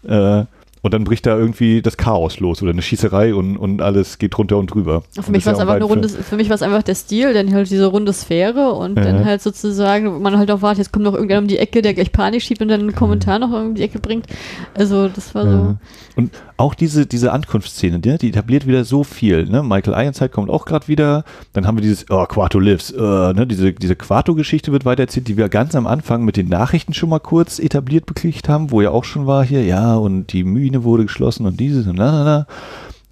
äh, 0.07 0.43
und 0.81 0.93
dann 0.93 1.03
bricht 1.03 1.25
da 1.25 1.37
irgendwie 1.37 1.81
das 1.81 1.97
Chaos 1.97 2.39
los 2.39 2.61
oder 2.61 2.71
eine 2.71 2.81
Schießerei 2.81 3.33
und, 3.33 3.57
und 3.57 3.81
alles 3.81 4.17
geht 4.17 4.37
drunter 4.37 4.57
und 4.57 4.67
drüber. 4.67 5.03
Für 5.11 5.21
und 5.21 5.31
mich 5.31 5.45
war 5.45 5.53
es 5.53 5.59
einfach 5.59 5.75
eine 5.75 5.85
runde, 5.85 6.07
für 6.09 6.35
mich 6.35 6.49
war 6.49 6.55
es 6.55 6.61
einfach 6.61 6.83
der 6.83 6.95
Stil, 6.95 7.33
dann 7.33 7.53
halt 7.53 7.69
diese 7.69 7.85
runde 7.85 8.13
Sphäre 8.13 8.71
und 8.71 8.97
ja. 8.97 9.03
dann 9.03 9.25
halt 9.25 9.41
sozusagen, 9.41 10.21
man 10.21 10.37
halt 10.37 10.51
auch 10.51 10.61
wartet, 10.61 10.79
jetzt 10.79 10.93
kommt 10.93 11.05
noch 11.05 11.13
irgendwer 11.13 11.39
um 11.39 11.47
die 11.47 11.57
Ecke, 11.57 11.81
der 11.81 11.93
gleich 11.93 12.11
Panik 12.11 12.41
schiebt 12.41 12.61
und 12.61 12.69
dann 12.69 12.81
einen 12.81 12.95
Kommentar 12.95 13.39
noch 13.39 13.51
um 13.51 13.75
die 13.75 13.83
Ecke 13.83 13.99
bringt. 13.99 14.27
Also 14.73 15.07
das 15.09 15.35
war 15.35 15.45
ja. 15.45 15.51
so. 15.51 15.77
Und 16.15 16.31
auch 16.59 16.75
diese, 16.75 17.05
diese 17.05 17.31
Ankunftsszene, 17.31 17.99
die, 17.99 18.17
die 18.17 18.29
etabliert 18.29 18.67
wieder 18.67 18.83
so 18.83 19.05
viel. 19.05 19.45
Ne? 19.45 19.63
Michael 19.63 19.93
Ironside 19.93 20.29
kommt 20.29 20.49
auch 20.49 20.65
gerade 20.65 20.89
wieder. 20.89 21.23
Dann 21.53 21.65
haben 21.65 21.77
wir 21.77 21.81
dieses, 21.81 22.09
oh, 22.09 22.25
Quarto 22.25 22.59
lives. 22.59 22.91
Uh, 22.91 23.31
ne? 23.31 23.47
Diese, 23.47 23.71
diese 23.71 23.95
Quarto-Geschichte 23.95 24.73
wird 24.73 24.83
weiter 24.83 25.03
erzählt, 25.03 25.29
die 25.29 25.37
wir 25.37 25.47
ganz 25.47 25.73
am 25.73 25.87
Anfang 25.87 26.25
mit 26.25 26.35
den 26.35 26.49
Nachrichten 26.49 26.93
schon 26.93 27.09
mal 27.09 27.19
kurz 27.19 27.59
etabliert 27.59 28.05
bekriegt 28.05 28.49
haben, 28.49 28.71
wo 28.71 28.81
ja 28.81 28.89
auch 28.89 29.05
schon 29.05 29.25
war 29.25 29.45
hier, 29.45 29.63
ja, 29.63 29.95
und 29.95 30.33
die 30.33 30.43
Mine 30.43 30.83
wurde 30.83 31.03
geschlossen 31.03 31.45
und 31.45 31.61
dieses 31.61 31.87
und 31.87 31.95
la, 31.95 32.11
la, 32.11 32.23
la. 32.23 32.47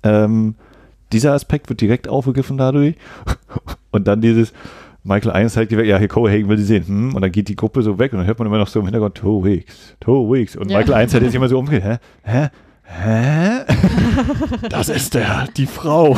Ähm, 0.04 0.56
dieser 1.14 1.32
Aspekt 1.32 1.70
wird 1.70 1.80
direkt 1.80 2.10
aufgegriffen 2.10 2.58
dadurch. 2.58 2.96
Und 3.92 4.06
dann 4.06 4.20
dieses, 4.20 4.52
Michael 5.04 5.34
Ironside 5.34 5.78
weg, 5.78 5.88
ja, 5.88 5.98
hier 5.98 6.10
Cohagen 6.10 6.50
will 6.50 6.58
sie 6.58 6.66
sehen, 6.66 6.86
hm, 6.86 7.16
und 7.16 7.22
dann 7.22 7.32
geht 7.32 7.48
die 7.48 7.56
Gruppe 7.56 7.82
so 7.82 7.98
weg 7.98 8.12
und 8.12 8.20
dann 8.20 8.28
hört 8.28 8.38
man 8.38 8.48
immer 8.48 8.58
noch 8.58 8.68
so 8.68 8.82
im 8.82 8.86
Hintergrund, 8.86 9.16
two 9.16 9.44
weeks, 9.44 9.96
two 10.02 10.32
weeks. 10.32 10.58
Und 10.58 10.70
ja. 10.70 10.78
Michael 10.78 11.00
Ironside 11.00 11.26
ist 11.26 11.34
immer 11.34 11.48
so 11.48 11.58
umgekehrt, 11.58 12.02
hä, 12.24 12.30
hä, 12.30 12.50
Hä? 12.88 13.66
Das 14.70 14.90
ist 14.90 15.14
der, 15.14 15.48
die 15.56 15.68
Frau. 15.68 16.18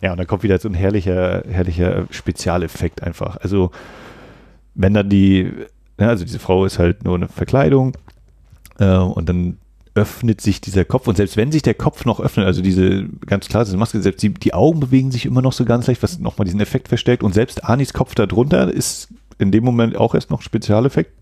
ja, 0.00 0.12
und 0.12 0.18
dann 0.18 0.26
kommt 0.26 0.42
wieder 0.42 0.58
so 0.58 0.68
ein 0.68 0.74
herrlicher, 0.74 1.42
herrlicher 1.48 2.06
Spezialeffekt 2.10 3.02
einfach. 3.02 3.36
Also, 3.38 3.70
wenn 4.74 4.94
dann 4.94 5.08
die, 5.08 5.52
ja, 5.98 6.08
also 6.08 6.24
diese 6.24 6.38
Frau 6.38 6.64
ist 6.64 6.78
halt 6.78 7.04
nur 7.04 7.16
eine 7.16 7.28
Verkleidung 7.28 7.96
äh, 8.78 8.96
und 8.96 9.28
dann 9.28 9.58
öffnet 9.94 10.40
sich 10.40 10.60
dieser 10.60 10.84
Kopf 10.84 11.08
und 11.08 11.16
selbst 11.16 11.36
wenn 11.36 11.50
sich 11.50 11.62
der 11.62 11.74
Kopf 11.74 12.04
noch 12.04 12.20
öffnet, 12.20 12.46
also 12.46 12.62
diese, 12.62 13.08
ganz 13.26 13.48
klar, 13.48 13.64
diese 13.64 13.76
Maske, 13.76 14.00
selbst 14.00 14.22
die, 14.22 14.32
die 14.32 14.54
Augen 14.54 14.78
bewegen 14.78 15.10
sich 15.10 15.26
immer 15.26 15.42
noch 15.42 15.52
so 15.52 15.64
ganz 15.64 15.88
leicht, 15.88 16.02
was 16.04 16.20
nochmal 16.20 16.44
diesen 16.44 16.60
Effekt 16.60 16.88
verstärkt 16.88 17.24
und 17.24 17.34
selbst 17.34 17.64
Anis 17.64 17.92
Kopf 17.92 18.14
darunter 18.14 18.72
ist 18.72 19.08
in 19.38 19.50
dem 19.50 19.64
Moment 19.64 19.96
auch 19.96 20.14
erst 20.14 20.30
noch 20.30 20.42
Spezialeffekt. 20.42 21.12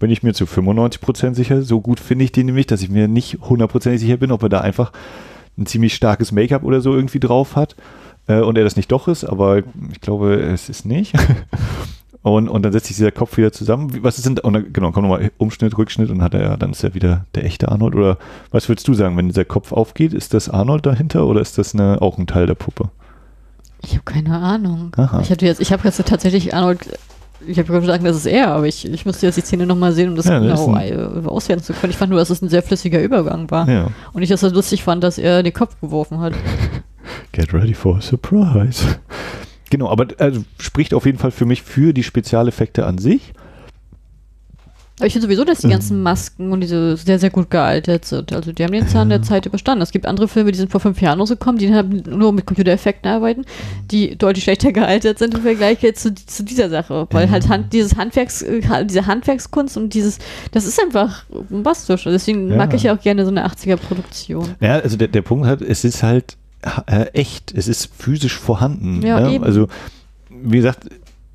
Bin 0.00 0.10
ich 0.10 0.24
mir 0.24 0.34
zu 0.34 0.44
95% 0.44 1.34
sicher. 1.34 1.62
So 1.62 1.80
gut 1.80 2.00
finde 2.00 2.24
ich 2.24 2.32
den 2.32 2.46
nämlich, 2.46 2.66
dass 2.66 2.82
ich 2.82 2.90
mir 2.90 3.06
nicht 3.06 3.38
hundertprozentig 3.40 4.00
sicher 4.00 4.16
bin, 4.16 4.32
ob 4.32 4.42
er 4.42 4.48
da 4.48 4.60
einfach 4.60 4.90
ein 5.56 5.66
ziemlich 5.66 5.94
starkes 5.94 6.32
Make-up 6.32 6.64
oder 6.64 6.80
so 6.80 6.92
irgendwie 6.94 7.20
drauf 7.20 7.54
hat 7.54 7.76
äh, 8.26 8.40
und 8.40 8.58
er 8.58 8.64
das 8.64 8.76
nicht 8.76 8.90
doch 8.90 9.06
ist, 9.06 9.24
aber 9.24 9.58
ich 9.92 10.00
glaube, 10.00 10.34
es 10.34 10.68
ist 10.68 10.84
nicht. 10.84 11.14
Und, 12.22 12.50
und 12.50 12.62
dann 12.62 12.72
setzt 12.72 12.88
sich 12.88 12.96
dieser 12.96 13.12
Kopf 13.12 13.38
wieder 13.38 13.50
zusammen. 13.50 14.02
Was 14.02 14.18
ist 14.18 14.26
denn, 14.26 14.38
und 14.38 14.52
dann, 14.52 14.72
genau, 14.74 14.92
kommt 14.92 15.08
nochmal 15.08 15.30
Umschnitt, 15.38 15.78
Rückschnitt 15.78 16.10
und 16.10 16.18
dann 16.18 16.24
hat 16.24 16.34
er, 16.34 16.58
dann 16.58 16.72
ist 16.72 16.84
er 16.84 16.92
wieder 16.92 17.24
der 17.34 17.46
echte 17.46 17.70
Arnold. 17.70 17.94
Oder 17.94 18.18
was 18.50 18.68
würdest 18.68 18.86
du 18.88 18.92
sagen, 18.92 19.16
wenn 19.16 19.28
dieser 19.28 19.46
Kopf 19.46 19.72
aufgeht, 19.72 20.12
ist 20.12 20.34
das 20.34 20.50
Arnold 20.50 20.84
dahinter 20.84 21.26
oder 21.26 21.40
ist 21.40 21.56
das 21.56 21.72
eine, 21.72 22.02
auch 22.02 22.18
ein 22.18 22.26
Teil 22.26 22.46
der 22.46 22.56
Puppe? 22.56 22.90
Ich 23.82 23.92
habe 23.92 24.02
keine 24.04 24.38
Ahnung. 24.38 24.92
Aha. 24.96 25.20
Ich 25.22 25.30
hatte 25.30 25.46
jetzt, 25.46 25.62
ich 25.62 25.72
habe 25.72 25.82
jetzt 25.84 26.04
tatsächlich 26.04 26.54
Arnold, 26.54 26.98
ich 27.46 27.58
habe 27.58 27.80
gesagt, 27.80 28.04
das 28.04 28.16
ist 28.16 28.26
er, 28.26 28.48
aber 28.48 28.66
ich, 28.66 28.90
ich 28.90 29.06
müsste 29.06 29.26
jetzt 29.26 29.36
die 29.36 29.42
Szene 29.42 29.66
nochmal 29.66 29.92
sehen, 29.92 30.10
um 30.10 30.16
das 30.16 30.26
Ja, 30.26 30.38
genau 30.38 30.76
ist 30.76 30.90
äh, 30.90 31.26
auswerten 31.26 31.62
zu 31.62 31.72
können. 31.72 31.90
Ich 31.90 31.96
fand 31.96 32.10
nur, 32.10 32.18
dass 32.18 32.30
es 32.30 32.42
ein 32.42 32.48
sehr 32.48 32.62
flüssiger 32.62 33.00
Übergang 33.00 33.50
war. 33.50 33.68
Ja. 33.68 33.88
Und 34.12 34.22
ich 34.22 34.28
das 34.28 34.40
so 34.40 34.48
lustig 34.48 34.82
fand, 34.82 35.02
dass 35.02 35.18
er 35.18 35.42
den 35.42 35.52
Kopf 35.52 35.80
geworfen 35.80 36.20
hat. 36.20 36.34
Get 37.32 37.52
ready 37.54 37.74
for 37.74 37.96
a 37.96 38.00
surprise. 38.00 38.98
Genau, 39.70 39.88
aber 39.88 40.08
also 40.18 40.44
spricht 40.58 40.94
auf 40.94 41.06
jeden 41.06 41.18
Fall 41.18 41.30
für 41.30 41.46
mich 41.46 41.62
für 41.62 41.92
die 41.92 42.02
Spezialeffekte 42.02 42.86
an 42.86 42.98
sich. 42.98 43.32
Aber 45.00 45.06
ich 45.06 45.14
finde 45.14 45.26
sowieso, 45.26 45.44
dass 45.44 45.58
die 45.60 45.68
ganzen 45.68 46.02
Masken 46.02 46.52
und 46.52 46.60
diese 46.60 46.96
sehr, 46.96 47.18
sehr 47.18 47.30
gut 47.30 47.50
gealtert 47.50 48.04
sind. 48.04 48.32
Also 48.32 48.52
die 48.52 48.62
haben 48.62 48.72
den 48.72 48.86
Zahn 48.86 49.08
der 49.08 49.22
Zeit 49.22 49.46
überstanden. 49.46 49.82
Es 49.82 49.90
gibt 49.92 50.06
andere 50.06 50.28
Filme, 50.28 50.52
die 50.52 50.58
sind 50.58 50.70
vor 50.70 50.80
fünf 50.80 51.00
Jahren 51.00 51.18
rausgekommen, 51.20 51.58
die 51.58 51.72
haben 51.74 52.02
nur 52.08 52.32
mit 52.32 52.46
Computereffekten 52.46 53.10
arbeiten, 53.10 53.44
die 53.90 54.16
deutlich 54.16 54.44
schlechter 54.44 54.72
gealtert 54.72 55.18
sind 55.18 55.34
im 55.34 55.42
Vergleich 55.42 55.82
jetzt 55.82 56.02
zu, 56.02 56.14
zu 56.14 56.44
dieser 56.44 56.68
Sache. 56.68 57.08
Weil 57.10 57.30
halt 57.30 57.48
Hand, 57.48 57.72
dieses 57.72 57.96
Handwerks, 57.96 58.42
äh, 58.42 58.60
diese 58.84 59.06
Handwerkskunst 59.06 59.76
und 59.76 59.94
dieses, 59.94 60.18
das 60.52 60.66
ist 60.66 60.80
einfach 60.82 61.24
bombastisch. 61.48 62.04
Deswegen 62.04 62.50
Ja. 62.50 62.56
mag 62.56 62.74
ich 62.74 62.82
ja 62.84 62.94
auch 62.94 63.00
gerne 63.00 63.24
so 63.24 63.30
eine 63.30 63.44
80er-Produktion. 63.46 64.54
Ja, 64.60 64.74
also 64.80 64.96
der, 64.96 65.08
der 65.08 65.22
Punkt 65.22 65.46
hat, 65.46 65.62
es 65.62 65.84
ist 65.84 66.02
halt 66.02 66.36
äh, 66.86 67.04
echt, 67.14 67.54
es 67.56 67.68
ist 67.68 67.88
physisch 67.96 68.36
vorhanden. 68.38 69.00
Ja, 69.00 69.20
ne? 69.20 69.40
Also, 69.42 69.68
wie 70.28 70.58
gesagt, 70.58 70.84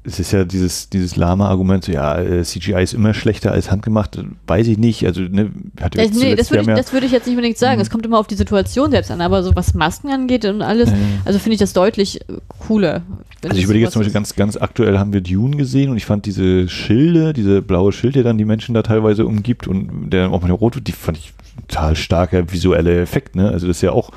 es 0.06 0.20
ist 0.20 0.32
ja 0.32 0.44
dieses, 0.46 0.90
dieses 0.90 1.16
lahme 1.16 1.46
Argument, 1.46 1.84
so, 1.84 1.92
ja, 1.92 2.20
äh, 2.20 2.44
CGI 2.44 2.84
ist 2.84 2.94
immer 2.94 3.14
schlechter 3.14 3.52
als 3.52 3.72
handgemacht, 3.72 4.20
weiß 4.48 4.68
ich 4.68 4.78
nicht. 4.78 5.06
Also, 5.06 5.22
ne, 5.22 5.50
hatte 5.82 5.98
Äh, 6.00 6.04
jetzt 6.06 6.20
nee, 6.20 6.36
das 6.36 6.52
würde 6.52 6.62
ich, 6.62 6.68
ja- 6.68 6.76
das 6.76 6.94
würde 6.94 7.06
ich 7.08 7.12
jetzt 7.12 7.26
nicht 7.26 7.36
unbedingt 7.36 7.58
sagen. 7.58 7.82
Es 7.82 7.90
kommt 7.90 8.06
immer 8.06 8.20
auf 8.20 8.28
die 8.28 8.36
Situation 8.36 8.92
selbst 8.92 9.10
an, 9.12 9.22
aber 9.22 9.42
so 9.44 9.56
was 9.56 9.74
Masken 9.74 10.10
angeht 10.12 10.46
und 10.46 10.62
alles, 10.62 10.90
Ja. 10.90 10.96
also 11.26 11.40
finde 11.40 11.54
ich 11.56 11.60
das 11.60 11.74
deutlich 11.74 12.22
äh, 12.22 12.34
cooler. 12.60 13.02
Also 13.44 13.58
ich 13.58 13.64
überlege 13.64 13.86
jetzt 13.86 13.94
zum 13.94 14.02
Beispiel 14.02 14.14
ganz, 14.14 14.36
ganz 14.36 14.58
aktuell 14.58 14.98
haben 14.98 15.14
wir 15.14 15.22
Dune 15.22 15.56
gesehen 15.58 15.90
und 15.92 15.98
ich 15.98 16.06
fand 16.06 16.26
diese 16.26 16.68
Schilde, 16.70 17.34
diese 17.34 17.62
blaue 17.62 17.92
Schild, 17.92 18.16
der 18.16 18.24
dann 18.24 18.38
die 18.38 18.46
Menschen 18.46 18.74
da 18.76 18.82
teilweise 18.84 19.26
umgibt 19.26 19.68
und 19.68 20.10
der 20.12 20.30
auch 20.32 20.42
mal 20.42 20.52
rot 20.52 20.76
wird, 20.76 20.88
die 20.88 20.92
fand 20.94 21.18
ich 21.18 21.34
total 21.68 21.96
starker 21.96 22.52
visuelle 22.52 23.00
Effekt, 23.02 23.36
ne? 23.36 23.50
Also 23.50 23.68
das 23.68 23.78
ist 23.78 23.82
ja 23.82 23.92
auch 23.92 24.12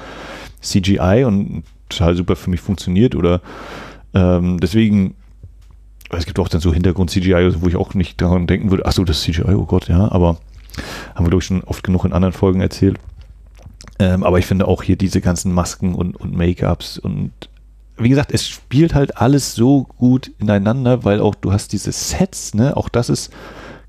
CGI 0.61 1.25
und 1.27 1.63
total 1.89 2.17
super 2.17 2.37
für 2.37 2.51
mich 2.51 2.61
funktioniert 2.61 3.15
oder 3.15 3.41
ähm, 4.15 4.59
deswegen 4.61 5.15
es 6.11 6.27
gibt 6.27 6.39
auch 6.39 6.49
dann 6.49 6.61
so 6.61 6.73
Hintergrund-CGI, 6.73 7.61
wo 7.61 7.69
ich 7.69 7.77
auch 7.77 7.95
nicht 7.95 8.21
daran 8.21 8.47
denken 8.47 8.71
würde, 8.71 8.87
ach 8.87 8.93
so, 8.93 9.05
das 9.05 9.23
CGI, 9.23 9.55
oh 9.55 9.67
Gott, 9.67 9.89
ja, 9.89 10.11
aber 10.11 10.39
haben 11.15 11.25
wir, 11.27 11.31
glaube 11.31 11.43
ich, 11.43 11.47
schon 11.47 11.65
oft 11.65 11.83
genug 11.83 12.05
in 12.05 12.13
anderen 12.13 12.33
Folgen 12.33 12.61
erzählt. 12.61 12.99
Ähm, 13.99 14.23
aber 14.23 14.39
ich 14.39 14.47
finde 14.47 14.69
auch 14.69 14.83
hier 14.83 14.97
diese 14.97 15.21
ganzen 15.21 15.53
Masken 15.53 15.95
und, 15.95 16.17
und 16.17 16.35
Make-ups 16.35 16.99
und 16.99 17.33
wie 17.99 18.09
gesagt, 18.09 18.33
es 18.33 18.47
spielt 18.47 18.95
halt 18.95 19.17
alles 19.17 19.55
so 19.55 19.83
gut 19.83 20.31
ineinander, 20.39 21.05
weil 21.05 21.21
auch 21.21 21.35
du 21.35 21.53
hast 21.53 21.73
diese 21.73 21.91
Sets, 21.91 22.55
ne? 22.55 22.77
Auch 22.77 22.89
das 22.89 23.09
ist 23.09 23.33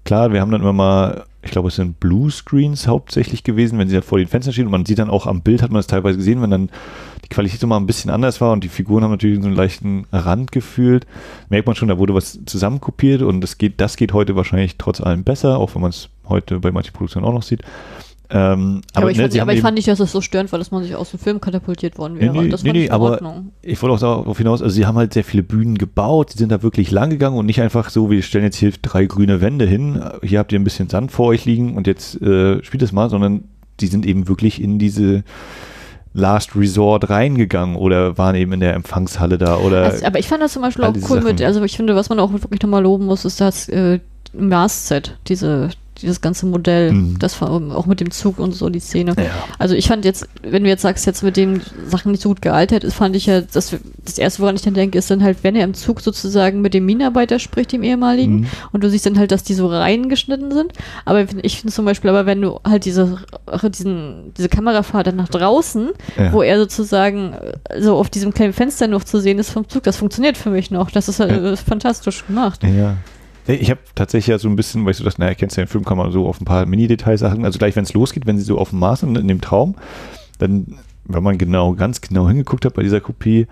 klar, 0.04 0.34
wir 0.34 0.42
haben 0.42 0.52
dann 0.52 0.62
immer 0.62 0.74
mal, 0.74 1.26
ich 1.42 1.52
glaube, 1.52 1.70
es 1.70 1.76
sind 1.76 2.00
Bluescreens 2.00 2.88
hauptsächlich 2.88 3.44
gewesen, 3.44 3.80
wenn 3.80 3.88
sie 3.88 3.96
da 3.96 4.02
vor 4.02 4.18
den 4.18 4.28
Fenstern 4.28 4.54
stehen 4.54 4.66
und 4.66 4.72
man 4.72 4.86
sieht 4.86 5.00
dann 5.00 5.10
auch 5.10 5.26
am 5.26 5.42
Bild, 5.42 5.62
hat 5.62 5.72
man 5.72 5.80
es 5.80 5.88
teilweise 5.88 6.18
gesehen, 6.18 6.42
wenn 6.42 6.52
dann 6.52 6.70
die 7.24 7.30
Qualität 7.30 7.64
immer 7.64 7.80
ein 7.80 7.86
bisschen 7.86 8.12
anders 8.12 8.42
war 8.42 8.52
und 8.52 8.64
die 8.64 8.70
Figuren 8.70 9.04
haben 9.04 9.12
natürlich 9.12 9.40
so 9.40 9.48
einen 9.48 9.56
leichten 9.56 10.06
Rand 10.12 10.52
gefühlt, 10.52 11.08
merkt 11.50 11.66
man 11.66 11.76
schon, 11.76 11.88
da 11.88 11.98
wurde 11.98 12.14
was 12.14 12.40
zusammenkopiert 12.46 13.22
und 13.22 13.40
das 13.40 13.58
geht, 13.58 13.80
das 13.80 13.96
geht 13.96 14.12
heute 14.12 14.36
wahrscheinlich 14.36 14.78
trotz 14.78 15.00
allem 15.00 15.24
besser, 15.24 15.58
auch 15.58 15.76
wenn 15.76 15.82
man 15.82 15.92
es 15.92 16.10
heute 16.28 16.60
bei 16.60 16.72
manchen 16.72 16.94
Produktionen 16.94 17.26
auch 17.26 17.34
noch 17.34 17.44
sieht. 17.44 17.64
Ähm, 18.32 18.82
Ja, 18.94 19.02
aber, 19.02 19.12
ich, 19.12 19.18
ne, 19.18 19.24
fand, 19.24 19.40
aber 19.40 19.54
ich 19.54 19.62
fand 19.62 19.76
nicht, 19.76 19.88
dass 19.88 20.00
es 20.00 20.12
so 20.12 20.22
störend 20.22 20.52
war, 20.52 20.60
dass 20.60 20.70
man 20.72 20.84
sich 20.84 20.96
aus 20.96 21.12
dem 21.12 21.20
Film 21.20 21.42
katapultiert 21.42 21.98
worden 21.98 22.20
wäre. 22.20 22.32
Nee, 22.32 22.42
nee, 22.44 22.50
das 22.50 22.64
nee, 22.64 22.72
nee, 22.72 22.80
ich 22.82 22.88
in 22.88 22.92
aber 22.92 23.12
Ordnung. 23.12 23.52
ich 23.62 23.82
wollte 23.82 23.96
auch 23.96 24.00
darauf 24.00 24.38
hinaus, 24.38 24.62
also 24.62 24.74
sie 24.74 24.86
haben 24.86 24.98
halt 24.98 25.14
sehr 25.14 25.24
viele 25.24 25.42
Bühnen 25.42 25.78
gebaut, 25.78 26.32
sie 26.32 26.38
sind 26.38 26.52
da 26.52 26.62
wirklich 26.62 26.92
lang 26.92 27.10
gegangen 27.10 27.38
und 27.38 27.48
nicht 27.48 27.62
einfach 27.62 27.90
so, 27.90 28.12
wir 28.12 28.22
stellen 28.22 28.44
jetzt 28.44 28.58
hier 28.58 28.72
drei 28.82 29.06
grüne 29.06 29.42
Wände 29.42 29.66
hin, 29.66 30.04
hier 30.22 30.40
habt 30.40 30.52
ihr 30.52 30.60
ein 30.60 30.64
bisschen 30.64 30.90
Sand 30.90 31.12
vor 31.12 31.28
euch 31.28 31.46
liegen 31.46 31.76
und 31.76 31.88
jetzt 31.88 32.22
äh, 32.22 32.64
spielt 32.64 32.84
es 32.84 32.92
mal, 32.92 33.10
sondern 33.10 33.46
die 33.80 33.88
sind 33.88 34.06
eben 34.06 34.28
wirklich 34.28 34.62
in 34.62 34.78
diese 34.78 35.24
Last 36.14 36.56
Resort 36.56 37.10
reingegangen 37.10 37.76
oder 37.76 38.18
waren 38.18 38.36
eben 38.36 38.54
in 38.54 38.60
der 38.60 38.74
Empfangshalle 38.74 39.38
da 39.38 39.58
oder 39.58 39.86
Also, 39.86 40.06
aber 40.06 40.20
ich 40.20 40.28
fand 40.28 40.42
das 40.42 40.54
zum 40.54 40.62
Beispiel 40.62 40.84
auch 40.86 40.94
cool 41.10 41.22
mit, 41.22 41.40
Sachen. 41.40 41.46
also 41.46 41.64
ich 41.64 41.78
finde, 41.78 41.96
was 41.96 42.10
man 42.10 42.20
auch 42.20 42.32
wirklich 42.32 42.62
nochmal 42.62 42.84
loben 42.84 43.06
muss, 43.06 43.26
ist 43.26 43.40
das 43.42 43.70
äh, 43.70 44.00
Mars-Set, 44.34 45.18
diese, 45.28 45.70
dieses 46.02 46.22
ganze 46.22 46.46
Modell, 46.46 46.92
Mhm. 46.92 47.20
das 47.20 47.42
auch 47.42 47.86
mit 47.86 48.00
dem 48.00 48.12
Zug 48.12 48.40
und 48.40 48.54
so 48.54 48.70
die 48.70 48.80
Szene. 48.80 49.14
Ja. 49.18 49.26
Also 49.58 49.76
ich 49.76 49.88
fand 49.88 50.06
jetzt, 50.06 50.28
wenn 50.44 50.64
du 50.64 50.70
jetzt 50.70 50.82
sagst, 50.82 51.06
jetzt 51.06 51.24
mit 51.24 51.38
den 51.38 51.62
Sachen 51.88 52.12
nicht 52.12 52.22
so 52.22 52.30
gut 52.30 52.42
gealtert 52.42 52.84
ist, 52.84 52.94
fand 52.96 53.16
ich 53.16 53.26
ja, 53.26 53.42
das, 53.42 53.76
das 54.06 54.18
erste, 54.18 54.42
woran 54.42 54.56
ich 54.56 54.62
dann 54.62 54.74
denke, 54.74 54.98
ist 54.98 55.10
dann 55.12 55.24
halt, 55.24 55.38
wenn 55.44 55.56
er 55.56 55.64
im 55.64 55.74
Zug 55.74 56.02
sozusagen 56.02 56.62
mit 56.62 56.74
dem 56.74 56.86
Minenarbeiter 56.86 57.40
spricht, 57.40 57.72
dem 57.72 57.84
ehemaligen, 57.84 58.42
Mhm. 58.42 58.48
und 58.72 58.84
du 58.84 58.90
siehst 58.90 59.06
dann 59.06 59.18
halt, 59.20 59.32
dass 59.32 59.44
die 59.44 59.54
so 59.54 59.68
reingeschnitten 59.68 60.52
sind. 60.52 60.74
Aber 61.06 61.26
ich 61.44 61.60
finde 61.60 61.74
zum 61.74 61.86
Beispiel, 61.86 62.10
aber 62.10 62.26
wenn 62.26 62.42
du 62.42 62.60
halt 62.68 62.86
diese, 62.86 63.18
diesen, 63.74 64.34
diese 64.38 64.50
Kamerafahrt 64.50 65.08
dann 65.08 65.16
nach 65.16 65.30
draußen, 65.30 65.90
Ja. 66.18 66.32
wo 66.34 66.42
er 66.42 66.58
sozusagen 66.60 67.34
äh, 67.34 67.82
so 67.82 67.96
auf 67.96 68.10
diesem 68.10 68.34
kleinen 68.34 68.54
Fenster 68.54 68.88
noch 68.88 69.04
zu 69.04 69.20
sehen 69.20 69.40
ist 69.40 69.50
vom 69.52 69.68
Zug, 69.68 69.84
das 69.84 69.98
funktioniert 69.98 70.38
für 70.38 70.50
mich 70.50 70.72
noch. 70.72 70.92
Das 70.92 71.08
ist 71.10 71.20
halt 71.20 71.32
Ja. 71.44 71.56
fantastisch 71.56 72.26
gemacht. 72.28 72.62
Ja. 72.64 72.98
Ich 73.48 73.70
habe 73.70 73.80
tatsächlich 73.96 74.28
ja 74.28 74.38
so 74.38 74.48
ein 74.48 74.56
bisschen, 74.56 74.86
weil 74.86 74.92
ich 74.92 74.98
so 74.98 75.04
dachte, 75.04 75.22
naja, 75.22 75.34
kennst 75.34 75.58
du 75.58 75.62
den 75.62 75.68
Film, 75.68 75.86
kann 75.86 75.98
man 75.98 76.12
so 76.12 76.28
auf 76.28 76.40
ein 76.40 76.46
paar 76.46 76.66
Mini-Details 76.66 77.20
sagen. 77.20 77.46
Also 77.46 77.58
gleich, 77.58 77.76
wenn 77.76 77.84
es 77.84 77.94
losgeht, 77.94 78.26
wenn 78.26 78.38
sie 78.38 78.44
so 78.44 78.58
auf 78.58 78.70
dem 78.70 78.80
Mars 78.80 79.00
sind, 79.00 79.18
in 79.18 79.28
dem 79.28 79.42
Traum, 79.42 79.76
dann, 80.38 80.78
wenn 81.06 81.24
man 81.24 81.38
genau, 81.38 81.74
ganz 81.74 82.02
genau 82.02 82.28
hingeguckt 82.28 82.66
hat 82.66 82.76
bei 82.76 82.84
dieser 82.84 83.02
Kopie, 83.02 83.48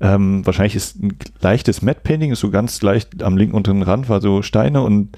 ähm, 0.00 0.44
wahrscheinlich 0.46 0.76
ist 0.76 1.02
ein 1.02 1.16
leichtes 1.40 1.82
Matte-Painting, 1.82 2.32
ist 2.32 2.40
so 2.40 2.50
ganz 2.50 2.80
leicht 2.82 3.22
am 3.22 3.36
linken 3.36 3.54
unteren 3.54 3.82
Rand, 3.82 4.08
war 4.08 4.20
so 4.20 4.42
Steine 4.42 4.82
und 4.82 5.16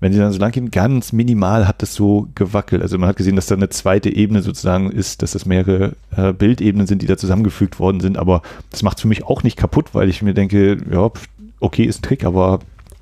wenn 0.00 0.12
sie 0.12 0.18
dann 0.18 0.32
so 0.32 0.38
lang 0.38 0.52
gehen, 0.52 0.70
ganz 0.70 1.12
minimal 1.12 1.66
hat 1.66 1.80
das 1.80 1.94
so 1.94 2.28
gewackelt. 2.34 2.82
Also 2.82 2.98
man 2.98 3.08
hat 3.08 3.16
gesehen, 3.16 3.36
dass 3.36 3.46
da 3.46 3.54
eine 3.54 3.70
zweite 3.70 4.10
Ebene 4.10 4.42
sozusagen 4.42 4.90
ist, 4.90 5.22
dass 5.22 5.30
das 5.30 5.46
mehrere 5.46 5.96
äh, 6.14 6.34
Bildebenen 6.34 6.86
sind, 6.86 7.00
die 7.00 7.06
da 7.06 7.16
zusammengefügt 7.16 7.78
worden 7.80 8.00
sind. 8.00 8.18
Aber 8.18 8.42
das 8.70 8.82
macht 8.82 9.00
für 9.00 9.08
mich 9.08 9.24
auch 9.24 9.42
nicht 9.42 9.56
kaputt, 9.56 9.94
weil 9.94 10.10
ich 10.10 10.20
mir 10.20 10.34
denke, 10.34 10.76
ja, 10.90 11.10
okay, 11.60 11.84
ist 11.84 12.00
ein 12.00 12.02
Trick, 12.02 12.24
aber 12.24 12.58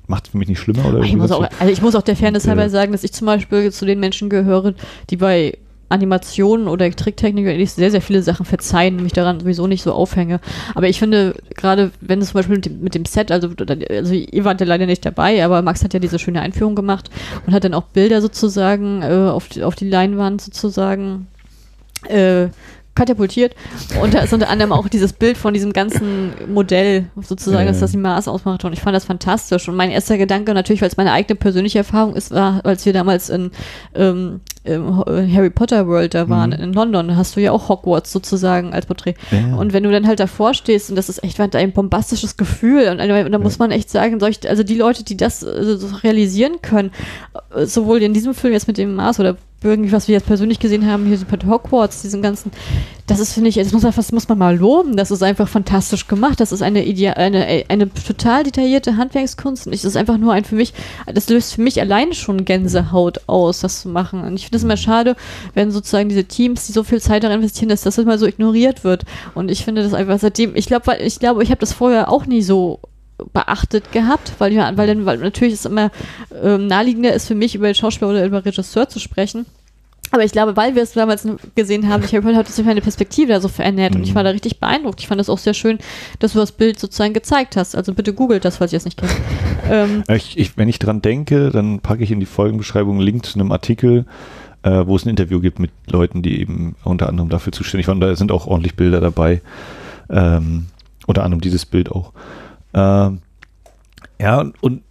macht 0.07 0.25
es 0.25 0.31
für 0.31 0.37
mich 0.37 0.47
nicht 0.47 0.59
schlimmer 0.59 0.85
oder 0.85 0.99
ich 1.01 1.15
muss, 1.15 1.31
auch, 1.31 1.43
so. 1.43 1.49
also 1.59 1.71
ich 1.71 1.81
muss 1.81 1.95
auch 1.95 2.01
der 2.01 2.15
Fairness 2.15 2.47
halber 2.47 2.69
sagen, 2.69 2.91
dass 2.91 3.03
ich 3.03 3.13
zum 3.13 3.25
Beispiel 3.27 3.71
zu 3.71 3.85
den 3.85 3.99
Menschen 3.99 4.29
gehöre, 4.29 4.73
die 5.09 5.17
bei 5.17 5.57
Animationen 5.89 6.67
oder 6.67 6.89
Tricktechnik 6.89 7.47
eigentlich 7.47 7.71
sehr, 7.71 7.91
sehr 7.91 8.01
viele 8.01 8.23
Sachen 8.23 8.45
verzeihen, 8.45 9.03
mich 9.03 9.13
daran 9.13 9.39
sowieso 9.39 9.67
nicht 9.67 9.83
so 9.83 9.93
aufhänge. 9.93 10.39
Aber 10.73 10.89
ich 10.89 10.97
finde, 10.97 11.35
gerade 11.55 11.91
wenn 12.01 12.21
es 12.21 12.29
zum 12.29 12.39
Beispiel 12.39 12.55
mit 12.55 12.65
dem, 12.65 12.81
mit 12.81 12.95
dem 12.95 13.05
Set, 13.05 13.31
also, 13.31 13.49
also 13.89 14.13
ihr 14.13 14.45
wart 14.45 14.61
ja 14.61 14.67
leider 14.67 14.87
nicht 14.87 15.05
dabei, 15.05 15.43
aber 15.45 15.61
Max 15.61 15.83
hat 15.83 15.93
ja 15.93 15.99
diese 15.99 16.17
schöne 16.17 16.41
Einführung 16.41 16.75
gemacht 16.75 17.09
und 17.45 17.53
hat 17.53 17.63
dann 17.63 17.75
auch 17.75 17.83
Bilder 17.83 18.21
sozusagen 18.21 19.03
äh, 19.03 19.29
auf, 19.29 19.47
die, 19.47 19.63
auf 19.63 19.75
die 19.75 19.87
Leinwand 19.87 20.41
sozusagen 20.41 21.27
äh, 22.07 22.47
katapultiert. 22.95 23.55
Und 24.01 24.13
da 24.13 24.19
ist 24.19 24.33
unter 24.33 24.49
anderem 24.49 24.71
auch 24.71 24.87
dieses 24.87 25.13
Bild 25.13 25.37
von 25.37 25.53
diesem 25.53 25.73
ganzen 25.73 26.33
Modell 26.51 27.07
sozusagen, 27.21 27.67
dass 27.67 27.79
das 27.81 27.91
die 27.91 27.97
Maß 27.97 28.27
ausmacht. 28.27 28.63
Und 28.65 28.73
ich 28.73 28.79
fand 28.81 28.95
das 28.95 29.05
fantastisch. 29.05 29.67
Und 29.67 29.75
mein 29.75 29.91
erster 29.91 30.17
Gedanke 30.17 30.53
natürlich, 30.53 30.81
weil 30.81 30.89
es 30.89 30.97
meine 30.97 31.11
eigene 31.11 31.35
persönliche 31.35 31.79
Erfahrung 31.79 32.15
ist, 32.15 32.31
war, 32.31 32.61
als 32.63 32.85
wir 32.85 32.93
damals 32.93 33.29
in 33.29 33.51
ähm, 33.93 34.39
im 34.63 34.97
Harry 35.05 35.51
Potter 35.51 35.87
World 35.87 36.15
da 36.15 36.27
waren, 36.27 36.49
Mhm. 36.49 36.55
in 36.63 36.73
London, 36.73 37.15
hast 37.15 37.35
du 37.35 37.41
ja 37.41 37.51
auch 37.51 37.69
Hogwarts 37.69 38.11
sozusagen 38.11 38.73
als 38.73 38.87
Porträt. 38.87 39.13
Ja. 39.29 39.55
Und 39.57 39.73
wenn 39.73 39.83
du 39.83 39.91
dann 39.91 40.07
halt 40.07 40.19
davor 40.19 40.55
stehst 40.55 40.89
und 40.89 40.95
das 40.95 41.07
ist 41.07 41.23
echt 41.23 41.39
ein 41.39 41.71
bombastisches 41.71 42.35
Gefühl 42.35 42.87
und, 42.87 42.99
und 42.99 43.31
da 43.31 43.37
muss 43.37 43.59
man 43.59 43.69
echt 43.69 43.91
sagen, 43.91 44.19
solch, 44.19 44.39
also 44.49 44.63
die 44.63 44.75
Leute, 44.75 45.03
die 45.03 45.17
das 45.17 45.43
äh, 45.43 45.77
so 45.77 45.95
realisieren 45.97 46.63
können, 46.63 46.89
äh, 47.55 47.65
sowohl 47.67 48.01
in 48.01 48.13
diesem 48.13 48.33
Film 48.33 48.53
jetzt 48.53 48.67
mit 48.67 48.79
dem 48.79 48.95
Mars 48.95 49.19
oder 49.19 49.37
irgendwie, 49.65 49.91
was 49.91 50.07
wir 50.07 50.13
jetzt 50.13 50.27
persönlich 50.27 50.59
gesehen 50.59 50.89
haben, 50.89 51.05
hier 51.05 51.17
bei 51.29 51.47
Hogwarts, 51.47 52.01
diesen 52.01 52.21
ganzen, 52.21 52.51
das 53.07 53.19
ist, 53.19 53.33
finde 53.33 53.49
ich, 53.49 53.55
das 53.55 53.71
muss, 53.71 53.83
einfach, 53.83 54.01
das 54.01 54.11
muss 54.11 54.27
man 54.27 54.37
mal 54.37 54.57
loben, 54.57 54.95
das 54.95 55.11
ist 55.11 55.23
einfach 55.23 55.47
fantastisch 55.47 56.07
gemacht, 56.07 56.39
das 56.39 56.51
ist 56.51 56.61
eine, 56.61 56.85
Idea, 56.85 57.13
eine, 57.13 57.65
eine 57.67 57.93
total 57.93 58.43
detaillierte 58.43 58.97
Handwerkskunst 58.97 59.67
und 59.67 59.73
es 59.73 59.85
ist 59.85 59.97
einfach 59.97 60.17
nur 60.17 60.33
ein 60.33 60.45
für 60.45 60.55
mich, 60.55 60.73
das 61.11 61.29
löst 61.29 61.55
für 61.55 61.61
mich 61.61 61.81
alleine 61.81 62.13
schon 62.13 62.45
Gänsehaut 62.45 63.21
aus, 63.27 63.59
das 63.59 63.81
zu 63.81 63.89
machen. 63.89 64.21
Und 64.23 64.35
ich 64.35 64.43
finde 64.43 64.57
es 64.57 64.63
immer 64.63 64.77
schade, 64.77 65.15
wenn 65.53 65.71
sozusagen 65.71 66.09
diese 66.09 66.25
Teams, 66.25 66.67
die 66.67 66.71
so 66.71 66.83
viel 66.83 67.01
Zeit 67.01 67.23
darin 67.23 67.39
investieren, 67.39 67.69
dass 67.69 67.81
das 67.81 67.97
immer 67.97 68.17
so 68.17 68.25
ignoriert 68.25 68.83
wird. 68.83 69.03
Und 69.33 69.51
ich 69.51 69.65
finde 69.65 69.83
das 69.83 69.93
einfach 69.93 70.19
seitdem, 70.19 70.55
ich 70.55 70.67
glaube, 70.67 70.95
ich 70.97 71.19
glaube, 71.19 71.43
ich 71.43 71.49
habe 71.49 71.59
das 71.59 71.73
vorher 71.73 72.11
auch 72.11 72.25
nie 72.25 72.41
so 72.41 72.79
beachtet 73.33 73.91
gehabt, 73.91 74.33
weil, 74.39 74.53
ja, 74.53 74.75
weil, 74.77 74.87
dann, 74.87 75.05
weil 75.05 75.17
natürlich 75.17 75.53
ist 75.53 75.65
immer 75.65 75.91
ähm, 76.43 76.67
naheliegender 76.67 77.13
ist 77.13 77.27
für 77.27 77.35
mich 77.35 77.55
über 77.55 77.67
den 77.67 77.75
Schauspieler 77.75 78.11
oder 78.11 78.25
über 78.25 78.45
Regisseur 78.45 78.89
zu 78.89 78.99
sprechen. 78.99 79.45
Aber 80.11 80.23
ich 80.23 80.31
glaube, 80.31 80.55
weil 80.55 80.75
wir 80.75 80.83
es 80.83 80.93
damals 80.93 81.27
gesehen 81.55 81.89
haben, 81.89 82.03
ich 82.03 82.15
habe 82.15 82.35
hat 82.35 82.47
sich 82.47 82.65
meine 82.65 82.81
Perspektive 82.81 83.33
da 83.33 83.41
so 83.41 83.47
verändert 83.47 83.93
mhm. 83.93 83.99
und 83.99 84.03
ich 84.07 84.15
war 84.15 84.23
da 84.23 84.29
richtig 84.29 84.59
beeindruckt. 84.59 84.99
Ich 85.01 85.07
fand 85.07 85.19
es 85.19 85.29
auch 85.29 85.39
sehr 85.39 85.53
schön, 85.53 85.79
dass 86.19 86.33
du 86.33 86.39
das 86.39 86.51
Bild 86.51 86.79
sozusagen 86.79 87.13
gezeigt 87.13 87.55
hast. 87.57 87.75
Also 87.75 87.93
bitte 87.93 88.13
googelt 88.13 88.45
das, 88.45 88.57
falls 88.57 88.71
ihr 88.71 88.77
es 88.77 88.85
nicht 88.85 88.97
kennt. 88.97 89.11
ähm, 89.69 90.03
ich, 90.07 90.37
ich, 90.37 90.57
wenn 90.57 90.69
ich 90.69 90.79
dran 90.79 91.01
denke, 91.01 91.49
dann 91.49 91.79
packe 91.79 92.03
ich 92.03 92.11
in 92.11 92.19
die 92.19 92.25
Folgenbeschreibung 92.25 92.97
einen 92.97 93.05
Link 93.05 93.25
zu 93.25 93.39
einem 93.39 93.51
Artikel, 93.51 94.05
äh, 94.63 94.85
wo 94.85 94.95
es 94.95 95.05
ein 95.05 95.09
Interview 95.09 95.39
gibt 95.39 95.59
mit 95.59 95.71
Leuten, 95.87 96.21
die 96.21 96.39
eben 96.39 96.75
unter 96.83 97.09
anderem 97.09 97.29
dafür 97.29 97.51
zuständig 97.51 97.87
waren. 97.87 97.99
Da 97.99 98.15
sind 98.15 98.31
auch 98.31 98.47
ordentlich 98.47 98.75
Bilder 98.75 99.01
dabei. 99.01 99.41
Ähm, 100.09 100.67
unter 101.07 101.23
anderem 101.23 101.41
dieses 101.41 101.65
Bild 101.65 101.91
auch. 101.91 102.13
Ähm, 102.75 103.21
ja, 104.19 104.51
und 104.61 104.83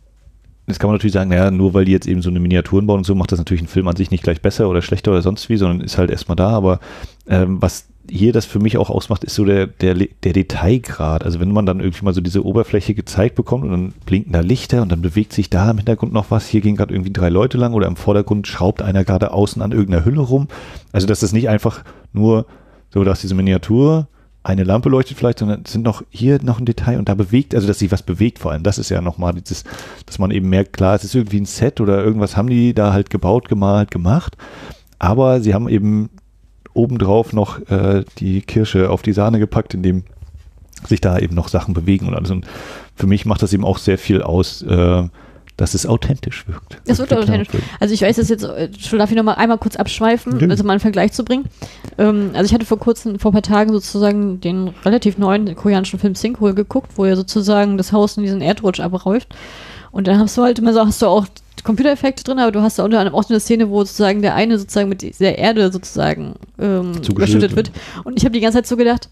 Jetzt 0.67 0.79
kann 0.81 0.89
man 0.89 0.95
natürlich 0.95 1.13
sagen, 1.13 1.29
naja, 1.29 1.51
nur 1.51 1.75
weil 1.75 1.85
die 1.85 1.93
jetzt 1.93 2.07
eben 2.07 2.23
so 2.23 2.31
eine 2.31 2.41
Miniaturen 2.41 2.87
bauen 2.87 2.99
und 2.99 3.05
so, 3.05 3.15
macht 3.15 3.31
das 3.33 3.39
natürlich 3.39 3.61
einen 3.61 3.69
Film 3.69 3.87
an 3.87 3.97
sich 3.97 4.11
nicht 4.11 4.25
gleich 4.25 4.41
besser 4.41 4.71
oder 4.71 4.81
schlechter 4.81 5.11
oder 5.11 5.21
sonst 5.21 5.51
wie, 5.51 5.59
sondern 5.59 5.83
ist 5.83 5.99
halt 5.99 6.11
erstmal 6.11 6.37
da. 6.37 6.49
Aber 6.49 6.81
ähm, 7.29 7.61
was 7.61 7.89
hier 8.11 8.33
das 8.33 8.47
für 8.47 8.61
mich 8.61 8.79
auch 8.79 8.89
ausmacht, 8.89 9.25
ist 9.25 9.35
so 9.35 9.45
der, 9.45 9.67
der, 9.67 9.95
der 9.95 10.33
Detailgrad. 10.33 11.23
Also 11.23 11.39
wenn 11.39 11.53
man 11.53 11.67
dann 11.67 11.81
irgendwie 11.81 12.05
mal 12.05 12.15
so 12.15 12.23
diese 12.23 12.47
Oberfläche 12.47 12.95
gezeigt 12.95 13.35
bekommt 13.35 13.65
und 13.65 13.71
dann 13.71 13.95
blinken 14.07 14.33
da 14.33 14.41
Lichter 14.41 14.81
und 14.81 14.91
dann 14.91 15.03
bewegt 15.03 15.35
sich 15.35 15.51
da 15.51 15.71
im 15.71 15.77
Hintergrund 15.77 16.15
noch 16.15 16.31
was. 16.31 16.47
Hier 16.47 16.63
gehen 16.63 16.77
gerade 16.77 16.95
irgendwie 16.95 17.13
drei 17.13 17.29
Leute 17.29 17.59
lang 17.59 17.75
oder 17.75 17.87
im 17.87 17.97
Vordergrund 17.97 18.47
schraubt 18.47 18.81
einer 18.81 19.05
gerade 19.05 19.33
außen 19.33 19.61
an 19.61 19.73
irgendeiner 19.73 20.07
Hülle 20.07 20.23
rum. 20.23 20.49
Also 20.93 21.07
dass 21.07 21.21
das 21.21 21.33
nicht 21.33 21.51
einfach 21.51 21.85
nur 22.15 22.47
so, 22.89 23.05
dass 23.05 23.21
diese 23.21 23.35
Miniatur 23.35 24.09
eine 24.45 24.63
Lampe 24.63 24.91
leuchtet 24.91 25.17
vielleicht, 25.17 25.39
sondern 25.39 25.65
sind 25.65 25.83
noch 25.83 26.05
hier 26.11 26.39
noch 26.43 26.61
ein 26.61 26.67
Detail 26.67 26.99
und 26.99 27.09
da 27.09 27.15
bewegt, 27.15 27.55
also 27.55 27.67
dass 27.67 27.79
sich 27.79 27.91
was 27.91 28.03
bewegt 28.03 28.39
vor 28.39 28.53
allem. 28.53 28.63
Das 28.63 28.79
ist 28.79 28.91
ja 28.91 29.01
nochmal 29.01 29.33
dieses, 29.33 29.65
dass 30.05 30.19
man 30.19 30.31
eben 30.31 30.51
merkt, 30.51 30.75
klar, 30.75 30.95
es 30.95 31.03
ist 31.03 31.15
irgendwie 31.15 31.41
ein 31.41 31.47
Set 31.47 31.81
oder 31.81 32.05
irgendwas 32.05 32.37
haben 32.37 32.49
die 32.49 32.75
da 32.75 32.93
halt 32.93 33.09
gebaut, 33.09 33.49
gemalt, 33.49 33.91
gemacht. 33.91 34.37
Aber 34.99 35.41
sie 35.41 35.55
haben 35.55 35.69
eben 35.69 36.11
obendrauf 36.75 37.33
noch 37.33 37.59
äh, 37.71 38.05
die 38.19 38.43
Kirsche 38.43 38.91
auf 38.91 39.01
die 39.01 39.15
Sahne 39.15 39.39
gepackt, 39.39 39.73
indem 39.73 40.05
sich 40.87 41.01
da 41.01 41.19
eben 41.19 41.35
noch 41.35 41.49
Sachen 41.49 41.73
bewegen 41.73 42.07
und 42.07 42.15
alles. 42.15 42.31
Und 42.31 42.47
für 42.95 43.07
mich 43.07 43.25
macht 43.25 43.43
das 43.43 43.55
eben 43.55 43.65
auch 43.65 43.79
sehr 43.79 43.97
viel 43.97 44.21
aus, 44.23 44.61
äh, 44.63 45.05
dass 45.57 45.75
es 45.75 45.87
authentisch 45.87 46.47
wirkt. 46.49 46.79
Das 46.87 46.99
wirkt 46.99 47.13
authentisch. 47.13 47.49
Also 47.79 47.95
ich 47.95 48.03
weiß 48.03 48.19
es 48.19 48.29
jetzt, 48.29 48.43
äh, 48.43 48.69
schon 48.79 48.99
darf 48.99 49.11
ich 49.11 49.17
noch 49.17 49.23
mal 49.23 49.35
einmal 49.35 49.59
kurz 49.59 49.77
abschweifen, 49.77 50.41
ja. 50.41 50.49
also 50.49 50.65
mal 50.65 50.73
einen 50.73 50.81
Vergleich 50.81 51.13
zu 51.13 51.25
bringen. 51.25 51.45
Ähm, 51.97 52.31
also 52.35 52.47
ich 52.47 52.55
hatte 52.55 52.67
vor 52.67 52.79
kurzem, 52.79 53.19
vor 53.19 53.31
ein 53.31 53.35
paar 53.35 53.43
Tagen 53.43 53.73
sozusagen 53.73 54.41
den 54.41 54.69
relativ 54.85 55.17
neuen 55.17 55.55
koreanischen 55.55 55.99
Film 55.99 56.15
Sinkhole 56.15 56.55
geguckt, 56.55 56.93
wo 56.97 57.05
er 57.05 57.17
sozusagen 57.17 57.77
das 57.79 57.93
Haus 57.93 58.17
in 58.17 58.25
diesen 58.25 58.41
Erdrutsch 58.41 58.81
abräuft. 58.81 59.35
Und 59.93 60.09
dann 60.09 60.19
hast 60.19 60.37
du 60.37 60.43
halt 60.43 60.59
immer 60.59 60.73
so, 60.73 60.85
hast 60.85 61.01
du 61.03 61.07
auch 61.07 61.27
Computereffekte 61.63 62.25
drin, 62.25 62.39
aber 62.41 62.53
du 62.53 62.61
hast 62.61 62.79
da 62.79 62.85
unter 62.85 62.99
anderem 62.99 63.19
auch 63.19 63.29
eine 63.31 63.41
Szene, 63.41 63.71
wo 63.71 63.85
sozusagen 63.85 64.23
der 64.23 64.35
eine 64.35 64.59
sozusagen 64.59 64.89
mit 64.89 65.03
der 65.21 65.39
Erde 65.39 65.73
sozusagen 65.73 66.35
ähm, 66.59 66.93
überschüttet 67.09 67.57
wird. 67.57 67.71
Und 68.03 68.19
ich 68.19 68.25
habe 68.25 68.33
die 68.33 68.41
ganze 68.41 68.59
Zeit 68.59 68.67
so 68.67 68.77
gedacht, 68.77 69.09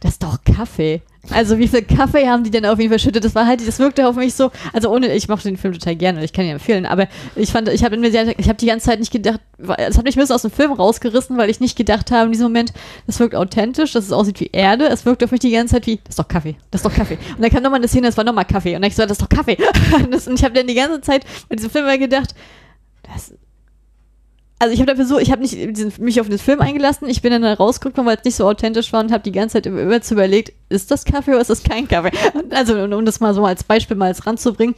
das 0.00 0.12
ist 0.12 0.22
doch 0.22 0.38
Kaffee. 0.44 1.02
Also 1.30 1.58
wie 1.58 1.66
viel 1.66 1.82
Kaffee 1.82 2.28
haben 2.28 2.44
die 2.44 2.50
denn 2.50 2.64
auf 2.66 2.78
ihn 2.78 2.88
verschüttet? 2.88 3.24
Das 3.24 3.34
war 3.34 3.46
halt, 3.46 3.66
das 3.66 3.78
wirkte 3.78 4.06
auf 4.06 4.16
mich 4.16 4.34
so, 4.34 4.50
also 4.72 4.90
ohne, 4.90 5.12
ich 5.12 5.28
mochte 5.28 5.48
den 5.48 5.56
Film 5.56 5.74
total 5.74 5.96
gerne, 5.96 6.22
ich 6.24 6.32
kann 6.32 6.44
ihn 6.44 6.52
empfehlen, 6.52 6.86
aber 6.86 7.08
ich 7.34 7.50
fand, 7.50 7.68
ich 7.68 7.82
habe 7.82 7.96
mir 7.96 8.10
die 8.10 8.66
ganze 8.66 8.86
Zeit 8.86 9.00
nicht 9.00 9.10
gedacht, 9.10 9.40
es 9.58 9.98
hat 9.98 10.04
mich 10.04 10.16
ein 10.16 10.20
bisschen 10.20 10.34
aus 10.34 10.42
dem 10.42 10.50
Film 10.50 10.72
rausgerissen, 10.72 11.36
weil 11.36 11.50
ich 11.50 11.58
nicht 11.58 11.76
gedacht 11.76 12.12
habe 12.12 12.26
in 12.26 12.32
diesem 12.32 12.46
Moment, 12.46 12.72
das 13.06 13.18
wirkt 13.18 13.34
authentisch, 13.34 13.92
dass 13.92 14.04
es 14.04 14.12
aussieht 14.12 14.38
wie 14.40 14.50
Erde, 14.52 14.86
es 14.86 15.04
wirkt 15.04 15.24
auf 15.24 15.32
mich 15.32 15.40
die 15.40 15.50
ganze 15.50 15.74
Zeit 15.74 15.86
wie, 15.86 15.96
das 15.96 16.10
ist 16.10 16.18
doch 16.18 16.28
Kaffee, 16.28 16.56
das 16.70 16.82
ist 16.82 16.86
doch 16.86 16.94
Kaffee. 16.94 17.18
Und 17.36 17.42
dann 17.42 17.50
kam 17.50 17.62
nochmal 17.62 17.80
eine 17.80 17.88
Szene, 17.88 18.06
das 18.06 18.16
war 18.16 18.24
nochmal 18.24 18.44
Kaffee 18.44 18.76
und 18.76 18.82
dann 18.82 18.88
ich 18.88 18.96
so, 18.96 19.02
das 19.02 19.12
ist 19.12 19.22
doch 19.22 19.28
Kaffee. 19.28 19.58
und 19.94 20.14
ich 20.14 20.44
habe 20.44 20.54
dann 20.54 20.66
die 20.66 20.74
ganze 20.74 21.00
Zeit 21.00 21.24
bei 21.48 21.56
diesem 21.56 21.70
Film 21.70 21.86
mal 21.86 21.98
gedacht, 21.98 22.34
das 23.02 23.32
also 24.58 24.72
ich 24.72 24.80
habe 24.80 24.90
dafür 24.90 25.04
so, 25.04 25.18
ich 25.18 25.30
habe 25.30 25.42
nicht 25.42 25.98
mich 25.98 26.20
auf 26.20 26.28
den 26.28 26.38
Film 26.38 26.60
eingelassen, 26.60 27.08
ich 27.08 27.20
bin 27.20 27.30
dann 27.30 27.42
da 27.42 27.52
rausgekommen, 27.54 28.08
weil 28.08 28.16
es 28.16 28.24
nicht 28.24 28.36
so 28.36 28.48
authentisch 28.48 28.92
war 28.92 29.00
und 29.00 29.12
habe 29.12 29.22
die 29.22 29.32
ganze 29.32 29.54
Zeit 29.54 29.66
immer, 29.66 30.00
zu 30.00 30.14
überlegt, 30.14 30.52
ist 30.68 30.90
das 30.90 31.04
Kaffee 31.04 31.32
oder 31.32 31.42
ist 31.42 31.50
das 31.50 31.62
kein 31.62 31.86
Kaffee? 31.86 32.12
Also 32.50 32.82
um 32.82 33.04
das 33.04 33.20
mal 33.20 33.34
so 33.34 33.44
als 33.44 33.64
Beispiel 33.64 33.96
mal 33.96 34.06
als 34.06 34.26
ranzubringen, 34.26 34.74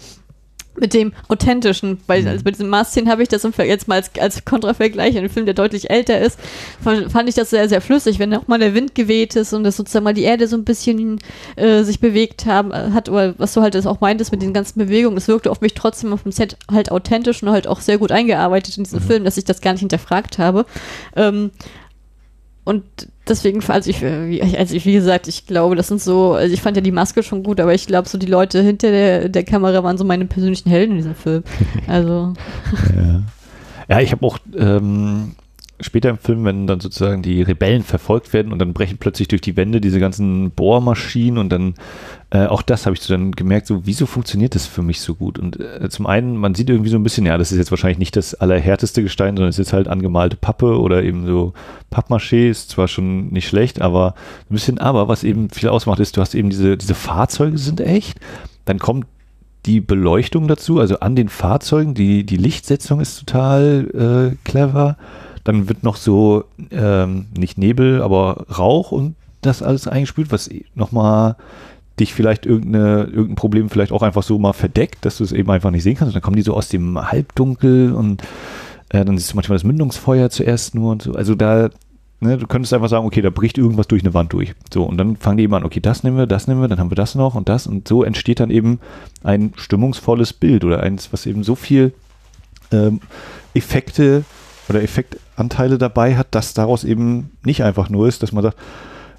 mit 0.80 0.94
dem 0.94 1.12
authentischen, 1.28 2.00
weil 2.06 2.22
mhm. 2.22 2.28
also 2.28 2.44
bei 2.44 2.50
diesem 2.50 2.68
Mars-Szenen 2.68 3.10
habe 3.10 3.22
ich 3.22 3.28
das 3.28 3.42
jetzt 3.58 3.88
mal 3.88 3.94
als, 3.94 4.10
als 4.18 4.44
Kontravergleich 4.44 5.12
in 5.12 5.18
einem 5.18 5.30
Film, 5.30 5.46
der 5.46 5.54
deutlich 5.54 5.90
älter 5.90 6.20
ist, 6.20 6.38
fand 6.82 7.28
ich 7.28 7.34
das 7.34 7.50
sehr, 7.50 7.68
sehr 7.68 7.80
flüssig, 7.80 8.18
wenn 8.18 8.34
auch 8.34 8.46
mal 8.48 8.58
der 8.58 8.74
Wind 8.74 8.94
geweht 8.94 9.36
ist 9.36 9.52
und 9.52 9.64
das 9.64 9.76
sozusagen 9.76 10.04
mal 10.04 10.14
die 10.14 10.22
Erde 10.22 10.46
so 10.46 10.56
ein 10.56 10.64
bisschen 10.64 11.18
äh, 11.56 11.82
sich 11.82 12.00
bewegt 12.00 12.46
haben, 12.46 12.72
hat, 12.72 13.08
oder 13.08 13.34
was 13.38 13.54
du 13.54 13.60
halt 13.60 13.74
das 13.74 13.86
auch 13.86 14.00
meintest 14.00 14.32
mit 14.32 14.42
den 14.42 14.52
ganzen 14.52 14.78
Bewegungen, 14.78 15.16
es 15.16 15.28
wirkte 15.28 15.50
auf 15.50 15.60
mich 15.60 15.74
trotzdem 15.74 16.12
auf 16.12 16.22
dem 16.22 16.32
Set 16.32 16.56
halt 16.70 16.90
authentisch 16.90 17.42
und 17.42 17.50
halt 17.50 17.66
auch 17.66 17.80
sehr 17.80 17.98
gut 17.98 18.12
eingearbeitet 18.12 18.76
in 18.78 18.84
diesen 18.84 19.00
mhm. 19.00 19.06
Film, 19.06 19.24
dass 19.24 19.36
ich 19.36 19.44
das 19.44 19.60
gar 19.60 19.72
nicht 19.72 19.80
hinterfragt 19.80 20.38
habe. 20.38 20.66
Ähm, 21.16 21.50
und 22.68 22.84
deswegen, 23.26 23.62
also 23.66 23.88
ich, 23.88 24.04
also 24.04 24.74
ich, 24.74 24.84
wie 24.84 24.92
gesagt, 24.92 25.26
ich 25.26 25.46
glaube, 25.46 25.74
das 25.74 25.88
sind 25.88 26.02
so, 26.02 26.34
also 26.34 26.52
ich 26.52 26.60
fand 26.60 26.76
ja 26.76 26.82
die 26.82 26.92
Maske 26.92 27.22
schon 27.22 27.42
gut, 27.42 27.60
aber 27.60 27.72
ich 27.72 27.86
glaube, 27.86 28.06
so 28.06 28.18
die 28.18 28.26
Leute 28.26 28.60
hinter 28.60 28.90
der, 28.90 29.30
der 29.30 29.42
Kamera 29.42 29.82
waren 29.82 29.96
so 29.96 30.04
meine 30.04 30.26
persönlichen 30.26 30.68
Helden 30.68 30.90
in 30.90 30.96
diesem 30.98 31.14
Film. 31.14 31.44
Also. 31.86 32.34
ja. 32.94 33.22
ja, 33.88 34.00
ich 34.00 34.12
habe 34.12 34.26
auch 34.26 34.36
ähm, 34.54 35.34
später 35.80 36.10
im 36.10 36.18
Film, 36.18 36.44
wenn 36.44 36.66
dann 36.66 36.80
sozusagen 36.80 37.22
die 37.22 37.40
Rebellen 37.40 37.84
verfolgt 37.84 38.34
werden 38.34 38.52
und 38.52 38.58
dann 38.58 38.74
brechen 38.74 38.98
plötzlich 38.98 39.28
durch 39.28 39.40
die 39.40 39.56
Wände 39.56 39.80
diese 39.80 39.98
ganzen 39.98 40.50
Bohrmaschinen 40.50 41.38
und 41.38 41.48
dann 41.48 41.72
äh, 42.30 42.46
auch 42.46 42.62
das 42.62 42.84
habe 42.84 42.94
ich 42.94 43.06
dann 43.06 43.32
gemerkt, 43.32 43.66
so 43.66 43.86
wieso 43.86 44.04
funktioniert 44.06 44.54
das 44.54 44.66
für 44.66 44.82
mich 44.82 45.00
so 45.00 45.14
gut? 45.14 45.38
Und 45.38 45.58
äh, 45.58 45.88
zum 45.88 46.06
einen, 46.06 46.36
man 46.36 46.54
sieht 46.54 46.68
irgendwie 46.68 46.90
so 46.90 46.98
ein 46.98 47.02
bisschen, 47.02 47.24
ja, 47.24 47.38
das 47.38 47.52
ist 47.52 47.58
jetzt 47.58 47.70
wahrscheinlich 47.70 47.98
nicht 47.98 48.16
das 48.16 48.34
allerhärteste 48.34 49.02
Gestein, 49.02 49.36
sondern 49.36 49.50
es 49.50 49.58
ist 49.58 49.72
halt 49.72 49.88
angemalte 49.88 50.36
Pappe 50.36 50.78
oder 50.78 51.02
eben 51.02 51.26
so 51.26 51.54
Pappmaché, 51.90 52.48
ist 52.48 52.70
zwar 52.70 52.88
schon 52.88 53.28
nicht 53.28 53.48
schlecht, 53.48 53.80
aber 53.80 54.14
ein 54.50 54.54
bisschen, 54.54 54.78
aber 54.78 55.08
was 55.08 55.24
eben 55.24 55.48
viel 55.50 55.68
ausmacht, 55.68 56.00
ist, 56.00 56.16
du 56.16 56.20
hast 56.20 56.34
eben 56.34 56.50
diese, 56.50 56.76
diese 56.76 56.94
Fahrzeuge 56.94 57.56
sind 57.56 57.80
echt, 57.80 58.18
dann 58.64 58.78
kommt 58.78 59.06
die 59.66 59.80
Beleuchtung 59.80 60.48
dazu, 60.48 60.80
also 60.80 61.00
an 61.00 61.16
den 61.16 61.28
Fahrzeugen, 61.28 61.94
die, 61.94 62.24
die 62.24 62.36
Lichtsetzung 62.36 63.00
ist 63.00 63.18
total 63.18 64.34
äh, 64.34 64.48
clever 64.48 64.96
dann 65.48 65.66
wird 65.66 65.82
noch 65.82 65.96
so, 65.96 66.44
ähm, 66.70 67.24
nicht 67.34 67.56
Nebel, 67.56 68.02
aber 68.02 68.44
Rauch 68.58 68.92
und 68.92 69.14
das 69.40 69.62
alles 69.62 69.88
eingespült, 69.88 70.30
was 70.30 70.50
nochmal 70.74 71.36
dich 72.00 72.14
vielleicht 72.14 72.46
irgendeine, 72.46 73.04
irgendein 73.04 73.34
Problem 73.34 73.68
vielleicht 73.68 73.92
auch 73.92 74.02
einfach 74.02 74.22
so 74.22 74.38
mal 74.38 74.52
verdeckt, 74.52 75.04
dass 75.04 75.18
du 75.18 75.24
es 75.24 75.32
eben 75.32 75.50
einfach 75.50 75.70
nicht 75.70 75.82
sehen 75.82 75.96
kannst. 75.96 76.10
Und 76.10 76.14
dann 76.14 76.22
kommen 76.22 76.36
die 76.36 76.42
so 76.42 76.54
aus 76.54 76.68
dem 76.68 77.10
Halbdunkel 77.10 77.92
und 77.92 78.22
äh, 78.90 79.04
dann 79.04 79.18
siehst 79.18 79.32
du 79.32 79.36
manchmal 79.36 79.56
das 79.56 79.64
Mündungsfeuer 79.64 80.30
zuerst 80.30 80.74
nur 80.74 80.92
und 80.92 81.02
so. 81.02 81.12
Also 81.12 81.34
da, 81.34 81.70
ne, 82.20 82.38
du 82.38 82.46
könntest 82.46 82.72
einfach 82.72 82.88
sagen, 82.88 83.06
okay, 83.06 83.20
da 83.20 83.30
bricht 83.30 83.58
irgendwas 83.58 83.88
durch 83.88 84.02
eine 84.02 84.14
Wand 84.14 84.32
durch. 84.32 84.54
So, 84.72 84.84
und 84.84 84.96
dann 84.96 85.16
fangen 85.16 85.38
die 85.38 85.44
eben 85.44 85.54
an, 85.54 85.64
okay, 85.64 85.80
das 85.80 86.02
nehmen 86.02 86.16
wir, 86.16 86.26
das 86.26 86.46
nehmen 86.46 86.60
wir, 86.60 86.68
dann 86.68 86.78
haben 86.78 86.90
wir 86.90 86.96
das 86.96 87.14
noch 87.14 87.34
und 87.34 87.48
das. 87.48 87.66
Und 87.66 87.88
so 87.88 88.04
entsteht 88.04 88.40
dann 88.40 88.50
eben 88.50 88.80
ein 89.22 89.52
stimmungsvolles 89.56 90.32
Bild 90.32 90.64
oder 90.64 90.82
eins, 90.82 91.12
was 91.12 91.26
eben 91.26 91.44
so 91.44 91.54
viel 91.54 91.92
ähm, 92.72 93.00
Effekte 93.54 94.24
oder 94.68 94.82
Effektanteile 94.82 95.78
dabei 95.78 96.16
hat, 96.16 96.28
dass 96.30 96.54
daraus 96.54 96.84
eben 96.84 97.30
nicht 97.44 97.62
einfach 97.62 97.88
nur 97.88 98.06
ist, 98.08 98.22
dass 98.22 98.32
man 98.32 98.42
sagt, 98.42 98.58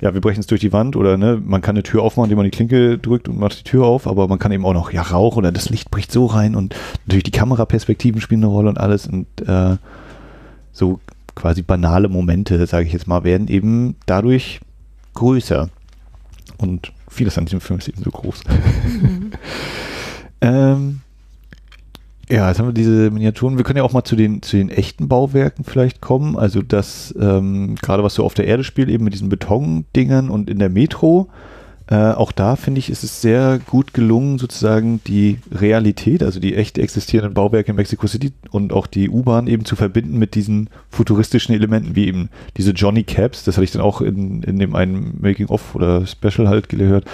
ja, 0.02 0.14
wir 0.14 0.22
brechen 0.22 0.40
es 0.40 0.48
durch 0.48 0.62
die 0.62 0.72
Wand 0.72 0.96
oder 0.96 1.18
ne, 1.18 1.42
man 1.44 1.62
kann 1.62 1.76
eine 1.76 1.84
Tür 1.84 2.04
aufmachen, 2.04 2.26
indem 2.26 2.38
man 2.38 2.46
die 2.46 2.52
Klinke 2.52 2.98
drückt 2.98 3.28
und 3.28 3.38
macht 3.38 3.60
die 3.60 3.64
Tür 3.64 3.86
auf, 3.86 4.08
aber 4.08 4.28
man 4.28 4.40
kann 4.40 4.52
eben 4.52 4.66
auch 4.66 4.74
noch 4.74 4.92
ja 4.92 5.02
Rauch 5.02 5.36
oder 5.36 5.52
das 5.52 5.70
Licht 5.70 5.92
bricht 5.92 6.12
so 6.12 6.26
rein 6.26 6.56
und 6.56 6.76
natürlich 7.06 7.24
die 7.24 7.32
Kameraperspektiven 7.32 8.22
spielen 8.22 8.44
eine 8.44 8.52
Rolle 8.52 8.70
und 8.70 8.78
alles 8.78 9.08
und 9.08 9.28
äh, 9.46 9.78
so 10.72 11.00
quasi 11.36 11.62
banale 11.62 12.08
Momente, 12.08 12.66
sage 12.66 12.86
ich 12.86 12.94
jetzt 12.94 13.08
mal, 13.08 13.24
werden 13.24 13.48
eben 13.48 13.96
dadurch 14.06 14.62
größer 15.16 15.70
und 16.58 16.94
vieles 17.10 17.38
an 17.38 17.46
diesem 17.46 17.62
Film 17.62 17.80
ist 17.80 17.90
eben 17.90 18.04
so 18.04 18.12
groß. 18.12 18.44
Mhm. 18.46 19.32
ähm, 20.42 21.02
ja, 22.30 22.48
jetzt 22.48 22.60
haben 22.60 22.68
wir 22.68 22.74
diese 22.74 23.10
Miniaturen. 23.10 23.58
Wir 23.58 23.64
können 23.64 23.78
ja 23.78 23.84
auch 23.84 23.94
mal 23.94 24.04
zu 24.04 24.16
den, 24.16 24.44
zu 24.44 24.56
den 24.56 24.70
echten 24.70 25.08
Bauwerken 25.08 25.66
vielleicht 25.66 26.00
kommen. 26.00 26.38
Also 26.38 26.62
das, 26.62 27.14
ähm, 27.20 27.76
gerade 27.82 28.04
was 28.04 28.14
so 28.14 28.24
auf 28.24 28.36
der 28.36 28.46
Erde 28.46 28.64
spielt, 28.64 28.90
eben 28.90 29.04
mit 29.04 29.14
diesen 29.14 29.30
Betondingern 29.30 30.30
und 30.30 30.50
in 30.50 30.60
der 30.60 30.70
Metro. 30.70 31.30
Äh, 31.92 32.12
auch 32.12 32.32
da 32.32 32.56
finde 32.56 32.78
ich, 32.78 32.92
ist 32.92 33.04
es 33.04 33.20
sehr 33.20 33.60
gut 33.66 33.96
gelungen, 33.96 34.38
sozusagen 34.38 35.02
die 35.08 35.40
Realität, 35.52 36.22
also 36.22 36.40
die 36.40 36.54
echt 36.54 36.78
existierenden 36.78 37.34
Bauwerke 37.34 37.72
in 37.72 37.78
Mexico 37.78 38.06
City 38.06 38.32
und 38.52 38.74
auch 38.74 38.86
die 38.86 39.10
U-Bahn 39.10 39.48
eben 39.48 39.66
zu 39.66 39.76
verbinden 39.76 40.20
mit 40.20 40.36
diesen 40.36 40.70
futuristischen 40.92 41.56
Elementen, 41.56 41.96
wie 41.96 42.06
eben 42.06 42.30
diese 42.58 42.74
Johnny 42.74 43.02
Cabs, 43.02 43.44
das 43.44 43.56
hatte 43.58 43.64
ich 43.64 43.72
dann 43.72 43.82
auch 43.82 44.02
in, 44.02 44.44
in 44.44 44.60
dem 44.60 44.76
einen 44.76 45.18
Making-of 45.20 45.74
oder 45.74 46.06
Special 46.06 46.48
halt 46.48 46.70
gehört. 46.70 47.06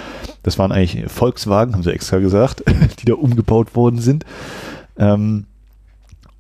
Das 0.44 0.60
waren 0.60 0.74
eigentlich 0.74 1.10
Volkswagen, 1.10 1.74
haben 1.74 1.84
sie 1.84 1.94
extra 1.94 2.18
gesagt, 2.18 2.62
die 3.00 3.06
da 3.06 3.14
umgebaut 3.14 3.78
worden 3.78 4.00
sind. 4.00 4.26
Ähm, 4.98 5.46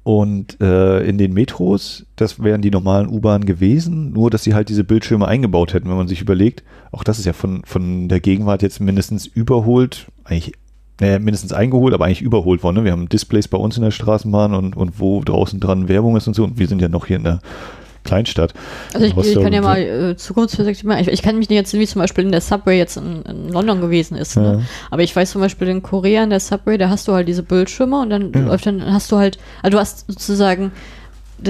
und 0.03 0.61
äh, 0.61 1.03
in 1.03 1.17
den 1.17 1.33
Metros, 1.33 2.05
das 2.15 2.41
wären 2.43 2.61
die 2.61 2.69
normalen 2.69 3.09
U-Bahnen 3.09 3.45
gewesen, 3.45 4.11
nur 4.11 4.29
dass 4.29 4.43
sie 4.43 4.53
halt 4.53 4.69
diese 4.69 4.83
Bildschirme 4.83 5.27
eingebaut 5.27 5.73
hätten, 5.73 5.89
wenn 5.89 5.97
man 5.97 6.07
sich 6.07 6.21
überlegt. 6.21 6.63
Auch 6.91 7.03
das 7.03 7.17
ist 7.17 7.25
ja 7.25 7.33
von, 7.33 7.63
von 7.65 8.07
der 8.07 8.19
Gegenwart 8.19 8.61
jetzt 8.61 8.79
mindestens 8.79 9.25
überholt, 9.25 10.05
eigentlich 10.23 10.53
naja, 11.01 11.17
mindestens 11.17 11.53
eingeholt, 11.53 11.93
aber 11.93 12.05
eigentlich 12.05 12.21
überholt 12.21 12.63
worden. 12.63 12.77
Ne? 12.77 12.83
Wir 12.85 12.91
haben 12.91 13.09
Displays 13.09 13.47
bei 13.47 13.57
uns 13.57 13.77
in 13.77 13.83
der 13.83 13.91
Straßenbahn 13.91 14.53
und, 14.53 14.77
und 14.77 14.99
wo 14.99 15.21
draußen 15.21 15.59
dran 15.59 15.87
Werbung 15.87 16.15
ist 16.15 16.27
und 16.27 16.35
so. 16.35 16.43
Und 16.43 16.59
wir 16.59 16.67
sind 16.67 16.81
ja 16.81 16.87
noch 16.87 17.07
hier 17.07 17.17
in 17.17 17.23
der 17.23 17.39
Kleinstadt. 18.05 18.53
Also 18.93 19.05
ich, 19.05 19.17
ich 19.17 19.41
kann 19.41 19.51
ja 19.51 19.61
mal 19.61 19.77
äh, 19.77 20.15
Zukunftsperspektive 20.15 20.87
machen. 20.87 21.01
Ich, 21.01 21.07
ich, 21.09 21.21
kann 21.21 21.37
mich 21.37 21.49
nicht 21.49 21.57
erzählen, 21.57 21.81
wie 21.81 21.87
zum 21.87 22.01
Beispiel 22.01 22.23
in 22.23 22.31
der 22.31 22.41
Subway 22.41 22.77
jetzt 22.77 22.97
in, 22.97 23.23
in 23.23 23.49
London 23.49 23.81
gewesen 23.81 24.15
ist. 24.15 24.37
Ne? 24.37 24.59
Ja. 24.59 24.61
Aber 24.91 25.03
ich 25.03 25.15
weiß 25.15 25.31
zum 25.31 25.41
Beispiel 25.41 25.67
in 25.67 25.83
Korea 25.83 26.23
in 26.23 26.29
der 26.29 26.39
Subway, 26.39 26.77
da 26.77 26.89
hast 26.89 27.07
du 27.07 27.13
halt 27.13 27.27
diese 27.27 27.43
Bildschirme 27.43 27.99
und 27.99 28.09
dann, 28.09 28.31
ja. 28.33 28.55
dann 28.55 28.93
hast 28.93 29.11
du 29.11 29.17
halt, 29.17 29.37
also 29.61 29.75
du 29.75 29.81
hast 29.81 30.05
sozusagen 30.07 30.71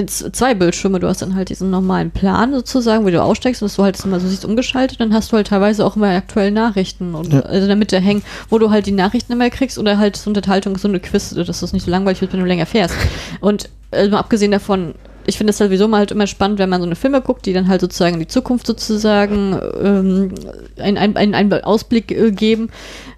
zwei 0.04 0.54
Bildschirme. 0.54 1.00
Du 1.00 1.08
hast 1.08 1.22
dann 1.22 1.36
halt 1.36 1.50
diesen 1.50 1.70
normalen 1.70 2.12
Plan 2.12 2.54
sozusagen, 2.54 3.06
wo 3.06 3.10
du 3.10 3.22
aussteigst 3.22 3.62
und 3.62 3.68
dass 3.68 3.76
du 3.76 3.84
halt 3.84 4.04
immer 4.04 4.20
so 4.20 4.28
siehst 4.28 4.46
umgeschaltet. 4.46 5.00
Dann 5.00 5.14
hast 5.14 5.32
du 5.32 5.38
halt 5.38 5.48
teilweise 5.48 5.86
auch 5.86 5.96
immer 5.96 6.10
aktuelle 6.10 6.52
Nachrichten 6.52 7.16
und 7.16 7.34
ja. 7.34 7.42
also 7.42 7.68
damit 7.68 7.92
der 7.92 8.02
hängen, 8.02 8.24
wo 8.50 8.58
du 8.58 8.72
halt 8.72 8.88
die 8.88 8.92
Nachrichten 8.92 9.34
immer 9.34 9.50
kriegst 9.50 9.78
oder 9.78 9.98
halt 9.98 10.18
so 10.18 10.30
Unterhaltung, 10.30 10.78
so 10.78 10.88
eine 10.88 11.00
Quiz, 11.00 11.30
dass 11.30 11.60
das 11.60 11.74
nicht 11.74 11.86
so 11.86 11.92
langweilig 11.92 12.22
wird, 12.22 12.34
wenn 12.34 12.40
du 12.40 12.46
länger 12.46 12.66
fährst. 12.66 12.96
Und 13.42 13.70
also 13.92 14.18
abgesehen 14.18 14.52
davon, 14.52 14.96
ich 15.28 15.38
finde 15.38 15.52
es 15.52 15.58
sowieso 15.58 15.88
mal 15.88 16.00
halt 16.00 16.12
immer 16.12 16.28
spannend, 16.28 16.60
wenn 16.60 16.70
man 16.70 16.82
so 16.82 16.86
eine 16.86 16.96
Filme 16.96 17.22
guckt, 17.22 17.46
die 17.46 17.54
dann 17.54 17.68
halt 17.68 17.82
sozusagen 17.82 18.16
in 18.16 18.20
die 18.20 18.28
Zukunft 18.28 18.68
sozusagen 18.68 19.60
ähm, 19.82 20.32
einen, 20.78 21.18
einen, 21.18 21.34
einen 21.34 21.54
Ausblick 21.64 22.12
äh, 22.12 22.32
geben. 22.32 22.70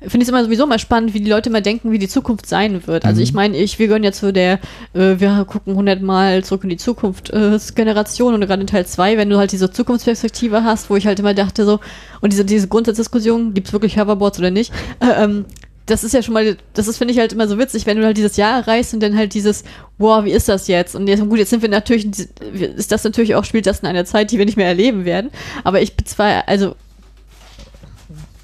Finde 0.02 0.18
ich 0.18 0.24
es 0.24 0.30
immer 0.30 0.44
sowieso 0.44 0.68
mal 0.68 0.80
spannend, 0.80 1.14
wie 1.14 1.22
die 1.22 1.30
Leute 1.30 1.50
immer 1.50 1.62
denken, 1.62 1.92
wie 1.92 2.00
die 2.00 2.08
Zukunft 2.08 2.48
sein 2.48 2.86
wird. 2.88 3.06
Also 3.06 3.18
mhm. 3.20 3.24
ich 3.24 3.34
meine, 3.34 3.58
ich, 3.58 3.80
wir 3.80 3.88
gehören 3.88 4.04
jetzt 4.04 4.20
zu 4.20 4.32
der, 4.32 4.60
äh, 4.94 5.16
wir 5.18 5.46
gucken 5.46 5.76
hundertmal 5.76 6.44
zurück 6.44 6.64
in 6.64 6.70
die 6.70 6.78
Zukunft 6.78 7.32
äh, 7.32 7.58
Generation 7.76 8.34
und 8.34 8.42
gerade 8.42 8.62
in 8.62 8.68
Teil 8.68 8.86
2, 8.86 9.18
wenn 9.18 9.30
du 9.30 9.38
halt 9.38 9.52
diese 9.52 9.72
Zukunftsperspektive 9.72 10.64
hast, 10.64 10.90
wo 10.90 10.96
ich 10.96 11.08
halt 11.08 11.20
immer 11.20 11.34
dachte 11.34 11.66
so, 11.66 11.80
und 12.22 12.32
diese, 12.32 12.46
diese 12.46 12.68
Grundsatzdiskussion, 12.68 13.54
gibt 13.54 13.68
es 13.68 13.74
wirklich 13.74 13.98
Hoverboards 13.98 14.40
oder 14.40 14.52
nicht, 14.52 14.72
äh, 15.00 15.24
ähm, 15.24 15.46
das 15.88 16.04
ist 16.04 16.14
ja 16.14 16.22
schon 16.22 16.34
mal, 16.34 16.58
das 16.74 16.88
ist, 16.88 16.98
finde 16.98 17.14
ich 17.14 17.20
halt 17.20 17.34
immer 17.34 17.48
so 17.48 17.58
witzig, 17.58 17.86
wenn 17.86 17.98
du 17.98 18.06
halt 18.06 18.18
dieses 18.18 18.38
Jahr 18.38 18.60
erreichst 18.60 18.94
und 18.94 19.02
dann 19.02 19.18
halt 19.18 19.34
dieses, 19.34 19.64
wow, 19.98 20.24
wie 20.24 20.32
ist 20.32 20.48
das 20.48 20.68
jetzt? 20.68 20.96
Und 20.96 21.08
jetzt, 21.08 21.22
gut, 21.28 21.40
jetzt 21.40 21.50
sind 21.50 21.62
wir 21.62 21.70
natürlich, 21.70 22.08
ist 22.54 22.92
das 22.92 23.04
natürlich 23.04 23.36
auch, 23.36 23.46
spielt 23.46 23.66
das 23.66 23.80
in 23.80 23.88
einer 23.88 24.06
Zeit, 24.06 24.32
die 24.32 24.38
wir 24.38 24.46
nicht 24.46 24.58
mehr 24.58 24.68
erleben 24.68 25.06
werden. 25.06 25.32
Aber 25.64 25.82
ich 25.82 25.94
zwar, 26.06 26.48
also 26.48 26.76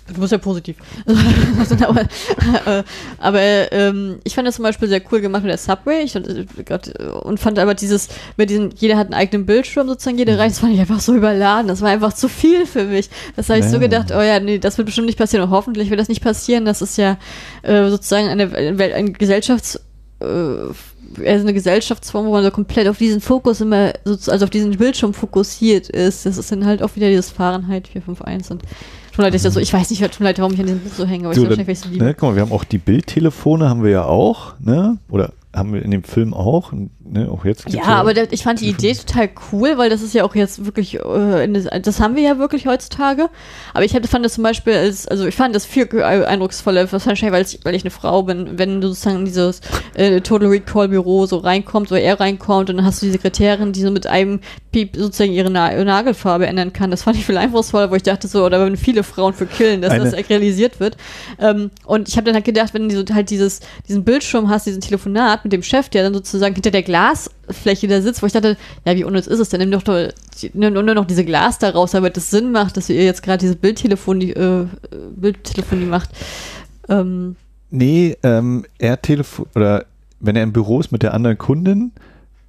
Du 0.08 0.20
bist 0.20 0.32
ja 0.34 0.38
positiv. 0.38 0.76
aber, 1.88 2.02
äh, 2.02 2.84
aber 3.20 3.72
ähm, 3.72 4.20
ich 4.26 4.36
fand 4.36 4.48
das 4.48 4.56
zum 4.56 4.64
Beispiel 4.64 4.90
sehr 4.90 5.02
cool 5.12 5.22
gemacht 5.22 5.44
mit 5.44 5.52
der 5.52 5.58
Subway. 5.58 6.04
Ich, 6.04 6.16
äh, 6.16 6.46
Gott, 6.66 6.98
und 7.00 7.40
fand 7.40 7.58
aber 7.58 7.74
dieses, 7.74 8.10
mit 8.36 8.50
diesen, 8.50 8.72
jeder 8.76 8.98
hat 8.98 9.08
einen 9.08 9.14
eigenen 9.14 9.46
Bildschirm 9.46 9.88
sozusagen, 9.88 10.18
jede 10.18 10.34
mhm. 10.34 10.40
Reihe, 10.40 10.50
das 10.50 10.60
fand 10.60 10.74
ich 10.74 10.80
einfach 10.80 11.00
so 11.00 11.14
überladen. 11.16 11.70
Das 11.70 11.82
war 11.82 11.90
einfach 11.90 12.14
zu 12.14 12.28
viel 12.28 12.66
für 12.66 12.84
mich. 12.84 13.10
Das 13.38 13.48
habe 13.48 13.60
ich 13.60 13.66
naja. 13.66 13.76
so 13.76 13.80
gedacht, 13.80 14.12
oh 14.12 14.22
ja, 14.22 14.40
nee, 14.42 14.60
das 14.60 14.78
wird 14.78 14.88
bestimmt 14.88 15.08
nicht 15.08 15.18
passieren. 15.18 15.46
Und 15.46 15.52
hoffentlich 15.52 15.90
wird 15.90 16.00
das 16.00 16.10
nicht 16.10 16.24
passieren. 16.24 16.66
Das 16.66 16.82
ist 16.82 16.98
ja 16.98 17.18
äh, 17.62 17.90
sozusagen 17.90 18.28
eine, 18.28 18.54
eine, 18.54 18.94
eine 18.94 19.12
Gesellschafts- 19.12 19.80
äh, 20.20 20.74
also 21.20 21.46
eine 21.46 21.54
Gesellschaftsform, 21.54 22.26
wo 22.26 22.32
man 22.32 22.44
so 22.44 22.52
komplett 22.52 22.88
auf 22.88 22.98
diesen 22.98 23.22
Fokus 23.22 23.62
immer, 23.62 23.94
also 24.06 24.32
auf 24.32 24.50
diesen 24.50 24.78
Bildschirm 24.78 25.14
fokussiert 25.14 25.90
ist. 25.90 26.26
Das 26.26 26.38
ist 26.38 26.52
dann 26.52 26.66
halt 26.66 26.82
auch 26.82 26.96
wieder 26.96 27.08
dieses 27.08 27.30
Fahrenheit 27.30 27.88
451 27.88 28.52
und 28.52 28.64
Tut 29.14 29.24
leid, 29.24 29.40
so, 29.40 29.60
ich 29.60 29.72
weiß 29.72 29.92
nicht, 29.92 30.02
tut 30.02 30.20
leid, 30.20 30.40
warum 30.40 30.54
ich 30.54 30.60
an 30.60 30.66
diesem 30.66 30.82
Buch 30.82 30.92
so 30.92 31.06
hänge, 31.06 31.26
aber 31.26 31.36
so, 31.36 31.44
ich 31.44 31.50
wahrscheinlich 31.50 31.80
so 31.80 31.90
liebe. 31.90 32.04
Ne, 32.04 32.14
guck 32.14 32.30
mal, 32.30 32.36
wir 32.36 32.42
haben 32.42 32.52
auch 32.52 32.64
die 32.64 32.80
Bildtelefone 32.80 33.70
haben 33.70 33.84
wir 33.84 33.92
ja 33.92 34.06
auch, 34.06 34.56
ne? 34.60 34.98
Oder 35.10 35.32
haben 35.56 35.74
wir 35.74 35.84
in 35.84 35.92
dem 35.92 36.04
Film 36.04 36.34
auch, 36.34 36.72
ne, 36.72 37.30
auch 37.32 37.46
jetzt. 37.46 37.70
Ja, 37.70 37.84
aber 37.84 38.14
das, 38.14 38.30
ich 38.32 38.42
fand 38.44 38.60
die 38.60 38.70
Idee 38.70 38.94
total 38.94 39.30
cool, 39.52 39.78
weil 39.78 39.90
das 39.90 40.02
ist 40.02 40.14
ja 40.14 40.24
auch 40.24 40.34
jetzt 40.34 40.66
wirklich, 40.66 40.96
äh, 40.96 41.80
das 41.80 42.00
haben 42.00 42.16
wir 42.16 42.24
ja 42.24 42.40
wirklich 42.40 42.66
heutzutage. 42.66 43.30
Aber 43.74 43.86
ich 43.86 43.94
hätte, 43.94 44.08
fand 44.08 44.26
das 44.26 44.34
zum 44.34 44.44
Beispiel, 44.44 44.74
als, 44.74 45.08
also 45.08 45.28
ich 45.28 45.36
fand 45.36 45.56
das 45.56 45.66
viel 45.66 45.88
eindrucksvoller, 46.02 46.92
wahrscheinlich, 46.92 47.32
weil 47.32 47.44
ich, 47.44 47.60
weil 47.64 47.76
ich 47.76 47.84
eine 47.84 47.92
Frau 47.92 48.24
bin, 48.24 48.58
wenn 48.58 48.82
du 48.82 48.88
sozusagen 48.88 49.20
in 49.20 49.26
dieses 49.26 49.62
äh, 49.94 50.22
Total 50.22 50.48
Recall 50.48 50.88
Büro 50.88 51.28
so 51.28 51.38
reinkommst 51.38 51.92
oder 51.92 52.02
er 52.02 52.20
reinkommt 52.20 52.72
und 52.72 52.78
dann 52.78 52.86
hast 52.86 53.02
du 53.02 53.06
die 53.06 53.12
Sekretärin, 53.12 53.74
die 53.74 53.82
so 53.82 53.92
mit 53.92 54.08
einem 54.08 54.40
Piep 54.72 54.96
sozusagen 54.96 55.32
ihre 55.32 55.52
Na 55.52 55.72
Nagelfarbe 55.84 56.48
ändern 56.48 56.74
kann. 56.74 56.90
Das 56.90 57.04
fand 57.04 57.16
ich 57.16 57.26
viel 57.26 57.38
einfallsvoller, 57.38 57.92
wo 57.92 57.96
ich 57.96 58.04
dachte 58.04 58.28
so, 58.28 58.44
oder 58.44 58.66
wenn 58.66 58.76
viele 58.76 59.04
Frauen 59.04 59.34
für 59.34 59.46
killen, 59.46 59.82
dass 59.82 59.92
Eine. 59.92 60.10
das 60.10 60.30
realisiert 60.30 60.80
wird. 60.80 60.98
Ähm, 61.40 61.70
und 61.86 62.10
ich 62.10 62.18
habe 62.18 62.26
dann 62.26 62.34
halt 62.34 62.46
gedacht, 62.46 62.74
wenn 62.74 62.90
du 62.90 62.96
so 62.96 63.14
halt 63.14 63.30
dieses, 63.30 63.60
diesen 63.88 64.04
Bildschirm 64.04 64.50
hast, 64.50 64.66
diesen 64.66 64.82
Telefonat, 64.82 65.43
mit 65.44 65.54
dem 65.54 65.64
Chef, 65.64 65.90
der 65.90 66.04
dann 66.04 66.14
sozusagen 66.14 66.54
hinter 66.54 66.72
der 66.72 66.84
Glasfläche 66.84 67.88
da 67.88 68.02
sitzt, 68.02 68.22
wo 68.22 68.28
ich 68.28 68.34
dachte, 68.34 68.58
ja, 68.86 68.96
wie 68.96 69.04
unnütz 69.04 69.28
ist 69.28 69.40
es 69.40 69.50
denn? 69.50 69.60
Nimm 69.60 69.72
doch 69.72 69.84
nimm 70.54 70.74
nur 70.74 70.84
noch 70.84 71.06
diese 71.06 71.26
Glas 71.26 71.60
da 71.60 71.70
raus, 71.70 71.92
damit 71.92 72.18
es 72.18 72.30
Sinn 72.30 72.52
macht, 72.52 72.78
dass 72.78 72.90
ihr 72.90 73.04
jetzt 73.04 73.24
gerade 73.24 73.40
diese 73.40 73.56
Bildtelefonie, 73.56 74.32
äh, 74.32 74.66
Bildtelefonie 75.16 75.86
macht. 75.86 76.10
Ähm. 76.90 77.36
Nee, 77.70 78.18
ähm, 78.24 78.66
er 78.78 79.02
telefon 79.02 79.48
oder 79.56 79.86
wenn 80.20 80.36
er 80.36 80.44
im 80.44 80.54
Büro 80.54 80.80
ist 80.80 80.92
mit 80.92 81.04
der 81.04 81.14
anderen 81.14 81.38
Kundin, 81.38 81.92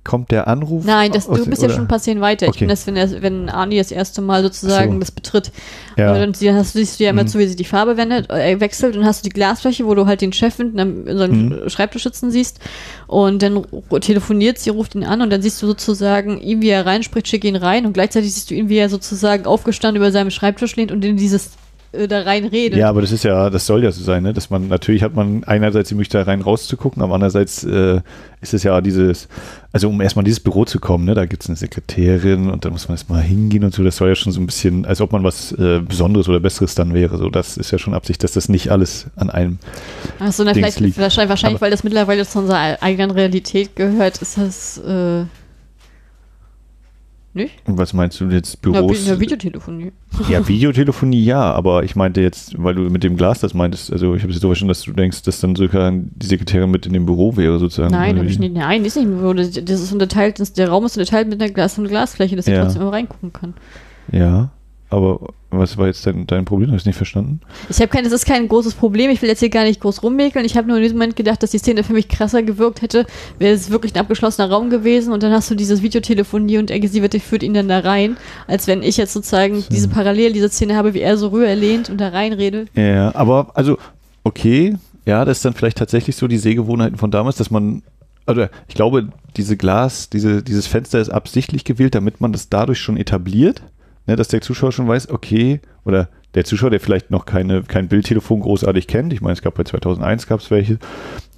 kommt 0.04 0.30
der 0.30 0.46
Anruf? 0.46 0.84
Nein, 0.84 1.12
das, 1.12 1.26
du 1.26 1.46
bist 1.46 1.62
oder? 1.62 1.70
ja 1.70 1.76
schon 1.76 1.88
passieren 1.88 2.20
weiter. 2.20 2.46
Okay. 2.46 2.66
Ich 2.70 2.78
finde 2.78 3.00
das, 3.00 3.14
wenn, 3.14 3.22
wenn 3.22 3.48
Arnie 3.48 3.78
das 3.78 3.90
erste 3.90 4.20
Mal 4.20 4.42
sozusagen 4.42 4.92
so. 4.92 4.98
das 4.98 5.10
betritt, 5.10 5.50
ja. 5.96 6.12
dann 6.14 6.34
siehst, 6.34 6.72
siehst 6.74 7.00
du 7.00 7.04
ja 7.04 7.10
immer 7.10 7.22
mhm. 7.22 7.28
zu, 7.28 7.38
wie 7.38 7.46
sie 7.46 7.56
die 7.56 7.64
Farbe 7.64 7.96
wendet, 7.96 8.30
äh, 8.30 8.60
wechselt 8.60 8.96
und 8.96 9.04
hast 9.04 9.24
du 9.24 9.28
die 9.28 9.34
Glasfläche, 9.34 9.86
wo 9.86 9.94
du 9.94 10.06
halt 10.06 10.20
den 10.20 10.32
Chef 10.32 10.58
in, 10.60 10.78
in 10.78 11.18
seinem 11.18 11.48
mhm. 11.48 11.68
Schreibtisch 11.68 12.04
sitzen 12.04 12.30
siehst 12.30 12.60
und 13.06 13.42
dann 13.42 13.64
telefoniert 14.00 14.58
sie, 14.58 14.70
ruft 14.70 14.94
ihn 14.94 15.04
an 15.04 15.22
und 15.22 15.30
dann 15.30 15.42
siehst 15.42 15.62
du 15.62 15.66
sozusagen 15.66 16.40
ihn, 16.40 16.60
wie 16.60 16.68
er 16.68 16.86
reinspricht, 16.86 17.26
schick 17.26 17.44
ihn 17.44 17.56
rein 17.56 17.86
und 17.86 17.94
gleichzeitig 17.94 18.34
siehst 18.34 18.50
du 18.50 18.54
ihn, 18.54 18.68
wie 18.68 18.76
er 18.76 18.90
sozusagen 18.90 19.46
aufgestanden 19.46 20.02
über 20.02 20.12
seinem 20.12 20.30
Schreibtisch 20.30 20.76
lehnt 20.76 20.92
und 20.92 21.04
in 21.04 21.16
dieses 21.16 21.50
äh, 21.94 22.08
da 22.08 22.22
rein 22.22 22.44
redet. 22.44 22.78
Ja, 22.78 22.88
aber 22.88 23.00
das 23.00 23.12
ist 23.12 23.24
ja, 23.24 23.50
das 23.50 23.66
soll 23.66 23.84
ja 23.84 23.92
so 23.92 24.02
sein, 24.02 24.22
ne? 24.22 24.32
dass 24.32 24.50
man, 24.50 24.68
natürlich 24.68 25.02
hat 25.02 25.14
man 25.14 25.44
einerseits 25.44 25.88
die 25.88 25.94
Möglichkeit 25.94 26.26
rein 26.26 26.40
rauszugucken, 26.40 27.02
aber 27.02 27.14
andererseits 27.14 27.64
äh, 27.64 28.00
ist 28.40 28.54
es 28.54 28.62
ja 28.62 28.80
dieses, 28.80 29.28
also 29.72 29.88
um 29.88 30.00
erstmal 30.00 30.22
in 30.22 30.26
dieses 30.26 30.40
Büro 30.40 30.64
zu 30.64 30.78
kommen, 30.78 31.04
ne, 31.04 31.14
da 31.14 31.26
gibt 31.26 31.42
es 31.42 31.48
eine 31.48 31.56
Sekretärin 31.56 32.50
und 32.50 32.64
da 32.64 32.70
muss 32.70 32.88
man 32.88 32.94
erstmal 32.94 33.22
hingehen 33.22 33.64
und 33.64 33.74
so, 33.74 33.82
das 33.82 33.96
soll 33.96 34.08
ja 34.08 34.14
schon 34.14 34.32
so 34.32 34.40
ein 34.40 34.46
bisschen, 34.46 34.84
als 34.84 35.00
ob 35.00 35.12
man 35.12 35.24
was 35.24 35.52
äh, 35.52 35.80
Besonderes 35.80 36.28
oder 36.28 36.40
Besseres 36.40 36.74
dann 36.74 36.94
wäre, 36.94 37.16
so, 37.16 37.30
das 37.30 37.56
ist 37.56 37.70
ja 37.70 37.78
schon 37.78 37.94
Absicht, 37.94 38.22
dass 38.22 38.32
das 38.32 38.48
nicht 38.48 38.70
alles 38.70 39.06
an 39.16 39.30
einem 39.30 39.58
Achso, 40.18 40.44
vielleicht, 40.44 40.80
liegt. 40.80 40.98
wahrscheinlich, 40.98 41.30
wahrscheinlich 41.30 41.60
weil 41.60 41.70
das 41.70 41.84
mittlerweile 41.84 42.26
zu 42.26 42.40
unserer 42.40 42.82
eigenen 42.82 43.10
Realität 43.10 43.76
gehört, 43.76 44.18
ist 44.18 44.38
das, 44.38 44.78
äh 44.78 45.24
nicht? 47.34 47.54
Und 47.66 47.78
was 47.78 47.92
meinst 47.92 48.20
du 48.20 48.26
jetzt 48.26 48.62
Büros? 48.62 49.06
Ja, 49.06 49.18
Videotelefonie. 49.18 49.92
Ja, 50.28 50.46
Videotelefonie 50.46 51.24
ja, 51.24 51.52
aber 51.52 51.82
ich 51.82 51.96
meinte 51.96 52.20
jetzt, 52.20 52.54
weil 52.62 52.76
du 52.76 52.82
mit 52.82 53.02
dem 53.02 53.16
Glas 53.16 53.40
das 53.40 53.52
meintest, 53.52 53.92
also 53.92 54.14
ich 54.14 54.22
habe 54.22 54.32
es 54.32 54.38
so 54.38 54.48
verstanden, 54.48 54.68
dass 54.68 54.82
du 54.82 54.92
denkst, 54.92 55.22
dass 55.22 55.40
dann 55.40 55.56
sogar 55.56 55.90
die 55.92 56.26
Sekretärin 56.26 56.70
mit 56.70 56.86
in 56.86 56.92
dem 56.92 57.04
Büro 57.04 57.36
wäre 57.36 57.58
sozusagen. 57.58 57.90
Nein, 57.92 58.16
habe 58.16 58.28
ich 58.28 58.38
nicht. 58.38 58.54
Nein, 58.54 58.84
ist 58.84 58.96
nicht 58.96 59.06
im 59.06 59.18
Büro. 59.18 59.32
Das 59.34 59.56
ist 59.56 59.92
unterteilt, 59.92 60.56
der 60.56 60.68
Raum 60.68 60.84
ist 60.84 60.96
unterteilt 60.96 61.28
mit 61.28 61.42
einer 61.42 61.52
Glas 61.52 61.76
und 61.78 61.88
Glasfläche, 61.88 62.36
dass 62.36 62.46
ich 62.46 62.54
ja. 62.54 62.62
trotzdem 62.62 62.82
immer 62.82 62.92
reingucken 62.92 63.32
kann. 63.32 63.54
Ja. 64.12 64.50
Aber 64.90 65.32
was 65.58 65.76
war 65.76 65.86
jetzt 65.86 66.06
dein, 66.06 66.26
dein 66.26 66.44
Problem? 66.44 66.72
Hast 66.72 66.84
du 66.84 66.88
nicht 66.88 66.96
verstanden? 66.96 67.40
Ich 67.68 67.78
habe 67.78 67.88
kein, 67.88 68.04
das 68.04 68.12
ist 68.12 68.26
kein 68.26 68.48
großes 68.48 68.74
Problem. 68.74 69.10
Ich 69.10 69.22
will 69.22 69.28
jetzt 69.28 69.40
hier 69.40 69.50
gar 69.50 69.64
nicht 69.64 69.80
groß 69.80 70.02
rummäkeln. 70.02 70.44
Ich 70.44 70.56
habe 70.56 70.68
nur 70.68 70.76
in 70.76 70.82
diesem 70.82 70.98
Moment 70.98 71.16
gedacht, 71.16 71.42
dass 71.42 71.50
die 71.50 71.58
Szene 71.58 71.84
für 71.84 71.92
mich 71.92 72.08
krasser 72.08 72.42
gewirkt 72.42 72.82
hätte. 72.82 73.06
Wäre 73.38 73.54
es 73.54 73.70
wirklich 73.70 73.94
ein 73.94 74.00
abgeschlossener 74.00 74.50
Raum 74.50 74.70
gewesen 74.70 75.12
und 75.12 75.22
dann 75.22 75.32
hast 75.32 75.50
du 75.50 75.54
dieses 75.54 75.82
Videotelefonie 75.82 76.58
und 76.58 76.70
er, 76.70 76.88
sie 76.88 77.02
wird, 77.02 77.14
führt 77.14 77.42
ihn 77.42 77.54
dann 77.54 77.68
da 77.68 77.80
rein, 77.80 78.16
als 78.46 78.66
wenn 78.66 78.82
ich 78.82 78.96
jetzt 78.96 79.12
sozusagen 79.12 79.60
so. 79.60 79.68
diese 79.70 79.88
Parallel, 79.88 80.32
diese 80.32 80.48
Szene 80.48 80.76
habe, 80.76 80.94
wie 80.94 81.00
er 81.00 81.16
so 81.16 81.28
rühr 81.28 81.46
erlehnt 81.46 81.90
und 81.90 81.98
da 81.98 82.08
reinrede. 82.08 82.66
Ja, 82.74 83.14
aber 83.14 83.52
also, 83.54 83.78
okay, 84.22 84.76
ja, 85.06 85.24
das 85.24 85.38
ist 85.38 85.44
dann 85.44 85.54
vielleicht 85.54 85.78
tatsächlich 85.78 86.16
so 86.16 86.28
die 86.28 86.38
Sehgewohnheiten 86.38 86.96
von 86.96 87.10
damals, 87.10 87.36
dass 87.36 87.50
man 87.50 87.82
also 88.26 88.46
ich 88.68 88.74
glaube, 88.74 89.08
diese 89.36 89.56
Glas, 89.56 90.08
diese, 90.08 90.42
dieses 90.42 90.66
Fenster 90.66 90.98
ist 90.98 91.10
absichtlich 91.10 91.64
gewählt, 91.64 91.94
damit 91.94 92.20
man 92.20 92.32
das 92.32 92.48
dadurch 92.48 92.80
schon 92.80 92.96
etabliert 92.96 93.62
ne, 94.06 94.16
dass 94.16 94.28
der 94.28 94.40
Zuschauer 94.40 94.72
schon 94.72 94.88
weiß, 94.88 95.10
okay, 95.10 95.60
oder 95.84 96.08
der 96.34 96.44
Zuschauer, 96.44 96.70
der 96.70 96.80
vielleicht 96.80 97.10
noch 97.10 97.26
keine, 97.26 97.62
kein 97.62 97.88
Bildtelefon 97.88 98.40
großartig 98.40 98.86
kennt, 98.86 99.12
ich 99.12 99.20
meine, 99.20 99.34
es 99.34 99.42
gab 99.42 99.54
bei 99.54 99.64
2001 99.64 100.26
gab 100.26 100.40
es 100.40 100.50
welche, 100.50 100.78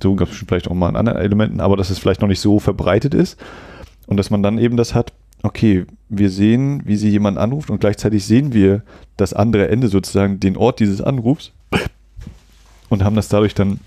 so 0.03 0.15
gab 0.15 0.31
es 0.31 0.37
vielleicht 0.37 0.69
auch 0.69 0.75
mal 0.75 0.89
an 0.89 0.97
anderen 0.97 1.19
Elementen, 1.19 1.61
aber 1.61 1.77
dass 1.77 1.91
es 1.91 1.99
vielleicht 1.99 2.21
noch 2.21 2.29
nicht 2.29 2.41
so 2.41 2.59
verbreitet 2.59 3.15
ist 3.15 3.39
und 4.07 4.17
dass 4.17 4.31
man 4.31 4.43
dann 4.43 4.59
eben 4.59 4.77
das 4.77 4.95
hat 4.95 5.13
okay, 5.43 5.87
wir 6.09 6.31
sehen, 6.31 6.83
wie 6.85 6.97
sie 6.97 7.09
jemanden 7.09 7.39
anruft 7.39 7.71
und 7.71 7.81
gleichzeitig 7.81 8.25
sehen 8.25 8.53
wir 8.53 8.83
das 9.17 9.33
andere 9.33 9.69
Ende 9.69 9.89
sozusagen, 9.89 10.41
den 10.41 10.57
Ort 10.57 10.81
dieses 10.81 11.01
Anrufs 11.01 11.53
und 12.89 13.05
haben 13.05 13.17
das 13.17 13.29
dadurch 13.29 13.55
dann 13.55 13.81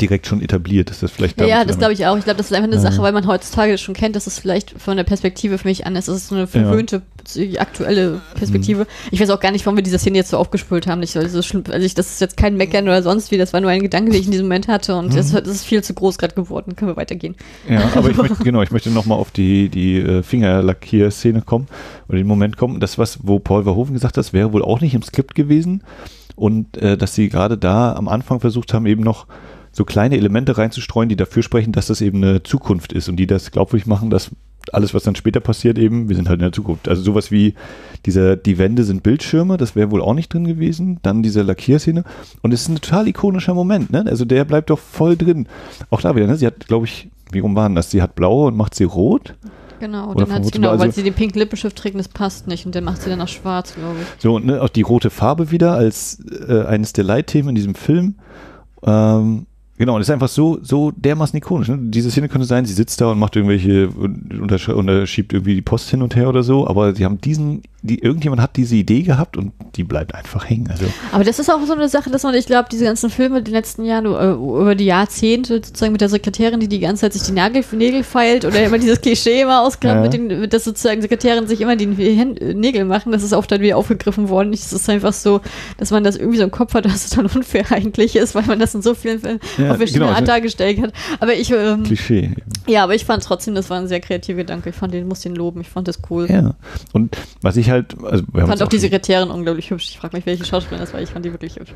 direkt 0.00 0.26
schon 0.26 0.40
etabliert. 0.40 0.90
Ist 0.90 1.02
das 1.02 1.10
vielleicht 1.10 1.40
Ja, 1.40 1.46
ja 1.46 1.64
das 1.64 1.78
glaube 1.78 1.92
ich 1.92 2.06
auch. 2.06 2.16
Ich 2.16 2.24
glaube, 2.24 2.38
das 2.38 2.46
ist 2.46 2.52
einfach 2.56 2.68
eine 2.68 2.76
Ja. 2.76 2.90
Sache, 2.90 3.02
weil 3.02 3.12
man 3.12 3.26
heutzutage 3.26 3.76
schon 3.78 3.94
kennt, 3.94 4.16
dass 4.16 4.26
es 4.26 4.38
vielleicht 4.38 4.70
von 4.80 4.96
der 4.96 5.04
Perspektive 5.04 5.58
für 5.58 5.68
mich 5.68 5.86
anders 5.86 6.08
ist. 6.08 6.14
Es 6.16 6.22
ist 6.22 6.28
so 6.28 6.34
eine 6.34 6.46
verwöhnte, 6.46 7.02
aktuelle 7.58 8.20
Perspektive. 8.34 8.82
Mhm. 8.82 8.86
Ich 9.10 9.20
weiß 9.20 9.30
auch 9.30 9.40
gar 9.40 9.50
nicht, 9.52 9.64
warum 9.66 9.76
wir 9.76 9.82
diese 9.82 9.98
Szene 9.98 10.18
jetzt 10.18 10.30
so 10.30 10.36
aufgespult 10.36 10.86
haben. 10.86 11.02
Ich, 11.02 11.16
also, 11.16 11.38
also 11.38 11.86
ich, 11.86 11.94
das 11.94 12.12
ist 12.12 12.20
jetzt 12.20 12.36
kein 12.36 12.56
Meckern 12.56 12.84
oder 12.84 13.02
sonst 13.02 13.30
wie, 13.30 13.38
das 13.38 13.52
war 13.52 13.60
nur 13.60 13.70
ein 13.70 13.82
Gedanke, 13.82 14.10
den 14.10 14.20
ich 14.20 14.26
in 14.26 14.32
diesem 14.32 14.46
Moment 14.46 14.68
hatte 14.68 14.96
und 14.96 15.12
Mhm. 15.12 15.16
das, 15.16 15.32
das 15.32 15.48
ist 15.48 15.64
viel 15.64 15.82
zu 15.82 15.94
groß 15.94 16.18
gerade 16.18 16.34
geworden. 16.34 16.76
Können 16.76 16.90
wir 16.90 16.96
weitergehen. 16.96 17.36
Ja, 17.68 17.90
aber 17.94 18.10
ich 18.10 18.16
möchte, 18.16 18.36
genau, 18.44 18.62
ich 18.62 18.70
möchte 18.70 18.90
nochmal 18.90 19.18
auf 19.18 19.30
die, 19.30 19.68
die 19.68 19.98
äh, 19.98 20.22
Fingerlackier-Szene 20.22 21.42
kommen 21.42 21.66
oder 22.08 22.18
den 22.18 22.26
Moment 22.26 22.56
kommen. 22.56 22.80
Das, 22.80 22.98
was, 22.98 23.18
wo 23.22 23.38
Paul 23.38 23.64
Verhoeven 23.64 23.94
gesagt 23.94 24.16
hat, 24.16 24.18
das 24.18 24.32
wäre 24.32 24.52
wohl 24.52 24.62
auch 24.62 24.80
nicht 24.80 24.94
im 24.94 25.02
Skript 25.02 25.34
gewesen. 25.34 25.82
Und 26.34 26.76
äh, 26.78 26.96
dass 26.96 27.14
sie 27.14 27.28
gerade 27.28 27.58
da 27.58 27.92
am 27.94 28.08
Anfang 28.08 28.40
versucht 28.40 28.72
haben, 28.72 28.86
eben 28.86 29.02
noch 29.02 29.26
so 29.70 29.84
kleine 29.84 30.16
Elemente 30.16 30.56
reinzustreuen, 30.58 31.08
die 31.08 31.16
dafür 31.16 31.42
sprechen, 31.42 31.72
dass 31.72 31.86
das 31.86 32.00
eben 32.00 32.22
eine 32.22 32.42
Zukunft 32.42 32.92
ist 32.92 33.08
und 33.08 33.16
die 33.16 33.26
das 33.26 33.50
glaubwürdig 33.50 33.86
machen, 33.86 34.10
dass 34.10 34.30
alles, 34.72 34.94
was 34.94 35.02
dann 35.02 35.14
später 35.14 35.40
passiert, 35.40 35.78
eben, 35.78 36.08
wir 36.08 36.16
sind 36.16 36.28
halt 36.28 36.40
in 36.40 36.44
der 36.44 36.52
Zukunft. 36.52 36.88
Also 36.88 37.02
sowas 37.02 37.30
wie 37.30 37.54
dieser, 38.06 38.36
die 38.36 38.58
Wände 38.58 38.84
sind 38.84 39.02
Bildschirme, 39.02 39.56
das 39.56 39.76
wäre 39.76 39.90
wohl 39.90 40.02
auch 40.02 40.14
nicht 40.14 40.32
drin 40.32 40.46
gewesen. 40.46 40.98
Dann 41.02 41.22
diese 41.22 41.42
Lackierszene. 41.42 42.04
Und 42.42 42.52
es 42.52 42.62
ist 42.62 42.68
ein 42.68 42.76
total 42.76 43.08
ikonischer 43.08 43.54
Moment, 43.54 43.90
ne? 43.90 44.04
Also 44.08 44.24
der 44.24 44.44
bleibt 44.44 44.70
doch 44.70 44.78
voll 44.78 45.16
drin. 45.16 45.46
Auch 45.90 46.00
da 46.00 46.14
wieder, 46.16 46.26
ne? 46.26 46.36
Sie 46.36 46.46
hat, 46.46 46.66
glaube 46.66 46.86
ich, 46.86 47.08
wie 47.30 47.38
rum 47.40 47.56
waren 47.56 47.74
das? 47.74 47.90
Sie 47.90 48.02
hat 48.02 48.14
blaue 48.14 48.48
und 48.48 48.56
macht 48.56 48.74
sie 48.74 48.84
rot. 48.84 49.34
Genau, 49.80 50.10
Oder 50.10 50.26
dann 50.26 50.34
hat 50.36 50.44
sie, 50.44 50.52
genau, 50.52 50.70
also- 50.70 50.84
weil 50.84 50.92
sie 50.92 51.02
den 51.02 51.14
pinken 51.14 51.40
Lippenstift 51.40 51.76
trägt 51.76 51.98
das 51.98 52.06
passt 52.06 52.46
nicht 52.46 52.66
und 52.66 52.74
dann 52.74 52.84
macht 52.84 53.02
sie 53.02 53.10
dann 53.10 53.20
auch 53.20 53.26
schwarz, 53.28 53.74
glaube 53.74 53.96
ich. 54.00 54.22
So, 54.22 54.36
und 54.36 54.46
ne, 54.46 54.62
auch 54.62 54.68
die 54.68 54.82
rote 54.82 55.10
Farbe 55.10 55.50
wieder 55.50 55.72
als 55.74 56.20
äh, 56.48 56.62
eines 56.64 56.92
der 56.92 57.02
Leitthemen 57.02 57.48
in 57.48 57.54
diesem 57.56 57.74
Film. 57.74 58.14
Ähm, 58.84 59.46
genau, 59.78 59.94
und 59.94 60.00
es 60.00 60.08
ist 60.08 60.12
einfach 60.12 60.28
so, 60.28 60.58
so 60.62 60.90
dermaßen 60.92 61.36
ikonisch. 61.36 61.68
Ne? 61.68 61.78
Diese 61.80 62.10
Szene 62.10 62.28
könnte 62.28 62.46
sein, 62.46 62.64
sie 62.64 62.74
sitzt 62.74 63.00
da 63.00 63.10
und 63.12 63.18
macht 63.18 63.36
irgendwelche, 63.36 63.88
und, 63.88 64.32
untersch- 64.32 64.72
und 64.72 64.88
äh, 64.88 65.06
schiebt 65.06 65.32
irgendwie 65.32 65.54
die 65.54 65.62
Post 65.62 65.90
hin 65.90 66.02
und 66.02 66.16
her 66.16 66.28
oder 66.28 66.42
so, 66.42 66.66
aber 66.66 66.94
sie 66.94 67.04
haben 67.04 67.20
diesen, 67.20 67.62
die, 67.82 67.98
irgendjemand 67.98 68.40
hat 68.40 68.56
diese 68.56 68.76
Idee 68.76 69.02
gehabt 69.02 69.36
und 69.36 69.52
die 69.74 69.82
bleibt 69.84 70.14
einfach 70.14 70.48
hängen. 70.48 70.68
Also, 70.70 70.84
Aber 71.10 71.24
das 71.24 71.38
ist 71.40 71.50
auch 71.50 71.64
so 71.66 71.72
eine 71.72 71.88
Sache, 71.88 72.10
dass 72.10 72.22
man, 72.22 72.32
ich 72.34 72.46
glaube, 72.46 72.68
diese 72.70 72.84
ganzen 72.84 73.10
Filme 73.10 73.38
in 73.38 73.44
den 73.44 73.54
letzten 73.54 73.84
Jahren, 73.84 74.06
äh, 74.06 74.32
über 74.34 74.74
die 74.76 74.84
Jahrzehnte 74.84 75.54
sozusagen 75.56 75.92
mit 75.92 76.00
der 76.00 76.08
Sekretärin, 76.08 76.60
die 76.60 76.68
die 76.68 76.78
ganze 76.78 77.00
Zeit 77.02 77.12
sich 77.12 77.22
die 77.22 77.32
Nagel, 77.32 77.64
Nägel 77.72 78.04
feilt 78.04 78.44
oder 78.44 78.62
immer 78.62 78.78
dieses 78.78 79.00
Klischee 79.00 79.40
immer 79.42 79.62
ausgraben, 79.62 79.96
Ja. 79.96 80.02
mit 80.02 80.12
den, 80.12 80.40
mit, 80.40 80.52
dass 80.52 80.64
sozusagen 80.64 81.02
Sekretärinnen 81.02 81.48
sich 81.48 81.60
immer 81.60 81.74
die 81.74 81.86
Nägel 81.86 82.84
machen, 82.84 83.10
das 83.12 83.22
ist 83.22 83.32
oft 83.32 83.50
dann 83.50 83.60
wieder 83.60 83.76
aufgegriffen 83.76 84.28
worden. 84.28 84.52
Es 84.52 84.72
ist 84.72 84.88
einfach 84.88 85.12
so, 85.12 85.40
dass 85.78 85.90
man 85.90 86.04
das 86.04 86.16
irgendwie 86.16 86.38
so 86.38 86.44
im 86.44 86.50
Kopf 86.50 86.74
hat, 86.74 86.84
dass 86.84 87.04
es 87.04 87.10
dann 87.10 87.26
unfair 87.26 87.64
eigentlich 87.70 88.14
ist, 88.16 88.34
weil 88.34 88.44
man 88.44 88.58
das 88.60 88.74
in 88.74 88.82
so 88.82 88.94
vielen 88.94 89.18
Filmen 89.20 89.40
Ja, 89.58 89.72
auf 89.72 89.76
verschiedene 89.78 90.04
genau, 90.04 90.08
Art 90.10 90.20
also- 90.22 90.32
dargestellt 90.32 90.80
hat. 90.82 90.92
Aber 91.18 91.34
ich, 91.34 91.50
ähm, 91.50 91.82
Klischee. 91.82 92.30
Ja, 92.68 92.84
aber 92.84 92.94
ich 92.94 93.04
fand 93.04 93.24
trotzdem, 93.24 93.54
das 93.56 93.70
war 93.70 93.78
ein 93.80 93.88
sehr 93.88 94.00
kreativer 94.00 94.38
Gedanke. 94.38 94.70
Ich 94.70 94.76
fand 94.76 94.94
den, 94.94 95.08
muss 95.08 95.20
den 95.20 95.34
loben. 95.34 95.60
Ich 95.62 95.68
fand 95.68 95.88
das 95.88 95.98
cool. 96.10 96.28
Ja. 96.30 96.54
Und 96.92 97.16
was 97.40 97.56
ich 97.56 97.71
halt, 97.72 97.96
also 98.04 98.24
Ich 98.32 98.40
fand 98.40 98.52
uns 98.52 98.62
auch 98.62 98.68
die 98.68 98.78
Sekretärin 98.78 99.30
unglaublich 99.30 99.70
hübsch. 99.70 99.88
Ich 99.90 99.98
frage 99.98 100.16
mich, 100.16 100.26
welche 100.26 100.44
Schauspielerin 100.44 100.84
das 100.84 100.94
war. 100.94 101.02
Ich 101.02 101.10
fand 101.10 101.24
die 101.24 101.32
wirklich 101.32 101.56
hübsch. 101.56 101.72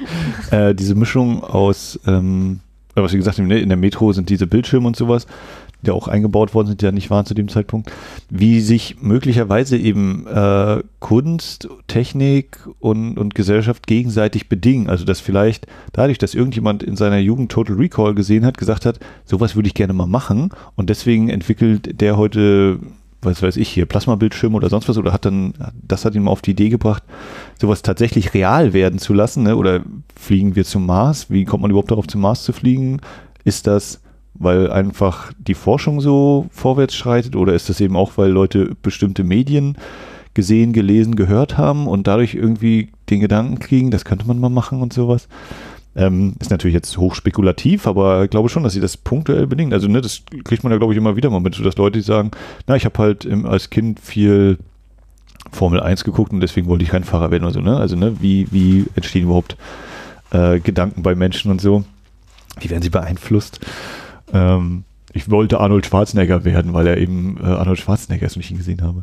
äh, 0.50 0.74
diese 0.74 0.94
Mischung 0.94 1.42
aus, 1.42 1.98
ähm, 2.06 2.60
äh, 2.94 3.02
was 3.02 3.12
wir 3.12 3.18
gesagt 3.18 3.38
haben, 3.38 3.48
ne, 3.48 3.58
in 3.58 3.68
der 3.68 3.78
Metro 3.78 4.12
sind 4.12 4.30
diese 4.30 4.46
Bildschirme 4.46 4.86
und 4.86 4.96
sowas, 4.96 5.26
die 5.82 5.90
auch 5.90 6.08
eingebaut 6.08 6.54
worden 6.54 6.68
sind, 6.68 6.80
die 6.80 6.86
ja 6.86 6.92
nicht 6.92 7.10
waren 7.10 7.26
zu 7.26 7.34
dem 7.34 7.48
Zeitpunkt, 7.48 7.92
wie 8.30 8.60
sich 8.60 8.96
möglicherweise 9.00 9.76
eben 9.76 10.26
äh, 10.26 10.82
Kunst, 10.98 11.68
Technik 11.86 12.58
und, 12.80 13.16
und 13.16 13.34
Gesellschaft 13.34 13.86
gegenseitig 13.86 14.48
bedingen. 14.48 14.88
Also 14.88 15.04
dass 15.04 15.20
vielleicht 15.20 15.66
dadurch, 15.92 16.18
dass 16.18 16.34
irgendjemand 16.34 16.82
in 16.82 16.96
seiner 16.96 17.18
Jugend 17.18 17.52
Total 17.52 17.76
Recall 17.76 18.14
gesehen 18.14 18.44
hat, 18.44 18.58
gesagt 18.58 18.86
hat, 18.86 18.98
sowas 19.24 19.54
würde 19.54 19.68
ich 19.68 19.74
gerne 19.74 19.92
mal 19.92 20.06
machen 20.06 20.50
und 20.74 20.90
deswegen 20.90 21.28
entwickelt 21.28 22.00
der 22.00 22.16
heute 22.16 22.80
was 23.22 23.42
weiß 23.42 23.56
ich 23.56 23.68
hier, 23.68 23.86
Plasmabildschirm 23.86 24.54
oder 24.54 24.68
sonst 24.68 24.88
was, 24.88 24.98
oder 24.98 25.12
hat 25.12 25.24
dann, 25.24 25.54
das 25.82 26.04
hat 26.04 26.14
ihn 26.14 26.22
mal 26.22 26.30
auf 26.30 26.42
die 26.42 26.52
Idee 26.52 26.68
gebracht, 26.68 27.02
sowas 27.60 27.82
tatsächlich 27.82 28.34
real 28.34 28.72
werden 28.72 28.98
zu 28.98 29.12
lassen, 29.12 29.42
ne? 29.42 29.56
oder 29.56 29.82
fliegen 30.16 30.56
wir 30.56 30.64
zum 30.64 30.86
Mars? 30.86 31.30
Wie 31.30 31.44
kommt 31.44 31.62
man 31.62 31.70
überhaupt 31.70 31.90
darauf, 31.90 32.06
zum 32.06 32.20
Mars 32.20 32.44
zu 32.44 32.52
fliegen? 32.52 33.00
Ist 33.44 33.66
das, 33.66 34.00
weil 34.34 34.70
einfach 34.70 35.32
die 35.38 35.54
Forschung 35.54 36.00
so 36.00 36.46
vorwärts 36.50 36.94
schreitet, 36.94 37.34
oder 37.34 37.54
ist 37.54 37.68
das 37.68 37.80
eben 37.80 37.96
auch, 37.96 38.12
weil 38.16 38.30
Leute 38.30 38.76
bestimmte 38.82 39.24
Medien 39.24 39.76
gesehen, 40.34 40.72
gelesen, 40.72 41.16
gehört 41.16 41.58
haben 41.58 41.88
und 41.88 42.06
dadurch 42.06 42.34
irgendwie 42.34 42.90
den 43.10 43.18
Gedanken 43.18 43.58
kriegen, 43.58 43.90
das 43.90 44.04
könnte 44.04 44.28
man 44.28 44.38
mal 44.38 44.48
machen 44.48 44.80
und 44.80 44.92
sowas? 44.92 45.26
Ähm, 45.98 46.36
ist 46.38 46.52
natürlich 46.52 46.74
jetzt 46.74 46.96
hochspekulativ, 46.96 47.88
aber 47.88 48.22
ich 48.22 48.30
glaube 48.30 48.48
schon, 48.48 48.62
dass 48.62 48.72
sie 48.72 48.80
das 48.80 48.96
punktuell 48.96 49.48
bedingt. 49.48 49.72
Also, 49.72 49.88
ne, 49.88 50.00
das 50.00 50.22
kriegt 50.44 50.62
man 50.62 50.70
ja, 50.70 50.78
glaube 50.78 50.92
ich, 50.92 50.96
immer 50.96 51.16
wieder 51.16 51.28
mal 51.28 51.40
mit, 51.40 51.58
dass 51.64 51.76
Leute 51.76 52.00
sagen, 52.02 52.30
na, 52.68 52.76
ich 52.76 52.84
habe 52.84 52.96
halt 52.98 53.24
im, 53.24 53.44
als 53.44 53.68
Kind 53.68 53.98
viel 53.98 54.58
Formel 55.50 55.80
1 55.80 56.04
geguckt 56.04 56.32
und 56.32 56.38
deswegen 56.38 56.68
wollte 56.68 56.84
ich 56.84 56.92
Rennfahrer 56.92 57.32
werden 57.32 57.42
oder 57.42 57.52
so, 57.52 57.60
ne? 57.60 57.76
Also, 57.76 57.96
ne, 57.96 58.20
wie, 58.20 58.46
wie 58.52 58.86
entstehen 58.94 59.24
überhaupt 59.24 59.56
äh, 60.30 60.60
Gedanken 60.60 61.02
bei 61.02 61.16
Menschen 61.16 61.50
und 61.50 61.60
so? 61.60 61.84
Wie 62.60 62.70
werden 62.70 62.82
sie 62.82 62.90
beeinflusst? 62.90 63.58
Ähm, 64.32 64.84
ich 65.12 65.28
wollte 65.32 65.58
Arnold 65.58 65.84
Schwarzenegger 65.84 66.44
werden, 66.44 66.74
weil 66.74 66.86
er 66.86 66.98
eben 66.98 67.38
äh, 67.42 67.46
Arnold 67.46 67.80
Schwarzenegger 67.80 68.26
ist 68.26 68.36
und 68.36 68.44
ich 68.44 68.52
ihn 68.52 68.58
gesehen 68.58 68.82
habe. 68.82 69.02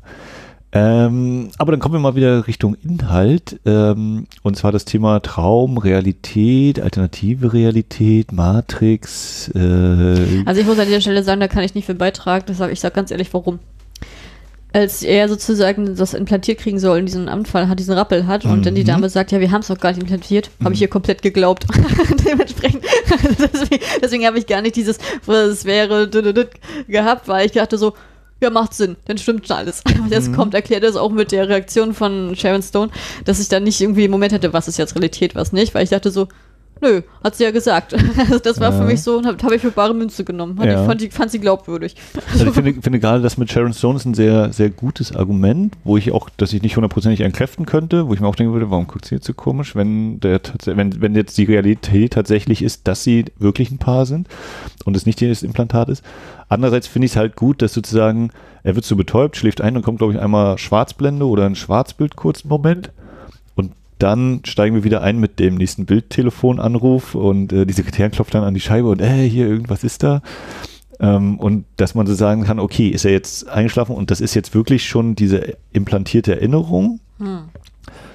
Ähm, 0.78 1.52
aber 1.58 1.72
dann 1.72 1.80
kommen 1.80 1.96
wir 1.96 2.00
mal 2.00 2.16
wieder 2.18 2.48
Richtung 2.48 2.76
Inhalt. 2.84 3.62
Ähm, 3.66 4.28
und 4.44 4.58
zwar 4.58 4.74
das 4.74 4.84
Thema 4.84 5.22
Traum, 5.22 5.78
Realität, 5.78 6.82
alternative 6.82 7.54
Realität, 7.54 8.34
Matrix. 8.34 9.48
Äh, 9.56 10.44
Also 10.46 10.60
ich 10.60 10.68
muss 10.68 10.78
an 10.78 10.88
dieser 10.88 11.00
Stelle 11.00 11.24
sagen, 11.24 11.40
da 11.40 11.48
kann 11.48 11.64
ich 11.64 11.76
nicht 11.76 11.86
viel 11.86 11.96
beitragen. 11.96 12.44
Deshalb, 12.50 12.74
ich 12.74 12.82
sag 12.82 12.94
ganz 12.94 13.10
ehrlich, 13.10 13.34
warum. 13.34 13.60
Als 14.74 15.02
er 15.04 15.30
sozusagen 15.30 15.96
das 15.96 16.14
implantiert 16.14 16.58
kriegen 16.60 16.80
soll 16.80 17.00
in 17.00 17.06
diesem 17.06 17.30
Anfall 17.30 17.70
hat, 17.70 17.80
diesen 17.80 17.94
Rappel 17.94 18.28
hat 18.28 18.44
und 18.44 18.66
dann 18.66 18.76
die 18.76 18.82
Mhm. 18.82 18.88
Dame 18.88 19.10
sagt, 19.10 19.32
ja, 19.32 19.40
wir 19.40 19.52
haben 19.52 19.62
es 19.62 19.68
doch 19.68 19.78
gar 19.78 19.92
nicht 19.92 20.02
implantiert, 20.02 20.52
habe 20.62 20.74
ich 20.74 20.82
ihr 20.82 20.90
komplett 20.90 21.22
geglaubt. 21.22 21.66
Dementsprechend, 22.28 22.84
deswegen, 23.40 23.82
deswegen 24.04 24.26
habe 24.26 24.38
ich 24.38 24.48
gar 24.48 24.62
nicht 24.62 24.76
dieses, 24.76 24.98
was 25.26 25.64
wäre, 25.64 26.10
gehabt, 26.90 27.30
weil 27.30 27.46
ich 27.46 27.54
dachte 27.54 27.78
so, 27.78 27.94
ja, 28.42 28.50
macht 28.50 28.74
Sinn, 28.74 28.98
dann 29.06 29.18
stimmt 29.18 29.48
schon 29.48 29.58
alles. 29.58 29.84
Das 30.10 30.32
kommt, 30.32 30.54
erklärt 30.54 30.84
das 30.84 30.96
auch 30.96 31.12
mit 31.12 31.32
der 31.32 31.50
Reaktion 31.50 31.94
von 31.94 32.36
Sharon 32.36 32.62
Stone, 32.62 32.92
dass 33.24 33.40
ich 33.40 33.48
dann 33.48 33.64
nicht 33.64 33.82
irgendwie 33.82 34.06
im 34.06 34.12
Moment 34.12 34.34
hatte, 34.34 34.54
was 34.54 34.68
ist 34.68 34.78
jetzt 34.78 34.96
Realität, 34.96 35.36
was 35.36 35.52
nicht, 35.52 35.74
weil 35.74 35.84
ich 35.84 35.90
dachte 35.90 36.12
so, 36.12 36.28
nö, 36.82 37.02
hat 37.24 37.36
sie 37.36 37.44
ja 37.44 37.52
gesagt. 37.52 37.94
Also 38.18 38.40
das 38.44 38.60
war 38.60 38.72
für 38.72 38.80
Ja. 38.80 38.86
mich 38.86 39.02
so, 39.02 39.24
habe 39.24 39.38
hab 39.42 39.52
ich 39.52 39.62
für 39.62 39.72
bare 39.72 39.94
Münze 39.94 40.24
genommen. 40.24 40.60
Ja. 40.64 40.82
ich, 40.82 40.88
fand, 40.88 41.02
die, 41.02 41.10
fand 41.10 41.32
sie 41.32 41.40
glaubwürdig. 41.40 41.96
Also 42.32 42.46
ich 42.48 42.54
finde, 42.54 42.74
finde 42.82 43.00
gerade 43.00 43.22
das 43.22 43.38
mit 43.38 43.52
Sharon 43.52 43.74
Stone 43.74 43.98
ist 43.98 44.06
ein 44.06 44.14
sehr, 44.14 44.52
sehr 44.54 44.70
gutes 44.70 45.16
Argument, 45.16 45.74
wo 45.84 45.98
ich 45.98 46.12
auch, 46.12 46.30
dass 46.38 46.54
ich 46.54 46.62
nicht 46.62 46.76
hundertprozentig 46.76 47.22
entkräften 47.22 47.66
könnte, 47.66 48.08
wo 48.08 48.14
ich 48.14 48.20
mir 48.20 48.28
auch 48.28 48.36
denken 48.36 48.54
würde, 48.54 48.70
warum 48.72 48.88
guckt 48.88 49.06
sie 49.06 49.16
jetzt 49.16 49.28
so 49.28 49.34
komisch, 49.34 49.76
wenn 49.76 50.20
der 50.20 50.42
wenn, 50.66 51.02
wenn 51.02 51.16
jetzt 51.16 51.38
die 51.38 51.46
Realität 51.46 52.14
tatsächlich 52.14 52.62
ist, 52.62 52.88
dass 52.88 53.04
sie 53.04 53.26
wirklich 53.40 53.72
ein 53.72 53.78
Paar 53.78 54.06
sind 54.06 54.28
und 54.86 54.96
es 54.96 55.06
nicht 55.06 55.22
das 55.22 55.44
Implantat 55.44 55.90
ist. 55.90 56.04
Andererseits 56.50 56.88
finde 56.88 57.06
ich 57.08 57.14
es 57.14 57.18
halt 57.18 57.36
gut, 57.36 57.62
dass 57.62 57.74
sozusagen, 57.74 58.30
er 58.64 58.76
wird 58.76 58.86
so 58.86 58.96
betäubt, 58.96 59.36
schläft 59.38 59.62
ein 59.62 59.76
und 59.76 59.82
kommt, 59.84 59.98
glaube 59.98 60.14
ich, 60.14 60.20
einmal 60.20 60.58
Schwarzblende 60.58 61.26
oder 61.28 61.46
ein 61.46 61.56
Schwarzbild 61.56 62.16
kurz 62.16 62.44
einen 62.44 62.50
Moment. 62.50 62.92
Dann 64.00 64.42
steigen 64.44 64.76
wir 64.76 64.84
wieder 64.84 65.02
ein 65.02 65.20
mit 65.20 65.40
dem 65.40 65.56
nächsten 65.56 65.86
Bildtelefonanruf 65.86 67.16
und 67.16 67.54
äh, 67.54 67.66
die 67.66 67.74
Sekretärin 67.74 68.12
klopft 68.12 68.34
dann 68.34 68.44
an 68.44 68.54
die 68.54 68.60
Scheibe 68.60 68.90
und 68.90 69.02
äh, 69.02 69.28
hier 69.28 69.48
irgendwas 69.48 69.84
ist 69.84 70.04
da. 70.04 70.22
Ähm, 71.00 71.40
und 71.40 71.66
dass 71.78 71.96
man 71.96 72.08
so 72.08 72.14
sagen 72.14 72.44
kann, 72.44 72.60
okay, 72.60 72.90
ist 72.90 73.06
er 73.06 73.12
jetzt 73.12 73.48
eingeschlafen 73.48 73.96
und 73.96 74.12
das 74.12 74.22
ist 74.22 74.34
jetzt 74.34 74.54
wirklich 74.54 74.86
schon 74.86 75.16
diese 75.16 75.58
implantierte 75.72 76.36
Erinnerung, 76.36 77.00
Hm. 77.20 77.46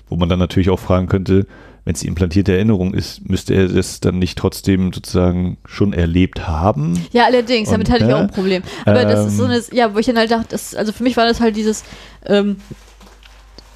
wo 0.08 0.16
man 0.16 0.28
dann 0.28 0.38
natürlich 0.38 0.68
auch 0.68 0.78
fragen 0.78 1.06
könnte, 1.06 1.46
wenn 1.84 1.94
es 1.94 2.00
die 2.00 2.08
implantierte 2.08 2.52
Erinnerung 2.52 2.92
ist, 2.92 3.28
müsste 3.28 3.54
er 3.54 3.68
das 3.68 4.00
dann 4.00 4.18
nicht 4.18 4.36
trotzdem 4.36 4.92
sozusagen 4.92 5.56
schon 5.64 5.92
erlebt 5.92 6.46
haben? 6.46 6.98
Ja, 7.12 7.24
allerdings, 7.24 7.70
damit 7.70 7.88
Und, 7.88 7.94
hatte 7.94 8.04
ich 8.04 8.12
auch 8.12 8.18
äh, 8.18 8.22
ein 8.22 8.30
Problem. 8.30 8.62
Aber 8.84 9.04
das 9.04 9.26
ist 9.26 9.38
so 9.38 9.44
ähm, 9.44 9.50
eine, 9.50 9.62
ja, 9.72 9.94
wo 9.94 9.98
ich 9.98 10.06
dann 10.06 10.18
halt 10.18 10.30
dachte, 10.30 10.48
das, 10.50 10.74
also 10.74 10.92
für 10.92 11.02
mich 11.02 11.16
war 11.16 11.26
das 11.26 11.40
halt 11.40 11.56
dieses, 11.56 11.84
ähm, 12.26 12.56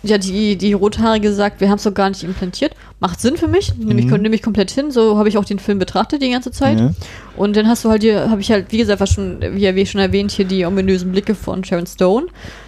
ja, 0.04 0.18
die, 0.18 0.56
die 0.56 0.72
Rothaarige 0.72 1.32
sagt, 1.32 1.60
wir 1.60 1.68
haben 1.70 1.76
es 1.78 1.82
doch 1.84 1.94
gar 1.94 2.08
nicht 2.10 2.22
implantiert. 2.22 2.72
Macht 3.00 3.20
Sinn 3.20 3.36
für 3.36 3.48
mich, 3.48 3.74
nehme 3.76 4.00
ich, 4.00 4.06
Mhm. 4.06 4.22
nehme 4.22 4.34
ich 4.34 4.42
komplett 4.42 4.70
hin. 4.70 4.90
So 4.90 5.18
habe 5.18 5.28
ich 5.28 5.36
auch 5.38 5.44
den 5.44 5.58
Film 5.58 5.78
betrachtet 5.78 6.22
die 6.22 6.30
ganze 6.30 6.50
Zeit. 6.50 6.78
Ja. 6.78 6.92
Und 7.36 7.56
dann 7.56 7.66
hast 7.68 7.84
du 7.84 7.90
halt 7.90 8.02
hier, 8.02 8.30
habe 8.30 8.40
ich 8.40 8.50
halt, 8.50 8.66
wie 8.70 8.78
gesagt, 8.78 9.00
was 9.00 9.10
schon, 9.10 9.40
wie, 9.40 9.74
wie 9.74 9.86
schon 9.86 10.00
erwähnt, 10.00 10.30
hier 10.30 10.44
die 10.44 10.64
ominösen 10.66 11.10
Blicke 11.12 11.34
von 11.34 11.64
Sharon 11.64 11.86
Stone. 11.86 12.26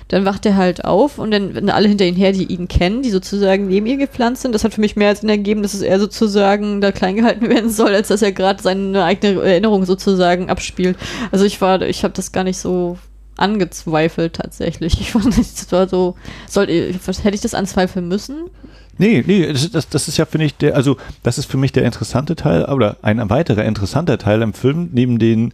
Dann 0.08 0.24
wacht 0.24 0.46
er 0.46 0.56
halt 0.56 0.84
auf 0.84 1.18
und 1.18 1.32
dann 1.32 1.54
werden 1.54 1.68
alle 1.68 1.88
hinter 1.88 2.04
ihn 2.04 2.14
her, 2.14 2.30
die 2.32 2.44
ihn 2.44 2.68
kennen, 2.68 3.02
die 3.02 3.10
sozusagen 3.10 3.66
neben 3.66 3.86
ihr 3.86 3.96
gepflanzt 3.96 4.42
sind. 4.42 4.54
Das 4.54 4.62
hat 4.64 4.72
für 4.72 4.80
mich 4.80 4.94
mehr 4.96 5.14
Sinn 5.16 5.28
ergeben, 5.28 5.62
dass 5.62 5.74
es 5.74 5.82
eher 5.82 5.98
sozusagen 5.98 6.80
da 6.80 6.92
klein 6.92 7.16
gehalten 7.16 7.48
werden 7.48 7.70
soll, 7.70 7.94
als 7.94 8.08
dass 8.08 8.22
er 8.22 8.32
gerade 8.32 8.62
seine 8.62 9.02
eigene 9.04 9.40
Erinnerung 9.42 9.84
sozusagen 9.84 10.48
abspielt. 10.48 10.96
Also 11.32 11.44
ich 11.44 11.60
war, 11.60 11.82
ich 11.82 12.04
habe 12.04 12.14
das 12.14 12.30
gar 12.32 12.44
nicht 12.44 12.58
so 12.58 12.98
angezweifelt 13.36 14.34
tatsächlich. 14.34 15.00
Ich 15.00 15.12
fand, 15.12 15.36
das 15.38 15.70
war 15.72 15.88
so, 15.88 16.16
soll, 16.48 16.66
hätte 16.66 17.34
ich 17.34 17.40
das 17.40 17.54
anzweifeln 17.54 18.08
müssen? 18.08 18.50
Nee, 18.98 19.22
nee, 19.26 19.52
das, 19.52 19.70
das, 19.70 19.88
das 19.88 20.08
ist 20.08 20.16
ja, 20.16 20.24
finde 20.24 20.46
ich, 20.46 20.56
der, 20.56 20.74
also 20.74 20.96
das 21.22 21.38
ist 21.38 21.50
für 21.50 21.58
mich 21.58 21.72
der 21.72 21.84
interessante 21.84 22.34
Teil, 22.34 22.64
oder 22.64 22.96
ein 23.02 23.28
weiterer 23.28 23.64
interessanter 23.64 24.18
Teil 24.18 24.40
im 24.42 24.54
Film, 24.54 24.88
neben 24.92 25.18
den, 25.18 25.52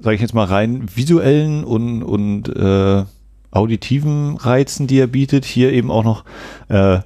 sage 0.00 0.16
ich 0.16 0.20
jetzt 0.20 0.34
mal, 0.34 0.44
rein 0.44 0.86
visuellen 0.94 1.64
und, 1.64 2.02
und 2.02 2.48
äh, 2.54 3.04
auditiven 3.50 4.36
Reizen, 4.36 4.86
die 4.86 4.98
er 4.98 5.06
bietet, 5.06 5.44
hier 5.44 5.72
eben 5.72 5.90
auch 5.90 6.04
noch 6.04 6.24
äh, 6.68 7.00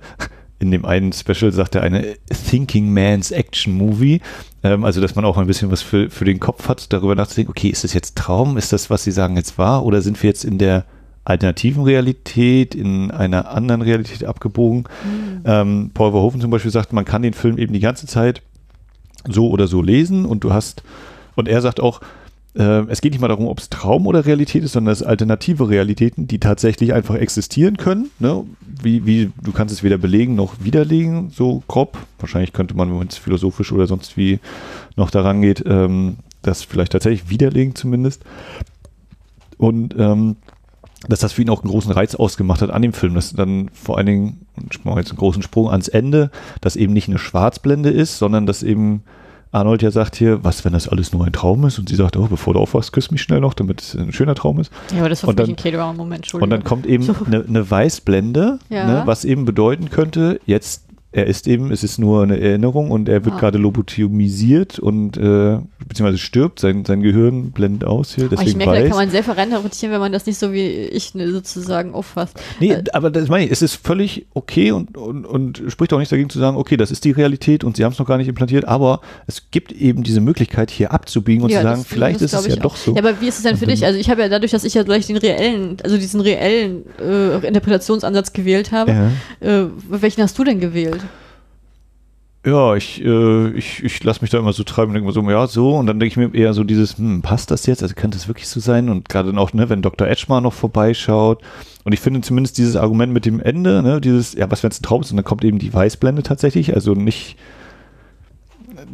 in 0.59 0.71
dem 0.71 0.85
einen 0.85 1.13
Special 1.13 1.53
sagt 1.53 1.75
er 1.75 1.83
eine 1.83 2.17
Thinking 2.49 2.93
Man's 2.93 3.31
Action 3.31 3.75
Movie. 3.75 4.21
Ähm, 4.63 4.85
also, 4.85 5.01
dass 5.01 5.15
man 5.15 5.25
auch 5.25 5.39
ein 5.39 5.47
bisschen 5.47 5.71
was 5.71 5.83
für, 5.83 6.11
für 6.11 6.25
den 6.25 6.41
Kopf 6.41 6.69
hat, 6.69 6.93
darüber 6.93 7.15
nachzudenken, 7.15 7.51
okay, 7.51 7.69
ist 7.69 7.85
das 7.85 7.95
jetzt 7.95 8.17
Traum? 8.17 8.57
Ist 8.57 8.73
das, 8.73 8.91
was 8.91 9.05
Sie 9.05 9.13
sagen, 9.13 9.37
jetzt 9.37 9.59
wahr? 9.59 9.85
Oder 9.85 10.03
sind 10.03 10.21
wir 10.23 10.29
jetzt 10.29 10.45
in 10.45 10.59
der 10.59 10.85
alternativen 11.25 11.85
Realität, 11.85 12.75
in 12.75 13.11
einer 13.11 13.51
anderen 13.51 13.83
Realität 13.83 14.25
abgebogen? 14.25 14.85
Mhm. 15.05 15.43
Ähm, 15.45 15.91
Paul 15.95 16.11
Verhoeven 16.11 16.41
zum 16.41 16.51
Beispiel 16.51 16.73
sagt, 16.73 16.93
man 16.93 17.05
kann 17.05 17.23
den 17.23 17.35
Film 17.35 17.59
eben 17.59 17.73
die 17.73 17.81
ganze 17.81 18.07
Zeit 18.07 18.43
so 19.29 19.51
oder 19.51 19.69
so 19.69 19.83
lesen 19.83 20.25
und 20.25 20.43
du 20.43 20.53
hast, 20.53 20.83
und 21.37 21.49
er 21.49 21.61
sagt 21.61 21.81
auch, 21.81 22.01
äh, 22.59 22.85
es 22.89 23.01
geht 23.01 23.13
nicht 23.13 23.21
mal 23.21 23.29
darum, 23.29 23.47
ob 23.47 23.61
es 23.61 23.71
Traum 23.71 24.07
oder 24.07 24.27
Realität 24.27 24.65
ist, 24.65 24.73
sondern 24.73 24.93
es 24.93 25.03
alternative 25.03 25.69
Realitäten, 25.69 26.27
die 26.27 26.41
tatsächlich 26.41 26.93
einfach 26.93 27.15
existieren 27.15 27.77
können. 27.77 28.11
Ne? 28.19 28.45
Wie, 28.83 29.07
wie, 29.07 29.31
du 29.43 29.53
kannst 29.53 29.73
es 29.73 29.85
weder 29.85 29.97
belegen 29.97 30.35
noch 30.35 30.55
widerlegen, 30.61 31.31
so 31.31 31.63
grob. 31.69 31.99
Wahrscheinlich 32.19 32.53
könnte 32.53 32.77
man, 32.77 32.99
wenn 32.99 33.07
es 33.07 33.17
philosophisch 33.17 33.73
oder 33.73 33.87
sonst 33.87 34.17
wie 34.17 34.41
noch 34.97 35.11
daran 35.11 35.41
geht, 35.41 35.63
ähm, 35.67 36.17
das 36.43 36.65
vielleicht 36.65 36.93
tatsächlich 36.93 37.31
widerlegen 37.31 37.77
zumindest. 37.77 38.25
Und 39.57 39.95
ähm, 39.97 40.37
dass 41.07 41.21
das 41.21 41.33
für 41.33 41.43
ihn 41.43 41.51
auch 41.51 41.63
einen 41.63 41.71
großen 41.71 41.93
Reiz 41.93 42.17
ausgemacht 42.17 42.61
hat 42.61 42.71
an 42.71 42.83
dem 42.83 42.93
Film, 42.93 43.15
dass 43.15 43.33
dann 43.33 43.71
vor 43.73 43.99
allen 43.99 44.07
Dingen, 44.07 44.47
ich 44.69 44.85
mache 44.85 44.99
jetzt 44.99 45.11
einen 45.11 45.19
großen 45.19 45.43
Sprung 45.43 45.71
ans 45.71 45.87
Ende, 45.87 46.33
dass 46.61 46.75
eben 46.75 46.93
nicht 46.93 47.09
eine 47.09 47.19
Schwarzblende 47.19 47.91
ist, 47.91 48.19
sondern 48.19 48.47
dass 48.47 48.65
eben 48.65 49.05
Arnold 49.51 49.83
ja 49.83 49.91
sagt 49.91 50.17
hier, 50.17 50.45
was, 50.45 50.65
wenn 50.65 50.73
das 50.73 50.89
alles 50.89 51.13
nur 51.13 51.25
ein 51.25 51.33
Traum 51.33 51.65
ist? 51.65 51.79
Und 51.79 51.89
sie 51.89 51.97
sagt, 51.97 52.17
oh, 52.17 52.27
bevor 52.27 52.55
du 52.55 52.61
aufwachst, 52.61 52.93
küss 52.93 53.11
mich 53.11 53.23
schnell 53.23 53.41
noch, 53.41 53.55
damit 53.55 53.81
es 53.81 53.95
ein 53.95 54.13
schöner 54.13 54.35
Traum 54.35 54.61
ist. 54.61 54.71
Ja, 54.93 55.01
aber 55.01 55.09
das 55.09 55.27
war 55.27 55.35
dann, 55.35 55.51
ein 55.51 55.57
K-Drama-Moment, 55.57 56.35
Und 56.35 56.51
dann 56.51 56.65
kommt 56.65 56.87
eben 56.87 57.05
eine 57.27 57.45
so. 57.45 57.53
ne 57.53 57.71
Weißblende, 57.71 58.59
ja. 58.69 58.87
ne, 58.87 59.03
was 59.07 59.25
eben 59.25 59.45
bedeuten 59.45 59.91
könnte, 59.91 60.41
jetzt 60.47 60.88
er 61.11 61.27
ist 61.27 61.49
eben, 61.49 61.73
es 61.73 61.83
ist 61.83 61.99
nur 61.99 62.23
eine 62.23 62.39
Erinnerung 62.39 62.91
und 62.91 63.09
er 63.09 63.25
wird 63.25 63.37
ah. 63.37 63.39
gerade 63.39 63.57
lobotomisiert 63.57 64.79
und 64.79 65.17
äh, 65.17 65.59
beziehungsweise 65.87 66.19
stirbt, 66.19 66.61
sein, 66.61 66.85
sein 66.85 67.01
Gehirn 67.01 67.51
blendet 67.51 67.89
aus 67.89 68.15
hier. 68.15 68.29
Deswegen 68.29 68.51
ich 68.51 68.57
merke, 68.57 68.73
weiß. 68.73 68.83
da 68.83 68.89
kann 68.89 68.99
man 68.99 69.11
sehr 69.11 69.25
verrentieren, 69.25 69.93
wenn 69.93 70.01
man 70.01 70.13
das 70.13 70.27
nicht 70.27 70.39
so 70.39 70.53
wie 70.53 70.67
ich 70.67 71.15
ne, 71.15 71.31
sozusagen 71.33 71.95
auffasst. 71.95 72.39
Nee, 72.61 72.73
äh, 72.73 72.85
aber 72.93 73.11
das 73.11 73.29
meine 73.29 73.47
ich, 73.47 73.51
es 73.51 73.63
ist 73.63 73.75
völlig 73.75 74.27
okay 74.35 74.71
und, 74.73 74.99
und, 74.99 75.25
und 75.25 75.63
spricht 75.69 75.95
auch 75.95 75.99
nicht 75.99 76.13
dagegen 76.13 76.29
zu 76.29 76.39
sagen, 76.39 76.59
okay, 76.59 76.77
das 76.77 76.91
ist 76.91 77.05
die 77.07 77.13
Realität 77.13 77.65
und 77.65 77.79
sie 77.79 77.85
haben 77.85 77.93
es 77.93 77.99
noch 77.99 78.07
gar 78.07 78.19
nicht 78.19 78.29
implantiert, 78.29 78.67
aber 78.67 79.01
es 79.27 79.51
gibt 79.51 79.73
eben 79.73 80.03
diese 80.03 80.21
Möglichkeit, 80.21 80.71
hier 80.71 80.93
abzubiegen 80.93 81.43
und 81.43 81.51
ja, 81.51 81.61
zu 81.61 81.67
sagen, 81.69 81.85
vielleicht 81.89 82.21
ist 82.21 82.35
es 82.35 82.47
ja 82.47 82.55
auch. 82.57 82.59
doch 82.59 82.77
so. 82.77 82.93
Ja, 82.93 82.99
aber 82.99 83.19
wie 83.23 83.29
ist 83.29 83.39
es 83.39 83.45
denn 83.45 83.57
für 83.57 83.67
dich? 83.67 83.87
Also 83.87 83.99
ich 83.99 84.11
habe 84.11 84.21
ja 84.21 84.29
dadurch, 84.29 84.53
dass 84.53 84.65
ich 84.65 84.75
ja 84.75 84.83
gleich 84.83 85.07
den 85.07 85.17
reellen, 85.17 85.79
also 85.83 85.97
diesen 85.97 86.21
reellen 86.21 86.85
äh, 87.01 87.47
Interpretationsansatz 87.47 88.35
gewählt 88.35 88.73
habe, 88.73 88.91
ja. 89.41 89.63
äh, 89.63 89.69
welchen 89.89 90.23
hast 90.23 90.39
du 90.39 90.45
denn 90.45 90.61
gewählt? 90.61 91.01
Ja, 92.47 92.77
ich, 92.77 93.05
äh, 93.05 93.51
ich, 93.51 93.83
ich 93.83 94.03
lasse 94.05 94.21
mich 94.23 94.31
da 94.31 94.39
immer 94.39 94.53
so 94.53 94.63
treiben 94.63 94.91
und 94.91 94.95
denke 94.95 95.09
mir 95.09 95.13
so, 95.13 95.29
ja, 95.29 95.47
so. 95.47 95.77
Und 95.77 95.87
dann 95.87 95.99
denke 95.99 96.13
ich 96.13 96.17
mir 96.17 96.39
eher 96.39 96.55
so 96.55 96.63
dieses, 96.65 96.97
hm, 96.97 97.21
passt 97.21 97.51
das 97.51 97.67
jetzt? 97.67 97.83
Also 97.83 97.95
könnte 97.95 98.17
es 98.17 98.29
wirklich 98.29 98.49
so 98.49 98.61
sein? 98.61 98.89
Und 98.89 99.09
gerade 99.09 99.37
auch, 99.39 99.53
ne, 99.53 99.69
wenn 99.69 99.83
Dr. 99.83 100.07
Edgemar 100.07 100.41
noch 100.41 100.53
vorbeischaut. 100.53 101.43
Und 101.85 101.93
ich 101.93 102.01
finde 102.01 102.21
zumindest 102.21 102.59
dieses 102.59 102.77
Argument 102.77 103.13
mit 103.13 103.27
dem 103.27 103.41
Ende, 103.41 103.83
ne, 103.83 104.01
dieses, 104.01 104.35
ja, 104.35 104.51
was 104.51 104.63
wenn 104.63 104.71
es 104.71 104.81
ein 104.81 104.85
Traum 104.85 105.03
ist? 105.03 105.11
Und 105.11 105.17
dann 105.17 105.25
kommt 105.25 105.45
eben 105.45 105.59
die 105.59 105.75
Weißblende 105.75 106.23
tatsächlich. 106.23 106.75
Also 106.75 106.95
nicht 106.95 107.37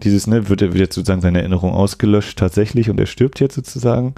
dieses, 0.02 0.26
ne, 0.26 0.48
wird, 0.48 0.62
wird 0.62 0.74
jetzt 0.74 0.94
sozusagen 0.94 1.20
seine 1.20 1.40
Erinnerung 1.40 1.72
ausgelöscht 1.72 2.38
tatsächlich 2.38 2.88
und 2.88 2.98
er 2.98 3.06
stirbt 3.06 3.40
jetzt 3.40 3.54
sozusagen. 3.54 4.14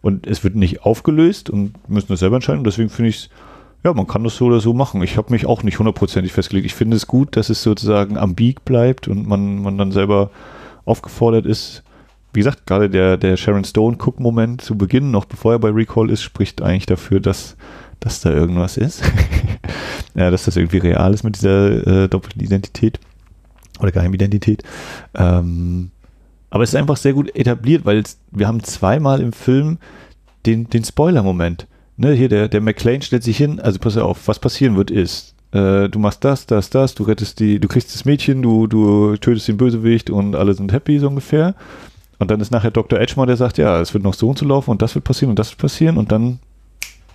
Und 0.00 0.26
es 0.26 0.42
wird 0.44 0.56
nicht 0.56 0.82
aufgelöst 0.82 1.50
und 1.50 1.74
müssen 1.88 2.08
das 2.08 2.20
selber 2.20 2.36
entscheiden. 2.36 2.60
Und 2.60 2.66
deswegen 2.66 2.90
finde 2.90 3.10
ich 3.10 3.16
es 3.16 3.30
ja, 3.84 3.92
man 3.92 4.06
kann 4.06 4.22
das 4.22 4.36
so 4.36 4.46
oder 4.46 4.60
so 4.60 4.74
machen. 4.74 5.02
Ich 5.02 5.16
habe 5.16 5.32
mich 5.32 5.46
auch 5.46 5.62
nicht 5.62 5.78
hundertprozentig 5.78 6.32
festgelegt. 6.32 6.66
Ich 6.66 6.74
finde 6.74 6.96
es 6.96 7.06
gut, 7.06 7.36
dass 7.36 7.50
es 7.50 7.62
sozusagen 7.62 8.16
am 8.16 8.34
Beak 8.34 8.64
bleibt 8.64 9.08
und 9.08 9.26
man, 9.26 9.62
man 9.62 9.76
dann 9.76 9.90
selber 9.90 10.30
aufgefordert 10.84 11.46
ist. 11.46 11.82
Wie 12.32 12.40
gesagt, 12.40 12.66
gerade 12.66 12.88
der, 12.88 13.16
der 13.16 13.36
Sharon 13.36 13.64
Stone-Cook-Moment 13.64 14.62
zu 14.62 14.78
Beginn, 14.78 15.10
noch 15.10 15.24
bevor 15.24 15.52
er 15.52 15.58
bei 15.58 15.70
Recall 15.70 16.10
ist, 16.10 16.22
spricht 16.22 16.62
eigentlich 16.62 16.86
dafür, 16.86 17.20
dass, 17.20 17.56
dass 18.00 18.20
da 18.20 18.30
irgendwas 18.30 18.76
ist. 18.76 19.02
ja, 20.14 20.30
dass 20.30 20.44
das 20.44 20.56
irgendwie 20.56 20.78
real 20.78 21.12
ist 21.12 21.24
mit 21.24 21.36
dieser 21.36 22.04
äh, 22.04 22.08
Doppelidentität 22.08 23.00
oder 23.80 23.90
Geheimidentität. 23.90 24.62
Ähm, 25.14 25.90
aber 26.50 26.62
es 26.62 26.70
ist 26.70 26.76
einfach 26.76 26.96
sehr 26.96 27.14
gut 27.14 27.34
etabliert, 27.34 27.84
weil 27.84 28.02
wir 28.30 28.46
haben 28.46 28.62
zweimal 28.62 29.20
im 29.20 29.32
Film 29.32 29.78
den, 30.46 30.70
den 30.70 30.84
Spoiler-Moment 30.84 31.66
ne, 32.02 32.12
hier 32.12 32.28
der, 32.28 32.48
der 32.48 32.60
McLean 32.60 33.02
stellt 33.02 33.22
sich 33.22 33.36
hin, 33.36 33.60
also 33.60 33.78
pass 33.78 33.96
auf, 33.96 34.28
was 34.28 34.38
passieren 34.38 34.76
wird 34.76 34.90
ist, 34.90 35.34
äh, 35.52 35.88
du 35.88 35.98
machst 35.98 36.24
das, 36.24 36.46
das, 36.46 36.70
das, 36.70 36.94
du 36.94 37.04
rettest 37.04 37.40
die, 37.40 37.60
du 37.60 37.68
kriegst 37.68 37.94
das 37.94 38.04
Mädchen, 38.04 38.42
du, 38.42 38.66
du 38.66 39.16
tötest 39.16 39.48
den 39.48 39.56
Bösewicht 39.56 40.10
und 40.10 40.34
alle 40.34 40.54
sind 40.54 40.72
happy, 40.72 40.98
so 40.98 41.08
ungefähr. 41.08 41.54
Und 42.18 42.30
dann 42.30 42.40
ist 42.40 42.52
nachher 42.52 42.70
Dr. 42.70 43.00
Edgemar, 43.00 43.26
der 43.26 43.36
sagt, 43.36 43.58
ja, 43.58 43.80
es 43.80 43.94
wird 43.94 44.04
noch 44.04 44.14
so 44.14 44.28
und 44.28 44.38
so 44.38 44.46
laufen 44.46 44.70
und 44.70 44.80
das 44.80 44.94
wird 44.94 45.04
passieren 45.04 45.30
und 45.30 45.38
das 45.38 45.50
wird 45.50 45.58
passieren 45.58 45.96
und 45.96 46.12
dann 46.12 46.38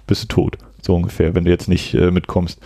bist 0.05 0.23
du 0.23 0.27
tot, 0.27 0.57
so 0.81 0.95
ungefähr, 0.95 1.33
wenn 1.33 1.45
du 1.45 1.51
jetzt 1.51 1.67
nicht 1.67 1.93
äh, 1.93 2.11
mitkommst. 2.11 2.59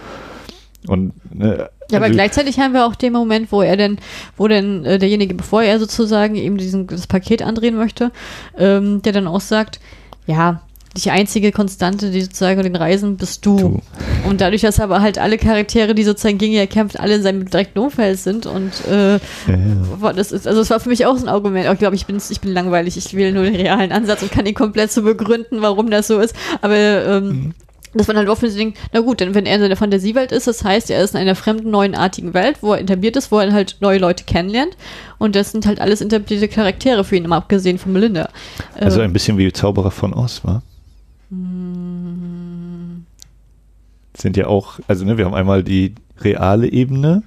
Und, 0.88 1.14
ne, 1.34 1.70
ja, 1.92 1.98
aber 1.98 2.06
also 2.06 2.16
gleichzeitig 2.16 2.60
haben 2.60 2.74
wir 2.74 2.86
auch 2.86 2.96
den 2.96 3.14
Moment, 3.14 3.52
wo 3.52 3.62
er 3.62 3.78
denn, 3.78 4.00
wo 4.38 4.48
denn 4.48 4.84
äh, 4.86 4.98
derjenige, 4.98 5.36
bevor 5.36 5.62
er 5.62 5.80
sozusagen 5.80 6.36
eben 6.36 6.58
diesen, 6.58 6.88
das 6.88 7.06
Paket 7.06 7.44
andrehen 7.44 7.76
möchte, 7.76 8.12
ähm, 8.58 9.02
der 9.04 9.14
dann 9.14 9.28
auch 9.28 9.42
sagt, 9.42 9.80
ja, 10.26 10.62
die 10.98 11.10
einzige 11.10 11.52
Konstante, 11.52 12.12
die 12.12 12.22
sozusagen 12.22 12.62
den 12.64 12.76
Reisen 12.76 13.16
bist 13.16 13.46
du. 13.46 13.58
du. 13.58 13.82
Und 14.28 14.42
dadurch, 14.42 14.62
dass 14.62 14.80
aber 14.80 15.02
halt 15.02 15.18
alle 15.18 15.38
Charaktere, 15.38 15.96
die 15.96 16.04
sozusagen 16.04 16.38
gegen 16.38 16.54
ihn 16.54 16.60
erkämpft, 16.60 17.00
alle 17.00 17.16
in 17.16 17.24
seinem 17.24 17.50
direkten 17.50 17.80
Umfeld 17.80 18.20
sind 18.20 18.46
und 18.46 18.72
äh, 18.90 19.14
ja, 19.14 19.20
ja. 20.02 20.14
das 20.14 20.32
ist, 20.32 20.48
also 20.48 20.62
es 20.62 20.70
war 20.70 20.80
für 20.80 20.90
mich 20.90 21.06
auch 21.06 21.18
so 21.18 21.26
ein 21.26 21.30
Argument. 21.30 21.68
Ich 21.72 21.80
glaube, 21.80 21.96
ich 21.96 22.06
bin, 22.06 22.18
ich 22.30 22.42
bin 22.42 22.52
langweilig, 22.52 22.98
ich 22.98 23.14
wähle 23.16 23.32
nur 23.32 23.44
den 23.44 23.56
realen 23.56 23.92
Ansatz 23.92 24.22
und 24.22 24.32
kann 24.32 24.46
ihn 24.46 24.54
komplett 24.54 24.92
so 24.92 25.04
begründen, 25.04 25.62
warum 25.62 25.90
das 25.90 26.08
so 26.08 26.20
ist. 26.20 26.36
Aber 26.62 26.76
ähm, 26.76 27.28
mhm. 27.28 27.54
Das 27.94 28.08
man 28.08 28.16
halt 28.16 28.30
offen 28.30 28.54
denkt, 28.56 28.78
na 28.94 29.02
gut, 29.02 29.20
denn 29.20 29.36
wenn 29.36 29.46
er 29.46 29.56
in 29.56 29.62
seiner 29.62 29.76
Fantasiewelt 29.76 30.32
ist, 30.32 30.48
das 30.48 30.64
heißt, 30.64 30.90
er 30.90 31.04
ist 31.04 31.14
in 31.14 31.20
einer 31.20 31.36
fremden, 31.36 31.72
neuenartigen 31.72 32.34
Welt, 32.34 32.60
wo 32.62 32.72
er 32.72 32.80
etabliert 32.80 33.18
ist, 33.18 33.34
wo 33.34 33.40
er 33.40 33.52
halt 33.52 33.78
neue 33.82 34.00
Leute 34.00 34.24
kennenlernt. 34.24 34.78
Und 35.18 35.36
das 35.36 35.52
sind 35.52 35.66
halt 35.66 35.82
alles 35.82 36.00
etablierte 36.00 36.48
Charaktere 36.48 37.04
für 37.04 37.18
ihn, 37.18 37.26
immer 37.26 37.36
abgesehen 37.36 37.78
von 37.78 37.92
Melinda. 37.92 38.30
Also 38.80 39.02
ein 39.02 39.12
bisschen 39.12 39.38
wie 39.38 39.52
Zauberer 39.52 39.92
von 39.92 40.14
Oz, 40.14 40.42
war? 40.46 40.62
Sind 44.14 44.36
ja 44.36 44.48
auch, 44.48 44.80
also 44.88 45.06
ne, 45.06 45.18
wir 45.18 45.26
haben 45.26 45.34
einmal 45.34 45.64
die 45.64 45.96
reale 46.20 46.68
Ebene, 46.68 47.24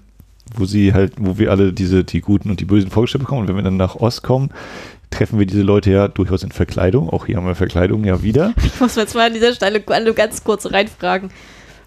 wo 0.55 0.67
sie 0.67 0.93
halt, 0.93 1.15
wo 1.19 1.39
wir 1.39 1.51
alle 1.51 1.73
diese, 1.73 2.05
die 2.05 2.21
Guten 2.21 2.51
und 2.51 2.61
die 2.61 2.67
Bösen 2.67 2.91
vorgestellt 2.91 3.25
bekommen. 3.25 3.43
Und 3.43 3.49
wenn 3.49 3.57
wir 3.57 3.63
dann 3.63 3.79
nach 3.79 3.97
Ost 3.97 4.23
kommen, 4.23 4.51
treffen 5.11 5.39
wir 5.39 5.47
diese 5.47 5.63
Leute 5.63 5.91
ja 5.91 6.09
durchaus 6.09 6.43
in 6.43 6.53
Verkleidung. 6.53 7.09
Auch 7.09 7.25
hier 7.25 7.39
haben 7.39 7.47
wir 7.47 7.55
Verkleidung 7.55 8.05
ja 8.05 8.23
wieder. 8.23 8.53
Ich 8.65 8.81
muss 8.81 8.97
jetzt 8.97 9.15
mal 9.15 9.29
an 9.29 9.35
dieser 9.35 9.55
Stelle 9.55 9.81
ganz 9.81 10.45
kurz 10.45 10.71
reinfragen. 10.71 11.31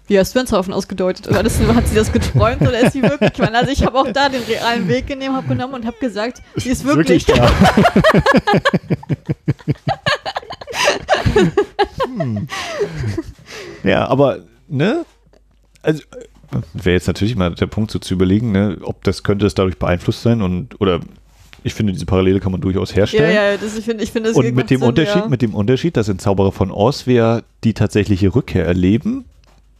Wie 0.08 0.18
hast 0.18 0.34
du 0.34 0.40
Haufen 0.50 0.72
ausgedeutet? 0.72 1.28
Oder 1.28 1.42
das, 1.42 1.60
hat 1.60 1.86
sie 1.86 1.94
das 1.94 2.10
geträumt 2.10 2.62
oder 2.62 2.80
ist 2.80 2.94
sie 2.94 3.02
wirklich? 3.02 3.32
Ich 3.34 3.38
meine, 3.38 3.58
also 3.58 3.70
ich 3.70 3.84
habe 3.84 3.98
auch 3.98 4.10
da 4.10 4.30
den 4.30 4.42
realen 4.42 4.88
Weg 4.88 5.06
genommen, 5.06 5.36
hab 5.36 5.46
genommen 5.46 5.74
und 5.74 5.86
habe 5.86 5.98
gesagt, 6.00 6.42
sie 6.56 6.70
ist 6.70 6.84
wirklich, 6.84 7.28
wirklich 7.28 7.36
da. 7.38 7.50
hm. 12.16 12.48
Ja, 13.84 14.08
aber, 14.08 14.40
ne? 14.68 15.04
Also, 15.82 16.02
wäre 16.74 16.94
jetzt 16.94 17.06
natürlich 17.06 17.36
mal 17.36 17.54
der 17.54 17.66
Punkt, 17.66 17.90
so 17.90 17.98
zu 17.98 18.14
überlegen, 18.14 18.52
ne, 18.52 18.78
ob 18.82 19.04
das 19.04 19.22
könnte 19.22 19.46
es 19.46 19.54
dadurch 19.54 19.78
beeinflusst 19.78 20.22
sein 20.22 20.42
und, 20.42 20.80
oder 20.80 21.00
ich 21.64 21.74
finde, 21.74 21.92
diese 21.92 22.06
Parallele 22.06 22.40
kann 22.40 22.52
man 22.52 22.60
durchaus 22.60 22.94
herstellen. 22.94 23.34
Ja, 23.34 23.50
ja, 23.52 23.56
das, 23.56 23.76
ich 23.76 23.84
finde, 23.84 24.04
ich 24.04 24.12
finde, 24.12 24.30
das 24.30 24.36
Und 24.36 24.54
mit 24.54 24.70
dem 24.70 24.80
Sinn, 24.80 24.88
Unterschied, 24.88 25.22
ja. 25.22 25.28
mit 25.28 25.42
dem 25.42 25.54
Unterschied, 25.54 25.96
dass 25.96 26.08
in 26.08 26.18
Zauberer 26.18 26.52
von 26.52 26.70
Oz 26.70 27.06
wir 27.06 27.42
die 27.64 27.74
tatsächliche 27.74 28.34
Rückkehr 28.34 28.64
erleben 28.64 29.24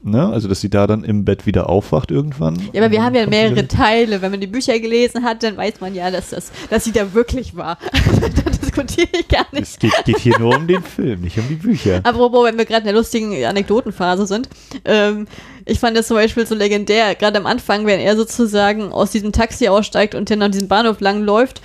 Ne? 0.00 0.28
Also, 0.28 0.46
dass 0.46 0.60
sie 0.60 0.70
da 0.70 0.86
dann 0.86 1.02
im 1.02 1.24
Bett 1.24 1.44
wieder 1.44 1.68
aufwacht 1.68 2.12
irgendwann. 2.12 2.56
Ja, 2.72 2.82
aber 2.82 2.92
wir 2.92 3.02
haben 3.02 3.16
ja 3.16 3.26
mehrere 3.26 3.66
Teile. 3.66 4.22
Wenn 4.22 4.30
man 4.30 4.40
die 4.40 4.46
Bücher 4.46 4.78
gelesen 4.78 5.24
hat, 5.24 5.42
dann 5.42 5.56
weiß 5.56 5.80
man 5.80 5.92
ja, 5.94 6.10
dass, 6.10 6.30
das, 6.30 6.52
dass 6.70 6.84
sie 6.84 6.92
da 6.92 7.12
wirklich 7.14 7.56
war. 7.56 7.78
da 8.20 8.50
diskutiere 8.50 9.08
ich 9.12 9.26
gar 9.26 9.46
nicht. 9.50 9.62
Es 9.64 9.78
geht, 9.78 9.92
geht, 10.04 10.18
hier 10.18 10.38
nur 10.38 10.54
um 10.54 10.68
den 10.68 10.82
Film, 10.82 11.22
nicht 11.22 11.36
um 11.38 11.48
die 11.48 11.56
Bücher. 11.56 12.00
Apropos, 12.04 12.44
wenn 12.44 12.56
wir 12.56 12.64
gerade 12.64 12.82
in 12.82 12.86
der 12.86 12.94
lustigen 12.94 13.44
Anekdotenphase 13.44 14.26
sind. 14.28 14.48
Ähm, 14.84 15.26
ich 15.64 15.80
fand 15.80 15.96
das 15.96 16.06
zum 16.06 16.16
Beispiel 16.16 16.46
so 16.46 16.54
legendär, 16.54 17.16
gerade 17.16 17.38
am 17.38 17.46
Anfang, 17.46 17.84
wenn 17.84 17.98
er 17.98 18.16
sozusagen 18.16 18.92
aus 18.92 19.10
diesem 19.10 19.32
Taxi 19.32 19.66
aussteigt 19.66 20.14
und 20.14 20.30
dann 20.30 20.42
an 20.42 20.52
diesem 20.52 20.68
Bahnhof 20.68 21.00
lang 21.00 21.22
läuft, 21.24 21.60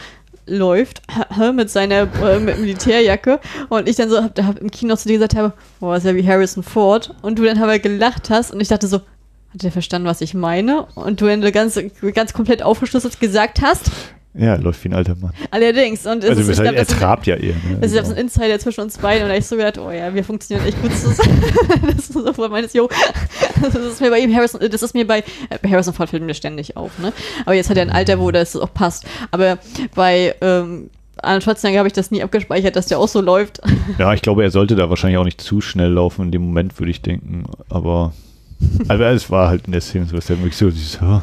läuft 0.45 1.01
mit 1.53 1.69
seiner 1.69 2.07
äh, 2.21 2.39
mit 2.39 2.59
Militärjacke 2.59 3.39
und 3.69 3.87
ich 3.87 3.95
dann 3.95 4.09
so 4.09 4.21
hab, 4.21 4.37
hab 4.41 4.59
im 4.59 4.71
Kino 4.71 4.95
zu 4.95 5.07
dir 5.07 5.15
gesagt 5.15 5.35
habe, 5.35 5.53
boah, 5.79 5.95
ist 5.95 6.05
ja 6.05 6.15
wie 6.15 6.27
Harrison 6.27 6.63
Ford 6.63 7.15
und 7.21 7.39
du 7.39 7.43
dann 7.43 7.61
aber 7.61 7.79
gelacht 7.79 8.29
hast 8.29 8.51
und 8.51 8.61
ich 8.61 8.67
dachte 8.67 8.87
so, 8.87 9.01
hat 9.53 9.63
er 9.63 9.71
verstanden, 9.71 10.07
was 10.07 10.21
ich 10.21 10.33
meine? 10.33 10.87
Und 10.95 11.21
du 11.21 11.27
dann 11.27 11.41
ganz, 11.51 11.79
ganz 12.15 12.33
komplett 12.33 12.63
aufgeschlüsselt 12.63 13.19
gesagt 13.19 13.61
hast, 13.61 13.91
Ja, 14.35 14.55
läuft 14.55 14.83
wie 14.83 14.89
ein 14.89 14.93
alter 14.95 15.15
Mann. 15.15 15.31
allerdings. 15.51 16.05
Und 16.07 16.23
es 16.23 16.31
Also 16.31 16.41
ist, 16.41 16.49
ich 16.49 16.57
er, 16.57 16.71
glaub, 16.71 16.75
er 16.75 16.87
trabt 16.87 17.27
ja 17.27 17.35
eher. 17.35 17.53
Ne? 17.53 17.77
das 17.81 17.91
ist 17.91 17.97
ja 17.97 18.03
so 18.03 18.11
ein 18.13 18.17
Insider 18.17 18.57
zwischen 18.59 18.81
uns 18.81 18.97
beiden 18.97 19.23
und 19.23 19.29
da 19.29 19.33
hab 19.35 19.39
ich 19.39 19.45
so 19.47 19.55
gedacht, 19.55 19.77
oh 19.77 19.91
ja, 19.91 20.13
wir 20.13 20.23
funktionieren 20.23 20.67
echt 20.67 20.81
gut 20.81 20.91
zusammen. 20.95 21.43
das 21.85 22.09
ist 22.09 22.13
so 22.13 22.33
voll 22.33 22.49
meines, 22.49 22.73
jo, 22.73 22.89
das 23.61 23.75
ist 23.75 24.01
mir 24.01 24.09
bei 24.09 24.19
ihm 24.19 24.35
Harrison, 24.35 24.59
das 24.69 24.81
ist 24.81 24.93
mir 24.95 25.05
bei, 25.05 25.19
äh, 25.19 25.23
bei 25.61 25.69
Harrison 25.69 25.93
Ford 25.93 26.09
fällt 26.09 26.23
mir 26.23 26.33
ständig 26.33 26.75
auf, 26.75 26.97
ne? 26.99 27.13
Aber 27.45 27.53
jetzt 27.53 27.69
hat 27.69 27.77
er 27.77 27.83
ein 27.83 27.91
Alter, 27.91 28.19
wo 28.19 28.31
das 28.31 28.55
auch 28.55 28.73
passt. 28.73 29.05
Aber 29.31 29.59
bei, 29.93 30.33
ähm, 30.41 30.89
Arnold 31.21 31.43
Schwarzenegger 31.43 31.77
habe 31.79 31.87
ich 31.87 31.93
das 31.93 32.09
nie 32.11 32.23
abgespeichert, 32.23 32.75
dass 32.75 32.87
der 32.87 32.97
auch 32.99 33.07
so 33.07 33.21
läuft. 33.21 33.61
Ja, 33.99 34.13
ich 34.13 34.21
glaube, 34.23 34.43
er 34.43 34.49
sollte 34.51 34.75
da 34.75 34.89
wahrscheinlich 34.89 35.19
auch 35.19 35.23
nicht 35.23 35.39
zu 35.41 35.61
schnell 35.61 35.91
laufen 35.91 36.23
in 36.25 36.31
dem 36.31 36.41
Moment, 36.41 36.77
würde 36.79 36.89
ich 36.91 37.01
denken. 37.03 37.43
Aber 37.69 38.13
also 38.87 39.03
es 39.03 39.29
war 39.29 39.49
halt 39.49 39.65
in 39.65 39.71
der 39.71 39.81
Szene 39.81 40.05
so, 40.05 40.15
dass 40.15 40.29
er 40.29 40.37
wirklich 40.37 40.55
so, 40.57 40.69
dieses, 40.69 40.99
oh, 41.01 41.21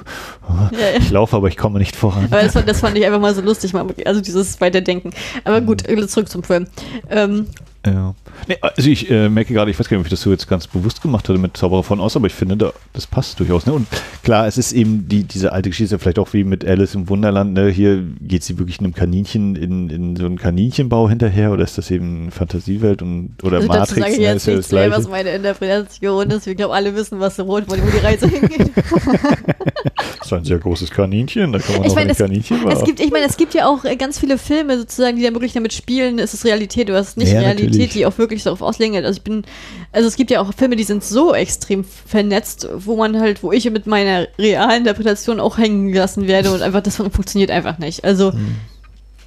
oh, 0.48 0.52
Ja, 0.72 0.78
ja. 0.78 0.98
ich 0.98 1.10
laufe, 1.10 1.36
aber 1.36 1.48
ich 1.48 1.56
komme 1.56 1.78
nicht 1.78 1.96
voran. 1.96 2.26
Aber 2.30 2.42
das, 2.42 2.52
fand- 2.52 2.68
das 2.68 2.80
fand 2.80 2.96
ich 2.96 3.04
einfach 3.04 3.20
mal 3.20 3.34
so 3.34 3.40
lustig, 3.40 3.72
also 4.04 4.20
dieses 4.20 4.60
Weiterdenken. 4.60 5.10
Aber 5.44 5.60
gut, 5.60 5.82
Mhm. 5.88 6.08
zurück 6.08 6.28
zum 6.28 6.42
Film. 6.42 6.66
Ähm, 7.08 7.46
Ja. 7.86 8.14
Nee, 8.48 8.56
also 8.60 8.90
ich 8.90 9.10
äh, 9.10 9.28
merke 9.28 9.54
gerade, 9.54 9.70
ich 9.70 9.78
weiß 9.78 9.88
gar 9.88 9.96
nicht, 9.96 10.02
ob 10.02 10.06
ich 10.06 10.10
das 10.10 10.22
so 10.22 10.30
jetzt 10.30 10.48
ganz 10.48 10.66
bewusst 10.66 11.02
gemacht 11.02 11.28
hatte 11.28 11.38
mit 11.38 11.56
Zauberer 11.56 11.82
von 11.82 12.00
Oz, 12.00 12.16
aber 12.16 12.26
ich 12.26 12.32
finde, 12.34 12.56
da, 12.56 12.72
das 12.92 13.06
passt 13.06 13.38
durchaus. 13.40 13.66
Ne? 13.66 13.72
Und 13.72 13.86
klar, 14.22 14.46
es 14.46 14.58
ist 14.58 14.72
eben 14.72 15.08
die, 15.08 15.24
diese 15.24 15.52
alte 15.52 15.70
Geschichte, 15.70 15.98
vielleicht 15.98 16.18
auch 16.18 16.32
wie 16.32 16.44
mit 16.44 16.64
Alice 16.64 16.94
im 16.94 17.08
Wunderland. 17.08 17.52
Ne? 17.54 17.68
Hier 17.68 18.02
geht 18.20 18.42
sie 18.44 18.58
wirklich 18.58 18.80
einem 18.80 18.94
Kaninchen 18.94 19.56
in, 19.56 19.90
in 19.90 20.16
so 20.16 20.26
einen 20.26 20.38
Kaninchenbau 20.38 21.08
hinterher 21.08 21.52
oder 21.52 21.64
ist 21.64 21.78
das 21.78 21.90
eben 21.90 22.30
Fantasiewelt 22.30 23.02
und, 23.02 23.36
oder 23.42 23.58
also 23.58 23.68
dazu 23.68 23.78
Matrix? 23.78 24.00
sage 24.00 24.12
ich 24.12 24.18
ne? 24.18 24.24
jetzt 24.24 24.46
nichts 24.46 24.72
mehr, 24.72 24.90
was 24.90 25.08
meine 25.08 25.30
Interpretation 25.30 26.30
ist. 26.30 26.46
Wir 26.46 26.54
glauben, 26.54 26.72
alle 26.72 26.94
wissen, 26.94 27.20
was 27.20 27.38
wo, 27.38 27.44
wo 27.46 27.74
die 27.74 27.98
Reise 27.98 28.28
hingeht. 28.28 28.70
Das 28.76 30.26
ist 30.26 30.32
ein 30.32 30.44
sehr 30.44 30.58
großes 30.58 30.90
Kaninchen, 30.90 31.52
da 31.52 31.58
kann 31.58 31.76
man 31.76 31.84
Ich 31.84 31.92
auch 31.92 31.96
ein 31.96 32.10
es, 32.10 32.18
Kaninchen 32.18 32.58
es 32.58 32.64
machen. 32.64 32.84
gibt, 32.84 33.00
ich 33.00 33.10
meine, 33.10 33.26
es 33.26 33.36
gibt 33.36 33.54
ja 33.54 33.66
auch 33.66 33.84
äh, 33.84 33.96
ganz 33.96 34.18
viele 34.18 34.38
Filme 34.38 34.78
sozusagen, 34.78 35.16
die 35.16 35.22
dann 35.22 35.34
wirklich 35.34 35.52
damit 35.52 35.72
spielen, 35.72 36.18
ist 36.18 36.34
es 36.34 36.44
Realität 36.44 36.88
oder 36.90 37.00
ist 37.00 37.08
es 37.08 37.16
nicht 37.16 37.32
Ja, 37.32 37.40
Realität, 37.40 37.70
natürlich. 37.70 37.92
die 37.92 38.06
auch 38.06 38.16
wirklich 38.18 38.29
darauf 38.38 38.62
auslegen. 38.62 38.96
Also 38.96 39.18
ich 39.18 39.22
bin, 39.22 39.44
also 39.92 40.08
es 40.08 40.16
gibt 40.16 40.30
ja 40.30 40.40
auch 40.40 40.52
Filme, 40.54 40.76
die 40.76 40.84
sind 40.84 41.04
so 41.04 41.34
extrem 41.34 41.84
vernetzt, 41.84 42.68
wo 42.74 42.96
man 42.96 43.20
halt, 43.20 43.42
wo 43.42 43.52
ich 43.52 43.68
mit 43.70 43.86
meiner 43.86 44.28
realen 44.38 44.78
Interpretation 44.86 45.40
auch 45.40 45.58
hängen 45.58 45.92
gelassen 45.92 46.26
werde 46.26 46.52
und 46.52 46.62
einfach, 46.62 46.82
das 46.82 46.96
funktioniert 46.96 47.50
einfach 47.50 47.78
nicht. 47.78 48.04
Also 48.04 48.32
Mhm. 48.32 48.56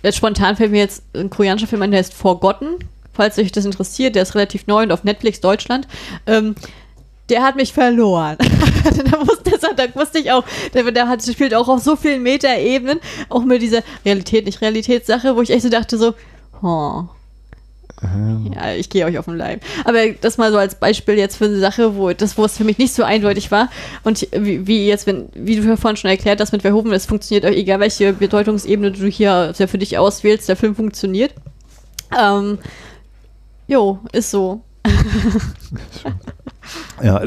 jetzt 0.01 0.17
spontan 0.17 0.55
fällt 0.55 0.71
mir 0.71 0.79
jetzt 0.79 1.03
ein 1.15 1.29
koreanischer 1.29 1.67
Film 1.67 1.81
ein, 1.81 1.91
der 1.91 1.99
ist 1.99 2.13
Forgotten, 2.13 2.79
falls 3.13 3.37
euch 3.37 3.51
das 3.51 3.65
interessiert, 3.65 4.15
der 4.15 4.23
ist 4.23 4.35
relativ 4.35 4.67
neu 4.67 4.83
und 4.83 4.91
auf 4.91 5.03
Netflix 5.03 5.39
Deutschland. 5.41 5.87
Ähm, 6.25 6.55
der 7.29 7.41
hat 7.43 7.55
mich 7.55 7.71
verloren. 7.73 8.37
da, 8.83 9.21
wusste, 9.21 9.51
da 9.75 9.95
wusste 9.95 10.19
ich 10.19 10.31
auch, 10.31 10.43
der, 10.73 10.91
der 10.91 11.07
hat, 11.07 11.23
spielt 11.23 11.53
auch 11.53 11.69
auf 11.69 11.81
so 11.81 11.95
vielen 11.95 12.21
Metaebenen, 12.21 12.99
auch 13.29 13.43
mit 13.43 13.61
dieser 13.61 13.81
Realität, 14.05 14.45
nicht 14.45 14.61
Realitätssache, 14.61 15.35
wo 15.35 15.41
ich 15.41 15.49
echt 15.49 15.63
so 15.63 15.69
dachte 15.69 15.97
so, 15.97 16.13
oh, 16.61 17.03
ja, 18.53 18.73
ich 18.73 18.89
gehe 18.89 19.05
euch 19.05 19.17
auf 19.17 19.25
den 19.25 19.37
Leib. 19.37 19.61
Aber 19.85 19.99
das 20.21 20.37
mal 20.37 20.51
so 20.51 20.57
als 20.57 20.75
Beispiel 20.75 21.15
jetzt 21.15 21.37
für 21.37 21.45
eine 21.45 21.59
Sache, 21.59 21.95
wo 21.95 22.11
das, 22.11 22.37
wo 22.37 22.45
es 22.45 22.57
für 22.57 22.63
mich 22.63 22.77
nicht 22.77 22.93
so 22.93 23.03
eindeutig 23.03 23.51
war. 23.51 23.69
Und 24.03 24.27
wie, 24.31 24.67
wie 24.67 24.87
jetzt, 24.87 25.07
wenn, 25.07 25.29
wie 25.33 25.55
du 25.55 25.77
vorhin 25.77 25.97
schon 25.97 26.09
erklärt 26.09 26.41
hast 26.41 26.51
mit 26.51 26.61
Verhoeven, 26.61 26.91
es 26.91 27.05
funktioniert, 27.05 27.45
auch 27.45 27.55
egal 27.55 27.79
welche 27.79 28.13
Bedeutungsebene 28.13 28.91
du 28.91 29.07
hier 29.07 29.53
für 29.53 29.77
dich 29.77 29.97
auswählst, 29.97 30.49
der 30.49 30.55
Film 30.55 30.75
funktioniert. 30.75 31.33
Ähm, 32.19 32.59
jo, 33.67 33.99
ist 34.11 34.31
so. 34.31 34.61
Ja, 37.01 37.21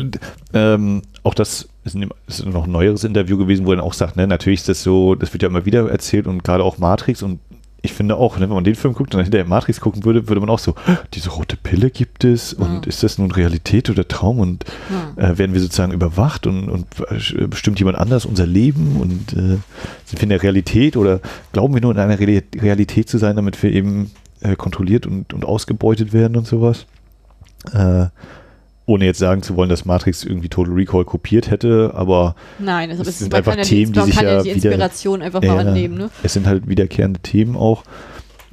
ähm, 0.55 1.03
auch 1.23 1.35
das 1.35 1.69
ist, 1.85 1.94
ein, 1.94 2.09
ist 2.27 2.44
noch 2.47 2.65
ein 2.65 2.73
neueres 2.73 3.05
Interview 3.05 3.36
gewesen, 3.36 3.66
wo 3.66 3.73
er 3.73 3.77
dann 3.77 3.85
auch 3.85 3.93
sagt, 3.93 4.16
ne, 4.16 4.27
natürlich 4.27 4.61
ist 4.61 4.69
das 4.69 4.82
so, 4.82 5.15
das 5.15 5.32
wird 5.32 5.43
ja 5.43 5.48
immer 5.48 5.66
wieder 5.66 5.90
erzählt 5.90 6.27
und 6.27 6.44
gerade 6.44 6.65
auch 6.65 6.78
Matrix 6.78 7.23
und 7.23 7.40
ich 7.86 7.94
finde 7.94 8.16
auch, 8.16 8.36
ne, 8.36 8.42
wenn 8.48 8.54
man 8.54 8.64
den 8.64 8.74
Film 8.74 8.92
guckt 8.92 9.14
und 9.14 9.18
dann 9.18 9.24
hinterher 9.24 9.46
Matrix 9.46 9.80
gucken 9.80 10.04
würde, 10.04 10.28
würde 10.28 10.40
man 10.40 10.50
auch 10.50 10.58
so, 10.58 10.74
diese 11.14 11.30
rote 11.30 11.56
Pille 11.56 11.90
gibt 11.90 12.24
es 12.24 12.52
und 12.52 12.84
Ja. 12.84 12.88
ist 12.88 13.02
das 13.02 13.16
nun 13.16 13.30
Realität 13.30 13.88
oder 13.88 14.06
Traum 14.06 14.38
und 14.38 14.64
Ja. 15.16 15.30
äh, 15.30 15.38
werden 15.38 15.54
wir 15.54 15.60
sozusagen 15.60 15.92
überwacht 15.92 16.46
und, 16.46 16.68
und 16.68 16.86
äh, 17.10 17.46
bestimmt 17.46 17.78
jemand 17.78 17.96
anders 17.98 18.26
unser 18.26 18.46
Leben 18.46 18.96
und 19.00 19.32
äh, 19.32 19.56
sind 20.04 20.16
wir 20.16 20.22
in 20.24 20.28
der 20.28 20.42
Realität 20.42 20.96
oder 20.98 21.20
glauben 21.52 21.72
wir 21.74 21.80
nur 21.80 21.92
in 21.92 21.98
einer 21.98 22.18
Reali- 22.18 22.42
Realität 22.60 23.08
zu 23.08 23.16
sein, 23.18 23.36
damit 23.36 23.62
wir 23.62 23.72
eben 23.72 24.10
äh, 24.40 24.54
kontrolliert 24.56 25.06
und, 25.06 25.32
und 25.32 25.44
ausgebeutet 25.46 26.12
werden 26.12 26.36
und 26.36 26.46
sowas. 26.46 26.84
Äh, 27.72 28.06
ohne 28.86 29.04
jetzt 29.04 29.18
sagen 29.18 29.42
zu 29.42 29.56
wollen, 29.56 29.68
dass 29.68 29.84
Matrix 29.84 30.22
irgendwie 30.24 30.48
Total 30.48 30.72
Recall 30.72 31.04
kopiert 31.04 31.50
hätte, 31.50 31.92
aber 31.94 32.36
Nein, 32.58 32.90
also 32.90 33.02
Es 33.02 33.18
sind 33.18 33.34
einfach 33.34 33.56
ja 33.56 33.62
Themen, 33.62 33.92
die 33.92 33.98
man 33.98 34.06
sich 34.06 34.14
kann 34.16 34.24
ja 34.24 34.36
ja 34.36 34.42
die 34.42 34.54
wieder- 34.54 34.70
Inspiration 34.70 35.22
einfach 35.22 35.42
Ja, 35.42 35.54
mal 35.54 35.66
annehmen, 35.68 35.98
ne? 35.98 36.10
es 36.22 36.32
sind 36.32 36.46
halt 36.46 36.68
wiederkehrende 36.68 37.18
Themen 37.20 37.56
auch. 37.56 37.82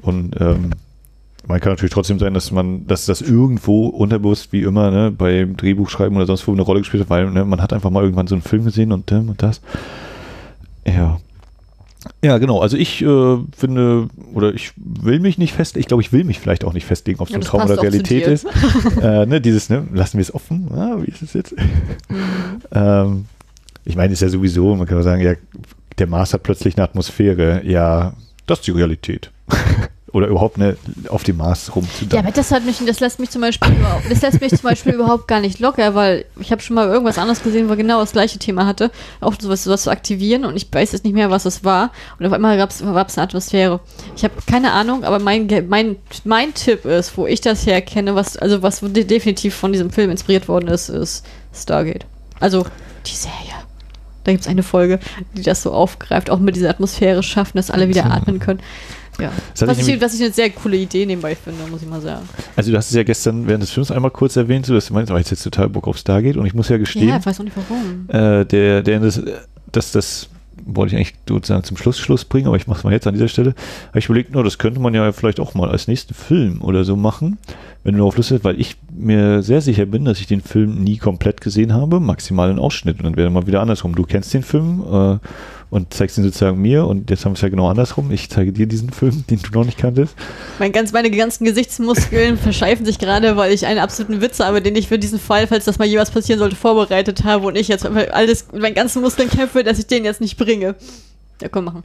Und 0.02 0.36
ähm, 0.42 0.72
man 1.46 1.60
kann 1.60 1.74
natürlich 1.74 1.94
trotzdem 1.94 2.20
sein, 2.20 2.34
dass 2.34 2.52
man, 2.52 2.88
dass 2.88 3.06
das 3.06 3.22
irgendwo 3.22 3.88
unterbewusst, 3.88 4.52
wie 4.54 4.64
immer, 4.64 4.90
ne, 4.92 5.12
beim 5.12 5.56
Drehbuchschreiben 5.56 6.16
oder 6.18 6.26
sonst 6.26 6.48
wo 6.48 6.52
eine 6.52 6.62
Rolle 6.62 6.80
gespielt 6.80 7.04
hat, 7.04 7.10
weil 7.10 7.30
ne, 7.30 7.46
man 7.46 7.62
hat 7.62 7.72
einfach 7.74 7.90
mal 7.90 8.02
irgendwann 8.04 8.28
so 8.28 8.36
einen 8.36 8.42
Film 8.42 8.64
gesehen 8.66 8.92
und 8.92 9.12
dem 9.12 9.30
und 9.30 9.44
das. 9.44 9.62
Ja. 10.88 11.20
Ja, 12.24 12.38
genau. 12.38 12.60
Also 12.60 12.78
ich 12.78 13.02
äh, 13.02 13.38
finde, 13.56 14.08
oder 14.34 14.54
ich 14.54 14.74
will 14.76 15.20
mich 15.20 15.38
nicht 15.38 15.54
fest, 15.54 15.78
ich 15.78 15.88
glaube, 15.88 16.04
ich 16.04 16.12
will 16.12 16.24
mich 16.24 16.40
vielleicht 16.40 16.64
auch 16.64 16.74
nicht 16.74 16.86
festlegen, 16.86 17.20
ob 17.20 17.28
es 17.28 17.34
Ja, 17.34 17.40
ein 17.40 17.44
Traum 17.44 17.64
oder 17.64 17.82
Realität 17.82 18.28
ist. 18.28 18.46
äh, 19.02 19.26
ne, 19.26 19.42
dieses, 19.42 19.70
ne, 19.70 19.88
lassen 19.94 20.18
wir 20.18 20.22
es 20.22 20.34
offen. 20.34 20.70
Ah, 20.74 20.98
wie 21.00 21.10
ist 21.10 21.22
es 21.22 21.34
jetzt? 21.34 21.54
Mhm. 22.10 22.16
ähm, 22.74 23.26
ich 23.86 23.96
meine, 23.96 24.14
ist 24.14 24.22
ja 24.22 24.30
sowieso, 24.30 24.76
man 24.76 24.88
kann 24.88 25.02
sagen, 25.04 25.22
ja, 25.22 25.34
der 25.98 26.08
Mars 26.08 26.34
hat 26.34 26.44
plötzlich 26.44 26.78
eine 26.78 26.86
Atmosphäre. 26.86 27.62
Ja, 27.66 28.14
das 28.46 28.60
ist 28.60 28.68
die 28.68 28.72
Realität. 28.72 29.32
Oder 30.14 30.28
überhaupt 30.28 30.58
ne, 30.60 30.78
auf 31.10 31.24
dem 31.24 31.38
Mars 31.38 31.68
Ja, 31.68 31.74
rumzudampfen. 31.74 32.20
aber 32.20 32.32
das 32.32 32.52
hat 32.52 32.64
mich, 32.66 32.78
das 32.86 33.00
lässt 33.00 33.20
mich 33.20 33.32
zum 33.32 33.42
Beispiel, 33.42 33.74
überhaupt- 33.74 34.04
das 34.10 34.22
lässt 34.22 34.40
mich 34.42 34.52
zum 34.52 34.62
Beispiel 34.70 34.94
überhaupt 34.94 35.28
gar 35.28 35.40
nicht 35.42 35.60
locker, 35.60 35.96
weil 35.96 36.26
ich 36.40 36.52
habe 36.52 36.62
schon 36.62 36.76
mal 36.76 36.88
irgendwas 36.88 37.18
anderes 37.18 37.42
gesehen, 37.42 37.68
wo 37.68 37.76
genau 37.76 38.00
das 38.00 38.12
gleiche 38.12 38.38
Thema 38.38 38.66
hatte, 38.68 38.92
auch 39.22 39.34
sowas, 39.40 39.64
sowas 39.64 39.82
zu 39.82 39.90
aktivieren 39.90 40.46
und 40.46 40.56
ich 40.56 40.68
weiß 40.72 40.92
jetzt 40.92 41.04
nicht 41.04 41.14
mehr, 41.16 41.32
was 41.32 41.46
es 41.46 41.64
war 41.64 41.92
und 42.20 42.26
auf 42.28 42.32
einmal 42.32 42.58
gab 42.58 42.70
es 42.70 42.82
eine 42.82 42.96
Atmosphäre. 42.96 43.80
Ich 44.16 44.24
habe 44.24 44.36
keine 44.46 44.72
Ahnung, 44.74 45.04
aber 45.04 45.18
mein, 45.18 45.48
mein, 45.68 45.96
mein 46.26 46.54
Tipp 46.54 46.86
ist, 46.86 47.18
wo 47.18 47.26
ich 47.26 47.42
das 47.42 47.66
herkenne, 47.66 48.14
was, 48.14 48.38
also 48.38 48.62
was 48.62 48.82
de 48.82 49.04
definitiv 49.04 49.56
von 49.56 49.72
diesem 49.72 49.90
Film 49.90 50.12
inspiriert 50.12 50.48
worden 50.48 50.68
ist, 50.68 50.90
ist 50.90 51.26
Stargate. 51.56 52.06
Also 52.40 52.66
die 53.08 53.16
Serie. 53.16 53.34
Da 54.26 54.32
gibt 54.32 54.44
es 54.44 54.48
eine 54.48 54.64
Folge, 54.64 55.00
die 55.36 55.42
das 55.42 55.64
so 55.64 55.74
aufgreift, 55.74 56.30
auch 56.30 56.40
mit 56.40 56.56
dieser 56.56 56.70
Atmosphäre 56.70 57.24
schaffen, 57.24 57.58
dass 57.58 57.70
alle 57.72 57.90
wieder 57.90 58.06
atmen 58.06 58.40
können. 58.40 58.62
Ja. 59.20 59.32
Was 59.60 59.62
ich 59.62 59.80
ich, 59.82 59.86
nämlich- 59.88 60.02
was 60.04 60.14
ich 60.16 60.22
eine 60.24 60.34
sehr 60.34 60.50
coole 60.50 60.78
Idee 60.78 61.06
nebenbei 61.06 61.36
finde, 61.36 61.60
muss 61.70 61.82
ich 61.82 61.88
mal 61.88 62.02
sagen. 62.02 62.28
Also 62.56 62.72
du 62.72 62.78
hast 62.78 62.90
es 62.90 62.96
ja 62.96 63.04
gestern 63.04 63.48
während 63.48 63.62
des 63.64 63.72
Films 63.72 63.92
einmal 63.92 64.12
kurz 64.12 64.36
erwähnt, 64.36 64.66
so 64.66 64.74
dass 64.74 64.88
du 64.88 64.94
meinst, 64.94 65.12
oh, 65.12 65.18
jetzt 65.18 65.30
jetzt 65.32 65.44
total 65.44 65.70
Bock 65.70 65.88
auf 65.88 65.98
Stargate 65.98 66.38
und 66.38 66.46
ich 66.46 66.54
muss 66.54 66.70
ja 66.70 66.78
gestehen, 66.78 67.10
Ja, 67.10 67.18
ich 67.18 67.26
weiß 67.26 67.40
auch 67.40 67.44
nicht 67.44 67.56
warum. 67.56 68.06
äh, 68.10 68.46
der, 68.46 68.82
der 68.82 69.00
das, 69.00 69.22
das, 69.72 69.92
das 69.92 70.30
wollte 70.66 70.94
ich 70.96 70.98
eigentlich 70.98 71.16
sozusagen 71.28 71.64
zum 71.64 71.78
Schluss 71.78 72.00
Schluss 72.00 72.24
bringen, 72.26 72.48
aber 72.48 72.56
ich 72.56 72.68
mache 72.68 72.78
es 72.80 72.84
mal 72.84 72.94
jetzt 72.94 73.06
an 73.06 73.14
dieser 73.16 73.28
Stelle. 73.28 73.54
Habe 73.90 74.00
ich 74.00 74.06
überlegt, 74.06 74.34
no, 74.34 74.44
das 74.44 74.58
könnte 74.58 74.80
man 74.80 74.94
ja 74.94 75.12
vielleicht 75.12 75.40
auch 75.40 75.54
mal 75.56 75.70
als 75.70 75.88
nächsten 75.88 76.14
Film 76.14 76.62
oder 76.62 76.84
so 76.86 76.96
machen, 76.96 77.38
wenn 77.84 77.94
du 77.94 77.98
darauf 78.00 78.16
Lust 78.16 78.32
hast, 78.32 78.44
weil 78.44 78.60
ich 78.62 78.78
mir 78.96 79.44
sehr 79.44 79.62
sicher 79.62 79.86
bin, 79.86 80.06
dass 80.06 80.20
ich 80.20 80.28
den 80.28 80.42
Film 80.42 80.82
nie 80.84 80.98
komplett 80.98 81.42
gesehen 81.42 81.74
habe, 81.74 82.00
maximal 82.00 82.50
einen 82.50 82.60
Ausschnitt 82.60 82.98
und 83.00 83.04
dann 83.04 83.18
wäre 83.18 83.30
mal 83.30 83.46
wieder 83.46 83.62
andersrum. 83.62 83.94
Du 83.96 84.04
kennst 84.04 84.34
den 84.34 84.44
Film 84.44 84.84
äh, 84.90 85.18
und 85.74 85.92
zeigst 85.92 86.18
ihn 86.20 86.24
sozusagen 86.24 86.62
mir 86.62 86.86
und 86.86 87.10
jetzt 87.10 87.26
haben 87.26 87.32
wir 87.32 87.36
es 87.36 87.42
ja 87.42 87.50
genau 87.50 87.68
andersrum. 87.68 88.12
Ich 88.12 88.30
zeige 88.30 88.52
dir 88.54 88.68
diesen 88.68 88.92
Film, 88.92 89.24
den 89.28 89.42
du 89.42 89.52
noch 89.58 89.66
nicht 89.66 89.78
kanntest. 89.80 90.16
Mein 90.60 90.72
ganz, 90.72 90.92
meine 90.92 91.10
ganzen 91.10 91.46
Gesichtsmuskeln 91.46 92.38
verscheifen 92.48 92.86
sich 92.86 93.00
gerade, 93.00 93.36
weil 93.38 93.52
ich 93.52 93.66
einen 93.66 93.80
absoluten 93.80 94.22
Witz 94.22 94.40
habe, 94.40 94.62
den 94.62 94.76
ich 94.76 94.88
für 94.88 95.00
diesen 95.00 95.20
Fall, 95.20 95.48
falls 95.48 95.66
das 95.66 95.80
mal 95.80 95.88
jemals 95.88 96.12
passieren 96.12 96.38
sollte, 96.38 96.56
vorbereitet 96.56 97.24
habe 97.24 97.48
und 97.48 97.56
ich 97.56 97.68
jetzt 97.70 97.86
alles 97.86 98.48
mit 98.52 98.62
meinen 98.62 98.76
ganzen 98.76 99.02
Muskeln 99.02 99.30
kämpfe, 99.30 99.64
dass 99.64 99.80
ich 99.80 99.88
den 99.88 100.06
jetzt 100.06 100.22
nicht 100.22 100.38
bringe. 100.38 100.76
Ja, 101.42 101.50
komm, 101.50 101.66
machen. 101.66 101.84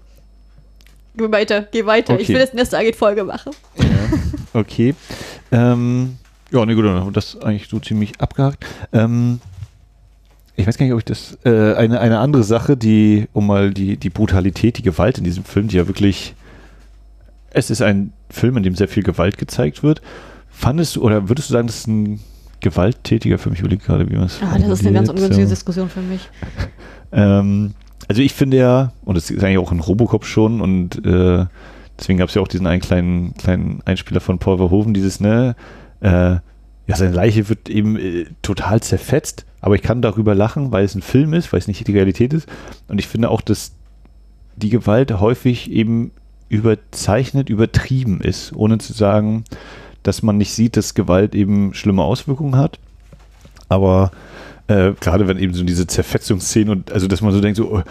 Geh 1.17 1.31
weiter, 1.33 1.63
geh 1.73 1.87
weiter. 1.87 2.15
Ich 2.21 2.25
Okay. 2.27 2.35
will 2.35 2.41
jetzt 2.43 2.53
eine 2.53 2.67
Stargate-Folge 2.67 3.25
machen. 3.25 3.53
Okay. 4.53 4.95
Ähm, 5.51 6.19
ja, 6.53 6.65
ne, 6.65 6.75
gut, 6.75 6.85
dann 6.85 6.95
haben 6.97 7.09
wir 7.09 7.13
das 7.13 7.41
eigentlich 7.41 7.69
so 7.69 7.79
ziemlich 7.81 8.21
abgehakt. 8.21 8.65
Ähm, 8.93 9.41
ich 10.59 10.67
weiß 10.67 10.77
gar 10.77 10.85
nicht, 10.87 10.93
ob 10.93 10.99
ich 10.99 11.05
das. 11.05 11.39
Äh, 11.45 11.75
eine, 11.75 12.01
eine 12.01 12.19
andere 12.19 12.43
Sache, 12.43 12.77
die, 12.77 13.29
um 13.33 13.47
mal 13.47 13.73
die, 13.73 13.97
die 13.97 14.11
Brutalität, 14.11 14.77
die 14.77 14.83
Gewalt 14.83 15.17
in 15.17 15.25
diesem 15.25 15.45
Film, 15.45 15.69
die 15.69 15.77
ja 15.77 15.87
wirklich. 15.87 16.35
Es 17.51 17.71
ist 17.71 17.81
ein 17.81 18.13
Film, 18.29 18.57
in 18.57 18.65
dem 18.65 18.75
sehr 18.75 18.89
viel 18.89 19.03
Gewalt 19.03 19.39
gezeigt 19.39 19.83
wird. 19.83 20.03
Fandest 20.51 20.97
du, 20.97 21.03
oder 21.03 21.29
würdest 21.29 21.49
du 21.49 21.53
sagen, 21.55 21.69
das 21.69 21.77
ist 21.77 21.87
ein 21.87 22.21
gewalttätiger 22.61 23.39
Film? 23.39 23.55
Ich 23.55 23.61
überlege 23.61 23.85
gerade, 23.85 24.11
wie 24.11 24.17
man 24.17 24.25
es. 24.27 24.41
Ah, 24.43 24.59
das 24.59 24.81
ist 24.81 24.87
eine 24.87 24.95
ganz 24.95 25.09
ungünstige 25.09 25.47
So. 25.47 25.51
Diskussion 25.51 25.89
für 25.89 26.03
mich. 26.03 26.29
Ähm, 27.11 27.73
also 28.07 28.21
ich 28.21 28.35
finde 28.35 28.59
ja, 28.59 28.93
und 29.07 29.15
das 29.17 29.31
ist 29.31 29.43
eigentlich 29.43 29.57
auch 29.57 29.73
in 29.73 29.81
Robocop 29.81 30.27
schon, 30.27 30.61
und 30.61 31.07
äh, 31.07 31.47
deswegen 31.99 32.19
gab 32.19 32.29
es 32.29 32.35
ja 32.35 32.43
auch 32.43 32.49
diesen 32.49 32.67
einen 32.67 32.83
kleinen, 32.83 33.33
kleinen 33.33 33.81
Einspieler 33.87 34.21
von 34.21 34.39
Paul 34.39 34.59
Verhoeven, 34.59 34.93
dieses, 34.93 35.19
ne, 35.19 35.57
äh, 36.03 36.09
ja, 36.11 36.41
seine 36.97 37.15
Leiche 37.15 37.49
wird 37.49 37.71
eben 37.71 37.97
äh, 37.97 38.27
total 38.43 38.83
zerfetzt, 38.83 39.47
aber 39.61 39.75
ich 39.75 39.83
kann 39.83 40.03
darüber 40.03 40.35
lachen, 40.35 40.73
weil 40.73 40.85
es 40.85 40.95
ein 40.95 41.03
Film 41.03 41.33
ist, 41.33 41.53
weil 41.53 41.59
es 41.59 41.69
nicht 41.69 41.87
die 41.87 41.93
Realität 41.93 42.33
ist. 42.33 42.49
Und 42.87 42.99
ich 42.99 43.09
finde 43.09 43.31
auch, 43.31 43.41
dass 43.41 43.73
die 44.57 44.71
Gewalt 44.71 45.19
häufig 45.21 45.71
eben 45.71 46.13
überzeichnet, 46.49 47.51
übertrieben 47.51 48.21
ist, 48.21 48.55
ohne 48.55 48.79
zu 48.79 48.93
sagen, 48.93 49.45
dass 50.03 50.23
man 50.23 50.39
nicht 50.39 50.53
sieht, 50.53 50.77
dass 50.77 50.95
Gewalt 50.95 51.35
eben 51.35 51.75
schlimme 51.75 52.03
Auswirkungen 52.03 52.57
hat. 52.57 52.79
Aber 53.69 54.11
äh, 54.69 54.93
gerade 55.01 55.29
wenn 55.29 55.39
eben 55.39 55.55
so 55.55 55.65
diese 55.65 55.87
Zerfetzungsszenen 55.87 56.71
und 56.71 56.93
also 56.93 57.07
dass 57.07 57.21
man 57.21 57.33
so 57.33 57.41
denkt, 57.41 57.57
so, 57.57 57.73
oh, 57.73 57.83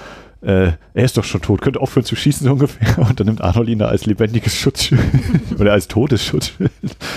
äh, 0.41 0.72
er 0.93 1.03
ist 1.03 1.18
doch 1.18 1.23
schon 1.23 1.41
tot, 1.41 1.61
könnte 1.61 1.80
aufhören 1.80 2.05
zu 2.05 2.15
schießen 2.15 2.45
so 2.45 2.53
ungefähr. 2.53 2.99
Und 3.09 3.19
dann 3.19 3.27
nimmt 3.27 3.41
Arnold 3.41 3.69
ihn 3.69 3.80
da 3.80 3.88
als 3.88 4.05
lebendiges 4.05 4.55
Schutzschild 4.55 5.01
oder 5.59 5.73
als 5.73 5.88
totes 5.88 6.23
Schutzschild, 6.23 6.72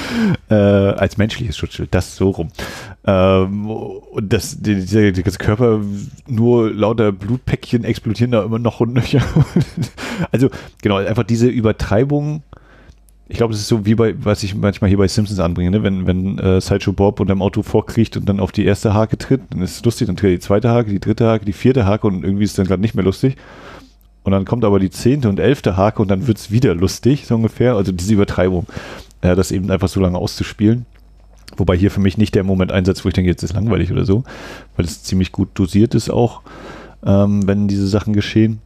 äh, 0.50 0.54
als 0.54 1.16
menschliches 1.16 1.56
Schutzschild, 1.56 1.94
das 1.94 2.16
so 2.16 2.30
rum. 2.30 2.48
Ähm, 3.06 3.68
und 3.68 4.32
das, 4.32 4.60
die, 4.60 4.74
dieser, 4.74 5.12
ganze 5.12 5.38
Körper, 5.38 5.80
nur 6.26 6.72
lauter 6.72 7.12
Blutpäckchen 7.12 7.84
explodieren 7.84 8.32
da 8.32 8.42
immer 8.42 8.58
noch 8.58 8.80
und 8.80 8.94
nöcher. 8.94 9.22
also 10.32 10.50
genau, 10.82 10.96
einfach 10.96 11.24
diese 11.24 11.48
Übertreibung 11.48 12.42
ich 13.30 13.36
glaube, 13.36 13.52
das 13.52 13.60
ist 13.60 13.68
so 13.68 13.86
wie 13.86 13.94
bei, 13.94 14.14
was 14.24 14.42
ich 14.42 14.56
manchmal 14.56 14.88
hier 14.88 14.98
bei 14.98 15.06
Simpsons 15.06 15.38
anbringe, 15.38 15.70
ne? 15.70 15.82
wenn, 15.84 16.04
wenn 16.04 16.38
äh, 16.38 16.60
Sideshow 16.60 16.92
Bob 16.92 17.20
unter 17.20 17.32
dem 17.32 17.42
Auto 17.42 17.62
vorkriecht 17.62 18.16
und 18.16 18.28
dann 18.28 18.40
auf 18.40 18.50
die 18.50 18.64
erste 18.64 18.92
Hake 18.92 19.16
tritt, 19.18 19.42
dann 19.50 19.62
ist 19.62 19.76
es 19.76 19.84
lustig, 19.84 20.08
dann 20.08 20.16
tritt 20.16 20.30
er 20.30 20.34
die 20.34 20.40
zweite 20.40 20.70
Hake, 20.70 20.90
die 20.90 20.98
dritte 20.98 21.28
Hake, 21.28 21.44
die 21.44 21.52
vierte 21.52 21.86
Hake 21.86 22.08
und 22.08 22.24
irgendwie 22.24 22.42
ist 22.42 22.50
es 22.50 22.56
dann 22.56 22.66
gerade 22.66 22.82
nicht 22.82 22.96
mehr 22.96 23.04
lustig. 23.04 23.36
Und 24.24 24.32
dann 24.32 24.44
kommt 24.44 24.64
aber 24.64 24.80
die 24.80 24.90
zehnte 24.90 25.28
und 25.28 25.38
elfte 25.38 25.76
Hake 25.76 26.02
und 26.02 26.08
dann 26.08 26.26
wird 26.26 26.38
es 26.38 26.50
wieder 26.50 26.74
lustig, 26.74 27.26
so 27.26 27.36
ungefähr. 27.36 27.76
Also 27.76 27.92
diese 27.92 28.12
Übertreibung, 28.12 28.66
äh, 29.20 29.36
das 29.36 29.52
eben 29.52 29.70
einfach 29.70 29.88
so 29.88 30.00
lange 30.00 30.18
auszuspielen. 30.18 30.84
Wobei 31.56 31.76
hier 31.76 31.92
für 31.92 32.00
mich 32.00 32.18
nicht 32.18 32.34
der 32.34 32.42
Moment 32.42 32.72
einsetzt, 32.72 33.04
wo 33.04 33.08
ich 33.08 33.14
denke, 33.14 33.30
jetzt 33.30 33.44
ist 33.44 33.54
langweilig 33.54 33.92
oder 33.92 34.04
so, 34.04 34.24
weil 34.76 34.84
es 34.84 35.04
ziemlich 35.04 35.30
gut 35.30 35.50
dosiert 35.54 35.94
ist 35.94 36.10
auch, 36.10 36.42
ähm, 37.06 37.46
wenn 37.46 37.68
diese 37.68 37.86
Sachen 37.86 38.12
geschehen. 38.12 38.60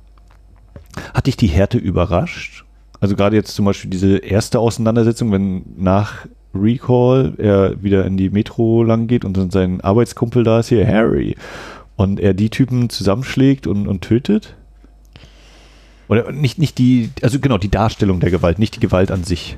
Hat 1.13 1.27
dich 1.27 1.37
die 1.37 1.49
Härte 1.49 1.77
überrascht? 1.77 2.64
Also 3.01 3.17
gerade 3.17 3.37
jetzt 3.37 3.55
zum 3.55 3.65
Beispiel 3.65 3.91
diese 3.91 4.19
erste 4.19 4.59
Auseinandersetzung, 4.61 5.31
wenn 5.33 5.63
nach 5.77 6.27
Recall 6.55 7.35
er 7.39 7.83
wieder 7.83 8.05
in 8.07 8.17
die 8.17 8.31
Metro 8.31 8.83
lang 8.83 9.07
geht 9.09 9.25
und 9.25 9.37
dann 9.37 9.51
sein 9.51 9.81
Arbeitskumpel 9.81 10.45
da 10.45 10.61
ist 10.61 10.69
hier, 10.69 10.87
Harry, 10.87 11.37
und 11.97 12.21
er 12.21 12.33
die 12.35 12.51
Typen 12.51 12.89
zusammenschlägt 12.91 13.67
und, 13.67 13.87
und 13.89 14.03
tötet. 14.03 14.55
Oder 16.09 16.31
nicht, 16.33 16.59
nicht 16.59 16.79
die, 16.79 17.11
also 17.23 17.41
genau, 17.41 17.59
die 17.59 17.71
Darstellung 17.71 18.21
der 18.21 18.31
Gewalt, 18.31 18.59
nicht 18.59 18.77
die 18.77 18.81
Gewalt 18.81 19.11
an 19.11 19.25
sich. 19.25 19.57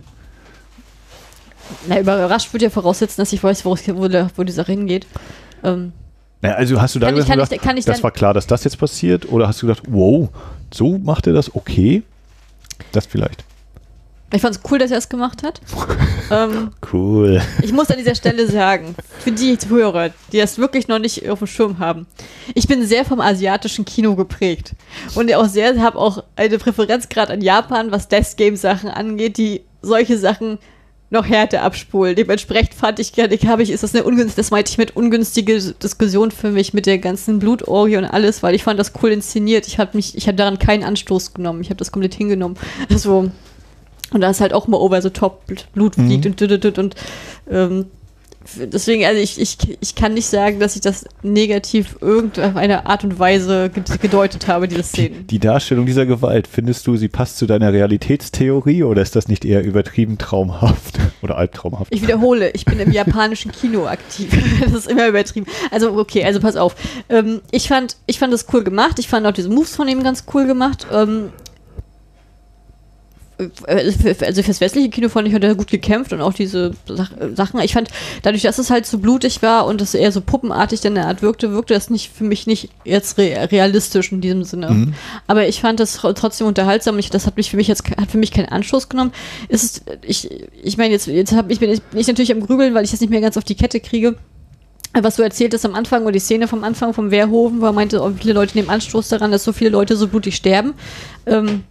Na, 1.89 1.99
überrascht 2.01 2.53
würde 2.55 2.65
ja 2.67 2.71
voraussetzen, 2.71 3.21
dass 3.21 3.33
ich 3.33 3.43
weiß, 3.43 3.65
wo, 3.65 3.77
wo, 3.95 4.09
der, 4.09 4.31
wo 4.37 4.45
die 4.45 4.53
Sache 4.53 4.73
hingeht. 4.73 5.07
Ähm, 5.65 5.93
naja, 6.43 6.55
also 6.55 6.81
hast 6.81 6.95
du 6.95 6.99
da 7.01 7.09
gedacht, 7.11 7.53
ich- 7.53 7.79
ich 7.79 7.85
das 7.85 8.03
war 8.03 8.11
klar, 8.13 8.33
dass 8.35 8.47
das 8.47 8.63
jetzt 8.65 8.79
passiert? 8.79 9.29
Oder 9.31 9.49
hast 9.49 9.61
du 9.63 9.67
gedacht, 9.67 9.83
wow, 9.89 10.29
so 10.73 10.99
macht 10.99 11.27
er 11.27 11.33
das? 11.33 11.55
Okay. 11.55 12.03
Das 12.93 13.07
vielleicht. 13.07 13.45
ich 14.33 14.41
fand 14.41 14.57
es 14.57 14.63
cool, 14.71 14.79
dass 14.79 14.91
er 14.91 14.99
es 14.99 15.09
gemacht 15.09 15.43
hat. 15.43 15.61
ähm, 16.31 16.73
Cool. 16.93 17.41
Ich 17.63 17.73
muss 17.73 17.91
an 17.91 17.99
dieser 17.99 18.15
Stelle 18.15 18.47
sagen, 18.49 18.95
für 19.21 19.33
die 19.33 19.57
Hörer, 19.69 20.11
die 20.33 20.39
das 20.39 20.59
wirklich 20.59 20.89
noch 20.89 20.99
nicht 20.99 21.29
auf 21.29 21.39
dem 21.39 21.47
Schirm 21.47 21.79
haben, 21.79 22.07
ich 22.55 22.67
bin 22.67 22.87
sehr 22.87 23.05
vom 23.05 23.21
asiatischen 23.21 23.85
Kino 23.85 24.17
geprägt 24.17 24.73
und 25.15 25.33
auch 25.35 25.47
sehr, 25.47 25.81
habe 25.81 25.99
auch 25.99 26.25
eine 26.37 26.59
Präferenz 26.59 27.09
gerade 27.09 27.33
an 27.33 27.41
Japan, 27.41 27.91
was 27.91 28.09
Death 28.09 28.37
Game 28.37 28.57
Sachen 28.57 28.91
angeht, 28.91 29.37
die 29.39 29.63
solche 29.83 30.19
Sachen 30.19 30.59
noch 31.11 31.27
härter 31.27 31.63
abspulen. 31.63 32.17
Dementsprechend 32.17 32.75
fand 32.75 32.99
ich 32.99 33.13
gerne, 33.13 33.37
habe 33.47 33.63
ich, 33.63 33.71
ist 33.71 33.83
das 33.83 33.95
eine 33.95 34.05
ungünstige, 34.05 34.37
das 34.37 34.51
meinte 34.51 34.71
ich 34.71 34.79
mit 34.79 34.97
ungünstige 34.97 35.61
Diskussion 35.61 36.31
für 36.31 36.51
mich 36.51 36.75
mit 36.75 36.87
der 36.87 36.99
ganzen 36.99 37.39
Blutorgie 37.39 37.97
und 37.97 38.05
alles, 38.05 38.43
weil 38.43 38.55
ich 38.55 38.65
fand 38.65 38.81
das 38.81 38.93
cool 39.03 39.13
inszeniert. 39.13 39.67
Ich 39.67 39.79
habe 39.79 39.97
mich, 39.97 40.17
ich 40.17 40.27
habe 40.27 40.37
daran 40.37 40.59
keinen 40.59 40.83
Anstoß 40.83 41.35
genommen. 41.35 41.61
Ich 41.61 41.69
habe 41.69 41.77
das 41.79 41.93
komplett 41.93 42.15
hingenommen. 42.15 42.57
So. 42.97 43.31
Und 44.13 44.21
da 44.21 44.31
ist 44.31 44.41
halt 44.41 44.53
auch 44.53 44.69
mal 44.69 44.79
over 44.79 45.03
the 45.03 45.11
top 45.11 45.43
Blut 45.73 45.95
fliegt 45.97 46.25
Mhm. 46.25 46.31
und 46.31 46.41
düdüdüd 46.41 46.79
und 46.79 46.95
ähm, 47.51 47.87
deswegen, 48.55 49.05
also 49.05 49.21
ich, 49.21 49.41
ich, 49.41 49.57
ich 49.81 49.95
kann 49.95 50.15
nicht 50.15 50.27
sagen, 50.27 50.61
dass 50.61 50.75
ich 50.77 50.83
das 50.83 51.05
negativ 51.23 51.97
irgendeine 52.01 52.87
Art 52.87 53.05
und 53.05 53.19
Weise 53.19 53.71
ge- 53.71 53.83
gedeutet 54.01 54.49
habe, 54.49 54.69
diese 54.69 54.83
Szenen. 54.83 55.27
Die 55.27 55.39
Darstellung 55.39 55.87
dieser 55.87 56.07
Gewalt, 56.07 56.47
findest 56.47 56.87
du, 56.87 56.97
sie 56.97 57.09
passt 57.09 57.39
zu 57.39 57.47
deiner 57.47 57.73
Realitätstheorie 57.73 58.83
oder 58.85 59.03
ist 59.03 59.17
das 59.17 59.29
nicht 59.29 59.45
eher 59.45 59.63
übertrieben 59.65 60.19
traumhaft 60.19 60.99
oder 61.23 61.37
albtraumhaft? 61.37 61.95
Ich 61.95 62.03
wiederhole, 62.03 62.51
ich 62.51 62.65
bin 62.65 62.79
im 62.81 62.93
japanischen 62.93 63.53
Kino 63.53 63.87
aktiv. 63.87 64.31
Das 64.67 64.73
ist 64.73 64.89
immer 64.89 65.09
übertrieben. 65.09 65.47
Also, 65.71 65.93
okay, 65.97 66.25
also 66.25 66.41
pass 66.41 66.57
auf. 66.57 66.75
Ähm, 67.09 67.41
ich, 67.51 67.69
fand, 67.69 67.97
ich 68.07 68.19
fand 68.19 68.33
das 68.33 68.47
cool 68.53 68.65
gemacht. 68.65 68.99
Ich 68.99 69.09
fand 69.09 69.27
auch 69.27 69.33
diese 69.33 69.49
Moves 69.49 69.75
von 69.77 69.89
ihm 69.89 70.03
ganz 70.03 70.25
cool 70.35 70.47
gemacht. 70.47 70.87
Also 73.67 74.43
fürs 74.43 74.61
westliche 74.63 74.89
Kino 74.89 75.11
fand 75.11 75.29
ich, 75.29 75.35
hat 75.35 75.45
er 75.45 75.55
gut 75.55 75.71
gekämpft 75.71 76.15
und 76.15 76.23
auch 76.23 76.33
diese 76.33 76.73
Sach 76.89 77.11
Sachen. 77.35 77.61
Ich 77.61 77.75
fand, 77.75 77.91
dadurch, 78.23 78.43
dass 78.43 78.59
es 78.59 78.71
halt 78.71 78.87
so 78.87 78.97
blutig 78.97 79.43
war 79.43 79.67
und 79.67 79.83
es 79.83 79.93
eher 79.93 80.11
so 80.11 80.23
puppenartig 80.23 80.83
in 80.87 80.95
der 80.95 81.07
Art 81.07 81.21
wirkte, 81.21 81.53
wirkte 81.53 81.75
das 81.75 81.91
nicht 81.91 82.11
für 82.13 82.25
mich 82.25 82.47
nicht 82.47 82.71
jetzt 82.85 83.19
re 83.19 83.49
realistisch 83.53 84.11
in 84.11 84.23
diesem 84.23 84.45
Sinne. 84.45 84.71
Mhm. 84.71 84.95
Aber 85.27 85.47
ich 85.47 85.61
fand 85.61 85.81
das 85.81 86.01
tr- 86.01 86.15
trotzdem 86.15 86.47
unterhaltsam. 86.47 86.99
Ich, 86.99 87.11
das 87.11 87.27
hat 87.27 87.37
mich 87.37 87.51
für 87.51 87.59
mich 87.59 87.69
jetzt 87.69 87.85
hat 88.01 88.11
für 88.11 88.19
mich 88.19 88.31
keinen 88.31 88.49
Anstoß 88.49 88.89
genommen. 88.89 89.13
Es 89.49 89.63
ist, 89.65 89.83
ich, 90.01 90.31
ich 90.63 90.79
meine, 90.79 90.93
jetzt, 90.93 91.07
jetzt 91.07 91.33
hab 91.33 91.51
ich, 91.51 91.61
bin 91.61 91.71
ich, 91.71 91.83
bin 91.83 92.01
ich 92.01 92.07
natürlich 92.07 92.33
am 92.33 92.41
Grübeln, 92.41 92.73
weil 92.73 92.85
ich 92.85 92.91
das 92.91 93.03
nicht 93.03 93.11
mehr 93.11 93.21
ganz 93.21 93.37
auf 93.37 93.45
die 93.45 93.55
Kette 93.55 93.81
kriege. 93.81 94.17
Was 94.99 95.17
du 95.17 95.23
erzählt 95.23 95.53
hast 95.53 95.67
am 95.67 95.75
Anfang 95.75 96.05
oder 96.05 96.13
die 96.13 96.21
Szene 96.21 96.49
vom 96.49 96.65
Anfang 96.65 96.95
vom 96.95 97.11
Wehrhofen, 97.11 97.61
wo 97.61 97.67
er 97.67 97.73
meinte, 97.73 98.01
oh, 98.01 98.11
viele 98.19 98.33
Leute 98.33 98.57
nehmen 98.57 98.71
Anstoß 98.71 99.09
daran, 99.09 99.31
dass 99.31 99.45
so 99.45 99.53
viele 99.53 99.69
Leute 99.69 99.95
so 99.95 100.09
blutig 100.09 100.37
sterben. 100.37 100.73
Ähm, 101.27 101.65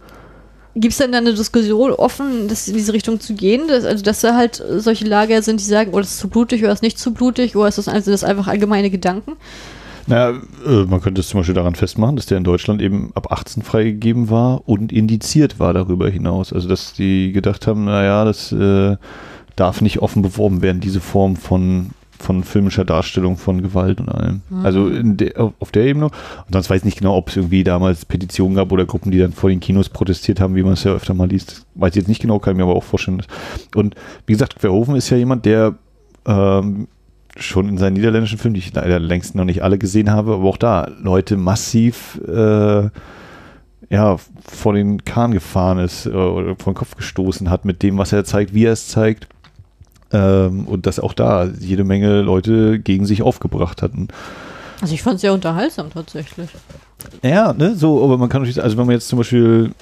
Gibt 0.78 0.92
es 0.92 0.98
denn 0.98 1.12
da 1.12 1.18
eine 1.18 1.32
Diskussion 1.32 1.90
offen, 1.92 2.48
das 2.48 2.68
in 2.68 2.74
diese 2.74 2.92
Richtung 2.92 3.18
zu 3.18 3.32
gehen? 3.32 3.66
Dass, 3.66 3.84
also, 3.84 4.04
dass 4.04 4.20
da 4.20 4.36
halt 4.36 4.62
solche 4.76 5.06
Lager 5.06 5.40
sind, 5.40 5.58
die 5.58 5.64
sagen, 5.64 5.92
oh, 5.94 5.98
das 5.98 6.10
ist 6.10 6.18
zu 6.18 6.28
blutig 6.28 6.60
oder 6.60 6.68
das 6.68 6.78
ist 6.80 6.82
nicht 6.82 6.98
zu 6.98 7.14
blutig 7.14 7.56
oder 7.56 7.68
ist 7.68 7.78
das, 7.78 7.88
also 7.88 8.10
das 8.10 8.22
einfach 8.22 8.46
allgemeine 8.46 8.90
Gedanken? 8.90 9.32
Naja, 10.06 10.38
äh, 10.66 10.84
man 10.84 11.00
könnte 11.00 11.22
es 11.22 11.28
zum 11.28 11.40
Beispiel 11.40 11.54
daran 11.54 11.74
festmachen, 11.74 12.16
dass 12.16 12.26
der 12.26 12.36
in 12.36 12.44
Deutschland 12.44 12.82
eben 12.82 13.10
ab 13.14 13.32
18 13.32 13.62
freigegeben 13.62 14.28
war 14.28 14.68
und 14.68 14.92
indiziert 14.92 15.58
war 15.58 15.72
darüber 15.72 16.10
hinaus. 16.10 16.52
Also, 16.52 16.68
dass 16.68 16.92
die 16.92 17.32
gedacht 17.32 17.66
haben, 17.66 17.86
naja, 17.86 18.26
das 18.26 18.52
äh, 18.52 18.98
darf 19.56 19.80
nicht 19.80 20.00
offen 20.00 20.20
beworben 20.20 20.60
werden, 20.60 20.82
diese 20.82 21.00
Form 21.00 21.36
von, 21.36 21.92
von 22.18 22.44
filmischer 22.44 22.84
Darstellung 22.84 23.36
von 23.36 23.62
Gewalt 23.62 24.00
und 24.00 24.08
allem. 24.08 24.42
Also 24.62 24.88
in 24.88 25.16
der, 25.16 25.40
auf- 25.40 25.52
auf 25.60 25.70
der 25.72 25.84
Ebene. 25.86 26.06
Und 26.06 26.12
sonst 26.52 26.70
weiß 26.70 26.78
ich 26.78 26.84
nicht 26.84 26.98
genau, 26.98 27.16
ob 27.16 27.28
es 27.28 27.36
irgendwie 27.36 27.64
damals 27.64 28.04
Petitionen 28.04 28.56
gab 28.56 28.72
oder 28.72 28.84
Gruppen, 28.86 29.10
die 29.10 29.18
dann 29.18 29.32
vor 29.32 29.50
den 29.50 29.60
Kinos 29.60 29.88
protestiert 29.88 30.40
haben, 30.40 30.54
wie 30.54 30.62
man 30.62 30.72
es 30.74 30.84
ja 30.84 30.92
öfter 30.92 31.14
mal 31.14 31.28
liest. 31.28 31.50
Das 31.52 31.66
weiß 31.76 31.90
ich 31.90 31.96
jetzt 31.96 32.08
nicht 32.08 32.22
genau, 32.22 32.38
kann 32.38 32.52
ich 32.52 32.56
mir 32.58 32.64
aber 32.64 32.76
auch 32.76 32.84
vorstellen. 32.84 33.22
Und 33.74 33.94
wie 34.26 34.32
gesagt, 34.32 34.54
Verhoeven 34.60 34.96
ist 34.96 35.10
ja 35.10 35.16
jemand, 35.16 35.44
der 35.46 35.74
ähm, 36.26 36.88
schon 37.38 37.68
in 37.68 37.78
seinen 37.78 37.94
niederländischen 37.94 38.38
Filmen, 38.38 38.54
die 38.54 38.60
ich 38.60 38.72
leider 38.74 38.98
längst 38.98 39.34
noch 39.34 39.44
nicht 39.44 39.62
alle 39.62 39.78
gesehen 39.78 40.10
habe, 40.10 40.34
aber 40.34 40.44
auch 40.48 40.56
da 40.56 40.88
Leute 41.02 41.36
massiv 41.36 42.20
äh, 42.26 42.88
ja, 43.88 44.16
vor 44.48 44.72
den 44.72 45.04
Kahn 45.04 45.30
gefahren 45.32 45.78
ist 45.78 46.06
äh, 46.06 46.10
oder 46.10 46.56
vor 46.56 46.72
den 46.72 46.76
Kopf 46.76 46.96
gestoßen 46.96 47.50
hat 47.50 47.64
mit 47.64 47.82
dem, 47.82 47.98
was 47.98 48.12
er 48.12 48.24
zeigt, 48.24 48.52
wie 48.54 48.64
er 48.64 48.72
es 48.72 48.88
zeigt. 48.88 49.28
Ähm, 50.12 50.66
und 50.66 50.86
dass 50.86 51.00
auch 51.00 51.12
da 51.14 51.44
jede 51.58 51.84
Menge 51.84 52.22
Leute 52.22 52.78
gegen 52.78 53.06
sich 53.06 53.22
aufgebracht 53.22 53.82
hatten. 53.82 54.08
Also 54.80 54.94
ich 54.94 55.02
fand 55.02 55.16
es 55.16 55.22
sehr 55.22 55.32
unterhaltsam 55.32 55.90
tatsächlich. 55.90 56.48
Ja, 57.22 57.52
ne, 57.52 57.74
so, 57.74 58.04
aber 58.04 58.16
man 58.18 58.28
kann 58.28 58.42
natürlich, 58.42 58.62
also 58.62 58.76
wenn 58.76 58.86
man 58.86 58.94
jetzt 58.94 59.08
zum 59.08 59.18
Beispiel, 59.18 59.72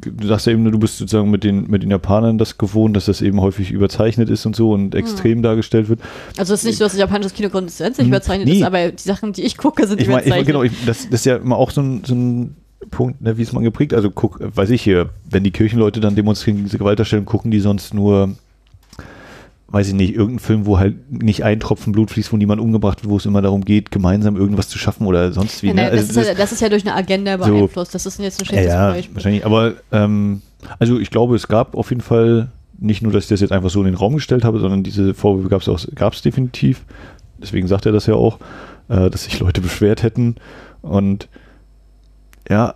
du 0.00 0.26
sagst 0.26 0.46
ja 0.46 0.52
eben, 0.52 0.70
du 0.70 0.78
bist 0.78 0.98
sozusagen 0.98 1.30
mit 1.30 1.44
den, 1.44 1.70
mit 1.70 1.82
den 1.82 1.90
Japanern 1.90 2.36
das 2.38 2.58
gewohnt, 2.58 2.96
dass 2.96 3.06
das 3.06 3.22
eben 3.22 3.40
häufig 3.40 3.70
überzeichnet 3.70 4.28
ist 4.28 4.44
und 4.46 4.56
so 4.56 4.72
und 4.72 4.94
extrem 4.94 5.42
dargestellt 5.42 5.88
wird. 5.88 6.00
Also 6.36 6.54
es 6.54 6.60
ist 6.60 6.66
nicht 6.66 6.78
so, 6.78 6.84
dass 6.84 6.92
das 6.92 7.00
japanische 7.00 7.34
Kino 7.34 7.48
grundsätzlich 7.48 8.04
Hm, 8.06 8.12
überzeichnet 8.12 8.48
nee. 8.48 8.58
ist, 8.58 8.62
aber 8.64 8.90
die 8.90 9.02
Sachen, 9.02 9.32
die 9.32 9.42
ich 9.42 9.56
gucke, 9.56 9.86
sind 9.86 10.00
Ich 10.00 10.06
ich 10.08 10.12
mein, 10.12 10.22
überzeichnet. 10.24 10.46
genau, 10.46 10.62
ich, 10.64 10.72
das, 10.84 11.04
das 11.04 11.20
ist 11.20 11.26
ja 11.26 11.36
immer 11.36 11.56
auch 11.56 11.70
so 11.70 11.80
ein, 11.80 12.02
so 12.04 12.14
ein 12.14 12.56
Punkt, 12.90 13.20
ne, 13.20 13.36
wie 13.38 13.42
ist 13.42 13.52
man 13.52 13.64
geprägt? 13.64 13.94
Also 13.94 14.10
guck, 14.10 14.38
weiß 14.40 14.70
ich 14.70 14.82
hier, 14.82 15.10
wenn 15.30 15.44
die 15.44 15.50
Kirchenleute 15.50 16.00
dann 16.00 16.14
demonstrieren 16.14 16.56
gegen 16.56 16.66
diese 16.66 16.78
Gewaltdarstellung, 16.78 17.24
gucken 17.24 17.50
die 17.50 17.60
sonst 17.60 17.94
nur, 17.94 18.30
weiß 19.68 19.88
ich 19.88 19.94
nicht, 19.94 20.10
irgendeinen 20.14 20.38
Film, 20.38 20.66
wo 20.66 20.78
halt 20.78 21.10
nicht 21.10 21.42
ein 21.44 21.58
Tropfen 21.58 21.92
Blut 21.92 22.10
fließt, 22.10 22.32
wo 22.32 22.36
niemand 22.36 22.60
umgebracht 22.60 23.02
wird, 23.02 23.10
wo 23.10 23.16
es 23.16 23.26
immer 23.26 23.42
darum 23.42 23.64
geht, 23.64 23.90
gemeinsam 23.90 24.36
irgendwas 24.36 24.68
zu 24.68 24.78
schaffen 24.78 25.06
oder 25.06 25.32
sonst 25.32 25.62
wie. 25.62 25.68
Ja, 25.68 25.74
Ne? 25.74 25.82
nein, 25.82 25.90
das, 25.92 26.08
Also 26.08 26.20
ist 26.20 26.26
ja, 26.28 26.34
das 26.34 26.52
ist 26.52 26.60
ja 26.60 26.68
durch 26.68 26.86
eine 26.86 26.94
Agenda 26.94 27.36
beeinflusst. 27.36 27.94
Das 27.94 28.06
ist 28.06 28.18
jetzt 28.20 28.40
ein 28.40 28.46
schlechtes 28.46 28.68
ja, 28.72 28.90
Beispiel. 28.92 29.14
wahrscheinlich. 29.16 29.44
Aber 29.44 29.74
ähm, 29.90 30.42
also 30.78 30.98
ich 31.00 31.10
glaube, 31.10 31.34
es 31.34 31.48
gab 31.48 31.74
auf 31.74 31.90
jeden 31.90 32.00
Fall 32.02 32.48
nicht 32.78 33.02
nur, 33.02 33.12
dass 33.12 33.24
ich 33.24 33.28
das 33.28 33.40
jetzt 33.40 33.52
einfach 33.52 33.70
so 33.70 33.80
in 33.80 33.86
den 33.86 33.94
Raum 33.94 34.14
gestellt 34.14 34.44
habe, 34.44 34.60
sondern 34.60 34.82
diese 34.82 35.14
Vorwürfe 35.14 35.48
gab 35.48 35.62
es 35.62 35.68
auch, 35.68 35.80
gab 35.94 36.12
es 36.12 36.22
definitiv. 36.22 36.84
Deswegen 37.38 37.66
sagt 37.66 37.86
er 37.86 37.92
das 37.92 38.06
ja 38.06 38.14
auch, 38.14 38.38
äh, 38.88 39.10
dass 39.10 39.24
sich 39.24 39.40
Leute 39.40 39.60
beschwert 39.60 40.02
hätten. 40.02 40.36
Und 40.82 41.28
ja, 42.48 42.74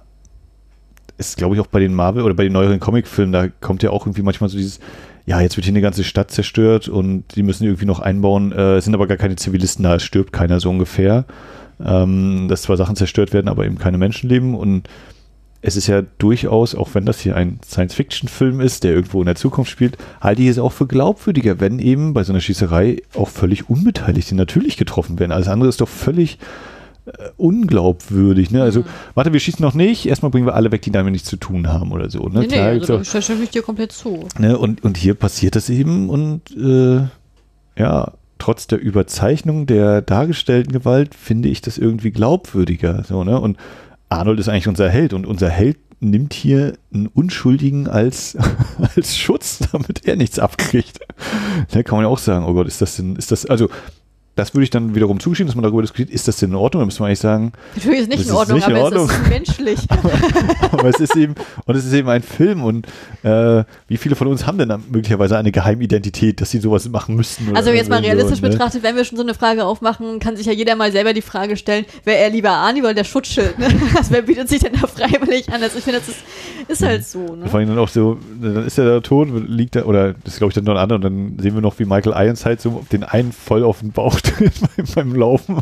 ist, 1.18 1.36
glaube 1.36 1.54
ich, 1.54 1.60
auch 1.60 1.66
bei 1.66 1.80
den 1.80 1.94
Marvel 1.94 2.22
oder 2.22 2.34
bei 2.34 2.44
den 2.44 2.52
neueren 2.54 2.80
Comicfilmen, 2.80 3.32
da 3.32 3.48
kommt 3.48 3.82
ja 3.82 3.90
auch 3.90 4.06
irgendwie 4.06 4.22
manchmal 4.22 4.48
so 4.48 4.56
dieses, 4.56 4.80
ja, 5.26 5.40
jetzt 5.40 5.56
wird 5.56 5.64
hier 5.64 5.72
eine 5.72 5.80
ganze 5.80 6.04
Stadt 6.04 6.30
zerstört 6.30 6.88
und 6.88 7.24
die 7.36 7.42
müssen 7.42 7.64
irgendwie 7.64 7.86
noch 7.86 8.00
einbauen, 8.00 8.52
äh, 8.52 8.76
es 8.76 8.84
sind 8.84 8.94
aber 8.94 9.06
gar 9.06 9.16
keine 9.16 9.36
Zivilisten 9.36 9.82
da, 9.82 9.96
es 9.96 10.02
stirbt 10.02 10.32
keiner 10.32 10.60
so 10.60 10.70
ungefähr. 10.70 11.24
Ähm, 11.82 12.46
dass 12.48 12.62
zwar 12.62 12.76
Sachen 12.76 12.94
zerstört 12.94 13.32
werden, 13.32 13.48
aber 13.48 13.64
eben 13.64 13.78
keine 13.78 13.96
Menschen 13.96 14.28
leben 14.28 14.54
und 14.54 14.86
es 15.62 15.76
ist 15.76 15.86
ja 15.86 16.02
durchaus, 16.18 16.74
auch 16.74 16.94
wenn 16.94 17.04
das 17.04 17.20
hier 17.20 17.36
ein 17.36 17.60
Science-Fiction-Film 17.64 18.60
ist, 18.60 18.84
der 18.84 18.92
irgendwo 18.92 19.20
in 19.20 19.26
der 19.26 19.34
Zukunft 19.34 19.70
spielt, 19.70 19.98
halte 20.20 20.42
ich 20.42 20.48
es 20.48 20.58
auch 20.58 20.72
für 20.72 20.86
glaubwürdiger, 20.86 21.60
wenn 21.60 21.78
eben 21.78 22.14
bei 22.14 22.24
so 22.24 22.32
einer 22.32 22.40
Schießerei 22.40 23.02
auch 23.14 23.28
völlig 23.28 23.68
Unbeteiligte 23.68 24.34
natürlich 24.34 24.76
getroffen 24.78 25.18
werden. 25.18 25.32
Alles 25.32 25.48
andere 25.48 25.68
ist 25.68 25.80
doch 25.80 25.88
völlig 25.88 26.38
unglaubwürdig. 27.36 28.50
Ne? 28.50 28.62
Also, 28.62 28.84
warte, 29.14 29.32
wir 29.32 29.40
schießen 29.40 29.62
noch 29.62 29.74
nicht, 29.74 30.06
erstmal 30.06 30.30
bringen 30.30 30.46
wir 30.46 30.54
alle 30.54 30.72
weg, 30.72 30.82
die 30.82 30.90
damit 30.90 31.12
nichts 31.12 31.28
zu 31.28 31.36
tun 31.36 31.68
haben 31.68 31.92
oder 31.92 32.10
so. 32.10 32.28
Ne? 32.28 32.40
Nee, 32.40 32.46
nee, 32.46 32.54
Klar, 32.54 32.66
also, 32.66 32.94
gibt's 32.94 33.12
da 33.12 33.22
stimme 33.22 33.44
ich 33.44 33.50
dir 33.50 33.62
komplett 33.62 33.92
zu. 33.92 34.26
ne? 34.38 34.58
und, 34.58 34.84
und 34.84 34.96
hier 34.96 35.14
passiert 35.14 35.56
das 35.56 35.70
eben 35.70 36.08
und 36.10 36.50
äh, 36.56 37.02
ja, 37.80 38.12
trotz 38.38 38.66
der 38.66 38.80
Überzeichnung 38.80 39.66
der 39.66 40.02
dargestellten 40.02 40.72
Gewalt 40.72 41.14
finde 41.14 41.48
ich 41.48 41.60
das 41.60 41.78
irgendwie 41.78 42.10
glaubwürdiger. 42.10 43.04
So, 43.06 43.22
ne? 43.24 43.40
Und 43.40 43.58
Arnold 44.08 44.40
ist 44.40 44.48
eigentlich 44.48 44.68
unser 44.68 44.88
Held 44.88 45.12
und 45.12 45.26
unser 45.26 45.48
Held 45.48 45.78
nimmt 46.00 46.32
hier 46.32 46.72
einen 46.92 47.06
Unschuldigen 47.06 47.86
als, 47.86 48.36
als 48.96 49.16
Schutz, 49.16 49.60
damit 49.70 50.06
er 50.06 50.16
nichts 50.16 50.38
abkriegt. 50.38 50.98
Da 51.70 51.82
kann 51.82 51.96
man 51.96 52.06
ja 52.06 52.10
auch 52.10 52.18
sagen, 52.18 52.46
oh 52.46 52.54
Gott, 52.54 52.66
ist 52.66 52.80
das 52.80 52.96
denn, 52.96 53.16
ist 53.16 53.30
das, 53.30 53.46
also 53.46 53.68
das 54.40 54.54
würde 54.54 54.64
ich 54.64 54.70
dann 54.70 54.94
wiederum 54.94 55.20
zuschieben, 55.20 55.46
dass 55.46 55.54
man 55.54 55.62
darüber 55.62 55.82
diskutiert, 55.82 56.10
ist 56.10 56.26
das 56.26 56.36
denn 56.36 56.50
in 56.50 56.56
Ordnung? 56.56 56.80
Da 56.80 56.86
müssen 56.86 57.00
wir 57.00 57.06
eigentlich 57.06 57.18
sagen, 57.18 57.52
Natürlich 57.76 58.00
ist 58.00 58.08
nicht 58.08 58.20
in 58.20 58.26
ist 58.26 58.32
Ordnung, 58.32 58.56
nicht 58.56 58.68
in 58.68 58.74
aber 58.74 58.84
Ordnung. 58.84 59.10
es 59.10 59.16
ist 59.16 59.28
menschlich. 59.28 59.78
aber 60.72 60.88
es 60.88 61.00
ist 61.00 61.16
eben, 61.16 61.34
und 61.66 61.76
es 61.76 61.84
ist 61.84 61.92
eben 61.92 62.08
ein 62.08 62.22
Film 62.22 62.64
und 62.64 62.86
äh, 63.22 63.64
wie 63.88 63.96
viele 63.96 64.16
von 64.16 64.26
uns 64.28 64.46
haben 64.46 64.58
denn 64.58 64.72
möglicherweise 64.90 65.36
eine 65.36 65.52
Geheimidentität, 65.52 66.40
dass 66.40 66.50
sie 66.50 66.58
sowas 66.58 66.88
machen 66.88 67.16
müssten? 67.16 67.54
Also 67.54 67.70
jetzt 67.70 67.90
mal 67.90 68.00
realistisch 68.00 68.40
so, 68.40 68.46
ne? 68.46 68.50
betrachtet, 68.50 68.82
wenn 68.82 68.96
wir 68.96 69.04
schon 69.04 69.16
so 69.16 69.22
eine 69.22 69.34
Frage 69.34 69.64
aufmachen, 69.64 70.18
kann 70.18 70.36
sich 70.36 70.46
ja 70.46 70.52
jeder 70.52 70.74
mal 70.76 70.90
selber 70.92 71.12
die 71.12 71.22
Frage 71.22 71.56
stellen, 71.56 71.84
wäre 72.04 72.18
er 72.18 72.30
lieber 72.30 72.50
Arnie 72.50 72.80
oder 72.80 72.94
der 72.94 73.04
Schutzschild? 73.04 73.58
Ne? 73.58 73.68
Also 73.96 74.12
wer 74.12 74.22
bietet 74.22 74.48
sich 74.48 74.60
denn 74.60 74.72
da 74.80 74.86
freiwillig 74.86 75.48
an? 75.52 75.62
Also 75.62 75.78
ich 75.78 75.84
finde, 75.84 76.00
das 76.00 76.08
ist, 76.08 76.18
ist 76.68 76.82
halt 76.82 77.04
so. 77.04 77.34
Ne? 77.34 77.48
Vor 77.48 77.58
allem 77.58 77.68
dann 77.68 77.78
auch 77.78 77.88
so, 77.88 78.18
dann 78.40 78.64
ist 78.64 78.78
er 78.78 78.84
da 78.84 79.00
tot, 79.00 79.28
liegt 79.46 79.76
da, 79.76 79.84
oder 79.84 80.14
das 80.14 80.34
ist 80.34 80.38
glaube 80.38 80.50
ich 80.50 80.54
dann 80.54 80.64
noch 80.64 80.74
ein 80.74 80.78
anderer, 80.78 80.96
und 80.96 81.02
dann 81.02 81.38
sehen 81.38 81.54
wir 81.54 81.60
noch, 81.60 81.78
wie 81.78 81.84
Michael 81.84 82.12
Ironside 82.12 82.58
so 82.60 82.84
den 82.92 83.04
einen 83.04 83.32
voll 83.32 83.64
auf 83.64 83.80
den 83.80 83.92
Bauch 83.92 84.20
beim, 84.94 85.14
Laufen. 85.14 85.60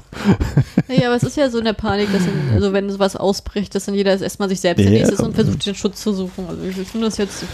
Ja, 0.89 1.09
aber 1.09 1.16
es 1.16 1.23
ist 1.23 1.36
ja 1.36 1.51
so 1.51 1.59
eine 1.59 1.74
Panik, 1.74 2.12
dass 2.12 2.24
dann, 2.24 2.51
also 2.55 2.73
wenn 2.73 2.90
sowas 2.90 3.16
ausbricht, 3.16 3.74
dass 3.74 3.86
dann 3.86 3.95
jeder 3.95 4.19
erstmal 4.20 4.49
sich 4.49 4.61
selbst 4.61 4.82
Ja. 4.85 4.90
der 4.90 4.99
Nächste 4.99 5.15
ist 5.15 5.20
und 5.23 5.35
versucht, 5.35 5.65
den 5.66 5.74
Schutz 5.74 6.03
zu 6.03 6.12
suchen. 6.12 6.47
Also 6.49 6.62
ich 6.62 6.77
finde 6.89 7.07
das 7.07 7.19
jetzt. 7.19 7.45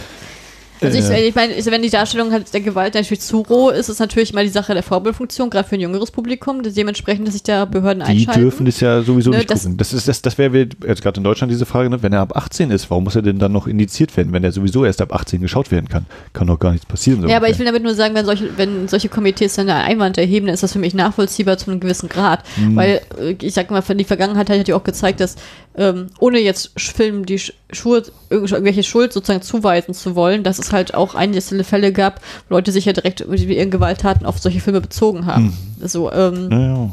Also 0.80 0.98
ich, 0.98 1.28
ich 1.28 1.34
meine, 1.34 1.52
ich- 1.54 1.64
wenn 1.66 1.82
die 1.82 1.90
Darstellung 1.90 2.32
halt 2.32 2.52
der 2.52 2.60
Gewalt 2.60 2.94
natürlich 2.94 3.20
zu 3.20 3.38
roh 3.42 3.70
ist, 3.70 3.88
ist 3.88 4.00
natürlich 4.00 4.32
mal 4.32 4.44
die 4.44 4.50
Sache 4.50 4.74
der 4.74 4.82
Vorbildfunktion, 4.82 5.48
gerade 5.50 5.68
für 5.68 5.76
ein 5.76 5.80
jüngeres 5.80 6.10
Publikum, 6.10 6.62
das 6.62 6.74
dementsprechend, 6.74 7.26
dass 7.26 7.34
sich 7.34 7.42
da 7.42 7.64
Behörden 7.64 8.02
Die 8.04 8.10
einschalten. 8.10 8.40
dürfen 8.40 8.66
das 8.66 8.80
ja 8.80 9.02
sowieso 9.02 9.30
Ne, 9.30 9.38
nicht 9.38 9.50
das- 9.50 9.62
gucken. 9.62 9.76
Das 9.76 9.92
ist 9.92 10.08
das, 10.08 10.20
das 10.22 10.36
wäre 10.38 10.68
jetzt 10.86 11.02
gerade 11.02 11.18
in 11.18 11.24
Deutschland 11.24 11.50
diese 11.52 11.64
Frage, 11.66 11.90
ne? 11.90 12.02
wenn 12.02 12.12
er 12.12 12.20
ab 12.20 12.36
18 12.36 12.70
ist, 12.70 12.90
warum 12.90 13.04
muss 13.04 13.16
er 13.16 13.22
denn 13.22 13.38
dann 13.38 13.52
noch 13.52 13.66
indiziert 13.66 14.16
werden, 14.16 14.32
wenn 14.32 14.44
er 14.44 14.52
sowieso 14.52 14.84
erst 14.84 15.00
ab 15.00 15.12
18 15.14 15.40
geschaut 15.40 15.70
werden 15.70 15.88
kann? 15.88 16.06
Kann 16.32 16.46
doch 16.48 16.58
gar 16.58 16.72
nichts 16.72 16.86
passieren. 16.86 17.22
so 17.22 17.28
Ja, 17.28 17.36
aber 17.36 17.48
ich 17.48 17.58
will 17.58 17.66
damit 17.66 17.82
nur 17.82 17.94
sagen, 17.94 18.14
wenn 18.14 18.26
solche, 18.26 18.56
wenn 18.58 18.88
solche 18.88 19.08
Komitees 19.08 19.54
dann 19.54 19.68
einen 19.70 19.84
Einwand 19.86 20.18
erheben, 20.18 20.46
dann 20.46 20.54
ist 20.54 20.62
das 20.62 20.72
für 20.72 20.78
mich 20.78 20.94
nachvollziehbar 20.94 21.56
zu 21.58 21.70
einem 21.70 21.80
gewissen 21.80 22.08
Grad. 22.08 22.42
Mhm. 22.56 22.76
Weil, 22.76 23.00
äh, 23.20 23.36
ich 23.40 23.54
sag 23.54 23.70
mal, 23.70 23.82
die 23.82 24.04
Vergangenheit 24.04 24.50
hat 24.50 24.68
ja 24.68 24.74
auch 24.76 24.84
gezeigt, 24.84 25.20
dass 25.20 25.36
ähm, 25.76 26.06
ohne 26.20 26.38
jetzt 26.40 26.70
Filmen 26.78 27.24
die 27.26 27.38
Sch- 27.38 27.52
Schuld, 27.72 28.12
irgendw- 28.30 28.52
irgendwelche 28.52 28.82
Schuld 28.84 29.12
sozusagen 29.12 29.42
zuweisen 29.42 29.92
zu 29.94 30.14
wollen, 30.14 30.42
dass 30.44 30.58
es 30.58 30.72
halt 30.72 30.94
auch 30.94 31.14
einzelne 31.14 31.64
Fälle 31.64 31.92
gab, 31.92 32.20
wo 32.48 32.54
Leute 32.54 32.70
sich 32.72 32.84
ja 32.84 32.92
direkt 32.92 33.26
mit 33.28 33.40
ihren 33.40 33.70
Gewalttaten 33.70 34.24
auf 34.26 34.38
solche 34.38 34.60
Filme 34.60 34.80
bezogen 34.80 35.26
haben. 35.26 35.56
So, 35.82 36.10
ähm, 36.12 36.48
Ja, 36.50 36.58
ja. 36.60 36.90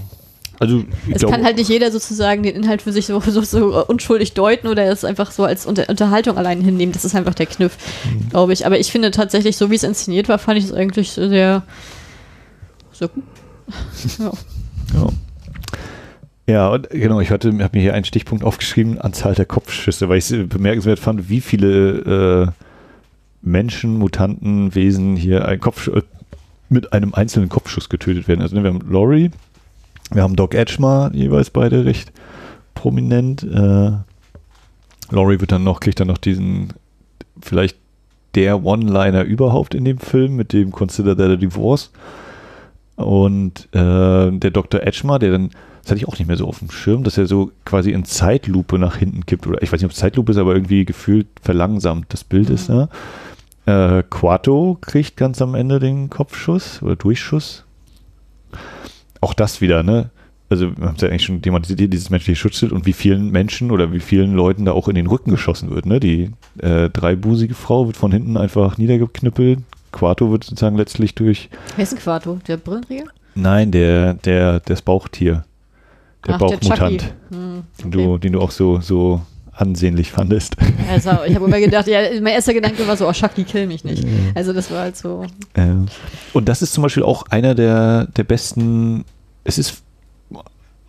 Also, 0.59 0.83
es 1.11 1.17
glaube, 1.19 1.33
kann 1.33 1.43
halt 1.43 1.57
nicht 1.57 1.69
jeder 1.71 1.91
sozusagen 1.91 2.43
den 2.43 2.55
Inhalt 2.55 2.83
für 2.83 2.91
sich 2.91 3.07
so, 3.07 3.19
so, 3.19 3.41
so 3.41 3.83
unschuldig 3.87 4.33
deuten 4.35 4.67
oder 4.67 4.85
es 4.85 5.03
einfach 5.03 5.31
so 5.31 5.43
als 5.43 5.65
Unter 5.65 5.89
Unterhaltung 5.89 6.37
allein 6.37 6.61
hinnehmen. 6.61 6.91
Das 6.93 7.03
ist 7.03 7.15
einfach 7.15 7.33
der 7.33 7.47
Kniff, 7.47 7.77
Mhm. 8.05 8.29
glaube 8.29 8.53
ich. 8.53 8.63
Aber 8.67 8.77
ich 8.77 8.91
finde 8.91 9.09
tatsächlich, 9.09 9.57
so 9.57 9.71
wie 9.71 9.75
es 9.75 9.81
inszeniert 9.81 10.29
war, 10.29 10.37
fand 10.37 10.59
ich 10.59 10.65
es 10.65 10.71
eigentlich 10.73 11.11
sehr, 11.13 11.63
sehr 12.93 13.07
gut. 13.07 13.23
ja. 14.19 14.31
Ja. 14.93 15.07
Ja, 16.51 16.67
und 16.67 16.89
genau, 16.89 17.21
ich 17.21 17.31
habe 17.31 17.49
mir 17.53 17.69
hier 17.71 17.93
einen 17.93 18.03
Stichpunkt 18.03 18.43
aufgeschrieben, 18.43 18.99
Anzahl 18.99 19.35
der 19.35 19.45
Kopfschüsse, 19.45 20.09
weil 20.09 20.17
ich 20.17 20.29
es 20.29 20.49
bemerkenswert 20.49 20.99
fand, 20.99 21.29
wie 21.29 21.39
viele 21.39 22.49
äh, 22.49 22.51
Menschen, 23.41 23.97
Mutanten, 23.97 24.75
Wesen 24.75 25.15
hier 25.15 25.47
ein 25.47 25.61
Kopf, 25.61 25.87
äh, 25.87 26.01
mit 26.67 26.91
einem 26.91 27.13
einzelnen 27.13 27.47
Kopfschuss 27.47 27.87
getötet 27.87 28.27
werden. 28.27 28.41
Also 28.41 28.57
ne, 28.57 28.63
wir 28.63 28.73
haben 28.73 28.81
Laurie, 28.91 29.31
wir 30.11 30.23
haben 30.23 30.35
Doc 30.35 30.53
Edgemar, 30.53 31.13
jeweils 31.13 31.51
beide 31.51 31.85
recht 31.85 32.11
prominent. 32.75 33.43
Äh, 33.43 33.91
Laurie 35.09 35.39
wird 35.39 35.53
dann 35.53 35.63
noch, 35.63 35.79
kriegt 35.79 36.01
dann 36.01 36.07
noch 36.07 36.17
diesen, 36.17 36.73
vielleicht 37.41 37.77
der 38.35 38.65
One-Liner 38.65 39.23
überhaupt 39.23 39.73
in 39.73 39.85
dem 39.85 39.99
Film 39.99 40.35
mit 40.35 40.51
dem 40.51 40.71
Consider 40.73 41.15
that 41.15 41.31
a 41.31 41.35
Divorce. 41.37 41.91
Und 42.97 43.69
äh, 43.71 44.31
der 44.31 44.51
Dr. 44.51 44.81
Edgemar, 44.81 45.17
der 45.17 45.31
dann, 45.31 45.51
das 45.81 45.91
hatte 45.91 45.97
ich 45.97 46.07
auch 46.07 46.17
nicht 46.17 46.27
mehr 46.27 46.37
so 46.37 46.47
auf 46.47 46.59
dem 46.59 46.69
Schirm, 46.69 47.03
dass 47.03 47.17
er 47.17 47.25
so 47.25 47.51
quasi 47.65 47.91
in 47.91 48.05
Zeitlupe 48.05 48.77
nach 48.77 48.97
hinten 48.97 49.25
kippt. 49.25 49.47
Oder 49.47 49.61
ich 49.61 49.71
weiß 49.71 49.79
nicht, 49.79 49.85
ob 49.85 49.91
es 49.91 49.97
Zeitlupe 49.97 50.31
ist, 50.31 50.37
aber 50.37 50.53
irgendwie 50.53 50.85
gefühlt 50.85 51.27
verlangsamt 51.41 52.07
das 52.09 52.23
Bild 52.23 52.49
ist. 52.49 52.69
Ne? 52.69 52.87
Äh, 53.65 54.03
Quato 54.09 54.77
kriegt 54.79 55.17
ganz 55.17 55.41
am 55.41 55.55
Ende 55.55 55.79
den 55.79 56.09
Kopfschuss 56.09 56.81
oder 56.81 56.95
Durchschuss. 56.95 57.63
Auch 59.21 59.33
das 59.33 59.61
wieder, 59.61 59.83
ne? 59.83 60.09
Also, 60.49 60.77
wir 60.77 60.87
haben 60.87 60.95
es 60.95 61.01
ja 61.01 61.07
eigentlich 61.07 61.23
schon 61.23 61.41
thematisiert, 61.41 61.93
dieses 61.93 62.09
menschliche 62.09 62.35
Schutzschild 62.35 62.73
und 62.73 62.85
wie 62.85 62.91
vielen 62.91 63.31
Menschen 63.31 63.71
oder 63.71 63.93
wie 63.93 64.01
vielen 64.01 64.33
Leuten 64.33 64.65
da 64.65 64.73
auch 64.73 64.89
in 64.89 64.95
den 64.95 65.07
Rücken 65.07 65.31
geschossen 65.31 65.69
wird, 65.69 65.85
ne? 65.85 66.01
Die 66.01 66.31
äh, 66.57 66.89
dreibusige 66.89 67.53
Frau 67.53 67.85
wird 67.85 67.95
von 67.95 68.11
hinten 68.11 68.35
einfach 68.35 68.77
niedergeknüppelt. 68.77 69.59
Quato 69.93 70.31
wird 70.31 70.43
sozusagen 70.43 70.75
letztlich 70.75 71.15
durch 71.15 71.49
Wer 71.75 71.83
ist 71.83 71.93
ein 71.93 71.99
Quato? 71.99 72.39
Der 72.47 72.57
Brillenträger? 72.57 73.05
Nein, 73.35 73.71
der, 73.71 74.15
der, 74.15 74.59
das 74.59 74.81
Bauchtier. 74.81 75.45
Der 76.27 76.35
Ach, 76.35 76.39
Bauchmutant. 76.39 77.13
Hm, 77.29 77.63
den, 77.79 77.87
okay. 77.87 77.89
du, 77.89 78.17
den 78.17 78.33
du 78.33 78.41
auch 78.41 78.51
so, 78.51 78.79
so 78.79 79.21
ansehnlich 79.53 80.11
fandest. 80.11 80.55
Also, 80.89 81.11
ich 81.25 81.35
habe 81.35 81.45
immer 81.45 81.59
gedacht, 81.59 81.87
ja, 81.87 81.99
mein 82.21 82.33
erster 82.33 82.53
Gedanke 82.53 82.87
war 82.87 82.97
so, 82.97 83.07
oh, 83.07 83.11
Chucky, 83.11 83.43
kill 83.43 83.67
mich 83.67 83.83
nicht. 83.83 84.05
Also, 84.35 84.53
das 84.53 84.71
war 84.71 84.81
halt 84.81 84.97
so. 84.97 85.25
Und 86.33 86.49
das 86.49 86.61
ist 86.61 86.73
zum 86.73 86.83
Beispiel 86.83 87.03
auch 87.03 87.23
einer 87.29 87.55
der, 87.55 88.07
der 88.15 88.23
besten, 88.23 89.03
es 89.43 89.57
ist 89.57 89.83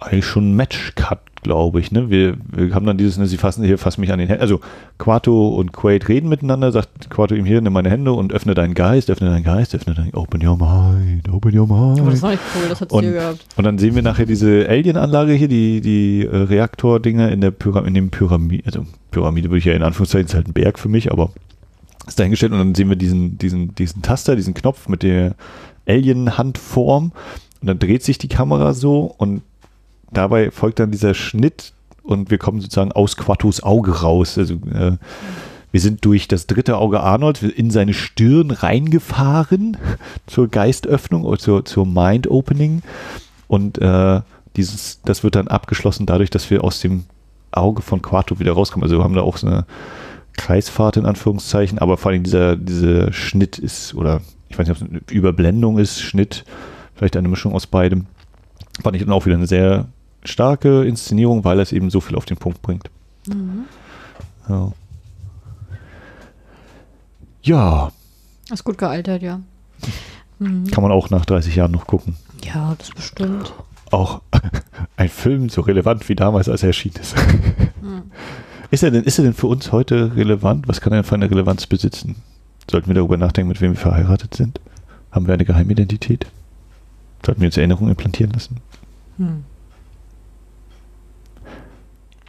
eigentlich 0.06 0.26
schon 0.26 0.52
ein 0.52 0.56
Match-Cut, 0.56 1.18
glaube 1.42 1.80
ich. 1.80 1.90
Ne? 1.90 2.08
Wir, 2.10 2.36
wir 2.54 2.74
haben 2.74 2.86
dann 2.86 2.96
dieses, 2.96 3.18
ne, 3.18 3.26
sie 3.26 3.36
fassen 3.36 3.64
hier, 3.64 3.78
fassen 3.78 4.00
mich 4.00 4.12
an 4.12 4.18
den 4.18 4.28
Händen. 4.28 4.42
Also 4.42 4.60
Quato 4.98 5.48
und 5.48 5.72
Quaid 5.72 6.08
reden 6.08 6.28
miteinander, 6.28 6.70
sagt 6.72 7.10
Quato 7.10 7.34
ihm 7.34 7.44
hier, 7.44 7.60
nimm 7.60 7.72
meine 7.72 7.90
Hände 7.90 8.12
und 8.12 8.32
öffne 8.32 8.54
deinen 8.54 8.74
Geist, 8.74 9.10
öffne 9.10 9.30
deinen 9.30 9.42
Geist, 9.44 9.74
öffne 9.74 9.94
deinen, 9.94 10.14
open 10.14 10.46
your 10.46 10.56
mind, 10.56 11.28
open 11.28 11.58
your 11.58 11.66
mind. 11.66 12.00
Aber 12.00 12.10
das 12.10 12.22
war 12.22 12.30
nicht 12.30 12.42
cool, 12.54 12.68
das 12.68 12.80
hat 12.80 12.90
sie 12.90 12.96
Und, 12.96 13.12
gehabt. 13.12 13.44
und 13.56 13.64
dann 13.64 13.78
sehen 13.78 13.94
wir 13.94 14.02
nachher 14.02 14.26
diese 14.26 14.68
Alien-Anlage 14.68 15.32
hier, 15.32 15.48
die, 15.48 15.80
die 15.80 16.24
äh, 16.24 16.36
Reaktordinger 16.36 17.30
in 17.32 17.40
der 17.40 17.50
Pyra 17.50 17.80
in 17.80 17.94
dem 17.94 18.10
Pyramide, 18.10 18.64
also 18.66 18.86
Pyramide 19.10 19.48
würde 19.48 19.58
ich 19.58 19.64
ja 19.64 19.74
in 19.74 19.82
Anführungszeichen, 19.82 20.26
ist 20.26 20.34
halt 20.34 20.48
ein 20.48 20.52
Berg 20.52 20.78
für 20.78 20.88
mich, 20.88 21.10
aber 21.10 21.30
ist 22.06 22.18
dahingestellt 22.18 22.52
und 22.52 22.58
dann 22.58 22.74
sehen 22.74 22.88
wir 22.88 22.96
diesen, 22.96 23.38
diesen, 23.38 23.74
diesen 23.74 24.02
Taster, 24.02 24.36
diesen 24.36 24.54
Knopf 24.54 24.88
mit 24.88 25.02
der 25.02 25.34
Alien-Handform 25.86 27.12
und 27.60 27.66
dann 27.66 27.78
dreht 27.78 28.02
sich 28.02 28.18
die 28.18 28.28
Kamera 28.28 28.74
so 28.74 29.14
und 29.18 29.42
dabei 30.12 30.50
folgt 30.50 30.78
dann 30.78 30.90
dieser 30.90 31.14
Schnitt 31.14 31.72
und 32.02 32.30
wir 32.30 32.38
kommen 32.38 32.60
sozusagen 32.60 32.92
aus 32.92 33.16
Quatos 33.16 33.62
Auge 33.62 34.02
raus. 34.02 34.38
Also 34.38 34.54
äh, 34.54 34.96
wir 35.70 35.80
sind 35.80 36.04
durch 36.04 36.28
das 36.28 36.46
dritte 36.46 36.76
Auge 36.76 37.00
Arnold 37.00 37.42
in 37.42 37.70
seine 37.70 37.94
Stirn 37.94 38.50
reingefahren 38.50 39.76
zur 40.26 40.48
Geistöffnung 40.48 41.24
oder 41.24 41.38
zur, 41.38 41.64
zur 41.64 41.86
Mind-Opening. 41.86 42.82
Und 43.48 43.78
äh, 43.78 44.20
dieses, 44.56 45.00
das 45.04 45.24
wird 45.24 45.34
dann 45.34 45.48
abgeschlossen 45.48 46.06
dadurch, 46.06 46.30
dass 46.30 46.50
wir 46.50 46.62
aus 46.62 46.80
dem 46.80 47.04
Auge 47.52 47.82
von 47.82 48.02
Quato 48.02 48.38
wieder 48.38 48.52
rauskommen. 48.52 48.84
Also 48.84 48.98
wir 48.98 49.04
haben 49.04 49.14
da 49.14 49.22
auch 49.22 49.36
so 49.36 49.46
eine 49.46 49.66
Kreisfahrt 50.34 50.96
in 50.96 51.06
Anführungszeichen, 51.06 51.78
aber 51.78 51.96
vor 51.96 52.10
allem 52.10 52.22
dieser, 52.22 52.56
dieser 52.56 53.12
Schnitt 53.12 53.58
ist, 53.58 53.94
oder 53.94 54.20
ich 54.48 54.58
weiß 54.58 54.68
nicht, 54.68 54.76
ob 54.76 54.82
es 54.82 54.90
eine 54.90 55.00
Überblendung 55.10 55.78
ist, 55.78 56.00
Schnitt, 56.00 56.44
vielleicht 56.94 57.16
eine 57.16 57.28
Mischung 57.28 57.54
aus 57.54 57.66
beidem. 57.66 58.06
Fand 58.82 58.96
ich 58.96 59.02
dann 59.02 59.12
auch 59.12 59.26
wieder 59.26 59.36
eine 59.36 59.46
sehr 59.46 59.88
starke 60.24 60.84
Inszenierung, 60.84 61.44
weil 61.44 61.60
es 61.60 61.72
eben 61.72 61.90
so 61.90 62.00
viel 62.00 62.16
auf 62.16 62.24
den 62.24 62.36
Punkt 62.36 62.62
bringt. 62.62 62.90
Ja. 64.48 64.72
ja, 67.42 67.92
Ist 68.50 68.64
gut 68.64 68.78
gealtert, 68.78 69.22
ja. 69.22 69.40
Mhm. 70.38 70.66
kann 70.70 70.82
man 70.82 70.92
auch 70.92 71.10
nach 71.10 71.24
30 71.24 71.54
Jahren 71.54 71.70
noch 71.70 71.86
gucken. 71.86 72.16
Ja, 72.44 72.74
das 72.76 72.90
bestimmt. 72.90 73.52
Auch 73.90 74.22
ein 74.96 75.08
Film 75.08 75.48
so 75.48 75.60
relevant 75.60 76.08
wie 76.08 76.16
damals, 76.16 76.48
als 76.48 76.62
er 76.62 76.68
erschienen 76.68 76.96
ist. 76.96 77.14
Ist 78.70 78.82
er, 78.82 78.90
denn, 78.90 79.04
ist 79.04 79.18
er 79.18 79.24
denn 79.24 79.34
für 79.34 79.48
uns 79.48 79.70
heute 79.70 80.16
relevant? 80.16 80.66
Was 80.66 80.80
kann 80.80 80.92
er 80.92 81.04
für 81.04 81.14
eine 81.14 81.30
Relevanz 81.30 81.66
besitzen? 81.66 82.16
Sollten 82.70 82.88
wir 82.88 82.94
darüber 82.94 83.16
nachdenken, 83.16 83.50
mit 83.50 83.60
wem 83.60 83.72
wir 83.72 83.78
verheiratet 83.78 84.34
sind? 84.34 84.60
Haben 85.10 85.26
wir 85.26 85.34
eine 85.34 85.44
Geheimidentität? 85.44 86.26
Sollten 87.24 87.42
wir 87.42 87.48
uns 87.48 87.56
Erinnerungen 87.56 87.90
implantieren 87.90 88.32
lassen? 88.32 88.56
Hm. 89.18 89.44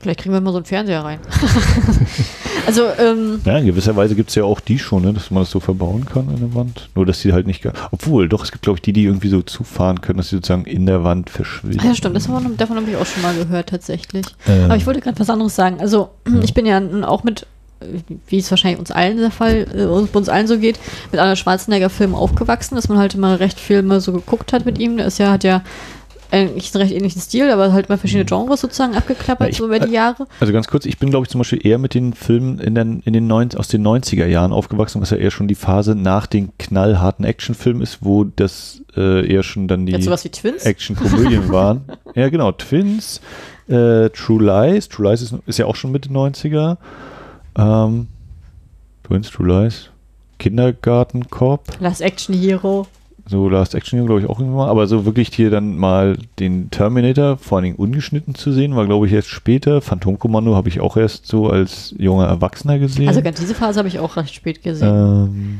Vielleicht 0.03 0.19
kriegen 0.19 0.33
wir 0.33 0.41
mal 0.41 0.51
so 0.51 0.57
einen 0.57 0.65
Fernseher 0.65 1.03
rein. 1.03 1.19
also, 2.67 2.83
ähm, 2.99 3.41
Ja, 3.45 3.57
in 3.57 3.65
gewisser 3.65 3.95
Weise 3.95 4.15
gibt 4.15 4.29
es 4.29 4.35
ja 4.35 4.43
auch 4.43 4.59
die 4.59 4.77
schon, 4.79 5.03
ne, 5.03 5.13
dass 5.13 5.31
man 5.31 5.43
das 5.43 5.51
so 5.51 5.59
verbauen 5.59 6.05
kann 6.05 6.27
an 6.29 6.37
der 6.39 6.53
Wand. 6.53 6.89
Nur, 6.95 7.05
dass 7.05 7.21
die 7.21 7.33
halt 7.33 7.47
nicht. 7.47 7.63
Obwohl, 7.91 8.29
doch, 8.29 8.43
es 8.43 8.51
gibt, 8.51 8.63
glaube 8.63 8.77
ich, 8.77 8.81
die, 8.81 8.93
die 8.93 9.05
irgendwie 9.05 9.29
so 9.29 9.41
zufahren 9.41 10.01
können, 10.01 10.17
dass 10.17 10.29
sie 10.29 10.35
sozusagen 10.35 10.65
in 10.65 10.85
der 10.85 11.03
Wand 11.03 11.29
verschwinden. 11.29 11.79
ah 11.81 11.85
ja, 11.87 11.95
stimmt, 11.95 12.15
das 12.15 12.27
haben 12.27 12.43
wir, 12.49 12.55
davon 12.57 12.77
habe 12.77 12.89
ich 12.89 12.95
auch 12.97 13.05
schon 13.05 13.21
mal 13.23 13.33
gehört, 13.35 13.69
tatsächlich. 13.69 14.25
Ähm, 14.47 14.65
Aber 14.65 14.75
ich 14.75 14.85
wollte 14.85 15.01
gerade 15.01 15.19
was 15.19 15.29
anderes 15.29 15.55
sagen. 15.55 15.77
Also, 15.79 16.09
ich 16.41 16.53
bin 16.53 16.65
ja 16.65 16.81
auch 17.03 17.23
mit, 17.23 17.45
äh, 17.79 17.85
wie 18.27 18.37
es 18.39 18.49
wahrscheinlich 18.51 18.79
uns 18.79 18.91
allen 18.91 19.17
der 19.17 19.31
Fall, 19.31 19.65
äh, 19.73 19.85
uns- 19.85 20.09
bei 20.09 20.19
uns 20.19 20.29
allen 20.29 20.47
so 20.47 20.57
geht, 20.57 20.79
mit 21.11 21.19
einer 21.19 21.35
Schwarzenegger-Filmen 21.35 22.15
aufgewachsen, 22.15 22.75
dass 22.75 22.89
man 22.89 22.97
halt 22.97 23.15
immer 23.15 23.39
recht 23.39 23.59
viel 23.59 23.81
mal 23.83 24.01
so 24.01 24.11
geguckt 24.11 24.53
hat 24.53 24.65
mit 24.65 24.77
ihm. 24.79 24.97
Der 24.97 25.07
ist 25.07 25.17
ja, 25.17 25.31
hat 25.31 25.43
ja 25.43 25.63
eigentlich 26.33 26.73
einen 26.75 26.81
recht 26.83 26.93
ähnlichen 26.95 27.21
Stil, 27.21 27.49
aber 27.51 27.71
halt 27.71 27.87
mal 27.89 27.97
verschiedene 27.97 28.25
Genres 28.25 28.61
sozusagen 28.61 28.95
abgeklappert, 28.95 29.47
Ja, 29.47 29.51
ich- 29.51 29.57
so 29.57 29.65
über 29.65 29.79
die 29.79 29.91
Jahre. 29.93 30.25
Also 30.39 30.51
ganz 30.51 30.67
kurz, 30.67 30.85
ich 30.85 30.97
bin, 30.97 31.09
glaube 31.11 31.25
ich, 31.25 31.29
zum 31.29 31.39
Beispiel 31.39 31.65
eher 31.65 31.77
mit 31.77 31.93
den 31.93 32.13
Filmen 32.13 32.59
in 32.59 32.75
den, 32.75 33.01
in 33.05 33.13
den 33.13 33.27
neun, 33.27 33.49
aus 33.55 33.67
den 33.67 33.81
90er 33.85 34.25
Jahren 34.25 34.51
aufgewachsen, 34.51 35.01
was 35.01 35.11
ja 35.11 35.17
eher 35.17 35.31
schon 35.31 35.47
die 35.47 35.55
Phase 35.55 35.95
nach 35.95 36.25
den 36.27 36.51
knallharten 36.57 37.23
Actionfilmen 37.23 37.81
ist, 37.81 37.99
wo 38.01 38.23
das 38.23 38.81
äh, 38.97 39.25
eher 39.31 39.43
schon 39.43 39.67
dann 39.67 39.85
die. 39.85 39.93
Actionkomödien 40.65 41.49
waren. 41.51 41.81
Ja, 42.15 42.29
genau. 42.29 42.51
Twins, 42.51 43.21
äh, 43.67 44.09
True 44.09 44.43
Lies. 44.43 44.89
True 44.89 45.09
Lies 45.09 45.21
ist, 45.21 45.35
ist 45.45 45.59
ja 45.59 45.65
auch 45.67 45.75
schon 45.75 45.91
Mitte 45.91 46.09
90er. 46.09 46.77
Ähm, 47.57 48.07
Twins, 49.03 49.29
True 49.29 49.47
Lies. 49.47 49.89
Kindergarten 50.39 51.29
Cop. 51.29 51.67
Last 51.79 52.01
Action 52.01 52.35
Hero. 52.35 52.87
So 53.25 53.47
Last 53.47 53.73
Action 53.73 53.97
Hero, 53.97 54.05
glaube 54.07 54.21
ich, 54.21 54.29
auch 54.29 54.39
irgendwann 54.39 54.65
mal. 54.65 54.69
Aber 54.69 54.85
so 54.87 55.05
wirklich 55.05 55.29
hier 55.33 55.49
dann 55.49 55.77
mal 55.77 56.17
den 56.39 56.69
Terminator, 56.71 57.37
vor 57.37 57.57
allen 57.57 57.63
Dingen 57.63 57.75
ungeschnitten 57.77 58.35
zu 58.35 58.51
sehen, 58.51 58.75
war, 58.75 58.85
glaube 58.85 59.07
ich, 59.07 59.13
erst 59.13 59.29
später. 59.29 59.81
Phantomkommando 59.81 60.55
habe 60.55 60.67
ich 60.67 60.81
auch 60.81 60.97
erst 60.97 61.27
so 61.27 61.49
als 61.49 61.95
junger 61.97 62.25
Erwachsener 62.25 62.79
gesehen. 62.79 63.07
Also 63.07 63.21
ganz 63.21 63.39
diese 63.39 63.55
Phase 63.55 63.79
habe 63.79 63.87
ich 63.87 63.99
auch 63.99 64.17
recht 64.17 64.35
spät 64.35 64.61
gesehen. 64.61 64.87
Ähm, 64.87 65.59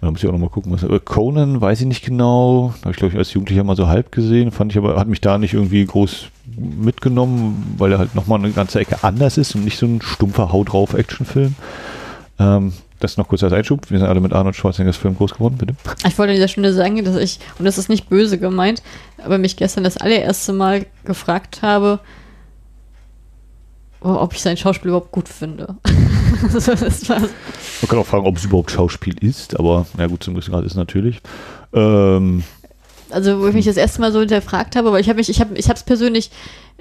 da 0.00 0.10
muss 0.10 0.22
ich 0.22 0.28
auch 0.28 0.32
nochmal 0.32 0.50
gucken, 0.50 0.72
was. 0.72 0.82
äh, 0.82 1.00
Conan 1.02 1.60
weiß 1.60 1.80
ich 1.80 1.86
nicht 1.86 2.04
genau. 2.04 2.74
Habe 2.82 2.90
ich, 2.90 2.96
glaube 2.96 3.12
ich, 3.12 3.18
als 3.18 3.32
Jugendlicher 3.32 3.64
mal 3.64 3.76
so 3.76 3.86
halb 3.86 4.10
gesehen. 4.10 4.50
Fand 4.50 4.72
ich 4.72 4.78
aber, 4.78 4.96
hat 4.96 5.08
mich 5.08 5.20
da 5.20 5.38
nicht 5.38 5.54
irgendwie 5.54 5.84
groß 5.84 6.26
mitgenommen, 6.56 7.74
weil 7.78 7.92
er 7.92 7.98
halt 7.98 8.14
nochmal 8.14 8.40
eine 8.40 8.50
ganze 8.50 8.80
Ecke 8.80 9.02
anders 9.02 9.38
ist 9.38 9.54
und 9.54 9.64
nicht 9.64 9.78
so 9.78 9.86
ein 9.86 10.02
stumpfer 10.02 10.52
Haut 10.52 10.72
drauf 10.72 10.92
Actionfilm. 10.92 11.54
Ähm, 12.38 12.72
das 13.04 13.16
noch 13.16 13.28
kurz 13.28 13.42
als 13.42 13.52
Einschub. 13.52 13.90
Wir 13.90 13.98
sind 13.98 14.08
alle 14.08 14.20
mit 14.20 14.32
Arnold 14.32 14.56
Schwarzeneggers 14.56 14.96
Film 14.96 15.16
groß 15.16 15.34
geworden, 15.34 15.56
bitte. 15.58 15.74
Ich 16.06 16.18
wollte 16.18 16.30
an 16.30 16.36
dieser 16.36 16.48
Stunde 16.48 16.72
sagen, 16.72 17.04
dass 17.04 17.16
ich, 17.16 17.38
und 17.58 17.64
das 17.64 17.78
ist 17.78 17.88
nicht 17.88 18.08
böse 18.08 18.38
gemeint, 18.38 18.82
aber 19.22 19.38
mich 19.38 19.56
gestern 19.56 19.84
das 19.84 19.96
allererste 19.96 20.52
Mal 20.52 20.86
gefragt 21.04 21.62
habe, 21.62 22.00
oh, 24.00 24.08
ob 24.08 24.34
ich 24.34 24.42
sein 24.42 24.56
Schauspiel 24.56 24.88
überhaupt 24.88 25.12
gut 25.12 25.28
finde. 25.28 25.76
Man 25.84 27.88
kann 27.88 27.98
auch 27.98 28.06
fragen, 28.06 28.26
ob 28.26 28.36
es 28.36 28.44
überhaupt 28.44 28.70
Schauspiel 28.70 29.16
ist, 29.22 29.58
aber 29.58 29.86
na 29.96 30.06
gut, 30.06 30.22
zum 30.22 30.34
gewissen 30.34 30.52
Grad 30.52 30.64
ist 30.64 30.72
es 30.72 30.76
natürlich. 30.76 31.20
Ähm, 31.72 32.42
also 33.14 33.40
wo 33.40 33.46
ich 33.48 33.54
mich 33.54 33.64
das 33.64 33.76
erste 33.76 34.00
Mal 34.00 34.12
so 34.12 34.20
hinterfragt 34.20 34.76
habe, 34.76 34.92
weil 34.92 35.00
ich 35.00 35.08
habe 35.08 35.18
mich, 35.18 35.28
ich 35.28 35.40
habe, 35.40 35.56
ich 35.56 35.68
habe 35.68 35.76
es 35.78 35.84
persönlich, 35.84 36.30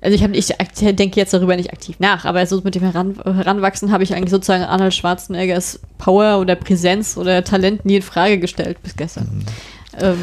also 0.01 0.15
ich 0.15 0.23
habe, 0.23 0.35
ich 0.35 0.47
denke 0.47 1.19
jetzt 1.19 1.33
darüber 1.33 1.55
nicht 1.55 1.71
aktiv 1.71 1.95
nach, 1.99 2.25
aber 2.25 2.45
so 2.45 2.61
mit 2.63 2.75
dem 2.75 2.83
Heran, 2.83 3.15
Heranwachsen 3.23 3.91
habe 3.91 4.03
ich 4.03 4.13
eigentlich 4.13 4.31
sozusagen 4.31 4.63
Arnold 4.63 4.93
Schwarzeneggers 4.93 5.79
Power 5.97 6.39
oder 6.39 6.55
Präsenz 6.55 7.15
oder 7.17 7.43
Talent 7.43 7.85
nie 7.85 7.97
in 7.97 8.01
Frage 8.01 8.39
gestellt 8.39 8.77
bis 8.83 8.95
gestern. 8.95 9.45
Ähm, 9.99 10.17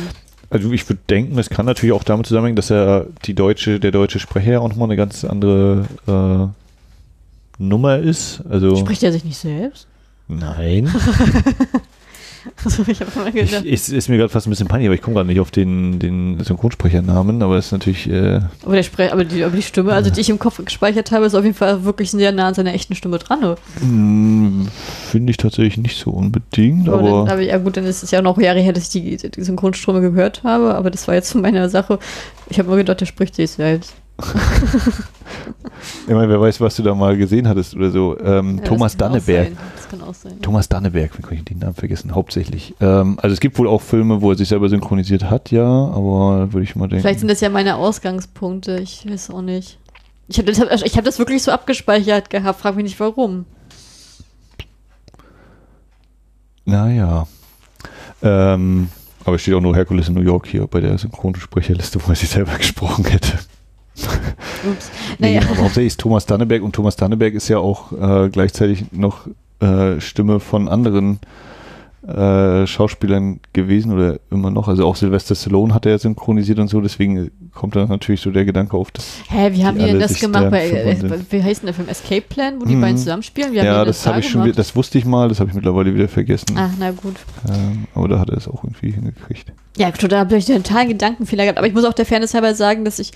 Also 0.50 0.72
ich 0.72 0.88
würde 0.88 1.00
denken, 1.08 1.38
es 1.38 1.48
kann 1.48 1.64
natürlich 1.64 1.94
auch 1.94 2.02
damit 2.02 2.26
zusammenhängen, 2.26 2.56
dass 2.56 2.70
er 2.70 3.06
die 3.24 3.34
deutsche, 3.34 3.78
der 3.80 3.92
deutsche 3.92 4.18
Sprecher 4.18 4.60
auch 4.60 4.68
nochmal 4.68 4.88
eine 4.88 4.96
ganz 4.96 5.24
andere 5.24 5.86
äh, 6.06 7.62
Nummer 7.62 7.98
ist. 7.98 8.42
Also 8.50 8.76
spricht 8.76 9.02
er 9.02 9.12
sich 9.12 9.24
nicht 9.24 9.38
selbst? 9.38 9.86
nein. 10.28 10.92
Also 12.64 12.84
ich 12.86 13.00
habe 13.00 13.10
immer 13.14 13.26
Ich, 13.28 13.50
gedacht, 13.50 13.64
ist, 13.64 14.08
mir 14.08 14.16
gerade 14.16 14.28
fast 14.28 14.46
ein 14.46 14.50
bisschen 14.50 14.68
peinlich, 14.68 14.88
aber 14.88 14.94
ich 14.94 15.02
komme 15.02 15.16
gerade 15.16 15.26
nicht 15.26 15.40
auf 15.40 15.50
den, 15.50 15.98
den 15.98 16.38
Synchronsprechernamen, 16.42 17.42
aber 17.42 17.56
es 17.56 17.66
ist 17.66 17.72
natürlich, 17.72 18.08
äh, 18.08 18.40
aber, 18.64 18.76
der 18.76 18.82
Spre 18.82 19.12
aber, 19.12 19.24
die, 19.24 19.42
aber 19.42 19.56
die 19.56 19.62
Stimme, 19.62 19.92
also 19.92 20.10
die 20.10 20.20
ich 20.20 20.30
im 20.30 20.38
Kopf 20.38 20.64
gespeichert 20.64 21.10
habe, 21.10 21.26
ist 21.26 21.34
auf 21.34 21.44
jeden 21.44 21.56
Fall 21.56 21.84
wirklich 21.84 22.10
sehr 22.10 22.32
nah 22.32 22.48
an 22.48 22.54
seiner 22.54 22.74
echten 22.74 22.94
Stimme 22.94 23.18
dran. 23.18 23.40
oder? 23.40 23.58
mh, 23.82 24.68
finde 25.10 25.30
ich 25.30 25.36
tatsächlich 25.36 25.78
nicht 25.78 25.98
so 25.98 26.10
unbedingt, 26.10 26.88
Aber, 26.88 27.02
dann, 27.02 27.28
aber 27.28 27.40
aber 27.40 27.42
ja 27.42 27.58
gut, 27.58 27.76
dann 27.76 27.84
ist 27.84 28.02
es 28.02 28.10
ja 28.10 28.18
auch 28.18 28.24
noch 28.24 28.38
Jahre 28.38 28.60
her, 28.60 28.72
dass 28.72 28.94
ich 28.94 29.18
die, 29.18 29.30
die 29.30 29.42
Synchronstimme 29.42 30.00
gehört 30.00 30.42
habe, 30.44 30.74
aber 30.74 30.90
das 30.90 31.08
war 31.08 31.14
jetzt 31.14 31.32
von 31.32 31.40
meiner 31.40 31.68
Sache. 31.68 31.98
Ich 32.48 32.58
habe 32.58 32.68
immer 32.68 32.76
gedacht, 32.76 33.00
der 33.00 33.06
spricht 33.06 33.34
sich 33.34 33.50
selbst. 33.50 33.94
ich 36.06 36.14
meine, 36.14 36.28
wer 36.28 36.40
weiß, 36.40 36.60
was 36.60 36.76
du 36.76 36.82
da 36.82 36.94
mal 36.94 37.16
gesehen 37.16 37.48
hattest 37.48 37.74
oder 37.74 37.90
so. 37.90 38.18
Ähm, 38.20 38.59
Ja, 38.59 38.64
Thomas 38.64 38.97
Danneberg. 38.97 39.48
sein. 39.48 39.59
Das 39.76 39.88
kann 39.88 40.02
auch 40.02 40.14
sein. 40.14 40.40
Thomas 40.42 40.68
Danneberg, 40.68 41.16
wie 41.18 41.22
kann 41.22 41.34
ich 41.34 41.44
den 41.44 41.59
Namen 41.59 41.74
vergessen, 41.74 42.14
hauptsächlich. 42.14 42.74
Ähm, 42.80 43.18
also 43.22 43.32
es 43.34 43.40
gibt 43.40 43.59
wohl 43.59 43.68
auch 43.68 43.82
Filme, 43.82 44.20
wo 44.22 44.30
er 44.30 44.36
sich 44.36 44.48
selber 44.48 44.68
synchronisiert 44.68 45.24
hat, 45.30 45.51
ja, 45.51 45.64
aber 45.64 46.52
würde 46.52 46.64
ich 46.64 46.76
mal 46.76 46.88
denken. 46.88 47.02
Vielleicht 47.02 47.20
sind 47.20 47.30
das 47.30 47.40
ja 47.40 47.48
meine 47.48 47.76
Ausgangspunkte, 47.76 48.78
ich 48.78 49.06
weiß 49.09 49.30
auch 49.30 49.42
nicht. 49.42 49.78
Ich 50.28 50.38
habe 50.38 50.52
das, 50.52 50.82
ich 50.82 50.97
hab 50.97 51.05
das 51.05 51.18
wirklich 51.18 51.42
so 51.42 51.51
abgespeichert 51.51 52.30
gehabt, 52.30 52.60
frag 52.60 52.76
mich 52.76 52.84
nicht 52.84 53.01
warum. 53.01 53.47
Naja. 56.64 57.26
Ähm, 58.22 58.88
aber 59.24 59.36
es 59.36 59.42
steht 59.42 59.55
auch 59.55 59.60
nur 59.60 59.74
Herkules 59.74 60.09
in 60.09 60.14
New 60.14 60.20
York 60.22 60.47
hier 60.47 60.66
bei 60.66 60.80
der 60.80 60.97
Synchronsprecherliste, 60.98 62.01
wo 62.05 62.10
er 62.10 62.16
sich 62.16 62.28
selber 62.28 62.52
gesprochen 62.59 63.05
hätte. 63.06 63.38
Ups. 63.96 64.90
Nee, 65.18 65.34
Naja, 65.36 65.48
aber 65.50 65.62
hauptsächlich 65.62 65.88
ist 65.92 66.00
Thomas 66.00 66.26
Danneberg 66.26 66.62
und 66.62 66.74
Thomas 66.74 66.96
Danneberg 66.96 67.34
ist 67.34 67.48
ja 67.48 67.58
auch 67.58 67.92
äh, 67.92 68.28
gleichzeitig 68.30 68.84
noch 68.92 69.26
äh, 69.60 70.00
Stimme 70.00 70.40
von 70.40 70.68
anderen 70.68 71.18
äh, 72.06 72.66
Schauspielern 72.66 73.40
gewesen 73.52 73.92
oder 73.92 74.18
immer 74.30 74.50
noch. 74.50 74.68
Also 74.68 74.86
auch 74.86 74.96
Sylvester 74.96 75.34
Stallone 75.34 75.74
hat 75.74 75.84
er 75.84 75.98
synchronisiert 75.98 76.58
und 76.58 76.68
so, 76.68 76.80
deswegen 76.80 77.30
kommt 77.54 77.76
da 77.76 77.84
natürlich 77.84 78.22
so 78.22 78.30
der 78.30 78.46
Gedanke 78.46 78.74
auf, 78.76 78.90
dass 78.90 79.04
hä, 79.28 79.50
wie 79.52 79.64
haben 79.66 79.78
die 79.78 79.84
denn 79.84 80.00
das 80.00 80.18
gemacht 80.18 80.44
da 80.44 80.50
bei, 80.50 80.70
äh, 80.70 80.96
wie 81.30 81.42
heißt 81.42 81.60
denn 81.62 81.66
der 81.66 81.74
Film? 81.74 81.88
Escape 81.88 82.22
Plan, 82.22 82.54
wo 82.58 82.64
die 82.64 82.74
Mhm. 82.76 82.80
beiden 82.80 82.96
zusammenspielen? 82.96 83.52
Wie 83.52 83.56
ja, 83.58 83.84
das 83.84 84.02
da 84.02 84.10
habe 84.10 84.20
ich 84.20 84.30
schon, 84.30 84.50
das 84.52 84.74
wusste 84.74 84.96
ich 84.96 85.04
mal, 85.04 85.28
das 85.28 85.40
habe 85.40 85.50
ich 85.50 85.54
mittlerweile 85.54 85.94
wieder 85.94 86.08
vergessen. 86.08 86.46
Ach, 86.56 86.70
na 86.78 86.90
gut. 86.90 87.16
Ähm, 87.46 87.86
aber 87.94 88.08
da 88.08 88.18
hat 88.18 88.30
er 88.30 88.38
es 88.38 88.48
auch 88.48 88.64
irgendwie 88.64 88.92
hingekriegt. 88.92 89.52
Ja, 89.76 89.90
total, 89.90 90.20
habe 90.20 90.36
ich 90.36 90.50
einen 90.50 90.62
totalen 90.64 90.88
Gedankenfehler 90.88 91.44
gehabt. 91.44 91.58
Aber 91.58 91.66
ich 91.66 91.74
muss 91.74 91.84
auch 91.84 91.92
der 91.92 92.06
Fairness 92.06 92.32
halber 92.34 92.54
sagen, 92.54 92.84
dass 92.84 92.98
ich, 92.98 93.12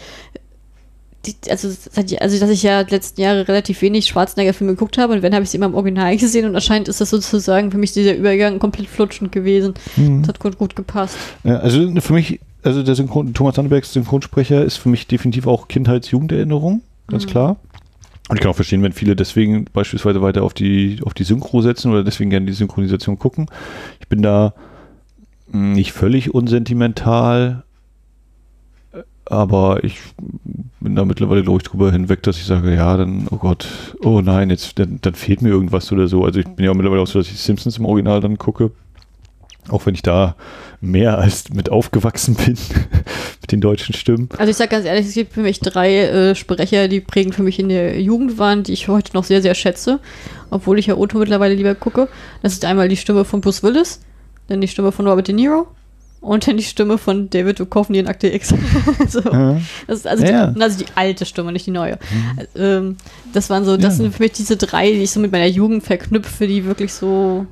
die, 1.26 1.50
also, 1.50 1.68
also, 1.68 2.38
dass 2.38 2.50
ich 2.50 2.62
ja 2.62 2.84
die 2.84 2.90
letzten 2.94 3.20
Jahre 3.20 3.46
relativ 3.48 3.80
wenig 3.82 4.06
Schwarzenegger-Filme 4.06 4.74
geguckt 4.74 4.98
habe 4.98 5.12
und 5.14 5.22
wenn, 5.22 5.34
habe 5.34 5.44
ich 5.44 5.50
sie 5.50 5.56
immer 5.56 5.66
im 5.66 5.74
Original 5.74 6.16
gesehen 6.16 6.46
und 6.46 6.54
anscheinend 6.54 6.88
ist 6.88 7.00
das 7.00 7.10
sozusagen 7.10 7.70
für 7.70 7.78
mich 7.78 7.92
dieser 7.92 8.14
Übergang 8.14 8.58
komplett 8.58 8.86
flutschend 8.88 9.32
gewesen. 9.32 9.74
Das 9.96 10.28
hat 10.28 10.40
gut, 10.40 10.58
gut 10.58 10.76
gepasst. 10.76 11.16
Ja, 11.44 11.56
also 11.58 11.90
für 12.00 12.12
mich, 12.12 12.40
also 12.62 12.82
der 12.82 12.94
Synchron, 12.94 13.34
Thomas 13.34 13.54
Dannebergs 13.56 13.92
Synchronsprecher 13.92 14.64
ist 14.64 14.76
für 14.76 14.88
mich 14.88 15.06
definitiv 15.06 15.46
auch 15.46 15.68
Kindheits-Jugenderinnerung, 15.68 16.82
ganz 17.08 17.26
Mhm. 17.26 17.30
klar. 17.30 17.56
Und 18.30 18.36
ich 18.36 18.40
kann 18.40 18.50
auch 18.50 18.56
verstehen, 18.56 18.82
wenn 18.82 18.92
viele 18.92 19.16
deswegen 19.16 19.66
beispielsweise 19.74 20.22
weiter 20.22 20.44
auf 20.44 20.54
die, 20.54 20.98
auf 21.04 21.12
die 21.12 21.24
Synchro 21.24 21.60
setzen 21.60 21.90
oder 21.92 22.02
deswegen 22.04 22.30
gerne 22.30 22.46
die 22.46 22.54
Synchronisation 22.54 23.18
gucken. 23.18 23.48
Ich 24.00 24.08
bin 24.08 24.22
da 24.22 24.54
mh, 25.52 25.74
nicht 25.74 25.92
völlig 25.92 26.32
unsentimental, 26.32 27.63
aber 29.26 29.82
ich 29.84 30.00
bin 30.80 30.96
da 30.96 31.04
mittlerweile, 31.04 31.42
glaube 31.42 31.58
ich, 31.62 31.68
drüber 31.68 31.90
hinweg, 31.90 32.22
dass 32.22 32.36
ich 32.36 32.44
sage, 32.44 32.74
ja, 32.74 32.96
dann, 32.96 33.26
oh 33.30 33.36
Gott, 33.36 33.66
oh 34.02 34.20
nein, 34.20 34.50
jetzt, 34.50 34.78
dann, 34.78 34.98
dann 35.00 35.14
fehlt 35.14 35.40
mir 35.40 35.48
irgendwas 35.48 35.90
oder 35.92 36.08
so. 36.08 36.24
Also 36.24 36.40
ich 36.40 36.46
bin 36.46 36.64
ja 36.64 36.70
auch 36.70 36.74
mittlerweile 36.74 37.00
auch 37.00 37.06
so, 37.06 37.18
dass 37.18 37.28
ich 37.28 37.38
Simpsons 37.38 37.78
im 37.78 37.86
Original 37.86 38.20
dann 38.20 38.38
gucke. 38.38 38.70
Auch 39.70 39.86
wenn 39.86 39.94
ich 39.94 40.02
da 40.02 40.36
mehr 40.82 41.16
als 41.16 41.48
mit 41.48 41.70
aufgewachsen 41.70 42.34
bin, 42.34 42.58
mit 43.40 43.50
den 43.50 43.62
deutschen 43.62 43.94
Stimmen. 43.94 44.28
Also 44.36 44.50
ich 44.50 44.56
sag 44.56 44.68
ganz 44.68 44.84
ehrlich, 44.84 45.06
es 45.06 45.14
gibt 45.14 45.32
für 45.32 45.40
mich 45.40 45.58
drei 45.60 46.00
äh, 46.00 46.34
Sprecher, 46.34 46.88
die 46.88 47.00
prägend 47.00 47.34
für 47.34 47.42
mich 47.42 47.58
in 47.58 47.70
der 47.70 47.98
Jugend 47.98 48.38
waren, 48.38 48.62
die 48.62 48.74
ich 48.74 48.88
heute 48.88 49.14
noch 49.14 49.24
sehr, 49.24 49.40
sehr 49.40 49.54
schätze, 49.54 50.00
obwohl 50.50 50.78
ich 50.78 50.86
ja 50.86 50.98
Otto 50.98 51.18
mittlerweile 51.18 51.54
lieber 51.54 51.74
gucke. 51.74 52.08
Das 52.42 52.52
ist 52.52 52.66
einmal 52.66 52.90
die 52.90 52.98
Stimme 52.98 53.24
von 53.24 53.40
Bruce 53.40 53.62
Willis, 53.62 54.00
dann 54.48 54.60
die 54.60 54.68
Stimme 54.68 54.92
von 54.92 55.08
Robert 55.08 55.28
De 55.28 55.34
Niro 55.34 55.66
und 56.24 56.46
dann 56.48 56.56
die 56.56 56.62
Stimme 56.64 56.98
von 56.98 57.30
David 57.30 57.60
Duchovny 57.60 57.98
in 57.98 58.06
Akte 58.08 58.28
X. 58.34 58.54
so. 59.08 59.20
Ja. 59.20 59.60
Das 59.86 59.98
ist 59.98 60.06
also, 60.06 60.24
Ja. 60.24 60.48
die, 60.48 60.60
also 60.60 60.78
die 60.84 60.86
alte 60.94 61.26
Stimme, 61.26 61.52
nicht 61.52 61.66
die 61.66 61.70
neue. 61.70 61.98
Ähm, 62.56 62.96
das 63.32 63.50
waren 63.50 63.64
so, 63.64 63.76
das 63.76 63.98
Ja. 63.98 64.04
sind 64.04 64.14
für 64.14 64.22
mich 64.22 64.32
diese 64.32 64.56
drei, 64.56 64.90
die 64.90 65.02
ich 65.02 65.10
so 65.10 65.20
mit 65.20 65.30
meiner 65.32 65.46
Jugend 65.46 65.84
verknüpfe, 65.84 66.46
die 66.46 66.64
wirklich 66.64 66.92
so. 66.92 67.46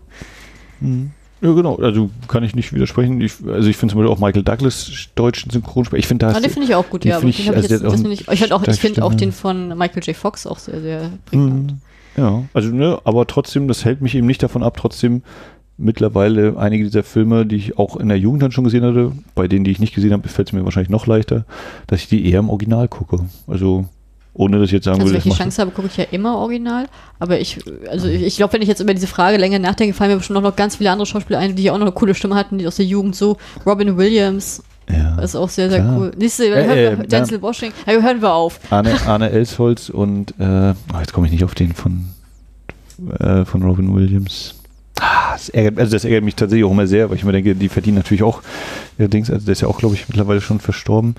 Ja, 0.81 1.53
genau. 1.53 1.77
Also 1.77 2.11
kann 2.29 2.45
ich 2.45 2.55
nicht 2.55 2.73
widersprechen. 2.73 3.21
Ich, 3.21 3.35
also 3.47 3.69
ich 3.69 3.77
finde 3.77 3.93
zum 3.93 4.01
Beispiel 4.01 4.13
auch 4.15 4.21
Michael 4.21 4.43
Douglas 4.45 4.91
deutschen 5.15 5.51
Synchronsprecher. 5.51 5.99
Ich 5.99 6.07
finde 6.07 6.27
Ah, 6.27 6.33
das. 6.33 6.43
den 6.43 6.51
finde 6.51 6.69
ich 6.69 6.75
auch 6.75 6.89
gut, 6.89 7.05
ja. 7.05 7.19
ich- 7.23 7.49
also 7.51 7.69
jetzt, 7.69 7.85
auch 7.85 7.95
ich, 7.95 8.21
ich 8.29 8.39
finde 8.41 8.55
auch, 8.55 8.63
ich 8.67 8.81
finde 8.81 9.05
auch 9.05 9.15
den 9.15 9.33
von 9.33 9.77
Michael 9.77 10.03
J. 10.05 10.17
Fox 10.17 10.47
auch 10.47 10.59
sehr, 10.59 10.81
sehr 10.81 11.11
prägnant. 11.27 11.73
Mhm. 11.73 11.79
Ja, 12.17 12.43
also 12.53 12.69
ne, 12.71 13.01
aber 13.05 13.27
trotzdem, 13.27 13.69
das 13.69 13.85
hält 13.87 14.03
mich 14.03 14.15
eben 14.15 14.27
nicht 14.27 14.43
davon 14.43 14.63
ab, 14.63 14.77
trotzdem 14.77 15.23
mittlerweile 15.83 16.57
einige 16.57 16.85
dieser 16.85 17.03
Filme, 17.03 17.45
die 17.45 17.57
ich 17.57 17.79
auch 17.79 17.97
in 17.97 18.09
der 18.09 18.19
Jugend 18.19 18.43
dann 18.43 18.53
schon 18.53 18.65
gesehen 18.65 18.85
hatte, 18.85 19.13
bei 19.35 19.49
denen, 19.49 19.65
die 19.65 19.71
ich 19.71 19.81
nicht 19.81 19.95
gesehen 19.95 20.13
habe, 20.13 20.29
fällt 20.29 20.49
es 20.49 20.53
mir 20.53 20.65
wahrscheinlich 20.65 20.91
noch 20.91 21.07
leichter, 21.07 21.45
dass 21.87 22.01
ich 22.01 22.09
die 22.09 22.31
eher 22.31 22.39
im 22.39 22.49
Original 22.51 22.89
gucke. 22.89 23.19
Also 23.47 23.87
ohne 24.35 24.59
dass 24.59 24.67
ich 24.67 24.73
jetzt 24.73 24.85
sagen 24.85 25.01
Also 25.01 25.13
würde, 25.13 25.23
wenn 25.25 25.31
ich 25.31 25.37
die 25.37 25.43
Chance 25.43 25.61
habe, 25.61 25.73
gucke 25.73 25.89
ich 25.89 25.97
ja 25.97 26.05
immer 26.11 26.37
original. 26.39 26.87
Aber 27.19 27.39
ich, 27.39 27.59
also 27.91 28.09
ich, 28.09 28.23
ich 28.23 28.37
glaube, 28.37 28.55
wenn 28.55 28.63
ich 28.63 28.69
jetzt 28.69 28.81
über 28.81 28.95
diese 28.95 29.07
Frage 29.07 29.37
länger 29.37 29.59
nachdenke, 29.59 29.95
fallen 29.95 30.11
mir 30.11 30.17
bestimmt 30.17 30.39
auch 30.39 30.43
noch 30.43 30.57
ganz 30.57 30.77
viele 30.77 30.91
andere 30.91 31.07
Schauspieler 31.07 31.39
ein, 31.39 31.55
die 31.55 31.71
auch 31.71 31.77
noch 31.77 31.87
eine 31.87 31.93
coole 31.93 32.15
Stimme 32.15 32.35
hatten, 32.35 32.59
die 32.59 32.67
aus 32.67 32.77
der 32.77 32.87
Jugend 32.87 33.15
so. 33.15 33.37
Robin 33.67 33.99
Williams 33.99 34.63
ja. 34.89 35.19
ist 35.19 35.37
auch 35.37 35.51
sehr, 35.51 35.69
sehr 35.69 35.81
Klar. 35.81 35.99
cool. 35.99 36.13
Nächste, 36.17 36.47
Äh, 36.47 36.65
hören 36.65 37.01
äh, 37.05 37.07
Denzel 37.09 37.43
Washington. 37.43 37.77
Ja, 37.87 38.01
hören 38.01 38.23
wir 38.23 38.33
auf. 38.33 38.59
Arne, 38.71 38.95
Arne 39.07 39.31
Elsholz 39.31 39.91
und 39.91 40.33
äh, 40.39 40.73
oh, 40.95 40.99
jetzt 40.99 41.13
komme 41.13 41.27
ich 41.27 41.33
nicht 41.33 41.45
auf 41.45 41.55
den 41.55 41.75
von, 41.75 42.07
äh, 43.19 43.45
von 43.45 43.63
Robin 43.63 43.95
Williams. 43.95 44.55
Ah, 45.01 45.33
das 45.33 45.49
ärgert, 45.49 45.79
also 45.79 45.93
das 45.93 46.05
ärgert 46.05 46.25
mich 46.25 46.35
tatsächlich 46.37 46.65
auch 46.65 46.71
immer 46.71 46.87
sehr, 46.87 47.09
weil 47.11 47.17
ich 47.17 47.25
mir 47.25 47.33
denke, 47.33 47.55
die 47.55 47.69
verdienen 47.69 47.97
natürlich 47.97 48.23
auch 48.23 48.43
ihr 48.99 49.09
Dings, 49.09 49.31
also 49.31 49.45
der 49.45 49.53
ist 49.53 49.63
ja 49.63 49.69
auch, 49.69 49.79
glaube 49.79 49.95
ich, 49.95 50.09
mittlerweile 50.09 50.41
schon 50.41 50.61
verstorben. 50.61 51.15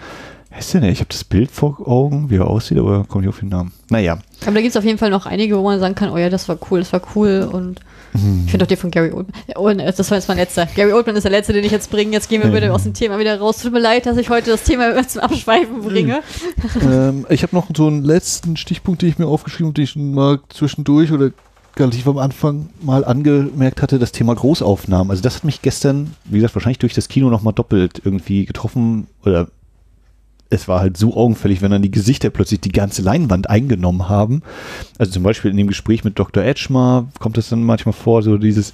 Wer 0.51 0.59
ist 0.59 0.71
denn? 0.73 0.83
Ich 0.83 0.99
habe 0.99 1.09
das 1.09 1.23
Bild 1.23 1.49
vor 1.49 1.79
Augen, 1.87 2.29
wie 2.29 2.35
er 2.35 2.45
aussieht, 2.47 2.77
aber 2.77 3.05
komme 3.05 3.23
nicht 3.25 3.33
auf 3.33 3.39
den 3.39 3.49
Namen. 3.49 3.71
Naja. 3.89 4.19
Aber 4.45 4.53
da 4.53 4.61
gibt 4.61 4.69
es 4.69 4.77
auf 4.77 4.83
jeden 4.85 4.99
Fall 4.99 5.09
noch 5.09 5.25
einige, 5.25 5.57
wo 5.57 5.63
man 5.63 5.79
sagen 5.79 5.95
kann, 5.95 6.11
oh 6.11 6.17
ja, 6.17 6.29
das 6.29 6.47
war 6.47 6.57
cool, 6.69 6.79
das 6.79 6.93
war 6.93 7.01
cool. 7.15 7.49
Und 7.51 7.79
Hm. 8.11 8.43
ich 8.45 8.51
finde 8.51 8.65
auch 8.65 8.67
den 8.67 8.77
von 8.77 8.91
Gary 8.91 9.11
Oldman. 9.11 9.33
Oh, 9.55 9.67
ne, 9.69 9.91
das 9.91 10.11
war 10.11 10.19
jetzt 10.19 10.27
mein 10.27 10.37
letzter. 10.37 10.67
Gary 10.75 10.93
Oldman 10.93 11.15
ist 11.15 11.23
der 11.23 11.31
letzte, 11.31 11.51
den 11.51 11.63
ich 11.65 11.71
jetzt 11.71 11.89
bringe. 11.89 12.11
Jetzt 12.11 12.29
gehen 12.29 12.43
wir 12.43 12.49
Ja. 12.49 12.53
bitte 12.53 12.71
aus 12.71 12.83
dem 12.83 12.93
Thema 12.93 13.17
wieder 13.17 13.39
raus. 13.39 13.57
Tut 13.57 13.73
mir 13.73 13.79
leid, 13.79 14.05
dass 14.05 14.17
ich 14.17 14.29
heute 14.29 14.51
das 14.51 14.61
Thema 14.61 14.95
zum 15.07 15.21
Abschweifen 15.21 15.81
bringe. 15.81 16.21
ähm, 16.83 17.25
ich 17.29 17.41
habe 17.41 17.55
noch 17.55 17.65
so 17.75 17.87
einen 17.87 18.03
letzten 18.03 18.55
Stichpunkt, 18.55 19.01
den 19.01 19.09
ich 19.09 19.17
mir 19.17 19.25
aufgeschrieben 19.25 19.69
habe, 19.69 19.73
den 19.73 19.83
ich 19.85 19.95
mal 19.95 20.39
zwischendurch 20.49 21.11
oder 21.11 21.31
relativ 21.79 22.07
am 22.07 22.17
Anfang 22.17 22.69
mal 22.81 23.03
angemerkt 23.03 23.81
hatte, 23.81 23.99
das 23.99 24.11
Thema 24.11 24.35
Großaufnahmen. 24.35 25.09
Also 25.09 25.21
das 25.21 25.37
hat 25.37 25.43
mich 25.43 25.61
gestern, 25.61 26.15
wie 26.25 26.37
gesagt, 26.37 26.55
wahrscheinlich 26.55 26.79
durch 26.79 26.93
das 26.93 27.07
Kino 27.07 27.29
nochmal 27.29 27.53
doppelt 27.53 28.01
irgendwie 28.03 28.45
getroffen 28.45 29.07
oder 29.23 29.47
es 30.49 30.67
war 30.67 30.79
halt 30.79 30.97
so 30.97 31.15
augenfällig, 31.15 31.61
wenn 31.61 31.71
dann 31.71 31.81
die 31.81 31.91
Gesichter 31.91 32.29
plötzlich 32.29 32.61
die 32.61 32.71
ganze 32.71 33.01
Leinwand 33.01 33.49
eingenommen 33.49 34.07
haben. 34.07 34.43
Also 34.99 35.13
zum 35.13 35.23
Beispiel 35.23 35.49
in 35.49 35.57
dem 35.57 35.67
Gespräch 35.67 36.03
mit 36.03 36.19
Dr. 36.19 36.43
Edgemar 36.43 37.07
kommt 37.19 37.37
es 37.37 37.49
dann 37.49 37.63
manchmal 37.63 37.93
vor, 37.93 38.21
so 38.21 38.37
dieses 38.37 38.73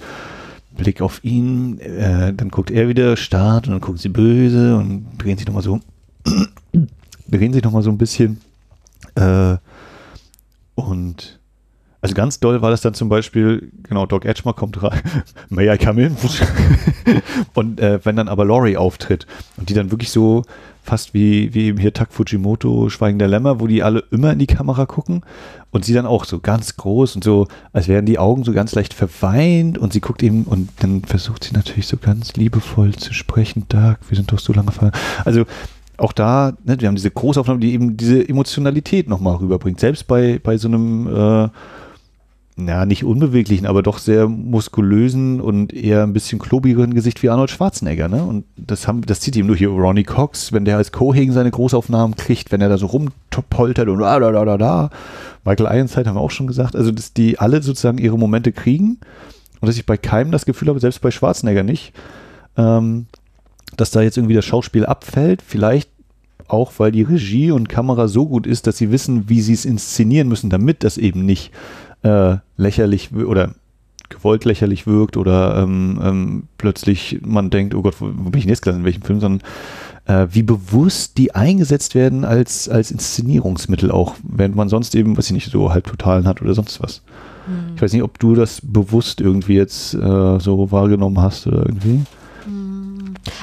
Blick 0.76 1.01
auf 1.01 1.23
ihn, 1.23 1.80
äh, 1.80 2.34
dann 2.34 2.49
guckt 2.49 2.71
er 2.71 2.89
wieder 2.89 3.15
starrt 3.17 3.67
und 3.67 3.73
dann 3.73 3.81
guckt 3.81 3.99
sie 3.99 4.09
böse 4.09 4.76
und 4.76 5.07
drehen 5.17 5.38
sich 5.38 5.47
nochmal 5.47 5.63
so, 5.63 5.80
drehen 7.27 7.53
sich 7.53 7.63
nochmal 7.63 7.84
so 7.84 7.89
ein 7.89 7.97
bisschen. 7.97 8.41
Äh, 9.15 9.57
und 10.76 11.39
also 12.01 12.15
ganz 12.15 12.39
doll 12.39 12.61
war 12.61 12.71
das 12.71 12.81
dann 12.81 12.93
zum 12.93 13.09
Beispiel, 13.09 13.71
genau, 13.84 14.05
Doc 14.05 14.26
Edgemar 14.26 14.53
kommt 14.53 14.81
rein, 14.81 15.01
may 15.49 15.73
I 15.73 15.77
come 15.77 16.05
in? 16.05 16.15
und 17.53 17.80
äh, 17.80 17.99
wenn 18.03 18.15
dann 18.15 18.27
aber 18.27 18.45
Laurie 18.45 18.77
auftritt 18.77 19.27
und 19.57 19.69
die 19.69 19.73
dann 19.73 19.91
wirklich 19.91 20.11
so 20.11 20.43
fast 20.84 21.13
wie, 21.13 21.53
wie 21.53 21.67
eben 21.67 21.77
hier 21.77 21.93
Tak 21.93 22.11
Fujimoto, 22.11 22.89
Schweigen 22.89 23.19
der 23.19 23.27
Lämmer, 23.27 23.59
wo 23.59 23.67
die 23.67 23.84
alle 23.84 24.03
immer 24.11 24.34
in 24.34 24.39
die 24.39 24.47
Kamera 24.47 24.85
gucken 24.85 25.21
und 25.71 25.85
sie 25.85 25.93
dann 25.93 26.05
auch 26.05 26.26
so 26.26 26.39
ganz 26.39 26.77
groß 26.77 27.15
und 27.15 27.23
so, 27.23 27.47
als 27.73 27.88
wären 27.88 28.05
die 28.05 28.17
Augen 28.17 28.43
so 28.43 28.53
ganz 28.53 28.73
leicht 28.73 28.93
verweint 28.93 29.77
und 29.77 29.93
sie 29.93 30.01
guckt 30.01 30.23
eben 30.23 30.45
und 30.45 30.69
dann 30.80 31.03
versucht 31.03 31.43
sie 31.43 31.53
natürlich 31.53 31.88
so 31.88 31.97
ganz 31.97 32.34
liebevoll 32.34 32.95
zu 32.95 33.13
sprechen, 33.13 33.65
Doug, 33.69 33.97
wir 34.07 34.15
sind 34.15 34.31
doch 34.31 34.39
so 34.39 34.53
lange 34.53 34.71
ver... 34.71 34.91
Also 35.26 35.45
auch 35.97 36.13
da, 36.13 36.53
ne, 36.63 36.80
wir 36.80 36.88
haben 36.88 36.95
diese 36.95 37.11
Großaufnahme, 37.11 37.59
die 37.59 37.73
eben 37.73 37.97
diese 37.97 38.27
Emotionalität 38.27 39.09
nochmal 39.09 39.35
rüberbringt. 39.35 39.80
Selbst 39.80 40.07
bei, 40.07 40.39
bei 40.41 40.57
so 40.57 40.69
einem, 40.69 41.07
äh, 41.07 41.49
na, 42.65 42.86
nicht 42.86 43.03
unbeweglichen, 43.03 43.65
aber 43.65 43.81
doch 43.81 43.98
sehr 43.98 44.27
muskulösen 44.27 45.40
und 45.40 45.73
eher 45.73 46.03
ein 46.03 46.14
bisschen 46.14 46.40
klobigeren 46.40 46.94
Gesicht 46.94 47.23
wie 47.23 47.30
Arnold 47.30 47.49
Schwarzenegger, 47.49 48.07
ne? 48.10 48.23
Und 48.23 48.45
das 48.57 48.88
haben, 48.88 49.02
das 49.02 49.22
zieht 49.22 49.36
ihm 49.36 49.48
nur 49.48 49.56
hier 49.56 49.69
Ronnie 49.69 50.03
Cox, 50.03 50.52
wenn 50.52 50.65
der 50.65 50.77
als 50.77 50.91
Cohagen 50.91 51.31
seine 51.31 51.52
Großaufnahmen 51.52 52.15
kriegt, 52.15 52.52
wenn 52.52 52.61
er 52.61 52.69
da 52.69 52.77
so 52.77 52.88
rumpoltert 52.88 53.88
und 53.88 53.99
da, 53.99 54.19
da, 54.19 54.31
da, 54.31 54.45
da, 54.45 54.57
da. 54.57 54.90
Michael 55.45 55.77
Ironside 55.77 56.10
haben 56.10 56.18
wir 56.18 56.22
auch 56.22 56.31
schon 56.31 56.48
gesagt, 56.48 56.76
also 56.76 56.91
dass 56.91 57.14
die 57.14 57.40
alle 57.40 57.61
sozusagen 57.61 57.98
ihre 57.98 58.18
Momente 58.18 58.52
kriegen 58.52 58.99
und 59.61 59.68
dass 59.68 59.77
ich 59.77 59.86
bei 59.86 59.98
keinem 59.98 60.31
das 60.31 60.45
Gefühl 60.45 60.68
habe, 60.68 60.80
selbst 60.80 61.02
bei 61.02 61.11
Schwarzenegger 61.11 61.64
nicht, 61.64 61.94
ähm, 62.57 63.06
dass 63.77 63.91
da 63.91 64.02
jetzt 64.02 64.18
irgendwie 64.18 64.36
das 64.36 64.45
Schauspiel 64.45 64.86
abfällt. 64.86 65.41
Vielleicht 65.41 65.90
auch, 66.48 66.73
weil 66.77 66.91
die 66.91 67.03
Regie 67.03 67.52
und 67.52 67.69
Kamera 67.69 68.07
so 68.07 68.26
gut 68.27 68.48
ist, 68.48 68.68
dass 68.68 68.77
sie 68.77 68.91
wissen, 68.91 69.30
wie 69.30 69.41
sie 69.41 69.53
es 69.53 69.65
inszenieren 69.65 70.27
müssen, 70.27 70.49
damit 70.49 70.84
das 70.84 70.98
eben 70.98 71.26
nicht 71.26 71.52
äh, 72.03 72.38
lächerlich 72.57 73.13
oder 73.13 73.55
gewollt 74.09 74.43
lächerlich 74.45 74.88
wirkt 74.88 75.17
oder 75.17 75.57
ähm, 75.57 75.99
ähm, 76.03 76.43
plötzlich 76.57 77.19
man 77.23 77.49
denkt, 77.49 77.76
oh 77.76 77.81
Gott, 77.81 77.95
wo, 77.99 78.05
wo 78.05 78.30
bin 78.30 78.39
ich 78.39 78.45
denn 78.45 78.49
jetzt 78.49 78.61
gelandet, 78.61 78.81
in 78.81 78.85
welchem 78.85 79.03
Film, 79.03 79.19
sondern 79.19 79.47
äh, 80.05 80.27
wie 80.34 80.41
bewusst 80.41 81.17
die 81.17 81.35
eingesetzt 81.35 81.93
werden 81.93 82.26
als, 82.26 82.67
als 82.67 82.89
Inszenierungsmittel 82.89 83.91
auch, 83.91 84.15
während 84.23 84.55
man 84.55 84.67
sonst 84.67 84.95
eben, 84.95 85.15
was 85.15 85.27
ich 85.27 85.34
nicht, 85.34 85.51
so 85.51 85.71
halbtotalen 85.71 86.27
hat 86.27 86.41
oder 86.41 86.53
sonst 86.55 86.81
was. 86.81 87.01
Ich 87.76 87.81
weiß 87.81 87.93
nicht, 87.93 88.03
ob 88.03 88.19
du 88.19 88.35
das 88.35 88.61
bewusst 88.61 89.21
irgendwie 89.21 89.55
jetzt 89.55 89.93
äh, 89.95 90.39
so 90.39 90.71
wahrgenommen 90.71 91.19
hast 91.19 91.47
oder 91.47 91.65
irgendwie. 91.65 92.01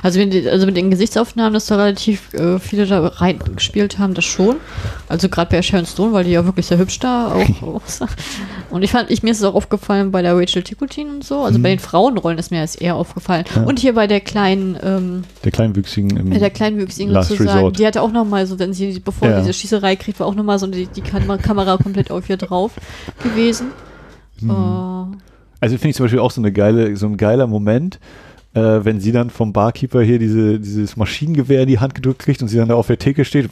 Also, 0.02 0.18
wenn 0.20 0.48
also 0.48 0.66
mit 0.66 0.76
den 0.76 0.90
Gesichtsaufnahmen, 0.90 1.54
dass 1.54 1.66
da 1.66 1.76
relativ 1.76 2.32
äh, 2.34 2.58
viele 2.58 2.86
da 2.86 3.06
reingespielt 3.06 3.98
haben, 3.98 4.14
das 4.14 4.24
schon. 4.24 4.56
Also 5.08 5.28
gerade 5.28 5.50
bei 5.50 5.62
Sharon 5.62 5.86
Stone, 5.86 6.12
weil 6.12 6.24
die 6.24 6.30
ja 6.32 6.44
wirklich 6.44 6.66
sehr 6.66 6.78
hübsch 6.78 6.98
da 6.98 7.32
auch 7.34 7.62
aussah. 7.62 8.08
Und 8.70 8.82
ich 8.82 8.90
fand, 8.90 9.10
ich, 9.10 9.22
mir 9.22 9.30
ist 9.30 9.38
es 9.38 9.44
auch 9.44 9.54
aufgefallen 9.54 10.10
bei 10.10 10.22
der 10.22 10.36
Rachel 10.36 10.62
Ticotin 10.62 11.08
und 11.08 11.24
so. 11.24 11.40
Also 11.40 11.58
bei 11.58 11.70
den 11.70 11.78
Frauenrollen 11.78 12.38
ist 12.38 12.50
mir 12.50 12.60
das 12.60 12.74
eher 12.76 12.96
aufgefallen. 12.96 13.44
Ja. 13.54 13.62
Und 13.62 13.78
hier 13.78 13.94
bei 13.94 14.06
der 14.06 14.20
kleinen, 14.20 14.76
ähm, 14.82 15.24
Der 15.44 15.52
Kleinwüchsigen 15.52 16.16
im 16.16 16.30
der 16.30 16.50
Kleinwüchsigen 16.50 17.12
Last 17.12 17.30
sozusagen, 17.30 17.58
Resort. 17.58 17.78
die 17.78 17.86
hatte 17.86 18.02
auch 18.02 18.12
nochmal 18.12 18.46
so, 18.46 18.58
wenn 18.58 18.72
sie, 18.72 18.98
bevor 19.00 19.28
Ja. 19.28 19.40
diese 19.40 19.52
Schießerei 19.52 19.96
kriegt, 19.96 20.20
war 20.20 20.26
auch 20.26 20.34
nochmal 20.34 20.58
so 20.58 20.66
die, 20.66 20.86
die 20.86 21.00
Kam 21.00 21.26
Kamera 21.40 21.76
komplett 21.76 22.10
auf 22.10 22.28
ihr 22.28 22.36
drauf 22.36 22.72
gewesen. 23.22 23.68
Hm. 24.40 24.50
Äh, 24.50 24.52
Also 25.60 25.76
finde 25.76 25.88
ich 25.90 25.96
zum 25.96 26.04
Beispiel 26.04 26.20
auch 26.20 26.30
so 26.30 26.40
eine 26.40 26.52
geile, 26.52 26.96
so 26.96 27.06
ein 27.06 27.16
geiler 27.16 27.46
Moment, 27.46 27.98
äh, 28.56 28.84
wenn 28.84 29.00
sie 29.00 29.12
dann 29.12 29.28
vom 29.28 29.52
Barkeeper 29.52 30.00
hier 30.00 30.18
diese, 30.18 30.58
dieses 30.58 30.96
Maschinengewehr 30.96 31.62
in 31.62 31.68
die 31.68 31.78
Hand 31.78 31.94
gedrückt 31.94 32.20
kriegt 32.20 32.40
und 32.40 32.48
sie 32.48 32.56
dann 32.56 32.68
da 32.68 32.74
auf 32.74 32.86
der 32.86 32.98
Theke 32.98 33.26
steht. 33.26 33.50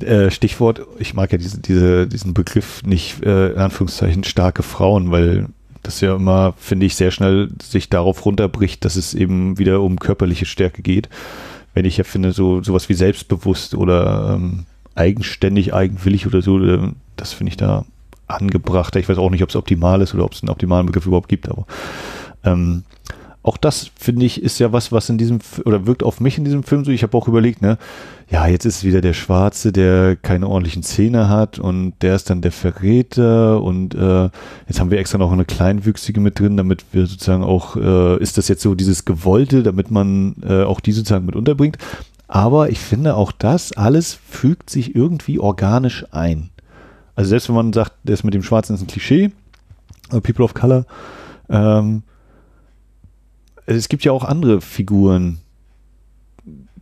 äh, 0.02 0.30
Stichwort, 0.30 0.82
ich 0.98 1.14
mag 1.14 1.32
ja 1.32 1.38
diese, 1.38 1.58
diese, 1.58 2.06
diesen 2.06 2.34
Begriff 2.34 2.82
nicht, 2.84 3.24
äh, 3.24 3.52
in 3.52 3.58
Anführungszeichen, 3.58 4.22
starke 4.22 4.62
Frauen, 4.62 5.10
weil 5.10 5.46
das 5.82 6.02
ja 6.02 6.14
immer, 6.14 6.52
finde 6.58 6.84
ich, 6.84 6.94
sehr 6.94 7.10
schnell 7.10 7.48
sich 7.62 7.88
darauf 7.88 8.26
runterbricht, 8.26 8.84
dass 8.84 8.96
es 8.96 9.14
eben 9.14 9.58
wieder 9.58 9.80
um 9.80 9.98
körperliche 9.98 10.44
Stärke 10.44 10.82
geht. 10.82 11.08
Wenn 11.72 11.86
ich 11.86 11.96
ja 11.96 12.04
finde, 12.04 12.32
so 12.32 12.62
sowas 12.62 12.90
wie 12.90 12.94
selbstbewusst 12.94 13.74
oder 13.74 14.34
ähm, 14.34 14.66
eigenständig, 14.94 15.72
eigenwillig 15.72 16.26
oder 16.26 16.42
so, 16.42 16.62
äh, 16.62 16.90
das 17.16 17.32
finde 17.32 17.50
ich 17.50 17.56
da 17.56 17.86
angebrachter. 18.26 19.00
Ich 19.00 19.08
weiß 19.08 19.16
auch 19.18 19.30
nicht, 19.30 19.42
ob 19.42 19.48
es 19.48 19.56
optimal 19.56 20.02
ist 20.02 20.14
oder 20.14 20.24
ob 20.24 20.34
es 20.34 20.42
einen 20.42 20.50
optimalen 20.50 20.86
Begriff 20.86 21.06
überhaupt 21.06 21.28
gibt, 21.28 21.48
aber 21.48 21.66
ähm, 22.46 22.84
auch 23.46 23.56
das 23.56 23.92
finde 23.96 24.26
ich 24.26 24.42
ist 24.42 24.58
ja 24.58 24.72
was, 24.72 24.90
was 24.90 25.08
in 25.08 25.18
diesem 25.18 25.38
oder 25.64 25.86
wirkt 25.86 26.02
auf 26.02 26.18
mich 26.18 26.36
in 26.36 26.44
diesem 26.44 26.64
Film 26.64 26.84
so. 26.84 26.90
Ich 26.90 27.04
habe 27.04 27.16
auch 27.16 27.28
überlegt, 27.28 27.62
ne, 27.62 27.78
ja, 28.28 28.48
jetzt 28.48 28.64
ist 28.64 28.82
wieder 28.82 29.00
der 29.00 29.12
Schwarze, 29.12 29.70
der 29.70 30.16
keine 30.16 30.48
ordentlichen 30.48 30.82
Zähne 30.82 31.28
hat 31.28 31.60
und 31.60 31.94
der 32.02 32.16
ist 32.16 32.28
dann 32.28 32.42
der 32.42 32.50
Verräter 32.50 33.62
und 33.62 33.94
äh, 33.94 34.30
jetzt 34.66 34.80
haben 34.80 34.90
wir 34.90 34.98
extra 34.98 35.18
noch 35.18 35.30
eine 35.30 35.44
Kleinwüchsige 35.44 36.20
mit 36.20 36.40
drin, 36.40 36.56
damit 36.56 36.84
wir 36.90 37.06
sozusagen 37.06 37.44
auch, 37.44 37.76
äh, 37.76 38.20
ist 38.20 38.36
das 38.36 38.48
jetzt 38.48 38.62
so 38.62 38.74
dieses 38.74 39.04
Gewollte, 39.04 39.62
damit 39.62 39.92
man 39.92 40.34
äh, 40.42 40.64
auch 40.64 40.80
die 40.80 40.90
sozusagen 40.90 41.26
mit 41.26 41.36
unterbringt. 41.36 41.78
Aber 42.26 42.70
ich 42.70 42.80
finde 42.80 43.14
auch 43.14 43.30
das 43.30 43.72
alles 43.76 44.18
fügt 44.28 44.70
sich 44.70 44.96
irgendwie 44.96 45.38
organisch 45.38 46.04
ein. 46.10 46.50
Also 47.14 47.28
selbst 47.30 47.48
wenn 47.48 47.54
man 47.54 47.72
sagt, 47.72 47.92
das 48.02 48.24
mit 48.24 48.34
dem 48.34 48.42
Schwarzen 48.42 48.74
ist 48.74 48.80
ein 48.80 48.88
Klischee, 48.88 49.30
äh, 50.10 50.20
People 50.20 50.44
of 50.44 50.52
Color, 50.52 50.84
ähm, 51.48 52.02
es 53.66 53.88
gibt 53.88 54.04
ja 54.04 54.12
auch 54.12 54.24
andere 54.24 54.60
Figuren, 54.60 55.38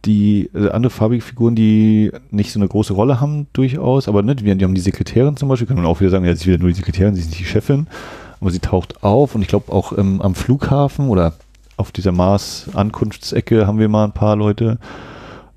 die, 0.04 0.50
also 0.52 0.70
andere 0.70 0.90
farbige 0.90 1.22
Figuren, 1.22 1.54
die 1.54 2.12
nicht 2.30 2.52
so 2.52 2.58
eine 2.58 2.68
große 2.68 2.92
Rolle 2.92 3.20
haben, 3.20 3.46
durchaus, 3.52 4.08
aber 4.08 4.22
ne, 4.22 4.36
die, 4.36 4.54
die 4.54 4.64
haben 4.64 4.74
die 4.74 4.80
Sekretärin 4.80 5.36
zum 5.36 5.48
Beispiel, 5.48 5.66
kann 5.66 5.76
man 5.76 5.86
auch 5.86 6.00
wieder 6.00 6.10
sagen, 6.10 6.24
ja, 6.24 6.34
sie 6.34 6.40
ist 6.42 6.46
wieder 6.46 6.58
nur 6.58 6.68
die 6.68 6.74
Sekretärin, 6.74 7.14
sie 7.14 7.22
ist 7.22 7.30
nicht 7.30 7.40
die 7.40 7.44
Chefin, 7.44 7.86
aber 8.40 8.50
sie 8.50 8.58
taucht 8.58 9.02
auf 9.02 9.34
und 9.34 9.42
ich 9.42 9.48
glaube 9.48 9.72
auch 9.72 9.96
ähm, 9.96 10.20
am 10.20 10.34
Flughafen 10.34 11.08
oder 11.08 11.34
auf 11.76 11.90
dieser 11.90 12.12
Mars-Ankunftsecke 12.12 13.66
haben 13.66 13.78
wir 13.78 13.88
mal 13.88 14.04
ein 14.04 14.12
paar 14.12 14.36
Leute 14.36 14.78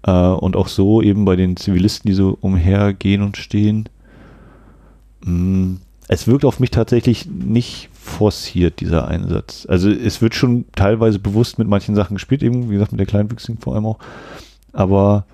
äh, 0.04 0.12
und 0.12 0.56
auch 0.56 0.68
so 0.68 1.02
eben 1.02 1.26
bei 1.26 1.36
den 1.36 1.58
Zivilisten, 1.58 2.10
die 2.10 2.16
so 2.16 2.38
umhergehen 2.40 3.22
und 3.22 3.38
stehen. 3.38 3.90
Mm, 5.24 5.76
Es 6.08 6.28
wirkt 6.28 6.46
auf 6.46 6.60
mich 6.60 6.72
tatsächlich 6.72 7.26
nicht 7.26 7.90
forciert, 8.02 8.80
dieser 8.80 9.08
Einsatz. 9.08 9.66
Also 9.70 9.90
es 9.90 10.22
wird 10.22 10.36
schon 10.36 10.66
teilweise 10.76 11.20
bewusst 11.20 11.60
mit 11.60 11.68
manchen 11.68 11.96
Sachen 11.96 12.16
gespielt, 12.16 12.44
eben, 12.44 12.70
wie 12.70 12.74
gesagt, 12.74 12.92
mit 12.94 13.00
der 13.00 13.08
Kleinwüchsigen 13.08 13.60
vor 13.60 13.76
allem 13.76 13.86
auch. 13.86 13.98
Aber 14.72 15.26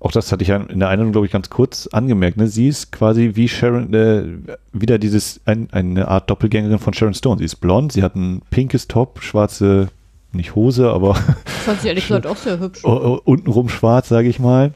auch 0.00 0.12
das 0.12 0.32
hatte 0.32 0.42
ich 0.42 0.48
ja 0.48 0.56
in 0.56 0.78
der 0.80 0.88
Einladung, 0.88 1.12
glaube 1.12 1.26
ich, 1.26 1.32
ganz 1.32 1.50
kurz 1.50 1.86
angemerkt. 1.88 2.36
Ne? 2.38 2.46
Sie 2.46 2.68
ist 2.68 2.90
quasi 2.92 3.32
wie 3.34 3.48
Sharon, 3.48 3.92
äh, 3.92 4.24
wieder 4.72 4.98
dieses, 4.98 5.40
ein, 5.44 5.68
eine 5.72 6.08
Art 6.08 6.30
Doppelgängerin 6.30 6.78
von 6.78 6.94
Sharon 6.94 7.14
Stone. 7.14 7.38
Sie 7.38 7.44
ist 7.44 7.56
blond, 7.56 7.92
sie 7.92 8.02
hat 8.02 8.16
ein 8.16 8.40
pinkes 8.50 8.88
Top, 8.88 9.20
schwarze, 9.22 9.88
nicht 10.32 10.54
Hose, 10.54 10.90
aber 10.90 11.16
Ich 11.46 11.52
fand 11.52 11.80
sie 11.82 11.88
ehrlich 11.88 12.06
gesagt 12.08 12.26
auch 12.26 12.36
sehr 12.36 12.58
hübsch. 12.60 12.82
o- 12.84 12.88
o- 12.90 13.20
untenrum 13.24 13.68
schwarz, 13.68 14.08
sage 14.08 14.28
ich 14.28 14.38
mal. 14.38 14.72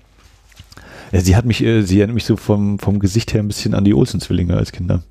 Ja, 1.13 1.21
sie 1.21 1.37
hat 1.37 1.47
mich, 1.47 1.63
äh, 1.63 1.83
sie 1.83 1.99
erinnert 2.01 2.15
mich 2.15 2.25
so 2.27 2.37
vom, 2.37 2.79
vom 2.79 2.99
Gesicht 2.99 3.33
her 3.33 3.43
ein 3.43 3.49
bisschen 3.49 3.73
an 3.75 3.85
die 3.85 3.95
Olsen-Zwillinge 3.95 4.55
als 4.57 4.73
Kinder. 4.73 5.03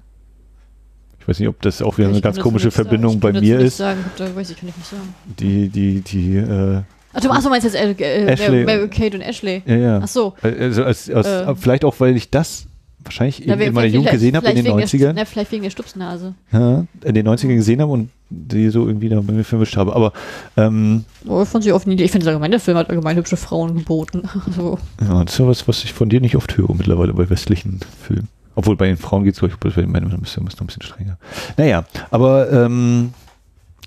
Ich 1.27 1.31
weiß 1.31 1.39
nicht, 1.39 1.49
ob 1.49 1.61
das 1.61 1.81
auch 1.81 1.97
wieder 1.97 2.07
eine 2.07 2.15
Ich 2.17 2.23
kann 2.23 2.31
ganz 2.33 2.41
komische 2.41 2.71
sagen. 2.71 2.87
Verbindung 2.87 3.15
Ich 3.15 3.19
bei 3.19 3.33
mir 3.33 3.59
ist. 3.59 3.75
Sagen. 3.77 3.99
Da 4.17 4.33
weiß 4.33 4.49
ich, 4.49 4.57
kann 4.57 4.69
ich 4.69 4.77
nicht 4.77 4.89
sagen. 4.89 5.13
Die, 5.37 5.67
die, 5.67 5.99
die, 5.99 6.37
äh, 6.37 6.81
Ach, 7.13 7.19
du, 7.19 7.29
ach, 7.31 7.43
du 7.43 7.49
meinst 7.49 7.65
jetzt 7.65 7.75
äh, 7.75 7.91
äh, 7.91 8.27
Ashley. 8.27 8.63
Mary 8.63 8.87
Kate 8.87 9.17
und 9.17 9.21
Ashley. 9.23 9.61
ja, 9.65 9.75
ja. 9.75 9.99
Ach 10.01 10.07
so. 10.07 10.33
Also 10.41 10.85
als, 10.85 11.09
aus, 11.11 11.25
Äh. 11.25 11.53
vielleicht 11.55 11.83
auch, 11.83 11.95
weil 11.99 12.15
ich 12.15 12.29
das 12.29 12.67
wahrscheinlich 13.03 13.43
Na, 13.45 13.59
wer- 13.59 13.67
in 13.67 13.73
meiner 13.73 13.87
Jugend 13.87 14.11
gesehen 14.11 14.37
habe 14.37 14.47
in 14.47 14.55
den 14.55 14.63
vielleicht 14.65 14.93
wegen 14.93 14.99
der- 15.01 15.09
90ern. 15.11 15.13
Na, 15.17 15.25
vielleicht 15.25 15.51
wegen 15.51 15.63
der 15.63 15.69
Stupsnase. 15.69 16.33
Ja, 16.53 16.85
in 17.03 17.13
den 17.13 17.27
90ern 17.27 17.55
gesehen 17.55 17.81
habe 17.81 17.91
und 17.91 18.09
die 18.29 18.69
so 18.69 18.87
irgendwie 18.87 19.09
da 19.09 19.19
bei 19.19 19.33
mir 19.33 19.43
vermischt 19.43 19.75
habe. 19.75 19.95
Aber 19.95 20.13
ähm, 20.55 21.03
Oh, 21.27 21.41
ich 21.43 21.49
fand 21.49 21.63
sie 21.65 21.73
oft 21.73 21.87
nie. 21.87 22.01
Ich 22.01 22.11
finde 22.11 22.27
allgemein, 22.27 22.51
der 22.51 22.59
Film 22.61 22.77
hat 22.77 22.89
allgemein 22.89 23.17
hübsche 23.17 23.35
Frauen 23.37 23.75
geboten. 23.79 24.23
Also, 24.47 24.77
ja, 25.01 25.23
das 25.25 25.33
ist 25.33 25.39
ja 25.39 25.47
was, 25.47 25.67
was 25.67 25.83
ich 25.83 25.91
von 25.93 26.07
dir 26.09 26.21
nicht 26.21 26.37
oft 26.37 26.55
höre 26.57 26.73
mittlerweile 26.73 27.13
bei 27.13 27.29
westlichen 27.29 27.79
Filmen. 28.01 28.29
Obwohl 28.57 28.75
bei 28.75 28.88
den 28.88 28.97
Frauen 28.97 29.23
geht 29.23 29.35
es, 29.35 29.39
glaube 29.39 29.53
ich, 29.53 29.75
bei 29.75 29.81
den 29.81 29.91
Männern 29.91 30.11
ein 30.11 30.19
bisschen, 30.19 30.41
ein 30.41 30.65
bisschen 30.65 30.81
strenger. 30.81 31.19
Naja, 31.57 31.85
aber 32.09 32.51
ähm, 32.51 33.13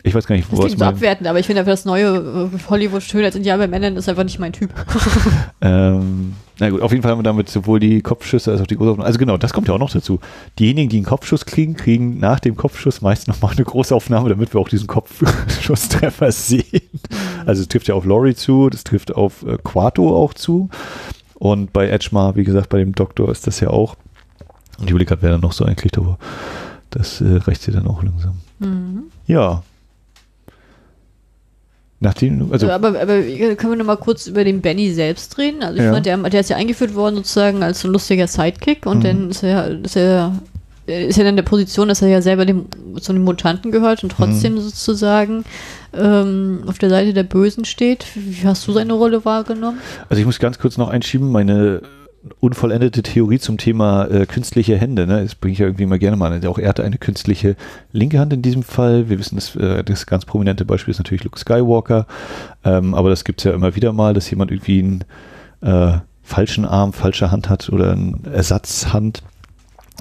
ich 0.05 0.15
weiß 0.15 0.29
gar 0.29 0.37
nicht, 0.37 0.47
das 0.49 0.57
wo 0.57 0.63
klingt 0.63 0.79
so 0.79 0.85
abwertend, 0.85 1.27
aber 1.27 1.41
ich 1.41 1.47
finde 1.47 1.59
einfach 1.59 1.73
das 1.73 1.85
neue 1.85 2.51
äh, 2.55 2.71
Hollywood 2.71 3.03
Schönheitsideal 3.03 3.59
bei 3.59 3.67
Männern 3.67 3.97
ist 3.97 4.09
einfach 4.09 4.23
nicht 4.23 4.39
mein 4.39 4.53
Typ. 4.53 4.71
ähm, 5.61 6.35
Na 6.61 6.71
gut, 6.71 6.83
auf 6.83 6.93
jeden 6.93 7.03
Fall 7.03 7.11
haben 7.11 7.19
wir 7.19 7.25
damit 7.25 7.49
sowohl 7.49 7.81
die 7.81 8.01
Kopfschüsse 8.01 8.53
als 8.53 8.61
auch 8.61 8.67
die 8.69 8.77
Großaufnahme. 8.77 9.07
Also 9.09 9.19
genau, 9.19 9.37
das 9.39 9.53
kommt 9.53 9.67
ja 9.67 9.75
auch 9.75 9.81
noch 9.81 9.91
dazu. 9.91 10.21
Diejenigen, 10.61 10.89
die 10.89 10.99
einen 10.99 11.07
Kopfschuss 11.07 11.47
kriegen, 11.47 11.75
kriegen 11.75 12.21
nach 12.21 12.39
dem 12.39 12.57
Kopfschuss 12.57 13.01
meist 13.01 13.27
nochmal 13.27 13.55
eine 13.57 13.65
Großaufnahme, 13.65 14.29
damit 14.29 14.55
wir 14.55 14.61
auch 14.61 14.69
diesen 14.69 14.87
Kopfschusstreffer 14.87 16.31
sehen. 16.31 16.89
Also 17.45 17.63
es 17.63 17.67
trifft 17.67 17.89
ja 17.89 17.97
auf 17.97 18.05
Laurie 18.05 18.37
zu, 18.37 18.71
das 18.71 18.85
trifft 18.85 19.13
auf 19.17 19.43
äh, 19.43 19.59
Quato 19.65 20.17
auch 20.17 20.33
zu. 20.33 20.71
Und 21.35 21.73
bei 21.73 21.89
Edgemar, 21.89 22.37
wie 22.37 22.45
gesagt, 22.45 22.69
bei 22.69 22.79
dem 22.79 22.95
Doktor 22.95 23.33
ist 23.33 23.49
das 23.49 23.59
ja 23.59 23.71
auch. 23.71 23.97
Und 24.81 24.87
ich 24.87 24.91
überlege 24.91 25.09
gerade, 25.11 25.23
wer 25.23 25.31
dann 25.31 25.41
noch 25.41 25.53
so 25.53 25.65
einkriegt, 25.65 25.97
aber 25.99 26.19
das 26.91 27.21
äh, 27.21 27.37
reicht 27.37 27.63
sie 27.63 27.71
dann 27.73 27.87
auch 27.87 28.03
langsam. 28.03 28.35
Mhm. 28.59 29.05
Ja. 29.27 29.63
Nachdem, 32.03 32.51
also 32.51 32.67
Äh, 32.67 32.71
aber, 32.71 32.89
aber 33.01 33.21
können 33.23 33.73
wir 33.73 33.77
noch 33.77 33.85
mal 33.85 33.97
kurz 33.97 34.27
über 34.27 34.43
den 34.43 34.63
Benny 34.63 34.91
selbst 34.93 35.37
reden? 35.37 35.63
Also 35.63 35.77
ich 35.79 35.85
Ja. 35.85 35.93
fand, 35.93 36.07
der, 36.07 36.17
der 36.17 36.41
ist 36.41 36.49
ja 36.49 36.57
eingeführt 36.57 36.95
worden 36.95 37.17
sozusagen 37.17 37.63
als 37.63 37.81
so 37.83 37.89
ein 37.89 37.93
lustiger 37.93 38.27
Sidekick 38.27 38.87
und 38.87 38.99
Mhm. 38.99 39.03
dann 39.03 39.31
ist 39.31 39.43
er, 39.43 39.69
ist 39.85 39.97
er 39.97 40.33
ist 40.87 41.19
ja 41.19 41.23
dann 41.23 41.33
in 41.35 41.37
der 41.37 41.45
Position, 41.45 41.87
dass 41.87 42.03
er 42.03 42.09
ja 42.09 42.21
selber 42.21 42.45
dem, 42.47 42.65
zu 43.01 43.13
den 43.13 43.23
Mutanten 43.23 43.71
gehört 43.71 44.03
und 44.03 44.11
trotzdem 44.11 44.55
Mhm. 44.55 44.61
sozusagen 44.61 45.45
ähm, 45.93 46.63
auf 46.67 46.79
der 46.79 46.89
Seite 46.91 47.13
der 47.13 47.23
Bösen 47.23 47.65
steht. 47.65 48.07
Wie 48.17 48.45
hast 48.47 48.67
du 48.67 48.73
seine 48.73 48.95
Rolle 48.95 49.25
wahrgenommen? 49.25 49.79
Also 50.09 50.19
ich 50.21 50.27
muss 50.27 50.39
ganz 50.41 50.59
kurz 50.59 50.79
noch 50.79 50.89
einschieben, 50.89 51.31
meine 51.31 51.83
unvollendete 52.41 53.03
Theorie 53.03 53.39
zum 53.39 53.57
Thema 53.57 54.07
äh, 54.07 54.27
künstliche 54.27 54.77
Hände, 54.77 55.07
ne? 55.07 55.23
das 55.23 55.35
bringe 55.35 55.55
ich 55.55 55.59
ja 55.59 55.67
irgendwie 55.67 55.87
mal 55.87 55.99
gerne 55.99 56.17
mal 56.17 56.33
an. 56.33 56.47
Auch 56.47 56.59
er 56.59 56.69
hatte 56.69 56.85
eine 56.85 56.99
künstliche 56.99 57.57
linke 57.93 58.19
Hand 58.19 58.33
in 58.33 58.43
diesem 58.43 58.63
Fall. 58.63 59.09
Wir 59.09 59.19
wissen, 59.19 59.37
das, 59.37 59.57
äh, 59.57 59.83
das 59.83 60.07
ganz 60.07 60.27
prominente 60.27 60.65
Beispiel 60.65 60.93
ist 60.93 60.99
natürlich 60.99 61.25
Luke 61.25 61.39
Skywalker, 61.39 62.07
ähm, 62.65 62.95
aber 62.95 63.09
das 63.09 63.25
gibt 63.25 63.41
es 63.41 63.45
ja 63.45 63.53
immer 63.53 63.75
wieder 63.75 63.93
mal, 63.93 64.13
dass 64.13 64.29
jemand 64.29 64.51
irgendwie 64.51 64.81
einen 64.81 65.05
äh, 65.63 65.99
falschen 66.23 66.67
Arm, 66.67 66.93
falsche 66.93 67.31
Hand 67.31 67.49
hat 67.49 67.71
oder 67.71 67.93
eine 67.93 68.19
Ersatzhand. 68.33 69.23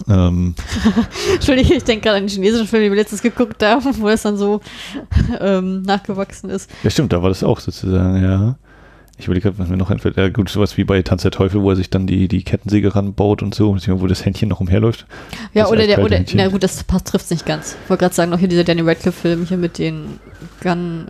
Ähm, 0.07 0.55
Entschuldige, 1.33 1.73
ich 1.73 1.83
denke 1.83 2.03
gerade 2.03 2.17
an 2.17 2.23
den 2.23 2.29
chinesischen 2.29 2.67
Film, 2.67 2.83
den 2.83 2.91
wir 2.91 2.99
letztens 2.99 3.21
geguckt 3.21 3.63
haben, 3.63 3.85
wo 3.99 4.09
es 4.09 4.23
dann 4.23 4.37
so 4.37 4.59
ähm, 5.39 5.83
nachgewachsen 5.83 6.49
ist. 6.49 6.69
ja 6.83 6.89
stimmt, 6.89 7.13
da 7.13 7.21
war 7.21 7.29
das 7.29 7.43
auch 7.43 7.59
sozusagen, 7.59 8.21
ja. 8.21 8.57
Ich 9.19 9.25
überlege 9.25 9.49
gerade, 9.49 9.59
was 9.59 9.67
mir 9.67 9.75
noch 9.75 9.91
einfällt. 9.91 10.15
Ja, 10.15 10.29
gut, 10.29 10.47
sowas 10.49 10.77
wie 10.77 10.85
bei 10.85 11.01
Tanz 11.01 11.23
der 11.23 11.31
Teufel, 11.31 11.61
wo 11.61 11.69
er 11.69 11.75
sich 11.75 11.89
dann 11.89 12.07
die, 12.07 12.29
die 12.29 12.41
Kettensäge 12.43 12.95
ranbaut 12.95 13.43
und 13.43 13.53
so, 13.53 13.75
wo 13.75 14.07
das 14.07 14.23
Händchen 14.25 14.47
noch 14.47 14.61
umherläuft. 14.61 15.05
Ja, 15.53 15.63
Das 15.63 15.71
oder 15.73 15.85
der, 15.85 16.01
oder, 16.01 16.15
Händchen. 16.15 16.37
na 16.37 16.47
gut, 16.47 16.63
das 16.63 16.85
passt, 16.85 17.07
trifft 17.09 17.29
nicht 17.29 17.45
ganz. 17.45 17.75
Ich 17.83 17.89
wollte 17.89 18.01
gerade 18.03 18.15
sagen, 18.15 18.31
noch 18.31 18.39
hier 18.39 18.47
dieser 18.47 18.63
Danny 18.63 18.81
Radcliffe-Film 18.81 19.45
hier 19.45 19.57
mit 19.57 19.77
den 19.77 20.19
Gun. 20.63 21.07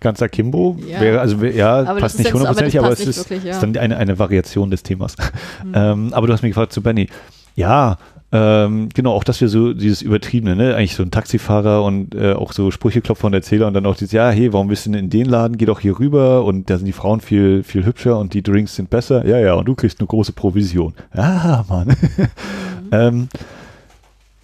Ganz 0.00 0.22
Akimbo 0.22 0.78
Ja. 0.88 1.00
wäre, 1.02 1.20
also 1.20 1.44
ja, 1.44 1.80
Aber 1.84 2.00
passt 2.00 2.18
nicht 2.18 2.30
aber 2.30 2.38
hundertprozentig, 2.40 2.78
aber, 2.78 2.90
es 2.90 3.00
ist, 3.00 3.18
wirklich, 3.30 3.44
ja. 3.44 3.50
ist 3.52 3.60
dann 3.62 3.76
eine, 3.76 3.98
eine 3.98 4.18
Variation 4.18 4.70
des 4.70 4.82
Themas. 4.82 5.14
Hm. 5.60 5.72
Ähm, 5.74 6.14
aber 6.14 6.26
du 6.26 6.32
hast 6.32 6.42
mich 6.42 6.50
gefragt 6.50 6.72
zu 6.72 6.82
Benny. 6.82 7.08
Ja, 7.56 7.98
ähm, 8.36 8.88
genau, 8.92 9.12
auch 9.12 9.22
das 9.22 9.40
wir 9.40 9.48
so 9.48 9.72
dieses 9.72 10.02
Übertriebene, 10.02 10.56
ne? 10.56 10.74
Eigentlich 10.74 10.96
so 10.96 11.04
ein 11.04 11.12
Taxifahrer 11.12 11.84
und 11.84 12.16
äh, 12.16 12.32
auch 12.32 12.52
so 12.52 12.72
Sprücheklopfer 12.72 13.28
und 13.28 13.32
Erzähler 13.32 13.68
und 13.68 13.74
dann 13.74 13.86
auch 13.86 13.94
dieses, 13.94 14.10
ja, 14.10 14.28
hey, 14.28 14.52
warum 14.52 14.66
bist 14.66 14.86
du 14.86 14.90
denn 14.90 15.04
in 15.04 15.10
den 15.10 15.26
Laden? 15.26 15.56
Geh 15.56 15.66
doch 15.66 15.78
hier 15.78 16.00
rüber 16.00 16.44
und 16.44 16.68
da 16.68 16.76
sind 16.76 16.86
die 16.86 16.92
Frauen 16.92 17.20
viel, 17.20 17.62
viel 17.62 17.86
hübscher 17.86 18.18
und 18.18 18.34
die 18.34 18.42
Drinks 18.42 18.74
sind 18.74 18.90
besser. 18.90 19.24
Ja, 19.24 19.38
ja, 19.38 19.54
und 19.54 19.66
du 19.66 19.76
kriegst 19.76 20.00
eine 20.00 20.08
große 20.08 20.32
Provision. 20.32 20.94
Ah, 21.12 21.62
Mann. 21.68 21.86
Mhm. 21.86 22.26
ähm, 22.90 23.28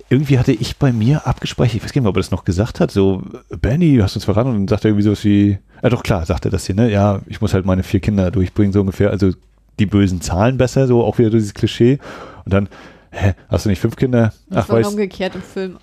irgendwie 0.08 0.38
hatte 0.38 0.52
ich 0.52 0.76
bei 0.76 0.92
mir 0.92 1.26
abgespeichert, 1.26 1.74
ich 1.74 1.82
weiß 1.82 1.92
gar 1.92 1.98
nicht 1.98 2.04
mehr, 2.04 2.10
ob 2.10 2.16
er 2.16 2.20
das 2.20 2.30
noch 2.30 2.44
gesagt 2.44 2.78
hat, 2.78 2.92
so, 2.92 3.24
Benny, 3.60 3.96
du 3.96 4.04
hast 4.04 4.14
uns 4.14 4.24
verraten 4.24 4.50
und 4.50 4.56
dann 4.56 4.68
sagt 4.68 4.84
er 4.84 4.90
irgendwie 4.90 5.04
sowas 5.04 5.24
wie, 5.24 5.58
ja 5.82 5.88
doch 5.88 6.04
klar, 6.04 6.24
sagt 6.26 6.44
er 6.44 6.52
das 6.52 6.66
hier, 6.66 6.76
ne, 6.76 6.92
ja, 6.92 7.22
ich 7.26 7.40
muss 7.40 7.54
halt 7.54 7.66
meine 7.66 7.82
vier 7.82 7.98
Kinder 7.98 8.30
durchbringen, 8.30 8.72
so 8.72 8.80
ungefähr, 8.80 9.10
also 9.10 9.32
die 9.80 9.86
bösen 9.86 10.20
Zahlen 10.20 10.58
besser, 10.58 10.86
so 10.86 11.02
auch 11.02 11.18
wieder 11.18 11.30
dieses 11.30 11.54
Klischee 11.54 11.98
und 12.44 12.52
dann, 12.52 12.68
hä, 13.10 13.34
hast 13.48 13.64
du 13.64 13.68
nicht 13.68 13.80
fünf 13.80 13.96
Kinder? 13.96 14.32
Das 14.48 14.64
Ach, 14.64 14.68
war 14.68 14.76
weißt, 14.78 14.90
umgekehrt 14.90 15.34
im 15.34 15.42
Film. 15.42 15.78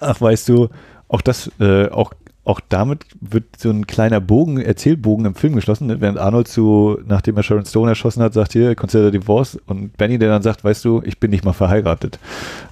ach, 0.00 0.20
weißt 0.20 0.48
du, 0.48 0.68
auch 1.08 1.20
das, 1.20 1.50
äh, 1.60 1.88
auch 1.90 2.12
auch 2.44 2.60
damit 2.68 3.06
wird 3.20 3.44
so 3.56 3.70
ein 3.70 3.86
kleiner 3.86 4.20
Bogen, 4.20 4.60
Erzählbogen 4.60 5.24
im 5.24 5.34
Film 5.34 5.54
geschlossen, 5.54 5.86
ne? 5.86 6.00
während 6.00 6.18
Arnold 6.18 6.46
so, 6.46 6.98
nachdem 7.06 7.36
er 7.38 7.42
Sharon 7.42 7.64
Stone 7.64 7.88
erschossen 7.90 8.22
hat, 8.22 8.34
sagt 8.34 8.52
hier, 8.52 8.74
Consider 8.74 9.10
Divorce 9.10 9.58
und 9.66 9.96
Benny, 9.96 10.18
der 10.18 10.28
dann 10.28 10.42
sagt, 10.42 10.62
weißt 10.62 10.84
du, 10.84 11.00
ich 11.04 11.18
bin 11.18 11.30
nicht 11.30 11.44
mal 11.44 11.54
verheiratet. 11.54 12.18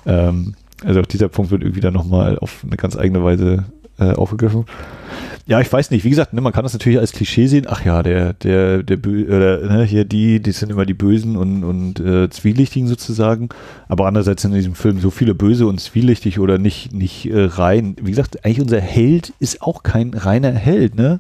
Ähm, 0.05 0.55
also 0.85 1.01
auch 1.01 1.07
dieser 1.07 1.28
Punkt 1.28 1.51
wird 1.51 1.62
irgendwie 1.62 1.81
dann 1.81 1.94
nochmal 1.94 2.39
auf 2.39 2.62
eine 2.66 2.77
ganz 2.77 2.97
eigene 2.99 3.24
Weise 3.24 3.65
äh, 3.99 4.12
aufgegriffen. 4.12 4.66
Ja, 5.47 5.60
ich 5.60 5.73
weiß 5.73 5.90
nicht. 5.90 6.05
Wie 6.05 6.10
gesagt, 6.10 6.32
ne, 6.32 6.40
man 6.40 6.52
kann 6.52 6.62
das 6.62 6.73
natürlich 6.73 7.01
als 7.01 7.12
Klischee 7.12 7.47
sehen. 7.48 7.66
Ach 7.69 7.85
ja, 7.85 8.02
der, 8.02 8.32
der, 8.32 8.82
der, 8.82 8.98
oder, 8.98 9.59
ne, 9.59 9.85
hier 9.85 10.05
die, 10.05 10.40
die 10.40 10.52
sind 10.52 10.70
immer 10.70 10.86
die 10.86 10.94
Bösen 10.94 11.36
und, 11.36 11.64
und 11.64 11.98
äh, 11.98 12.31
Zwielichtigen 12.31 12.86
sozusagen. 12.86 13.48
Aber 13.89 14.06
andererseits 14.06 14.43
sind 14.43 14.52
in 14.52 14.59
diesem 14.59 14.74
Film 14.77 15.01
so 15.01 15.10
viele 15.10 15.35
Böse 15.35 15.66
und 15.66 15.81
zwielichtig 15.81 16.39
oder 16.39 16.59
nicht, 16.59 16.93
nicht 16.93 17.27
äh, 17.27 17.44
rein. 17.44 17.97
Wie 18.01 18.10
gesagt, 18.10 18.44
eigentlich 18.44 18.60
unser 18.60 18.81
Held 18.81 19.32
ist 19.40 19.62
auch 19.62 19.82
kein 19.82 20.14
reiner 20.14 20.52
Held, 20.52 20.94
ne? 20.94 21.19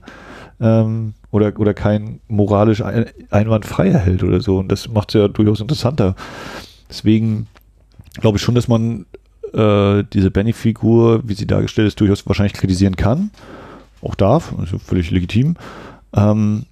Ähm, 0.60 1.14
oder, 1.32 1.58
oder 1.58 1.74
kein 1.74 2.20
moralisch 2.28 2.82
ein, 2.82 3.06
einwandfreier 3.30 3.98
Held 3.98 4.22
oder 4.22 4.40
so. 4.40 4.58
Und 4.58 4.70
das 4.70 4.88
macht 4.88 5.08
es 5.08 5.20
ja 5.20 5.26
durchaus 5.26 5.60
interessanter. 5.60 6.14
Deswegen 6.88 7.48
glaube 8.20 8.36
ich 8.38 8.42
schon, 8.42 8.54
dass 8.54 8.68
man 8.68 9.06
äh, 9.52 10.04
diese 10.12 10.30
Benny-Figur, 10.30 11.22
wie 11.24 11.34
sie 11.34 11.46
dargestellt 11.46 11.88
ist, 11.88 12.00
durchaus 12.00 12.24
wahrscheinlich 12.26 12.52
kritisieren 12.52 12.94
kann. 12.94 13.30
Auch 14.02 14.14
darf, 14.14 14.54
also 14.58 14.78
völlig 14.78 15.10
legitim. 15.10 15.56
Ähm, 16.14 16.66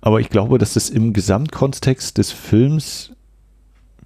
aber 0.00 0.20
ich 0.20 0.28
glaube, 0.28 0.58
dass 0.58 0.74
das 0.74 0.90
im 0.90 1.12
Gesamtkontext 1.12 2.18
des 2.18 2.30
Films, 2.30 3.12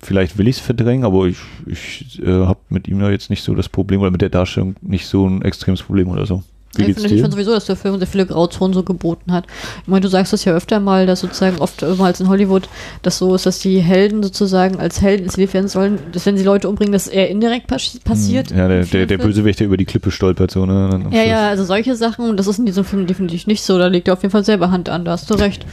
vielleicht 0.01 0.39
will 0.39 0.47
ich 0.47 0.57
es 0.57 0.63
verdrängen, 0.63 1.05
aber 1.05 1.27
ich, 1.27 1.39
ich 1.67 2.23
äh, 2.23 2.47
habe 2.47 2.61
mit 2.69 2.87
ihm 2.87 3.01
da 3.01 3.11
jetzt 3.11 3.31
nicht 3.31 3.43
so 3.43 3.55
das 3.55 3.69
Problem 3.69 4.01
oder 4.01 4.13
mit 4.13 4.23
der 4.23 4.29
Darstellung 4.29 4.77
nicht 4.81 5.07
so 5.07 5.29
ein 5.29 5.43
extremes 5.43 5.83
Problem 5.83 6.09
oder 6.09 6.25
so. 6.25 6.45
Wie 6.77 6.82
ich 6.82 6.95
finde 6.95 7.09
finde 7.09 7.31
sowieso, 7.32 7.53
dass 7.53 7.65
der 7.65 7.77
Film 7.77 7.99
sehr 7.99 8.07
viele 8.07 8.27
Grauzonen 8.27 8.74
so 8.74 8.82
geboten 8.82 9.32
hat. 9.32 9.47
Ich 9.82 9.89
meine, 9.89 10.03
du 10.03 10.09
sagst 10.09 10.32
das 10.32 10.45
ja 10.45 10.53
öfter 10.55 10.81
mal, 10.81 11.07
dass 11.07 11.20
sozusagen 11.20 11.59
oft 11.59 11.82
als 11.82 12.20
in 12.20 12.28
Hollywood 12.28 12.69
das 13.03 13.19
so 13.19 13.35
ist, 13.35 13.47
dass 13.47 13.59
die 13.61 13.81
Helden 13.81 14.23
sozusagen 14.23 14.78
als 14.78 15.01
Helden 15.01 15.24
inszeniert 15.24 15.55
werden 15.55 15.69
sollen, 15.69 15.99
dass 16.12 16.27
wenn 16.27 16.36
sie 16.36 16.45
Leute 16.45 16.69
umbringen, 16.69 16.93
das 16.93 17.07
eher 17.07 17.31
indirekt 17.31 17.66
pas 17.69 17.99
passiert. 18.05 18.51
Hm, 18.51 18.59
Ja, 18.59 18.69
der, 18.69 18.85
der, 18.85 19.07
der. 19.07 19.19
Bösewicht, 19.19 19.61
der 19.61 19.66
über 19.66 19.77
die 19.78 19.86
Klippe 19.86 20.11
stolpert, 20.11 20.51
so, 20.51 20.66
ne? 20.66 20.90
Ja, 20.90 21.01
Schluss. 21.01 21.27
ja, 21.27 21.49
also 21.49 21.65
solche 21.65 21.97
Sachen, 21.97 22.36
das 22.36 22.47
ist 22.47 22.59
in 22.59 22.66
diesem 22.66 22.85
Film 22.85 23.07
definitiv 23.07 23.47
nicht 23.47 23.62
so. 23.62 23.78
Da 23.78 23.86
legt 23.86 24.07
er 24.09 24.15
auf 24.15 24.23
jeden 24.23 24.32
Fall 24.32 24.45
selber 24.45 24.70
Hand 24.70 24.89
an, 24.90 25.05
da 25.05 25.12
hast 25.12 25.31
du 25.31 25.35
recht. 25.35 25.65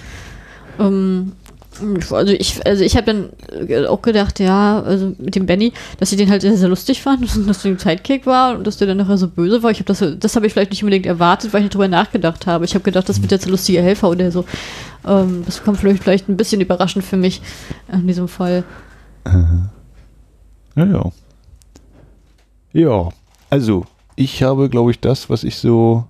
Ähm, 0.80 1.34
also 2.11 2.31
ich, 2.34 2.65
also 2.65 2.84
ich 2.84 2.95
habe 2.95 3.06
dann 3.06 3.69
äh, 3.69 3.85
auch 3.85 4.02
gedacht, 4.02 4.39
ja, 4.39 4.81
also 4.81 5.14
mit 5.18 5.35
dem 5.35 5.45
Benny, 5.45 5.73
dass 5.99 6.11
ich 6.11 6.18
den 6.18 6.30
halt 6.30 6.41
sehr, 6.41 6.56
sehr 6.57 6.69
lustig 6.69 7.02
fand, 7.02 7.23
dass 7.47 7.61
der 7.61 7.72
ein 7.72 7.80
Sidekick 7.80 8.26
war 8.26 8.57
und 8.57 8.65
dass 8.65 8.77
der 8.77 8.88
dann 8.88 8.97
nachher 8.97 9.18
so 9.18 9.27
böse 9.27 9.64
war. 9.64 9.72
Ich 9.72 9.80
habe 9.80 9.85
das, 9.85 10.03
das 10.19 10.35
habe 10.35 10.47
ich 10.47 10.53
vielleicht 10.53 10.72
nicht 10.72 10.84
unbedingt 10.84 11.06
erwartet, 11.06 11.53
weil 11.53 11.61
ich 11.61 11.65
nicht 11.65 11.73
drüber 11.73 11.88
nachgedacht 11.88 12.47
habe. 12.47 12.65
Ich 12.65 12.73
habe 12.73 12.84
gedacht, 12.84 13.10
das 13.10 13.22
wird 13.22 13.31
jetzt 13.31 13.45
ein 13.45 13.52
lustiger 13.52 13.81
Helfer 13.81 14.10
oder 14.10 14.31
so. 14.31 14.45
Ähm, 15.06 15.43
das 15.45 15.64
kommt 15.64 15.80
vielleicht, 15.80 16.03
vielleicht 16.03 16.30
ein 16.30 16.38
bisschen 16.38 16.61
überraschend 16.61 17.06
für 17.06 17.18
mich 17.18 17.41
in 17.91 18.07
diesem 18.07 18.27
Fall. 18.27 18.64
Ja, 20.76 20.85
ja. 20.85 21.11
Ja, 22.73 23.10
also 23.49 23.85
ich 24.15 24.43
habe, 24.43 24.69
glaube 24.69 24.91
ich, 24.91 24.99
das, 24.99 25.30
was 25.30 25.43
ich 25.43 25.56
so 25.56 26.06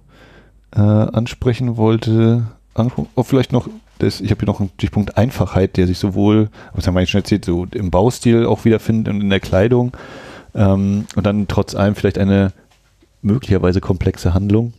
äh, 0.76 0.80
ansprechen 0.80 1.78
wollte, 1.78 2.48
angesprochen. 2.74 3.10
Oh, 3.16 3.24
vielleicht 3.24 3.52
noch 3.52 3.70
das, 4.00 4.22
ich 4.22 4.32
habe 4.32 4.40
hier 4.40 4.48
noch 4.48 4.60
einen 4.60 4.72
Stichpunkt 4.76 5.18
Einfachheit, 5.18 5.78
der 5.78 5.88
sich 5.88 5.98
sowohl, 5.98 6.50
was 6.74 6.86
haben 6.86 6.96
wir 6.96 7.06
schon 7.06 7.22
erzählt, 7.22 7.46
so 7.46 7.66
im 7.72 7.92
Baustil 7.92 8.46
auch 8.46 8.66
wiederfindet 8.66 9.14
und 9.14 9.22
in 9.22 9.30
der 9.30 9.40
Kleidung. 9.40 9.96
Ähm, 10.54 11.06
und 11.16 11.26
dann 11.26 11.48
trotz 11.48 11.76
allem 11.76 11.96
vielleicht 11.96 12.18
eine 12.18 12.52
möglicherweise 13.22 13.82
komplexe 13.82 14.34
Handlung. 14.34 14.74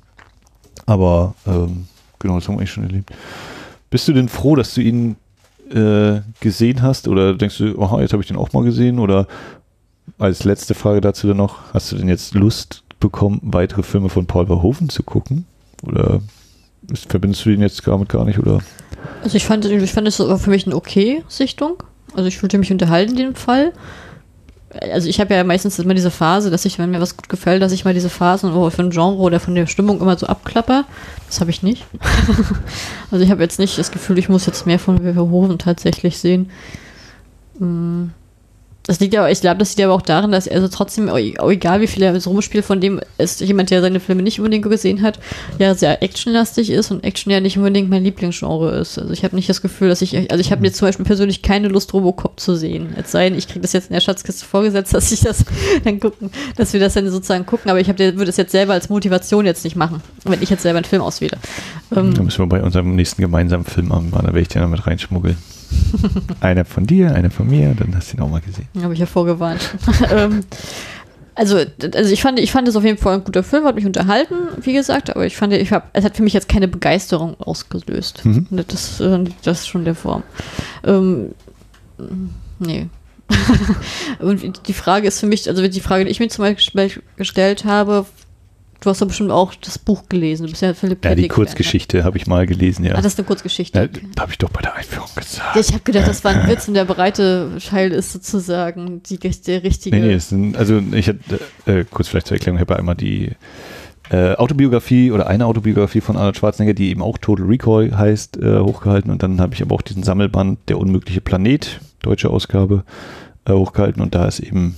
Aber 0.84 1.34
ähm, 1.46 1.86
genau, 2.18 2.36
das 2.36 2.46
haben 2.46 2.54
wir 2.54 2.60
eigentlich 2.60 2.72
schon 2.72 2.84
erlebt. 2.84 3.10
Bist 3.90 4.06
du 4.08 4.12
denn 4.12 4.28
froh, 4.28 4.56
dass 4.56 4.74
du 4.74 4.80
ihn 4.80 5.16
äh, 5.70 6.20
gesehen 6.40 6.82
hast? 6.82 7.08
Oder 7.08 7.34
denkst 7.34 7.58
du, 7.58 7.80
aha, 7.80 8.00
jetzt 8.00 8.12
habe 8.12 8.22
ich 8.22 8.28
den 8.28 8.36
auch 8.36 8.52
mal 8.52 8.64
gesehen? 8.64 8.98
Oder 8.98 9.26
als 10.18 10.44
letzte 10.44 10.74
Frage 10.74 11.00
dazu 11.00 11.26
dann 11.28 11.36
noch, 11.36 11.74
hast 11.74 11.90
du 11.90 11.96
denn 11.96 12.08
jetzt 12.08 12.34
Lust 12.34 12.84
bekommen, 13.00 13.40
weitere 13.42 13.82
Filme 13.82 14.08
von 14.08 14.26
Paul 14.26 14.46
Verhoeven 14.46 14.88
zu 14.88 15.02
gucken? 15.02 15.46
Oder 15.82 16.20
verbindest 17.08 17.44
du 17.44 17.50
den 17.50 17.60
jetzt 17.60 17.86
damit 17.86 18.08
gar 18.08 18.24
nicht? 18.24 18.38
Oder? 18.38 18.60
Also 19.22 19.36
ich 19.36 19.44
fand, 19.44 19.64
ich 19.64 19.92
fand 19.92 20.08
es 20.08 20.18
war 20.20 20.38
für 20.38 20.50
mich 20.50 20.66
eine 20.66 20.76
okay 20.76 21.24
Sichtung. 21.28 21.82
Also 22.14 22.28
ich 22.28 22.38
fühlte 22.38 22.58
mich 22.58 22.72
unterhalten 22.72 23.12
in 23.12 23.16
dem 23.16 23.34
Fall. 23.34 23.72
Also 24.92 25.08
ich 25.08 25.20
habe 25.20 25.34
ja 25.34 25.44
meistens 25.44 25.78
immer 25.78 25.94
diese 25.94 26.10
Phase, 26.10 26.50
dass 26.50 26.64
ich, 26.64 26.78
wenn 26.78 26.90
mir 26.90 27.00
was 27.00 27.16
gut 27.16 27.28
gefällt, 27.28 27.62
dass 27.62 27.72
ich 27.72 27.84
mal 27.84 27.94
diese 27.94 28.10
Phasen 28.10 28.52
von 28.52 28.90
Genre 28.90 29.16
oder 29.16 29.40
von 29.40 29.54
der 29.54 29.66
Stimmung 29.66 30.00
immer 30.00 30.18
so 30.18 30.26
abklapper. 30.26 30.84
Das 31.26 31.40
habe 31.40 31.50
ich 31.50 31.62
nicht. 31.62 31.84
also 33.10 33.24
ich 33.24 33.30
habe 33.30 33.42
jetzt 33.42 33.58
nicht 33.58 33.78
das 33.78 33.90
Gefühl, 33.90 34.18
ich 34.18 34.28
muss 34.28 34.46
jetzt 34.46 34.66
mehr 34.66 34.78
von 34.78 34.98
Verhoeven 35.00 35.58
tatsächlich 35.58 36.18
sehen. 36.18 36.50
Das 38.86 39.00
liegt 39.00 39.16
aber, 39.16 39.30
ich 39.30 39.40
glaube, 39.40 39.58
das 39.58 39.70
liegt 39.70 39.84
aber 39.84 39.94
auch 39.94 40.02
daran, 40.02 40.30
dass 40.30 40.46
er 40.46 40.60
so 40.60 40.68
trotzdem, 40.68 41.08
auch 41.08 41.50
egal 41.50 41.80
wie 41.80 41.88
viel 41.88 42.02
er 42.04 42.18
so 42.20 42.30
rumspielt, 42.30 42.64
von 42.64 42.80
dem 42.80 43.00
ist 43.18 43.40
jemand, 43.40 43.70
der 43.70 43.80
seine 43.80 43.98
Filme 43.98 44.22
nicht 44.22 44.38
unbedingt 44.38 44.64
gesehen 44.64 45.02
hat, 45.02 45.18
ja 45.58 45.74
sehr 45.74 46.02
actionlastig 46.02 46.70
ist 46.70 46.90
und 46.90 47.02
Action 47.02 47.32
ja 47.32 47.40
nicht 47.40 47.58
unbedingt 47.58 47.90
mein 47.90 48.04
Lieblingsgenre 48.04 48.76
ist. 48.76 48.98
Also 48.98 49.12
ich 49.12 49.24
habe 49.24 49.34
nicht 49.34 49.48
das 49.48 49.60
Gefühl, 49.60 49.88
dass 49.88 50.02
ich, 50.02 50.30
also 50.30 50.40
ich 50.40 50.52
habe 50.52 50.62
mir 50.62 50.72
zum 50.72 50.86
Beispiel 50.86 51.04
persönlich 51.04 51.42
keine 51.42 51.68
Lust, 51.68 51.92
Robocop 51.94 52.38
zu 52.38 52.54
sehen. 52.54 52.94
Es 52.96 53.10
sei 53.10 53.28
denn, 53.28 53.38
ich 53.38 53.48
kriege 53.48 53.60
das 53.60 53.72
jetzt 53.72 53.90
in 53.90 53.94
der 53.94 54.00
Schatzkiste 54.00 54.44
vorgesetzt, 54.44 54.94
dass 54.94 55.10
ich 55.10 55.20
das 55.20 55.44
dann 55.84 55.98
gucken, 55.98 56.30
dass 56.56 56.72
wir 56.72 56.80
das 56.80 56.94
dann 56.94 57.10
sozusagen 57.10 57.44
gucken, 57.44 57.70
aber 57.70 57.80
ich 57.80 57.88
würde 57.88 58.12
das 58.12 58.36
jetzt 58.36 58.52
selber 58.52 58.74
als 58.74 58.88
Motivation 58.88 59.46
jetzt 59.46 59.64
nicht 59.64 59.76
machen, 59.76 60.00
wenn 60.24 60.42
ich 60.42 60.50
jetzt 60.50 60.62
selber 60.62 60.78
einen 60.78 60.84
Film 60.84 61.02
auswähle. 61.02 61.38
Ähm, 61.94 62.14
da 62.14 62.22
müssen 62.22 62.38
wir 62.38 62.46
bei 62.46 62.62
unserem 62.62 62.94
nächsten 62.94 63.20
gemeinsamen 63.20 63.64
Film 63.64 63.88
machen, 63.88 64.12
da 64.12 64.22
werde 64.22 64.40
ich 64.40 64.48
den 64.48 64.62
dann 64.62 64.70
mit 64.70 64.86
reinschmuggeln. 64.86 65.36
einer 66.40 66.64
von 66.64 66.86
dir, 66.86 67.14
einer 67.14 67.30
von 67.30 67.48
mir, 67.48 67.74
dann 67.74 67.94
hast 67.94 68.12
du 68.12 68.16
ihn 68.16 68.22
auch 68.22 68.30
mal 68.30 68.40
gesehen. 68.40 68.68
Habe 68.82 68.94
ich 68.94 69.00
ja 69.00 69.06
vorgewarnt. 69.06 69.60
ähm, 70.10 70.44
also, 71.34 71.58
also 71.94 72.12
ich 72.12 72.22
fand, 72.22 72.38
ich 72.38 72.50
fand 72.50 72.66
es 72.66 72.76
auf 72.76 72.84
jeden 72.84 72.96
Fall 72.96 73.14
ein 73.14 73.24
guter 73.24 73.42
Film, 73.42 73.64
hat 73.64 73.74
mich 73.74 73.84
unterhalten, 73.84 74.34
wie 74.62 74.72
gesagt, 74.72 75.10
aber 75.10 75.26
ich 75.26 75.36
fand, 75.36 75.52
ich 75.52 75.70
hab, 75.70 75.90
es 75.92 76.02
hat 76.02 76.16
für 76.16 76.22
mich 76.22 76.32
jetzt 76.32 76.48
keine 76.48 76.66
Begeisterung 76.66 77.38
ausgelöst. 77.38 78.24
Mhm. 78.24 78.46
Das, 78.50 79.00
äh, 79.00 79.24
das 79.42 79.60
ist 79.60 79.68
schon 79.68 79.84
der 79.84 79.94
Form. 79.94 80.22
Ähm, 80.84 81.34
nee. 82.58 82.88
und 84.20 84.66
die 84.66 84.72
Frage 84.72 85.08
ist 85.08 85.20
für 85.20 85.26
mich, 85.26 85.48
also 85.48 85.66
die 85.66 85.80
Frage, 85.80 86.04
die 86.04 86.10
ich 86.10 86.20
mir 86.20 86.28
zum 86.28 86.44
Beispiel 86.44 87.02
gestellt 87.16 87.64
habe, 87.64 88.06
Du 88.80 88.90
hast 88.90 89.00
doch 89.00 89.06
bestimmt 89.06 89.30
auch 89.30 89.54
das 89.54 89.78
Buch 89.78 90.04
gelesen. 90.08 90.44
Du 90.44 90.50
bist 90.50 90.62
ja 90.62 90.74
Philipp 90.74 91.04
Ja, 91.04 91.14
die 91.14 91.28
Kurzgeschichte 91.28 92.04
habe 92.04 92.18
ich 92.18 92.26
mal 92.26 92.46
gelesen, 92.46 92.84
ja. 92.84 92.92
Ah, 92.92 92.96
das 92.96 93.14
ist 93.14 93.18
eine 93.18 93.26
Kurzgeschichte. 93.26 93.90
Ja, 93.92 94.20
habe 94.20 94.32
ich 94.32 94.38
doch 94.38 94.50
bei 94.50 94.60
der 94.60 94.74
Einführung 94.74 95.08
gesagt. 95.14 95.54
Ja, 95.54 95.60
ich 95.60 95.72
habe 95.72 95.82
gedacht, 95.82 96.08
das 96.08 96.24
war 96.24 96.32
ein 96.32 96.48
Witz 96.48 96.68
und 96.68 96.74
der 96.74 96.84
breite 96.84 97.58
Teil 97.66 97.92
ist 97.92 98.12
sozusagen 98.12 99.02
die, 99.02 99.18
der 99.18 99.62
richtige. 99.62 99.96
Nee, 99.96 100.06
nee, 100.06 100.18
sind, 100.18 100.56
also 100.56 100.80
ich 100.92 101.08
hatte, 101.08 101.40
äh, 101.66 101.84
kurz 101.90 102.08
vielleicht 102.08 102.26
zur 102.26 102.36
Erklärung, 102.36 102.58
ich 102.58 102.60
habe 102.62 102.76
einmal 102.76 102.96
die 102.96 103.30
äh, 104.10 104.34
Autobiografie 104.34 105.10
oder 105.10 105.26
eine 105.26 105.46
Autobiografie 105.46 106.00
von 106.00 106.16
Arnold 106.16 106.36
Schwarzenegger, 106.36 106.74
die 106.74 106.90
eben 106.90 107.02
auch 107.02 107.18
Total 107.18 107.46
Recall 107.46 107.96
heißt, 107.96 108.36
äh, 108.36 108.60
hochgehalten 108.60 109.10
und 109.10 109.22
dann 109.22 109.40
habe 109.40 109.54
ich 109.54 109.62
aber 109.62 109.74
auch 109.74 109.82
diesen 109.82 110.02
Sammelband 110.02 110.58
Der 110.68 110.78
unmögliche 110.78 111.20
Planet, 111.20 111.80
deutsche 112.02 112.30
Ausgabe, 112.30 112.84
äh, 113.46 113.52
hochgehalten 113.52 114.02
und 114.02 114.14
da 114.14 114.26
ist 114.26 114.40
eben 114.40 114.76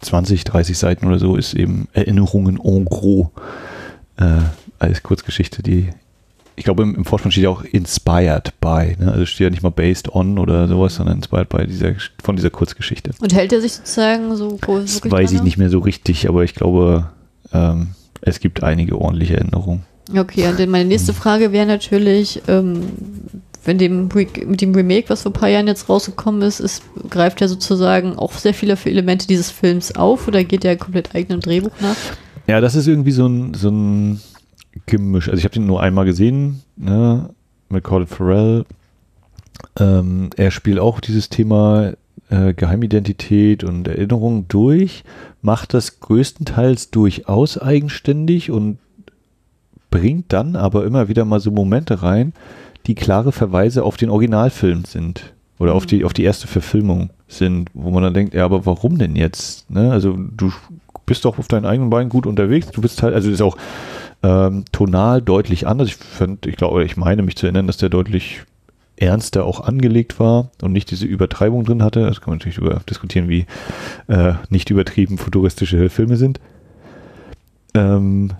20, 0.00 0.44
30 0.44 0.78
Seiten 0.78 1.06
oder 1.06 1.18
so 1.18 1.36
ist 1.36 1.54
eben 1.54 1.88
Erinnerungen 1.92 2.58
en 2.62 2.84
gros 2.84 3.28
äh, 4.16 4.40
als 4.78 5.02
Kurzgeschichte, 5.02 5.62
die 5.62 5.90
ich 6.60 6.64
glaube 6.64 6.82
im, 6.82 6.94
im 6.94 7.04
Vorspann 7.06 7.32
steht 7.32 7.44
ja 7.44 7.50
auch 7.50 7.64
inspired 7.64 8.52
by, 8.60 8.94
ne? 8.98 9.10
also 9.10 9.24
steht 9.24 9.46
ja 9.46 9.50
nicht 9.50 9.62
mal 9.62 9.70
based 9.70 10.14
on 10.14 10.38
oder 10.38 10.68
sowas, 10.68 10.96
sondern 10.96 11.16
inspired 11.16 11.48
by 11.48 11.66
dieser, 11.66 11.94
von 12.22 12.36
dieser 12.36 12.50
Kurzgeschichte. 12.50 13.12
Und 13.18 13.32
hält 13.34 13.54
er 13.54 13.62
sich 13.62 13.72
sozusagen 13.72 14.36
so 14.36 14.58
groß? 14.60 15.00
Das 15.00 15.10
weiß 15.10 15.32
ich 15.32 15.42
nicht 15.42 15.56
mehr 15.56 15.70
so 15.70 15.78
richtig, 15.78 16.28
aber 16.28 16.44
ich 16.44 16.54
glaube, 16.54 17.08
ähm, 17.54 17.94
es 18.20 18.40
gibt 18.40 18.62
einige 18.62 19.00
ordentliche 19.00 19.38
Änderungen. 19.38 19.84
Okay, 20.14 20.48
und 20.48 20.68
meine 20.68 20.84
nächste 20.84 21.14
Frage 21.14 21.52
wäre 21.52 21.64
natürlich, 21.64 22.42
ähm, 22.46 22.82
wenn 23.64 23.78
dem 23.78 24.08
mit 24.46 24.60
dem 24.60 24.74
Remake, 24.74 25.08
was 25.08 25.22
vor 25.22 25.30
ein 25.30 25.34
paar 25.34 25.48
Jahren 25.48 25.66
jetzt 25.66 25.88
rausgekommen 25.88 26.42
ist, 26.42 26.60
ist 26.60 26.82
greift 27.10 27.42
er 27.42 27.48
sozusagen 27.48 28.16
auch 28.16 28.32
sehr 28.32 28.54
viele 28.54 28.76
Elemente 28.84 29.26
dieses 29.26 29.50
Films 29.50 29.94
auf 29.94 30.28
oder 30.28 30.44
geht 30.44 30.64
er 30.64 30.76
komplett 30.76 31.14
eigenem 31.14 31.40
Drehbuch 31.40 31.78
nach? 31.80 31.96
Ja, 32.46 32.60
das 32.60 32.74
ist 32.74 32.86
irgendwie 32.86 33.12
so 33.12 33.26
ein, 33.26 33.54
so 33.54 33.70
ein 33.70 34.20
Gemisch. 34.86 35.28
Also 35.28 35.38
ich 35.38 35.44
habe 35.44 35.54
den 35.54 35.66
nur 35.66 35.82
einmal 35.82 36.04
gesehen, 36.04 36.62
ne, 36.76 37.30
Colin 37.82 38.06
Farrell. 38.06 38.64
Ähm, 39.78 40.30
er 40.36 40.50
spielt 40.50 40.78
auch 40.78 41.00
dieses 41.00 41.28
Thema 41.28 41.92
äh, 42.30 42.54
Geheimidentität 42.54 43.62
und 43.62 43.86
Erinnerung 43.88 44.46
durch, 44.48 45.04
macht 45.42 45.74
das 45.74 46.00
größtenteils 46.00 46.90
durchaus 46.90 47.58
eigenständig 47.58 48.50
und 48.50 48.78
bringt 49.90 50.32
dann 50.32 50.56
aber 50.56 50.84
immer 50.84 51.08
wieder 51.08 51.24
mal 51.24 51.40
so 51.40 51.50
Momente 51.50 52.02
rein, 52.02 52.32
die 52.86 52.94
klare 52.94 53.32
Verweise 53.32 53.84
auf 53.84 53.96
den 53.96 54.10
Originalfilm 54.10 54.84
sind 54.84 55.34
oder 55.58 55.72
mhm. 55.72 55.76
auf, 55.76 55.86
die, 55.86 56.04
auf 56.04 56.12
die 56.12 56.24
erste 56.24 56.46
Verfilmung 56.46 57.10
sind, 57.28 57.70
wo 57.74 57.90
man 57.90 58.02
dann 58.02 58.14
denkt, 58.14 58.34
ja, 58.34 58.44
aber 58.44 58.66
warum 58.66 58.98
denn 58.98 59.16
jetzt? 59.16 59.70
Ne? 59.70 59.92
Also 59.92 60.16
du 60.16 60.52
bist 61.06 61.24
doch 61.24 61.38
auf 61.38 61.48
deinen 61.48 61.66
eigenen 61.66 61.90
Beinen 61.90 62.08
gut 62.08 62.26
unterwegs, 62.26 62.70
du 62.70 62.80
bist 62.80 63.02
halt, 63.02 63.14
also 63.14 63.30
ist 63.30 63.42
auch 63.42 63.56
ähm, 64.22 64.64
tonal 64.72 65.22
deutlich 65.22 65.66
anders. 65.66 65.88
Ich 65.88 65.96
finde, 65.96 66.48
ich 66.48 66.56
glaube, 66.56 66.84
ich 66.84 66.96
meine 66.96 67.22
mich 67.22 67.36
zu 67.36 67.46
erinnern, 67.46 67.66
dass 67.66 67.76
der 67.76 67.88
deutlich 67.88 68.42
ernster 68.96 69.44
auch 69.44 69.60
angelegt 69.60 70.20
war 70.20 70.50
und 70.60 70.72
nicht 70.72 70.90
diese 70.90 71.06
Übertreibung 71.06 71.64
drin 71.64 71.82
hatte. 71.82 72.02
Das 72.02 72.20
kann 72.20 72.32
man 72.32 72.38
natürlich 72.38 72.58
über 72.58 72.80
diskutieren, 72.88 73.28
wie 73.28 73.46
äh, 74.08 74.34
nicht 74.50 74.70
übertrieben 74.70 75.16
futuristische 75.16 75.88
Filme 75.88 76.16
sind. 76.16 76.38
Ähm, 77.74 78.32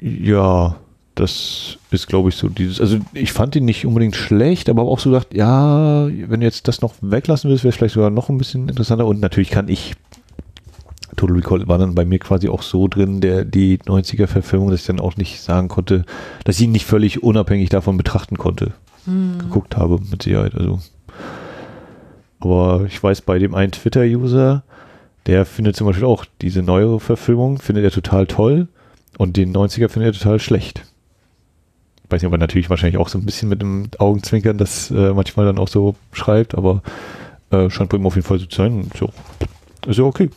ja, 0.00 0.76
das 1.14 1.78
ist, 1.90 2.06
glaube 2.06 2.28
ich, 2.28 2.36
so 2.36 2.48
dieses. 2.48 2.80
Also, 2.80 2.98
ich 3.12 3.32
fand 3.32 3.56
ihn 3.56 3.64
nicht 3.64 3.84
unbedingt 3.84 4.16
schlecht, 4.16 4.68
aber 4.68 4.82
auch 4.82 4.98
so 4.98 5.10
gedacht, 5.10 5.34
ja, 5.34 6.06
wenn 6.06 6.40
du 6.40 6.46
jetzt 6.46 6.68
das 6.68 6.80
noch 6.80 6.94
weglassen 7.00 7.50
willst, 7.50 7.64
wäre 7.64 7.70
es 7.70 7.76
vielleicht 7.76 7.94
sogar 7.94 8.10
noch 8.10 8.28
ein 8.28 8.38
bisschen 8.38 8.68
interessanter. 8.68 9.06
Und 9.06 9.20
natürlich 9.20 9.50
kann 9.50 9.68
ich. 9.68 9.94
Total 11.16 11.36
Recall 11.36 11.68
war 11.68 11.76
dann 11.76 11.94
bei 11.94 12.04
mir 12.04 12.18
quasi 12.18 12.48
auch 12.48 12.62
so 12.62 12.88
drin, 12.88 13.20
der 13.20 13.44
die 13.44 13.78
90er-Verfilmung, 13.78 14.70
dass 14.70 14.80
ich 14.80 14.86
dann 14.86 15.00
auch 15.00 15.16
nicht 15.16 15.42
sagen 15.42 15.68
konnte, 15.68 16.04
dass 16.44 16.56
ich 16.56 16.62
ihn 16.62 16.72
nicht 16.72 16.86
völlig 16.86 17.22
unabhängig 17.22 17.68
davon 17.68 17.96
betrachten 17.96 18.38
konnte. 18.38 18.72
Hm. 19.04 19.38
Geguckt 19.38 19.76
habe, 19.76 19.98
mit 20.10 20.22
Sicherheit. 20.22 20.54
Also. 20.54 20.78
Aber 22.38 22.84
ich 22.86 23.02
weiß, 23.02 23.22
bei 23.22 23.38
dem 23.38 23.54
einen 23.54 23.72
Twitter-User, 23.72 24.62
der 25.26 25.44
findet 25.44 25.76
zum 25.76 25.88
Beispiel 25.88 26.06
auch 26.06 26.24
diese 26.40 26.62
neue 26.62 27.00
Verfilmung, 27.00 27.58
findet 27.58 27.84
er 27.84 27.90
total 27.90 28.26
toll 28.26 28.68
und 29.18 29.36
den 29.36 29.54
90er 29.54 29.88
findet 29.88 30.14
er 30.14 30.18
total 30.18 30.38
schlecht 30.38 30.84
weiß 32.10 32.22
nicht, 32.22 32.26
ob 32.26 32.34
er 32.34 32.38
natürlich 32.38 32.70
wahrscheinlich 32.70 32.98
auch 32.98 33.08
so 33.08 33.18
ein 33.18 33.24
bisschen 33.24 33.48
mit 33.48 33.62
dem 33.62 33.88
Augenzwinkern 33.98 34.58
das 34.58 34.90
äh, 34.90 35.12
manchmal 35.12 35.46
dann 35.46 35.58
auch 35.58 35.68
so 35.68 35.94
schreibt, 36.12 36.54
aber 36.54 36.82
äh, 37.50 37.70
scheint 37.70 37.90
bei 37.90 37.96
ihm 37.96 38.06
auf 38.06 38.16
jeden 38.16 38.26
Fall 38.26 38.38
so 38.38 38.46
zu 38.46 38.56
sein. 38.56 38.90
So, 38.98 39.10
ist 39.86 39.98
ja 39.98 40.04
okay. 40.04 40.30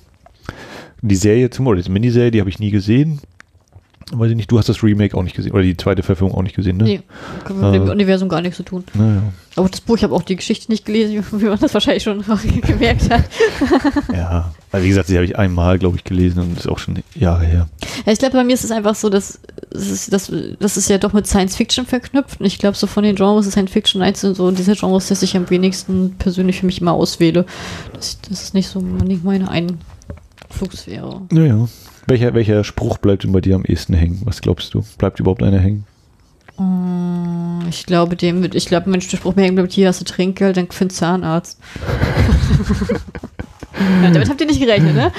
Die 1.01 1.15
Serie 1.15 1.49
zum 1.49 1.65
Beispiel, 1.65 1.83
die 1.83 1.91
Miniserie, 1.91 2.31
die 2.31 2.39
habe 2.39 2.49
ich 2.49 2.59
nie 2.59 2.71
gesehen. 2.71 3.19
Weiß 4.11 4.29
ich 4.29 4.35
nicht, 4.35 4.51
du 4.51 4.59
hast 4.59 4.69
das 4.69 4.83
Remake 4.83 5.15
auch 5.17 5.23
nicht 5.23 5.35
gesehen 5.35 5.53
oder 5.53 5.63
die 5.63 5.77
zweite 5.77 6.03
Verfilmung 6.03 6.35
auch 6.35 6.43
nicht 6.43 6.55
gesehen, 6.55 6.77
ne? 6.77 6.83
Nee, 6.83 7.01
kann 7.45 7.59
mit 7.59 7.73
dem 7.73 7.89
Universum 7.89 8.29
gar 8.29 8.41
nichts 8.41 8.57
zu 8.57 8.63
tun. 8.63 8.83
Naja. 8.93 9.21
Aber 9.55 9.69
das 9.69 9.81
Buch, 9.81 9.97
ich 9.97 10.03
habe 10.03 10.15
auch 10.15 10.23
die 10.23 10.35
Geschichte 10.35 10.71
nicht 10.71 10.85
gelesen, 10.85 11.23
wie 11.31 11.45
man 11.45 11.59
das 11.59 11.73
wahrscheinlich 11.73 12.03
schon 12.03 12.23
gemerkt 12.61 13.09
hat. 13.09 13.23
ja, 14.13 14.51
weil 14.71 14.83
wie 14.83 14.89
gesagt, 14.89 15.09
die 15.09 15.15
habe 15.15 15.25
ich 15.25 15.37
einmal, 15.37 15.79
glaube 15.79 15.97
ich, 15.97 16.03
gelesen 16.03 16.39
und 16.39 16.57
das 16.57 16.65
ist 16.65 16.71
auch 16.71 16.79
schon 16.79 17.01
Jahre 17.15 17.45
her. 17.45 17.67
Ja, 18.05 18.11
ich 18.11 18.19
glaube, 18.19 18.37
bei 18.37 18.43
mir 18.43 18.53
ist 18.53 18.63
es 18.63 18.71
einfach 18.71 18.95
so, 18.95 19.09
dass 19.09 19.39
das 19.71 19.89
ist, 19.89 20.13
das, 20.13 20.31
das 20.59 20.77
ist 20.77 20.89
ja 20.89 20.97
doch 20.97 21.13
mit 21.13 21.25
Science 21.25 21.55
Fiction 21.55 21.85
verknüpft. 21.85 22.39
Und 22.39 22.45
ich 22.45 22.59
glaube, 22.59 22.77
so 22.77 22.85
von 22.87 23.03
den 23.03 23.15
Genres 23.15 23.47
ist 23.47 23.53
Science 23.53 23.71
Fiction 23.71 24.01
eins 24.01 24.23
und 24.23 24.35
so 24.35 24.51
dieser 24.51 24.75
Genres, 24.75 25.07
das 25.07 25.23
ich 25.23 25.35
am 25.35 25.49
wenigsten 25.49 26.15
persönlich 26.17 26.59
für 26.59 26.65
mich 26.65 26.79
immer 26.79 26.93
auswähle. 26.93 27.45
Das, 27.93 28.19
das 28.21 28.43
ist 28.43 28.53
nicht 28.53 28.67
so 28.67 28.81
nicht 28.81 29.23
meine 29.23 29.49
Einflugsphäre. 29.49 31.21
Naja. 31.31 31.67
Welcher, 32.05 32.33
welcher 32.33 32.63
Spruch 32.63 32.97
bleibt 32.97 33.23
denn 33.23 33.31
bei 33.31 33.41
dir 33.41 33.55
am 33.55 33.63
ehesten 33.63 33.93
hängen? 33.93 34.21
Was 34.25 34.41
glaubst 34.41 34.73
du? 34.73 34.83
Bleibt 34.97 35.19
überhaupt 35.19 35.41
einer 35.41 35.59
hängen? 35.59 35.85
Mm, 36.57 37.67
ich 37.69 37.85
glaube, 37.85 38.15
dem, 38.15 38.43
ich 38.51 38.65
glaube, 38.65 38.89
Mensch, 38.89 39.07
der 39.07 39.17
Spruch 39.17 39.35
mir 39.35 39.43
hängen 39.43 39.55
bleibt, 39.55 39.71
hier 39.71 39.87
hast 39.87 40.01
du 40.01 40.05
Trinkgeld, 40.05 40.57
dann 40.57 40.69
für 40.69 40.81
einen 40.81 40.89
Zahnarzt. 40.89 41.59
ja, 44.03 44.11
damit 44.11 44.29
habt 44.29 44.41
ihr 44.41 44.47
nicht 44.47 44.59
gerechnet, 44.59 44.95
ne? 44.95 45.11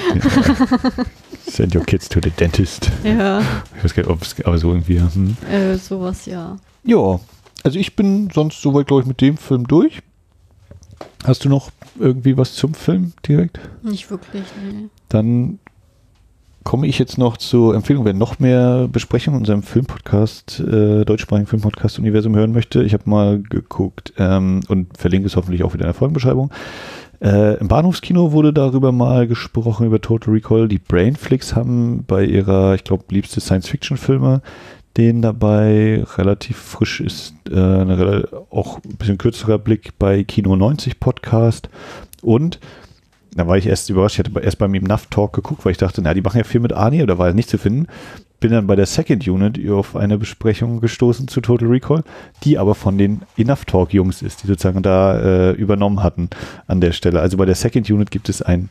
Send 1.47 1.75
your 1.75 1.83
kids 1.83 2.07
to 2.07 2.19
the 2.21 2.29
dentist. 2.29 2.91
Ja. 3.03 3.41
Ich 3.77 3.83
weiß 3.83 3.95
gar 3.95 4.03
nicht, 4.03 4.11
ob 4.11 4.21
es 4.21 4.35
aber 4.45 4.57
so 4.57 4.69
irgendwie. 4.69 4.99
Hm. 4.99 5.37
Äh, 5.51 5.77
sowas, 5.77 6.25
ja. 6.27 6.57
Ja, 6.83 7.19
also 7.63 7.79
ich 7.79 7.95
bin 7.95 8.29
sonst 8.31 8.61
soweit, 8.61 8.87
glaube 8.87 9.01
ich, 9.01 9.07
mit 9.07 9.21
dem 9.21 9.37
Film 9.37 9.67
durch. 9.67 10.01
Hast 11.23 11.43
du 11.43 11.49
noch 11.49 11.71
irgendwie 11.99 12.37
was 12.37 12.53
zum 12.53 12.75
Film 12.75 13.13
direkt? 13.27 13.59
Nicht 13.81 14.11
wirklich, 14.11 14.43
nee. 14.63 14.89
Dann 15.09 15.59
komme 16.65 16.87
ich 16.87 16.99
jetzt 16.99 17.17
noch 17.17 17.37
zur 17.37 17.75
Empfehlung, 17.75 18.03
wer 18.03 18.13
noch 18.13 18.39
mehr 18.39 18.89
Besprechungen 18.91 19.37
in 19.37 19.41
unserem 19.43 19.63
Filmpodcast, 19.63 20.59
äh, 20.59 21.05
deutschsprachigen 21.05 21.47
Filmpodcast-Universum 21.47 22.35
hören 22.35 22.51
möchte. 22.51 22.83
Ich 22.83 22.93
habe 22.93 23.09
mal 23.09 23.41
geguckt 23.41 24.11
ähm, 24.17 24.61
und 24.67 24.97
verlinke 24.97 25.27
es 25.27 25.35
hoffentlich 25.35 25.63
auch 25.63 25.73
wieder 25.73 25.83
in 25.83 25.89
der 25.89 25.93
Folgenbeschreibung. 25.93 26.51
Äh, 27.21 27.59
Im 27.59 27.67
Bahnhofskino 27.67 28.31
wurde 28.31 28.51
darüber 28.51 28.91
mal 28.91 29.27
gesprochen, 29.27 29.85
über 29.85 30.01
Total 30.01 30.33
Recall. 30.33 30.67
Die 30.67 30.79
Brainflix 30.79 31.55
haben 31.55 32.03
bei 32.05 32.25
ihrer, 32.25 32.73
ich 32.73 32.83
glaube, 32.83 33.05
liebste 33.09 33.39
Science-Fiction-Filme 33.39 34.41
den 34.97 35.21
dabei. 35.21 36.03
Relativ 36.17 36.57
frisch 36.57 36.99
ist 36.99 37.35
äh, 37.49 37.53
eine, 37.53 38.27
auch 38.49 38.79
ein 38.83 38.97
bisschen 38.97 39.19
kürzerer 39.19 39.59
Blick 39.59 39.99
bei 39.99 40.23
Kino 40.23 40.55
90 40.55 40.99
Podcast. 40.99 41.69
Und 42.23 42.59
da 43.35 43.47
war 43.47 43.57
ich 43.57 43.67
erst 43.67 43.89
überrascht, 43.89 44.17
ich 44.17 44.25
hatte 44.25 44.39
erst 44.39 44.57
bei 44.57 44.67
mir 44.67 44.79
im 44.79 44.87
NAV-Talk 44.87 45.33
geguckt, 45.33 45.65
weil 45.65 45.73
ich 45.73 45.77
dachte, 45.77 46.01
na, 46.01 46.13
die 46.13 46.21
machen 46.21 46.37
ja 46.37 46.45
viel 46.45 46.61
mit 46.61 46.71
Arnie, 46.71 47.03
oder 47.03 47.17
war 47.17 47.27
ja 47.27 47.33
nicht 47.33 47.49
zu 47.49 47.57
finden. 47.57 47.87
Bin 48.39 48.51
dann 48.51 48.65
bei 48.65 48.75
der 48.75 48.85
Second 48.85 49.27
Unit 49.27 49.69
auf 49.69 49.95
eine 49.95 50.17
Besprechung 50.17 50.79
gestoßen 50.79 51.27
zu 51.27 51.41
Total 51.41 51.67
Recall, 51.67 52.03
die 52.43 52.57
aber 52.57 52.75
von 52.75 52.97
den 52.97 53.21
Enough 53.37 53.65
Talk 53.65 53.93
Jungs 53.93 54.21
ist, 54.21 54.43
die 54.43 54.47
sozusagen 54.47 54.81
da 54.83 55.19
äh, 55.19 55.51
übernommen 55.51 56.01
hatten 56.01 56.29
an 56.67 56.79
der 56.79 56.93
Stelle. 56.93 57.19
Also 57.19 57.37
bei 57.37 57.45
der 57.45 57.55
Second 57.55 57.89
Unit 57.89 58.09
gibt 58.09 58.29
es 58.29 58.41
einen 58.41 58.69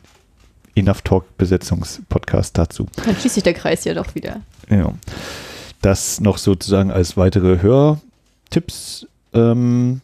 Enough 0.75 1.01
Talk 1.03 1.37
Besetzungspodcast 1.37 2.57
dazu. 2.57 2.87
Dann 3.05 3.15
schließt 3.15 3.35
sich 3.35 3.43
der 3.43 3.53
Kreis 3.53 3.83
ja 3.85 3.93
doch 3.93 4.15
wieder. 4.15 4.41
Ja. 4.69 4.93
Das 5.81 6.19
noch 6.19 6.37
sozusagen 6.37 6.89
als 6.91 7.17
weitere 7.17 7.61
Hörtipps. 7.61 9.07
Ähm, 9.33 10.01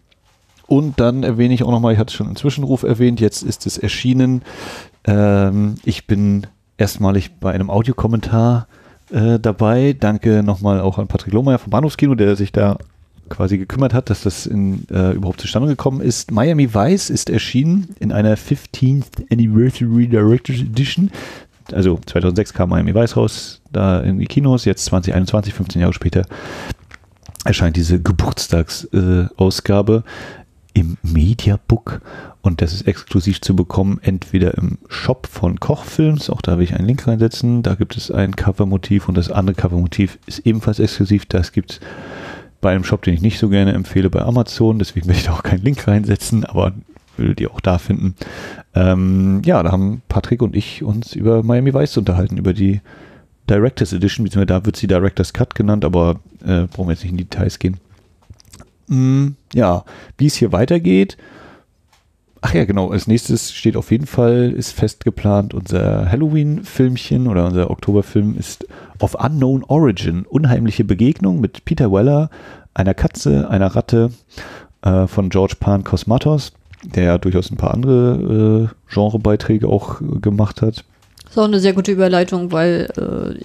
und 0.72 1.02
dann 1.02 1.23
erwähne 1.23 1.53
ich 1.53 1.64
auch 1.64 1.72
nochmal, 1.72 1.91
ich 1.91 1.99
hatte 1.99 2.11
es 2.11 2.14
schon 2.14 2.30
im 2.30 2.38
Zwischenruf 2.38 2.84
erwähnt, 2.84 3.19
jetzt 3.19 3.43
ist 3.43 3.68
es 3.68 3.77
erschienen. 3.77 4.41
Ähm, 5.03 5.76
ich 5.84 6.07
bin 6.07 6.48
erstmalig 6.77 7.31
bei 7.41 7.52
einem 7.52 7.69
Audiokommentar 7.69 8.69
äh, 9.11 9.38
dabei. 9.38 9.93
Danke 9.99 10.43
nochmal 10.43 10.80
auch 10.80 10.98
an 10.98 11.10
Patrick 11.10 11.34
Lohmeier 11.34 11.60
vom 11.60 11.72
Bahnhofskino, 11.72 12.15
der 12.15 12.38
sich 12.38 12.53
da 12.53 12.77
quasi 13.27 13.57
gekümmert 13.57 13.93
hat, 13.93 14.10
dass 14.10 14.22
das 14.22 14.45
in, 14.45 14.85
äh, 14.89 15.11
überhaupt 15.11 15.41
zustande 15.41 15.68
gekommen 15.68 15.99
ist. 15.99 16.31
Miami 16.31 16.73
Vice 16.73 17.10
ist 17.10 17.30
erschienen 17.30 17.93
in 17.99 18.14
einer 18.14 18.38
15th 18.38 19.30
Anniversary 19.30 20.07
Director's 20.07 20.61
Edition. 20.61 21.11
Also 21.73 21.99
2006 22.06 22.53
kam 22.53 22.69
Miami 22.69 22.95
Vice 22.95 23.18
raus, 23.18 23.60
da 23.73 23.99
in 23.99 24.19
die 24.19 24.26
Kinos, 24.26 24.64
jetzt 24.64 24.85
2021, 24.85 25.53
15 25.53 25.81
Jahre 25.81 25.91
später, 25.91 26.26
erscheint 27.43 27.76
diese 27.76 28.02
Geburtstagsausgabe 28.02 30.03
äh, 30.06 30.10
im 30.73 30.98
Mediabook 31.03 32.02
und 32.41 32.61
das 32.61 32.73
ist 32.73 32.88
exklusiv 32.88 33.41
zu 33.41 33.56
bekommen, 33.56 33.99
entweder 34.02 34.57
im 34.57 34.77
Shop 34.88 35.27
von 35.27 35.60
Kochfilms, 35.60 36.30
auch 36.30 36.41
da 36.41 36.57
will 36.57 36.64
ich 36.64 36.76
einen 36.76 36.88
Link 36.88 37.07
reinsetzen, 37.07 37.61
da 37.64 37.76
gibt 37.76 37.98
es 37.98 38.10
ein 38.10 38.35
Covermotiv 38.35 39.07
und 39.07 39.15
das 39.15 39.30
andere 39.30 39.56
Covermotiv 39.56 40.18
ist 40.26 40.39
ebenfalls 40.39 40.80
exklusiv, 40.80 41.26
das 41.26 41.52
gibt 41.52 41.72
es 41.72 41.80
bei 42.61 42.72
einem 42.72 42.84
Shop, 42.84 43.02
den 43.02 43.14
ich 43.14 43.22
nicht 43.22 43.39
so 43.39 43.49
gerne 43.49 43.73
empfehle, 43.73 44.10
bei 44.10 44.22
Amazon, 44.22 44.80
deswegen 44.80 45.07
will 45.07 45.15
ich 45.15 45.23
da 45.23 45.34
auch 45.34 45.43
keinen 45.43 45.64
Link 45.64 45.88
reinsetzen, 45.88 46.45
aber 46.45 46.73
will 47.18 47.35
die 47.35 47.48
auch 47.48 47.60
da 47.60 47.77
finden. 47.77 48.15
Ähm, 48.73 49.41
ja, 49.45 49.61
da 49.61 49.72
haben 49.72 50.02
Patrick 50.07 50.41
und 50.41 50.56
ich 50.56 50.84
uns 50.84 51.14
über 51.14 51.43
Miami 51.43 51.73
Vice 51.73 51.98
unterhalten, 51.98 52.38
über 52.38 52.53
die 52.53 52.81
Director's 53.49 53.93
Edition, 53.93 54.23
beziehungsweise 54.23 54.45
da 54.45 54.65
wird 54.65 54.77
sie 54.77 54.88
Director's 54.88 55.34
Cut 55.34 55.56
genannt, 55.56 55.84
aber 55.84 56.19
äh, 56.45 56.68
brauchen 56.68 56.88
wir 56.88 56.93
jetzt 56.93 57.03
nicht 57.03 57.11
in 57.11 57.18
die 57.18 57.26
Details 57.26 57.60
gehen. 57.60 57.77
Mm, 58.91 59.35
ja, 59.53 59.85
wie 60.18 60.27
es 60.27 60.35
hier 60.35 60.51
weitergeht. 60.51 61.18
Ach 62.41 62.53
ja, 62.53 62.65
genau. 62.65 62.91
Als 62.91 63.07
nächstes 63.07 63.53
steht 63.53 63.77
auf 63.77 63.89
jeden 63.91 64.05
Fall, 64.05 64.51
ist 64.51 64.73
fest 64.73 65.05
geplant, 65.05 65.53
unser 65.53 66.11
Halloween-Filmchen 66.11 67.27
oder 67.27 67.45
unser 67.45 67.72
Oktoberfilm 67.72 68.35
ist 68.38 68.68
of 68.99 69.15
Unknown 69.15 69.63
Origin. 69.63 70.26
Unheimliche 70.26 70.84
Begegnung 70.84 71.39
mit 71.39 71.63
Peter 71.63 71.91
Weller, 71.91 72.30
einer 72.73 72.93
Katze, 72.93 73.49
einer 73.49 73.68
Ratte 73.68 74.11
äh, 74.81 75.07
von 75.07 75.30
George 75.30 75.55
Pan 75.57 75.85
Cosmatos, 75.85 76.51
der 76.84 77.03
ja 77.03 77.18
durchaus 77.18 77.49
ein 77.49 77.57
paar 77.57 77.73
andere 77.73 78.69
äh, 78.69 78.93
Genrebeiträge 78.93 79.69
auch 79.69 80.01
äh, 80.01 80.19
gemacht 80.19 80.61
hat. 80.61 80.84
Das 81.32 81.38
ist 81.38 81.44
auch 81.44 81.48
eine 81.48 81.62
sehr 81.62 81.72
gute 81.72 81.94
Überleitung, 81.94 82.52
weil 82.52 82.90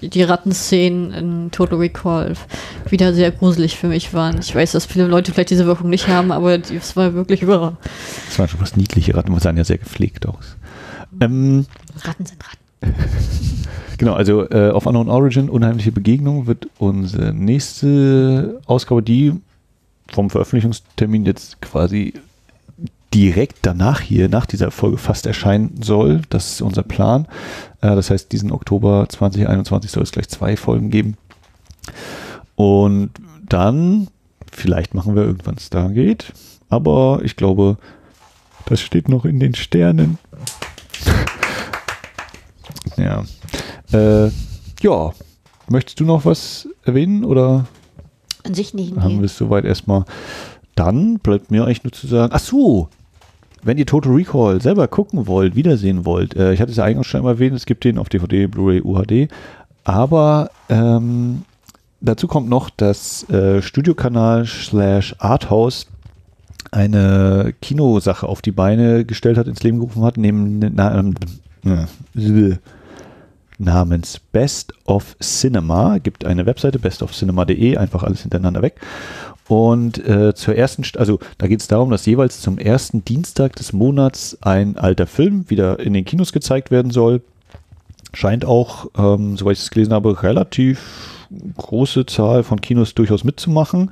äh, 0.01 0.09
die 0.09 0.21
Rattenszenen 0.21 1.13
in 1.13 1.51
Total 1.51 1.77
Recall 1.79 2.33
wieder 2.89 3.13
sehr 3.13 3.31
gruselig 3.31 3.77
für 3.77 3.87
mich 3.87 4.13
waren. 4.13 4.39
Ich 4.39 4.53
weiß, 4.53 4.73
dass 4.73 4.85
viele 4.85 5.07
Leute 5.07 5.31
vielleicht 5.31 5.51
diese 5.51 5.65
Wirkung 5.65 5.89
nicht 5.89 6.09
haben, 6.09 6.33
aber 6.33 6.55
es 6.55 6.97
war 6.97 7.13
wirklich 7.13 7.43
irre. 7.43 7.77
Das 8.25 8.39
waren 8.39 8.49
schon 8.49 8.59
was 8.59 8.75
niedliche 8.75 9.15
Ratten, 9.15 9.33
die 9.33 9.39
sahen 9.39 9.55
ja 9.55 9.63
sehr 9.63 9.77
gepflegt 9.77 10.25
aus. 10.25 10.57
Ähm, 11.21 11.65
Ratten 12.03 12.25
sind 12.25 12.43
Ratten. 12.43 12.95
Genau, 13.97 14.13
also 14.13 14.47
äh, 14.51 14.69
auf 14.69 14.85
Unknown 14.85 15.09
Origin, 15.09 15.49
Unheimliche 15.49 15.91
Begegnung, 15.91 16.45
wird 16.45 16.67
unsere 16.77 17.33
nächste 17.33 18.61
Ausgabe, 18.67 19.01
die 19.01 19.33
vom 20.11 20.29
Veröffentlichungstermin 20.29 21.25
jetzt 21.25 21.61
quasi 21.61 22.13
direkt 23.17 23.57
danach 23.63 23.99
hier, 24.01 24.29
nach 24.29 24.45
dieser 24.45 24.69
Folge 24.69 24.99
fast 24.99 25.25
erscheinen 25.25 25.81
soll. 25.81 26.21
Das 26.29 26.51
ist 26.51 26.61
unser 26.61 26.83
Plan. 26.83 27.27
Äh, 27.81 27.95
das 27.95 28.11
heißt, 28.11 28.31
diesen 28.31 28.51
Oktober 28.51 29.07
2021 29.09 29.89
soll 29.89 30.03
es 30.03 30.11
gleich 30.11 30.29
zwei 30.29 30.55
Folgen 30.55 30.91
geben. 30.91 31.17
Und 32.55 33.09
dann, 33.49 34.07
vielleicht 34.51 34.93
machen 34.93 35.15
wir 35.15 35.23
irgendwann 35.23 35.57
Stargate, 35.57 36.31
aber 36.69 37.21
ich 37.23 37.35
glaube, 37.35 37.77
das 38.65 38.81
steht 38.81 39.09
noch 39.09 39.25
in 39.25 39.39
den 39.39 39.55
Sternen. 39.55 40.19
ja. 42.97 43.23
Äh, 43.93 44.29
ja, 44.81 45.11
möchtest 45.67 45.99
du 45.99 46.05
noch 46.05 46.23
was 46.23 46.69
erwähnen 46.83 47.25
oder 47.25 47.65
An 48.43 48.53
sich 48.53 48.75
nicht. 48.75 48.95
haben 48.95 49.17
wir 49.17 49.25
es 49.25 49.37
soweit 49.37 49.65
erstmal? 49.65 50.05
Dann 50.75 51.17
bleibt 51.17 51.49
mir 51.49 51.63
eigentlich 51.63 51.83
nur 51.83 51.93
zu 51.93 52.05
sagen, 52.05 52.31
ach 52.31 52.39
so, 52.39 52.89
wenn 53.63 53.77
ihr 53.77 53.85
Total 53.85 54.13
Recall 54.13 54.61
selber 54.61 54.87
gucken 54.87 55.27
wollt, 55.27 55.55
wiedersehen 55.55 56.05
wollt, 56.05 56.35
äh, 56.35 56.53
ich 56.53 56.61
hatte 56.61 56.71
es 56.71 56.77
ja 56.77 56.83
eingangs 56.83 57.07
schon 57.07 57.25
erwähnt, 57.25 57.55
es 57.55 57.65
gibt 57.65 57.83
den 57.83 57.97
auf 57.97 58.09
DVD, 58.09 58.47
Blu-ray, 58.47 58.81
UHD, 58.81 59.29
aber 59.83 60.49
ähm, 60.69 61.43
dazu 62.01 62.27
kommt 62.27 62.49
noch, 62.49 62.69
dass 62.69 63.29
äh, 63.29 63.61
Studiokanal 63.61 64.45
slash 64.45 65.15
Arthouse 65.19 65.87
eine 66.71 67.53
Kinosache 67.61 68.27
auf 68.27 68.41
die 68.41 68.51
Beine 68.51 69.05
gestellt 69.05 69.37
hat, 69.37 69.47
ins 69.47 69.63
Leben 69.63 69.79
gerufen 69.79 70.03
hat, 70.03 70.17
neben, 70.17 70.59
na, 70.59 70.99
ähm, 70.99 71.15
äh, 71.65 72.57
namens 73.57 74.19
Best 74.31 74.73
of 74.85 75.15
Cinema. 75.19 75.97
Gibt 75.99 76.25
eine 76.25 76.45
Webseite, 76.45 76.79
bestofcinema.de, 76.79 77.77
einfach 77.77 78.03
alles 78.03 78.21
hintereinander 78.21 78.61
weg. 78.61 78.79
Und 79.47 79.97
äh, 80.05 80.33
zur 80.35 80.55
ersten, 80.55 80.83
St- 80.83 80.97
also 80.97 81.19
da 81.37 81.47
geht 81.47 81.61
es 81.61 81.67
darum, 81.67 81.89
dass 81.89 82.05
jeweils 82.05 82.41
zum 82.41 82.57
ersten 82.57 83.05
Dienstag 83.05 83.55
des 83.55 83.71
Monats 83.71 84.37
ein 84.41 84.77
alter 84.77 85.07
Film 85.07 85.49
wieder 85.49 85.79
in 85.79 85.93
den 85.93 86.03
Kinos 86.03 86.33
gezeigt 86.33 86.69
werden 86.69 86.91
soll. 86.91 87.21
Scheint 88.13 88.43
auch, 88.43 88.87
ähm, 88.97 89.37
soweit 89.37 89.57
ich 89.57 89.63
es 89.63 89.69
gelesen 89.69 89.93
habe, 89.93 90.21
relativ 90.23 91.27
große 91.57 92.05
Zahl 92.05 92.43
von 92.43 92.59
Kinos 92.59 92.93
durchaus 92.95 93.23
mitzumachen. 93.23 93.91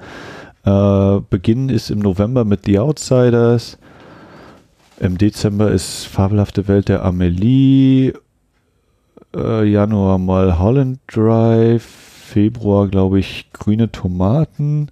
Äh, 0.66 1.20
Beginn 1.30 1.70
ist 1.70 1.90
im 1.90 2.00
November 2.00 2.44
mit 2.44 2.66
The 2.66 2.80
Outsiders. 2.80 3.78
Im 5.00 5.18
Dezember 5.18 5.72
ist 5.72 6.06
Fabelhafte 6.06 6.68
Welt 6.68 6.90
der 6.90 7.04
Amelie. 7.04 8.14
Äh, 9.36 9.70
Januar 9.70 10.18
mal 10.18 10.60
Holland 10.60 11.00
Drive. 11.08 11.86
Februar, 11.86 12.88
glaube 12.88 13.20
ich, 13.20 13.52
grüne 13.54 13.92
Tomaten. 13.92 14.90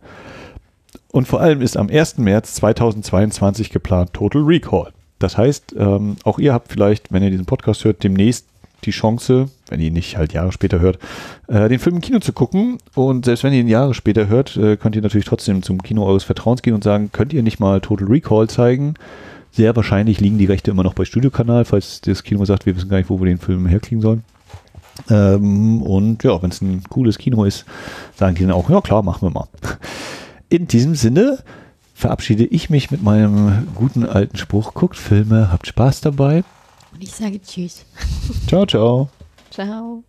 Und 1.14 1.27
vor 1.27 1.41
allem 1.41 1.61
ist 1.61 1.77
am 1.77 1.90
1. 1.90 2.18
März 2.18 2.56
2022 2.56 3.69
geplant 3.69 4.14
Total 4.14 4.41
Recall. 4.41 4.91
Das 5.19 5.38
heißt, 5.38 5.76
ähm, 5.77 6.15
auch 6.23 6.40
ihr 6.40 6.53
habt 6.53 6.72
vielleicht, 6.72 7.14
wenn 7.14 7.22
ihr 7.22 7.30
diesen 7.30 7.45
Podcast 7.45 7.85
hört, 7.85 8.03
demnächst 8.03 8.48
die 8.84 8.90
Chance, 8.90 9.48
wenn 9.69 9.80
ihr 9.80 9.88
ihn 9.88 9.94
nicht 9.94 10.18
halt 10.18 10.34
Jahre 10.34 10.52
später 10.52 10.80
hört, 10.80 10.98
äh, 11.48 11.69
den 11.69 11.77
Film 11.77 11.98
im 11.98 12.02
Kino 12.02 12.18
zu 12.18 12.34
gucken. 12.34 12.80
Und 12.95 13.26
selbst 13.26 13.44
wenn 13.44 13.53
ihr 13.53 13.60
ihn 13.60 13.68
Jahre 13.68 13.94
später 13.94 14.27
hört, 14.27 14.57
äh, 14.57 14.76
könnt 14.76 14.95
ihr 14.95 15.03
natürlich 15.03 15.27
trotzdem 15.27 15.61
zum 15.61 15.84
Kino 15.84 16.03
eures 16.03 16.23
Vertrauens 16.23 16.64
gehen 16.64 16.73
und 16.73 16.84
sagen, 16.84 17.11
könnt 17.11 17.31
ihr 17.31 17.44
nicht 17.44 17.60
mal 17.60 17.80
Total 17.80 18.07
Recall 18.07 18.49
zeigen? 18.49 18.95
Sehr 19.52 19.76
wahrscheinlich 19.76 20.19
liegen 20.19 20.40
die 20.40 20.45
Rechte 20.45 20.72
immer 20.72 20.81
noch 20.81 20.95
bei 20.95 21.06
Studiokanal, 21.06 21.64
falls 21.64 22.02
das 22.02 22.23
Kino 22.23 22.44
sagt, 22.44 22.65
wir 22.65 22.76
wissen 22.76 22.90
gar 22.90 22.98
nicht, 22.98 23.11
wo 23.11 23.19
wir 23.19 23.27
den 23.27 23.38
Film 23.38 23.68
herkriegen 23.68 24.02
sollen. 24.02 24.23
Ähm, 25.11 25.84
und 25.84 26.23
ja, 26.23 26.41
wenn 26.41 26.49
es 26.49 26.60
ein 26.64 26.81
cooles 26.90 27.19
Kino 27.19 27.44
ist, 27.44 27.65
sagen 28.15 28.34
die 28.34 28.41
dann 28.41 28.52
auch, 28.52 28.68
ja 28.72 28.81
klar, 28.81 29.03
machen 29.03 29.27
wir 29.27 29.30
mal. 29.30 29.48
In 30.54 30.68
diesem 30.68 30.94
Sinne 30.94 31.40
verabschiede 31.96 32.46
ich 32.46 32.70
mich 32.70 32.92
mit 32.92 33.02
meinem 33.02 33.70
guten 33.74 34.06
alten 34.06 34.38
Spruch, 34.38 34.76
guckt 34.76 34.96
Filme, 34.96 35.52
habt 35.52 35.66
Spaß 35.66 36.02
dabei. 36.02 36.44
Und 36.92 37.02
ich 37.02 37.12
sage 37.12 37.42
Tschüss. 37.42 37.88
Ciao, 38.48 38.64
ciao. 38.68 39.10
Ciao. 39.50 40.04